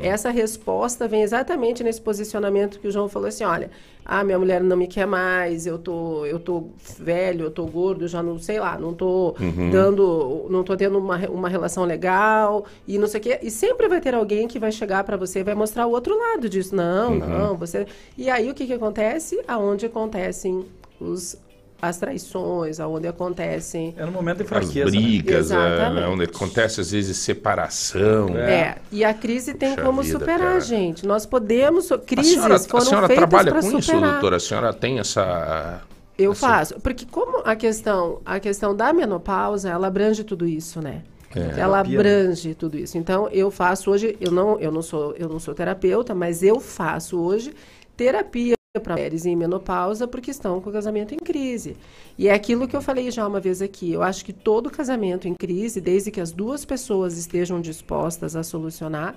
Essa 0.00 0.30
resposta 0.30 1.06
vem 1.06 1.22
exatamente 1.22 1.84
nesse 1.84 2.00
posicionamento 2.00 2.80
que 2.80 2.88
o 2.88 2.90
João 2.90 3.08
falou 3.08 3.28
assim, 3.28 3.44
olha, 3.44 3.70
ah, 4.12 4.24
minha 4.24 4.36
mulher 4.40 4.60
não 4.60 4.76
me 4.76 4.88
quer 4.88 5.06
mais, 5.06 5.66
eu 5.66 5.78
tô, 5.78 6.26
eu 6.26 6.40
tô 6.40 6.70
velho, 6.98 7.44
eu 7.44 7.50
tô 7.52 7.64
gordo, 7.66 8.08
já 8.08 8.20
não 8.20 8.40
sei 8.40 8.58
lá, 8.58 8.76
não 8.76 8.92
tô 8.92 9.36
Uhum. 9.40 9.70
dando, 9.70 10.46
não 10.50 10.64
tô 10.64 10.76
tendo 10.76 10.98
uma, 10.98 11.16
uma 11.28 11.48
relação 11.48 11.84
legal 11.84 12.64
e 12.88 12.98
não 12.98 13.06
sei 13.06 13.20
o 13.20 13.22
quê. 13.22 13.38
E 13.40 13.50
sempre 13.52 13.86
vai 13.88 14.00
ter 14.00 14.12
alguém 14.14 14.48
que 14.48 14.58
vai 14.58 14.72
chegar 14.72 15.04
para 15.04 15.16
você 15.16 15.38
e 15.40 15.44
vai 15.44 15.54
mostrar 15.54 15.86
o 15.86 15.92
outro 15.92 16.18
lado 16.18 16.48
disso. 16.48 16.74
Não, 16.74 17.12
Uhum. 17.12 17.18
não, 17.20 17.56
você. 17.56 17.86
E 18.18 18.28
aí 18.28 18.50
o 18.50 18.54
que 18.54 18.66
que 18.66 18.72
acontece? 18.72 19.40
Aonde 19.46 19.86
acontecem 19.86 20.64
os 21.00 21.36
as 21.82 21.96
traições, 21.98 22.78
aonde 22.80 23.06
acontecem. 23.08 23.94
É 23.96 24.04
no 24.04 24.12
momento 24.12 24.38
de 24.38 24.42
As 24.44 24.48
fraqueza. 24.48 24.84
né? 24.90 24.90
brigas, 24.90 25.50
é, 25.50 25.90
né, 25.90 26.06
onde 26.08 26.24
acontece 26.24 26.80
às 26.80 26.90
vezes 26.90 27.16
separação. 27.16 28.28
É. 28.36 28.76
e 28.92 29.04
a 29.04 29.14
crise 29.14 29.54
tem 29.54 29.70
Puxa 29.74 29.82
como 29.86 30.02
vida, 30.02 30.18
superar, 30.18 30.38
cara. 30.40 30.60
gente. 30.60 31.06
Nós 31.06 31.24
podemos. 31.26 31.86
so- 31.86 31.94
A 31.94 31.98
Crises 31.98 32.32
senhora, 32.34 32.56
a 32.56 32.58
foram 32.58 32.84
senhora 32.84 33.06
feitas 33.06 33.28
trabalha 33.28 33.52
para 33.52 33.60
com 33.62 33.68
isso, 33.78 33.82
superar. 33.82 34.10
doutora? 34.12 34.36
A 34.36 34.40
senhora 34.40 34.72
tem 34.72 34.98
essa. 34.98 35.82
Eu 36.18 36.32
essa- 36.32 36.46
faço, 36.48 36.80
porque 36.80 37.06
como 37.10 37.42
a 37.44 37.56
questão, 37.56 38.20
a 38.26 38.38
questão 38.38 38.76
da 38.76 38.92
menopausa, 38.92 39.70
ela 39.70 39.86
abrange 39.86 40.22
tudo 40.22 40.46
isso, 40.46 40.80
né? 40.82 41.02
É. 41.34 41.60
Ela 41.60 41.82
Terapia, 41.84 41.98
abrange 42.00 42.54
tudo 42.54 42.76
isso. 42.76 42.98
Então 42.98 43.28
eu 43.30 43.50
faço 43.50 43.90
hoje, 43.90 44.16
eu 44.20 44.30
não, 44.32 44.58
eu 44.58 44.70
não 44.72 44.82
sou, 44.82 45.14
eu 45.16 45.28
não 45.28 45.38
sou 45.38 45.54
terapeuta, 45.54 46.14
mas 46.14 46.42
eu 46.42 46.58
faço 46.60 47.18
hoje 47.20 47.54
terapia 47.96 48.54
para 48.78 48.94
mulheres 48.94 49.26
em 49.26 49.34
menopausa 49.34 50.06
porque 50.06 50.30
estão 50.30 50.60
com 50.60 50.70
o 50.70 50.72
casamento 50.72 51.12
em 51.12 51.18
crise. 51.18 51.76
E 52.16 52.28
é 52.28 52.32
aquilo 52.32 52.68
que 52.68 52.76
eu 52.76 52.80
falei 52.80 53.10
já 53.10 53.26
uma 53.26 53.40
vez 53.40 53.60
aqui. 53.60 53.92
Eu 53.92 54.00
acho 54.00 54.24
que 54.24 54.32
todo 54.32 54.70
casamento 54.70 55.26
em 55.26 55.34
crise, 55.34 55.80
desde 55.80 56.12
que 56.12 56.20
as 56.20 56.30
duas 56.30 56.64
pessoas 56.64 57.18
estejam 57.18 57.60
dispostas 57.60 58.36
a 58.36 58.44
solucionar, 58.44 59.16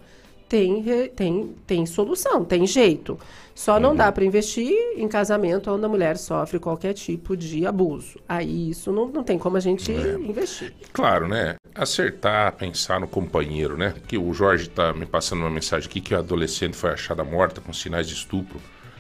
tem, 0.49 0.83
tem, 1.15 1.55
tem 1.67 1.85
solução, 1.85 2.43
tem 2.43 2.65
jeito. 2.65 3.19
Só 3.53 3.79
não 3.79 3.95
dá 3.95 4.11
para 4.11 4.25
investir 4.25 4.75
em 4.97 5.07
casamento 5.07 5.69
onde 5.69 5.85
a 5.85 5.89
mulher 5.89 6.17
sofre 6.17 6.57
qualquer 6.57 6.93
tipo 6.93 7.37
de 7.37 7.63
abuso. 7.67 8.19
Aí 8.27 8.71
isso 8.71 8.91
não, 8.91 9.07
não 9.07 9.23
tem 9.23 9.37
como 9.37 9.57
a 9.57 9.59
gente 9.59 9.91
investir. 9.91 10.73
Claro, 10.91 11.27
né? 11.27 11.57
Acertar, 11.75 12.55
pensar 12.55 12.99
no 12.99 13.07
companheiro, 13.07 13.77
né? 13.77 13.93
Que 14.07 14.17
o 14.17 14.33
Jorge 14.33 14.67
tá 14.67 14.93
me 14.93 15.05
passando 15.05 15.41
uma 15.41 15.49
mensagem 15.51 15.87
aqui 15.87 16.01
que 16.01 16.15
a 16.15 16.19
adolescente 16.19 16.75
foi 16.75 16.89
achada 16.89 17.23
morta 17.23 17.61
com 17.61 17.71
sinais 17.71 18.07
de 18.07 18.15
estupro. 18.15 18.59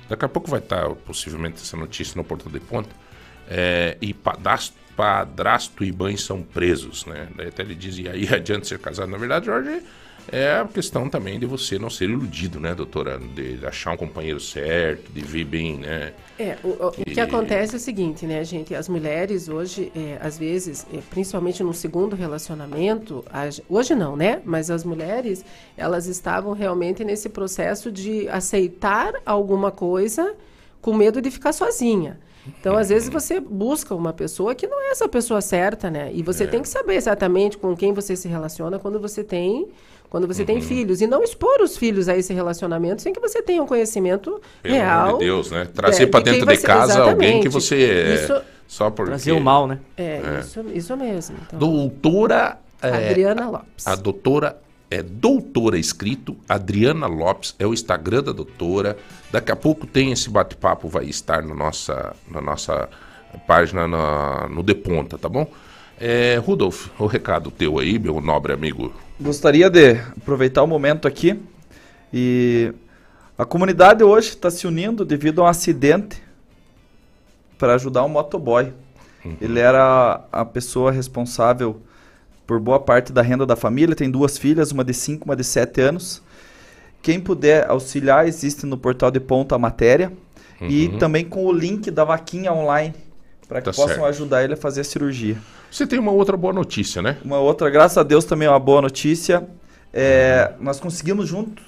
Daqui 0.09 0.25
a 0.25 0.29
pouco 0.29 0.49
vai 0.49 0.59
estar 0.59 0.89
possivelmente 0.89 1.61
essa 1.61 1.77
notícia 1.77 2.15
no 2.17 2.23
portal 2.23 2.51
de 2.51 2.59
ponta. 2.59 2.89
É, 3.49 3.97
e 4.01 4.13
padrasto, 4.13 4.75
padrasto 4.95 5.83
e 5.83 5.91
mãe 5.91 6.15
são 6.17 6.41
presos, 6.41 7.05
né? 7.05 7.27
Daí 7.35 7.47
até 7.47 7.63
ele 7.63 7.75
diz, 7.75 7.97
e 7.97 8.07
aí 8.07 8.27
adianta 8.33 8.65
ser 8.65 8.79
casado. 8.79 9.09
Na 9.09 9.17
verdade, 9.17 9.45
Jorge, 9.45 9.81
é 10.31 10.51
a 10.59 10.65
questão 10.65 11.09
também 11.09 11.39
de 11.39 11.45
você 11.45 11.77
não 11.77 11.89
ser 11.89 12.05
iludido, 12.09 12.59
né, 12.59 12.73
doutora? 12.73 13.19
De 13.19 13.59
achar 13.65 13.91
um 13.91 13.97
companheiro 13.97 14.39
certo, 14.39 15.11
de 15.11 15.21
vir 15.21 15.43
bem, 15.45 15.77
né? 15.77 16.13
É, 16.39 16.57
o, 16.63 16.67
o- 16.69 16.87
o 16.87 16.91
que 16.91 17.13
E- 17.13 17.19
acontece 17.19 17.73
é 17.75 17.77
o 17.77 17.79
seguinte, 17.79 18.25
né, 18.25 18.43
gente? 18.43 18.73
As 18.73 18.87
mulheres 18.89 19.47
hoje, 19.49 19.91
é, 19.95 20.17
às 20.21 20.37
vezes, 20.37 20.85
é, 20.93 20.97
principalmente 21.09 21.61
no 21.63 21.73
segundo 21.73 22.15
relacionamento, 22.15 23.23
as- 23.31 23.61
hoje 23.69 23.93
não, 23.95 24.15
né? 24.15 24.41
Mas 24.45 24.71
as 24.71 24.83
mulheres, 24.83 25.43
elas 25.77 26.07
estavam 26.07 26.53
realmente 26.53 27.03
nesse 27.03 27.29
processo 27.29 27.91
de 27.91 28.27
aceitar 28.29 29.13
alguma 29.25 29.71
coisa 29.71 30.33
com 30.81 30.93
medo 30.93 31.21
de 31.21 31.29
ficar 31.31 31.53
sozinha. 31.53 32.19
Então, 32.59 32.75
às 32.75 32.89
vezes, 32.89 33.07
você 33.07 33.39
busca 33.39 33.95
uma 33.95 34.11
pessoa 34.11 34.53
que 34.53 34.67
não 34.67 34.81
é 34.81 34.89
essa 34.91 35.07
pessoa 35.07 35.39
certa, 35.39 35.89
né? 35.89 36.11
E 36.13 36.21
você 36.21 36.43
É. 36.43 36.47
tem 36.47 36.61
que 36.61 36.67
saber 36.67 36.95
exatamente 36.95 37.57
com 37.57 37.73
quem 37.73 37.93
você 37.93 38.17
se 38.17 38.27
relaciona 38.27 38.77
quando 38.77 38.99
você 38.99 39.23
tem 39.23 39.69
quando 40.13 40.27
você 40.27 40.41
Uhum. 40.41 40.45
tem 40.45 40.61
filhos. 40.61 41.01
E 41.01 41.07
não 41.07 41.23
expor 41.23 41.59
os 41.59 41.75
filhos 41.75 42.07
a 42.07 42.15
esse 42.15 42.31
relacionamento 42.35 43.01
sem 43.01 43.11
que 43.11 43.19
você 43.19 43.41
tenha 43.41 43.63
um 43.63 43.65
conhecimento 43.65 44.39
Pelo 44.61 44.75
real. 44.75 45.07
amor 45.07 45.17
de 45.17 45.25
Deus, 45.25 45.49
né? 45.49 45.67
Trazer 45.73 46.03
é, 46.03 46.05
pra 46.05 46.19
de 46.19 46.25
quem 46.29 46.33
dentro 46.39 46.55
de 46.55 46.61
casa 46.61 47.01
alguém 47.01 47.41
que 47.41 47.47
exatamente. 47.47 47.49
você. 47.49 47.75
é, 47.83 48.13
Isso- 48.13 48.41
só 48.67 48.91
porque. 48.91 49.09
Trazer 49.09 49.31
o 49.31 49.41
mal, 49.41 49.65
né? 49.67 49.79
É, 49.97 50.03
É. 50.23 50.39
Isso, 50.41 50.63
isso 50.71 50.95
mesmo. 50.95 51.35
Então, 51.47 51.57
Doutora. 51.57 52.59
é, 52.79 53.09
Adriana 53.09 53.49
Lopes. 53.49 53.87
A 53.87 53.95
doutora 53.95 54.55
é 54.91 55.01
doutora 55.01 55.79
escrito, 55.79 56.37
Adriana 56.47 57.07
Lopes, 57.07 57.55
é 57.57 57.65
o 57.65 57.73
Instagram 57.73 58.21
da 58.21 58.31
doutora. 58.31 58.95
Daqui 59.31 59.51
a 59.51 59.55
pouco 59.55 59.87
tem 59.87 60.11
esse 60.11 60.29
bate-papo, 60.29 60.87
vai 60.87 61.05
estar 61.05 61.41
na 61.41 61.55
nossa, 61.55 62.15
na 62.29 62.39
nossa 62.39 62.87
página 63.47 63.87
na- 63.87 64.47
no 64.47 64.61
De 64.61 64.75
Ponta, 64.75 65.17
tá 65.17 65.27
bom? 65.27 65.47
É, 66.05 66.35
Rudolf, 66.35 66.87
o 66.99 67.05
recado 67.05 67.49
teu 67.49 67.79
aí, 67.79 67.97
meu 67.97 68.19
nobre 68.19 68.51
amigo. 68.51 68.91
Gostaria 69.17 69.69
de 69.69 69.93
aproveitar 70.17 70.61
o 70.61 70.67
momento 70.67 71.07
aqui 71.07 71.39
e 72.13 72.73
a 73.37 73.45
comunidade 73.45 74.03
hoje 74.03 74.31
está 74.31 74.51
se 74.51 74.67
unindo 74.67 75.05
devido 75.05 75.39
a 75.39 75.45
um 75.45 75.47
acidente 75.47 76.21
para 77.57 77.75
ajudar 77.75 78.03
um 78.03 78.09
motoboy. 78.09 78.73
Ele 79.39 79.61
era 79.61 80.25
a 80.29 80.43
pessoa 80.43 80.91
responsável 80.91 81.79
por 82.45 82.59
boa 82.59 82.81
parte 82.81 83.13
da 83.13 83.21
renda 83.21 83.45
da 83.45 83.55
família, 83.55 83.95
tem 83.95 84.11
duas 84.11 84.37
filhas, 84.37 84.73
uma 84.73 84.83
de 84.83 84.93
5 84.93 85.23
uma 85.23 85.37
de 85.37 85.43
7 85.45 85.79
anos. 85.79 86.21
Quem 87.01 87.17
puder 87.17 87.69
auxiliar, 87.69 88.27
existe 88.27 88.65
no 88.65 88.77
portal 88.77 89.09
de 89.09 89.21
ponta 89.21 89.55
a 89.55 89.57
matéria 89.57 90.11
e 90.59 90.87
Uhum. 90.87 90.97
também 90.97 91.23
com 91.23 91.45
o 91.45 91.53
link 91.53 91.89
da 91.89 92.03
vaquinha 92.03 92.51
online 92.51 92.93
para 93.53 93.61
que 93.61 93.65
Tá 93.65 93.71
possam 93.71 93.87
certo. 93.97 94.05
ajudar 94.05 94.43
ele 94.43 94.53
a 94.53 94.57
fazer 94.57 94.81
a 94.81 94.83
cirurgia. 94.83 95.37
Você 95.69 95.85
tem 95.85 95.99
uma 95.99 96.11
outra 96.11 96.35
boa 96.35 96.51
notícia, 96.51 97.03
né? 97.03 97.17
Uma 97.23 97.37
outra, 97.37 97.69
graças 97.69 97.97
a 97.99 98.03
Deus, 98.03 98.25
também 98.25 98.47
é 98.47 98.51
uma 98.51 98.59
boa 98.59 98.81
notícia. 98.81 99.47
É, 99.93 100.53
Nós 100.59 100.79
conseguimos, 100.79 101.27
junto 101.29 101.61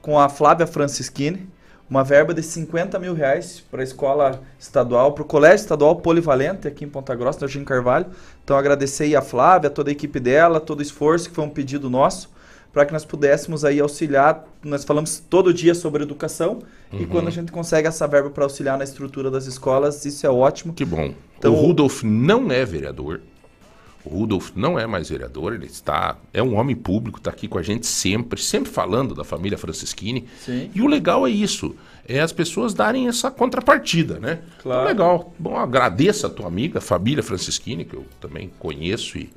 com 0.00 0.16
a 0.20 0.28
Flávia 0.28 0.68
Francischini, 0.68 1.48
uma 1.90 2.04
verba 2.04 2.32
de 2.32 2.44
50 2.44 2.96
mil 3.00 3.12
reais 3.12 3.60
para 3.68 3.80
a 3.80 3.84
escola 3.84 4.40
estadual, 4.58 5.12
para 5.12 5.22
o 5.22 5.24
Colégio 5.26 5.56
Estadual 5.64 5.96
Polivalente, 5.96 6.68
aqui 6.68 6.84
em 6.84 6.88
Ponta 6.88 7.12
Grossa, 7.16 7.40
no 7.40 7.48
Jardim 7.48 7.64
Carvalho. 7.64 8.06
Então, 8.44 8.56
agradecer 8.56 9.04
aí 9.04 9.16
a 9.16 9.20
Flávia, 9.20 9.68
toda 9.68 9.90
a 9.90 9.92
equipe 9.92 10.20
dela, 10.20 10.60
todo 10.60 10.78
o 10.78 10.82
esforço, 10.82 11.28
que 11.28 11.34
foi 11.34 11.44
um 11.44 11.50
pedido 11.50 11.90
nosso, 11.90 12.30
para 12.72 12.86
que 12.86 12.92
nós 12.92 13.04
pudéssemos 13.04 13.64
aí 13.64 13.80
auxiliar. 13.80 14.44
Nós 14.64 14.84
falamos 14.84 15.18
todo 15.18 15.52
dia 15.52 15.74
sobre 15.74 16.02
educação, 16.02 16.60
e 16.92 16.96
Uhum. 16.96 17.06
quando 17.06 17.28
a 17.28 17.30
gente 17.30 17.52
consegue 17.52 17.86
essa 17.86 18.06
verba 18.06 18.30
para 18.30 18.44
auxiliar 18.44 18.78
na 18.78 18.84
estrutura 18.84 19.30
das 19.30 19.46
escolas, 19.46 20.04
isso 20.04 20.26
é 20.26 20.30
ótimo. 20.30 20.72
Que 20.72 20.84
bom. 20.84 21.12
Então, 21.38 21.52
o 21.52 21.56
Rudolf 21.56 22.02
não 22.02 22.50
é 22.50 22.64
vereador. 22.64 23.20
O 24.04 24.08
Rudolf 24.18 24.50
não 24.56 24.76
é 24.78 24.84
mais 24.86 25.10
vereador, 25.10 25.52
ele 25.54 25.66
está. 25.66 26.16
É 26.32 26.42
um 26.42 26.56
homem 26.56 26.74
público, 26.74 27.18
está 27.18 27.30
aqui 27.30 27.46
com 27.46 27.56
a 27.56 27.62
gente 27.62 27.86
sempre, 27.86 28.40
sempre 28.40 28.70
falando 28.70 29.14
da 29.14 29.22
família 29.22 29.56
Francisquini. 29.56 30.26
Sim. 30.44 30.70
E 30.74 30.82
o 30.82 30.88
legal 30.88 31.24
é 31.24 31.30
isso: 31.30 31.76
é 32.08 32.18
as 32.20 32.32
pessoas 32.32 32.74
darem 32.74 33.06
essa 33.06 33.30
contrapartida, 33.30 34.18
né? 34.18 34.40
Claro. 34.60 34.82
Então, 34.90 35.06
legal. 35.06 35.34
Bom, 35.38 35.56
agradeço 35.56 36.26
a 36.26 36.30
tua 36.30 36.48
amiga, 36.48 36.78
a 36.78 36.82
família 36.82 37.22
Francisquini, 37.22 37.84
que 37.84 37.94
eu 37.94 38.04
também 38.20 38.50
conheço 38.58 39.18
e, 39.18 39.30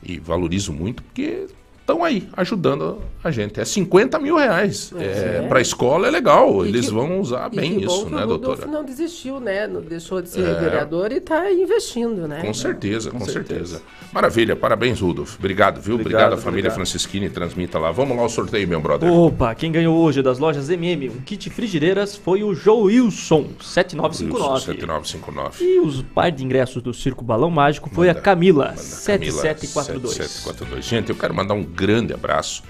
e 0.00 0.20
valorizo 0.20 0.72
muito, 0.72 1.02
porque 1.02 1.48
estão 1.84 2.02
aí 2.02 2.26
ajudando 2.34 2.98
a 3.22 3.30
gente. 3.30 3.60
É 3.60 3.64
50 3.64 4.18
mil 4.18 4.36
reais. 4.36 4.90
É, 4.96 5.40
é. 5.44 5.46
Para 5.48 5.58
a 5.58 5.62
escola 5.62 6.06
é 6.08 6.10
legal, 6.10 6.64
E 6.64 6.68
eles 6.70 6.86
que- 6.86 6.94
vão 6.94 7.20
usar 7.20 7.50
E 7.52 7.56
bem 7.56 7.82
isso, 7.82 8.06
que 8.06 8.10
né, 8.14 8.24
o 8.24 8.28
Rudolf 8.28 8.40
doutora? 8.58 8.66
não 8.66 8.84
desistiu, 8.84 9.38
né? 9.38 9.66
Não 9.66 9.80
deixou 9.82 10.20
de 10.22 10.28
ser 10.30 10.46
É. 10.46 10.54
vereador 10.54 11.12
e 11.12 11.16
está 11.16 11.50
investindo, 11.52 12.26
né? 12.26 12.40
Com 12.40 12.54
certeza, 12.54 13.10
com, 13.10 13.18
Com 13.18 13.26
certeza. 13.26 13.82
Maravilha, 14.12 14.56
parabéns, 14.56 15.00
Rudolf. 15.00 15.36
Obrigado, 15.38 15.80
viu? 15.80 15.94
Obrigado, 15.96 16.22
Obrigado, 16.22 16.32
à 16.38 16.42
família 16.42 16.68
obrigado. 16.70 16.74
Francisquini, 16.76 17.28
transmita 17.28 17.78
lá. 17.78 17.90
Vamos 17.90 18.16
lá 18.16 18.22
ao 18.22 18.28
sorteio, 18.28 18.66
meu 18.66 18.80
brother. 18.80 19.10
Opa, 19.12 19.54
quem 19.54 19.70
ganhou 19.70 19.96
hoje 19.96 20.22
das 20.22 20.38
lojas 20.38 20.70
MM 20.70 21.08
um 21.10 21.20
kit 21.20 21.50
frigideiras 21.50 22.16
foi 22.16 22.42
o 22.42 22.54
Joe 22.54 22.84
Wilson, 22.94 23.48
7959. 23.60 24.60
7959. 24.64 25.64
E 25.64 25.80
os 25.80 26.02
par 26.02 26.30
de 26.30 26.44
ingressos 26.44 26.82
do 26.82 26.94
Circo 26.94 27.22
Balão 27.24 27.50
Mágico 27.50 27.90
foi 27.92 28.08
a 28.08 28.14
Camila, 28.14 28.66
Camila, 28.68 28.76
7742. 28.76 30.14
7742. 30.14 30.84
Gente, 30.84 31.10
eu 31.10 31.16
quero 31.16 31.34
mandar 31.34 31.54
um 31.54 31.64
grande 31.74 32.12
abraço 32.12 32.62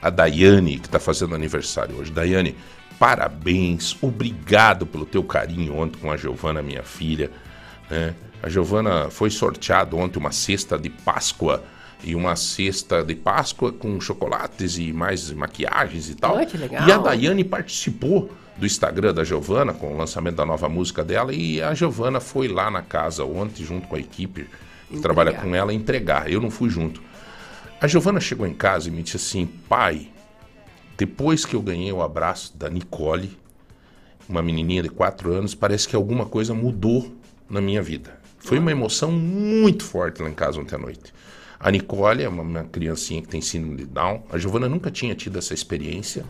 a 0.00 0.10
Daiane, 0.10 0.78
que 0.78 0.86
está 0.86 0.98
fazendo 0.98 1.34
aniversário 1.34 1.96
hoje. 1.96 2.10
Daiane, 2.12 2.54
parabéns, 2.98 3.96
obrigado 4.02 4.84
pelo 4.86 5.06
teu 5.06 5.22
carinho 5.22 5.76
ontem 5.76 5.98
com 5.98 6.10
a 6.10 6.16
Giovana, 6.16 6.62
minha 6.62 6.82
filha. 6.82 7.30
né? 7.90 8.14
A 8.42 8.48
Giovana 8.48 9.08
foi 9.10 9.30
sorteada 9.30 9.96
ontem 9.96 10.18
uma 10.18 10.30
cesta 10.30 10.78
de 10.78 10.88
Páscoa 10.90 11.62
e 12.04 12.14
uma 12.14 12.36
cesta 12.36 13.02
de 13.02 13.14
Páscoa 13.16 13.72
com 13.72 14.00
chocolates 14.00 14.78
e 14.78 14.92
mais 14.92 15.30
maquiagens 15.32 16.08
e 16.08 16.14
tal. 16.14 16.36
Olha 16.36 16.46
que 16.46 16.56
legal. 16.56 16.86
E 16.86 16.92
a 16.92 16.98
Daiane 16.98 17.42
participou 17.42 18.30
do 18.56 18.66
Instagram 18.66 19.14
da 19.14 19.24
Giovana 19.24 19.72
com 19.72 19.92
o 19.94 19.96
lançamento 19.96 20.36
da 20.36 20.46
nova 20.46 20.68
música 20.68 21.02
dela 21.04 21.32
e 21.32 21.60
a 21.62 21.74
Giovana 21.74 22.20
foi 22.20 22.46
lá 22.48 22.70
na 22.70 22.82
casa 22.82 23.24
ontem 23.24 23.64
junto 23.64 23.88
com 23.88 23.96
a 23.96 24.00
equipe 24.00 24.42
que 24.88 24.96
Entregar. 24.96 25.02
trabalha 25.02 25.32
com 25.34 25.54
ela 25.54 25.72
entregar. 25.72 26.30
Eu 26.30 26.40
não 26.40 26.50
fui 26.50 26.70
junto. 26.70 27.02
A 27.80 27.86
Giovana 27.86 28.18
chegou 28.18 28.44
em 28.44 28.54
casa 28.54 28.88
e 28.88 28.90
me 28.90 29.04
disse 29.04 29.16
assim: 29.16 29.46
pai, 29.46 30.08
depois 30.96 31.44
que 31.44 31.54
eu 31.54 31.62
ganhei 31.62 31.92
o 31.92 32.02
abraço 32.02 32.56
da 32.56 32.68
Nicole, 32.68 33.38
uma 34.28 34.42
menininha 34.42 34.82
de 34.82 34.88
4 34.88 35.32
anos, 35.32 35.54
parece 35.54 35.86
que 35.86 35.94
alguma 35.94 36.26
coisa 36.26 36.52
mudou 36.52 37.16
na 37.48 37.60
minha 37.60 37.80
vida. 37.80 38.18
Foi 38.40 38.58
uma 38.58 38.72
emoção 38.72 39.12
muito 39.12 39.84
forte 39.84 40.20
lá 40.20 40.28
em 40.28 40.34
casa 40.34 40.60
ontem 40.60 40.74
à 40.74 40.78
noite. 40.78 41.14
A 41.60 41.70
Nicole 41.70 42.24
é 42.24 42.28
uma, 42.28 42.42
uma 42.42 42.64
criancinha 42.64 43.22
que 43.22 43.28
tem 43.28 43.40
síndrome 43.40 43.76
de 43.76 43.84
Down. 43.84 44.24
A 44.30 44.38
Giovana 44.38 44.68
nunca 44.68 44.90
tinha 44.90 45.14
tido 45.14 45.38
essa 45.38 45.54
experiência 45.54 46.24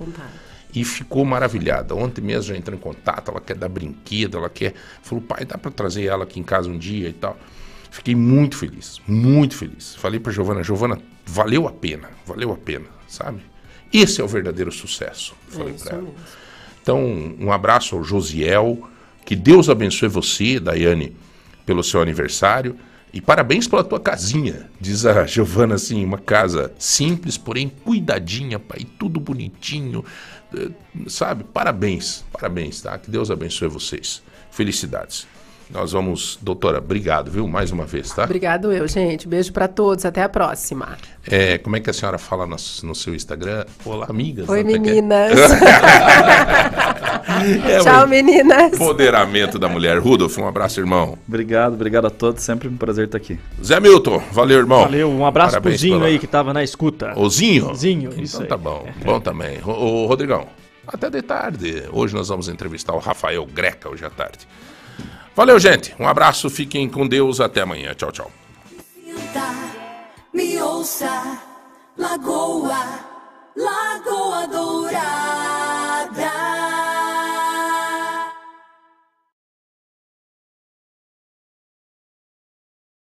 e 0.74 0.84
ficou 0.84 1.24
maravilhada. 1.24 1.94
Ontem 1.94 2.20
mesmo 2.20 2.42
já 2.42 2.56
entrou 2.56 2.76
em 2.76 2.80
contato, 2.80 3.30
ela 3.30 3.40
quer 3.40 3.56
dar 3.56 3.70
brinquedo, 3.70 4.36
ela 4.36 4.50
quer. 4.50 4.74
Falou, 5.02 5.24
pai, 5.24 5.46
dá 5.46 5.56
para 5.56 5.70
trazer 5.70 6.04
ela 6.04 6.24
aqui 6.24 6.38
em 6.38 6.42
casa 6.42 6.68
um 6.68 6.76
dia 6.76 7.08
e 7.08 7.12
tal. 7.14 7.38
Fiquei 7.90 8.14
muito 8.14 8.56
feliz, 8.56 9.00
muito 9.06 9.56
feliz. 9.56 9.94
Falei 9.94 10.20
para 10.20 10.30
Giovana, 10.30 10.62
Giovana, 10.62 10.98
valeu 11.28 11.68
a 11.68 11.72
pena, 11.72 12.10
valeu 12.26 12.52
a 12.52 12.56
pena, 12.56 12.86
sabe? 13.06 13.40
Esse 13.92 14.20
é 14.20 14.24
o 14.24 14.28
verdadeiro 14.28 14.72
sucesso. 14.72 15.34
Falei 15.48 15.74
isso 15.74 15.84
para 15.84 15.94
ela. 15.94 16.02
mesmo. 16.02 16.16
Então, 16.82 17.34
um 17.38 17.52
abraço 17.52 17.96
ao 17.96 18.05
Josiel. 18.05 18.88
Que 19.24 19.36
Deus 19.36 19.68
abençoe 19.68 20.09
você, 20.09 20.59
Daiane, 20.59 21.14
pelo 21.66 21.82
seu 21.84 22.00
aniversário. 22.00 22.76
E 23.12 23.20
parabéns 23.20 23.66
pela 23.66 23.82
tua 23.84 23.98
casinha. 24.00 24.68
Diz 24.80 25.06
a 25.06 25.26
Giovana 25.26 25.74
assim, 25.76 26.05
uma 26.05 26.18
casa 26.18 26.72
simples, 26.78 27.38
porém 27.38 27.68
cuidadinha, 27.68 28.59
pai, 28.59 28.86
tudo 28.98 29.18
bonitinho. 29.20 30.05
eh, 30.55 30.68
Sabe? 31.09 31.44
Parabéns, 31.44 32.24
parabéns, 32.32 32.80
tá? 32.82 32.98
Que 32.98 33.10
Deus 33.10 33.30
abençoe 33.30 33.68
vocês. 33.68 34.22
Felicidades. 34.50 35.26
Nós 35.70 35.93
vamos, 35.93 36.39
doutora, 36.40 36.78
obrigado, 36.78 37.31
viu? 37.31 37.47
Mais 37.47 37.70
uma 37.70 37.85
vez, 37.85 38.11
tá? 38.11 38.24
Obrigado 38.24 38.73
eu, 38.73 38.89
gente. 38.89 39.28
Beijo 39.28 39.53
pra 39.53 39.69
todos. 39.69 40.07
Até 40.07 40.23
a 40.23 40.28
próxima. 40.28 40.97
É, 41.27 41.59
como 41.59 41.77
é 41.77 41.81
que 41.81 41.90
a 41.90 41.93
senhora 41.93 42.16
fala 42.16 42.47
no, 42.47 42.57
no 42.85 42.95
seu 42.95 43.15
Instagram? 43.15 43.66
Olá, 43.85 44.07
amigas. 44.09 44.49
Oi, 44.49 44.61
até 44.61 44.73
que- 44.73 44.78
meninas. 44.78 45.32
É, 47.69 47.78
Tchau, 47.81 48.05
o 48.05 48.09
meninas. 48.09 48.73
Empoderamento 48.73 49.59
da 49.59 49.69
mulher. 49.69 49.99
Rudolf, 49.99 50.36
um 50.39 50.49
abraço, 50.49 50.81
irmão. 50.81 51.16
Obrigado, 51.28 51.74
obrigado 51.74 52.07
a 52.07 52.11
todos. 52.11 52.43
Sempre 52.43 52.66
um 52.69 52.77
prazer 52.77 53.05
estar 53.05 53.19
aqui. 53.19 53.39
Zé 53.62 53.78
Milton, 53.78 54.20
valeu, 54.32 54.59
irmão. 54.59 54.82
Valeu, 54.85 55.09
um 55.11 55.24
abraço 55.24 55.51
Parabéns 55.53 55.74
pro 55.74 55.81
Zinho 55.81 55.99
pela- 55.99 56.07
aí 56.09 56.19
que 56.19 56.27
tava 56.27 56.53
na 56.53 56.65
escuta. 56.65 57.12
Ô, 57.16 57.28
Zinho? 57.28 57.73
Zinho, 57.77 58.11
Então 58.11 58.24
isso 58.24 58.43
aí. 58.43 58.49
tá 58.49 58.57
bom. 58.57 58.89
Bom 59.05 59.20
também. 59.20 59.59
Ô, 59.65 60.07
Rodrigão, 60.07 60.47
até 60.86 61.09
de 61.11 61.23
tarde. 61.23 61.85
Hoje 61.93 62.15
nós 62.15 62.28
vamos 62.28 62.49
entrevistar 62.49 62.95
o 62.95 62.99
Rafael 62.99 63.47
Greca 63.47 63.89
hoje 63.89 64.05
à 64.05 64.11
tarde. 64.11 64.39
Valeu, 65.39 65.56
gente. 65.60 65.94
Um 66.01 66.09
abraço, 66.09 66.51
fiquem 66.51 66.89
com 66.89 67.06
Deus. 67.06 67.40
Até 67.40 67.60
amanhã. 67.60 67.94
Tchau, 67.94 68.10
tchau. 68.10 68.28
Lagoa, 71.97 72.85
Lagoa 73.56 74.48
Doce. 74.48 75.47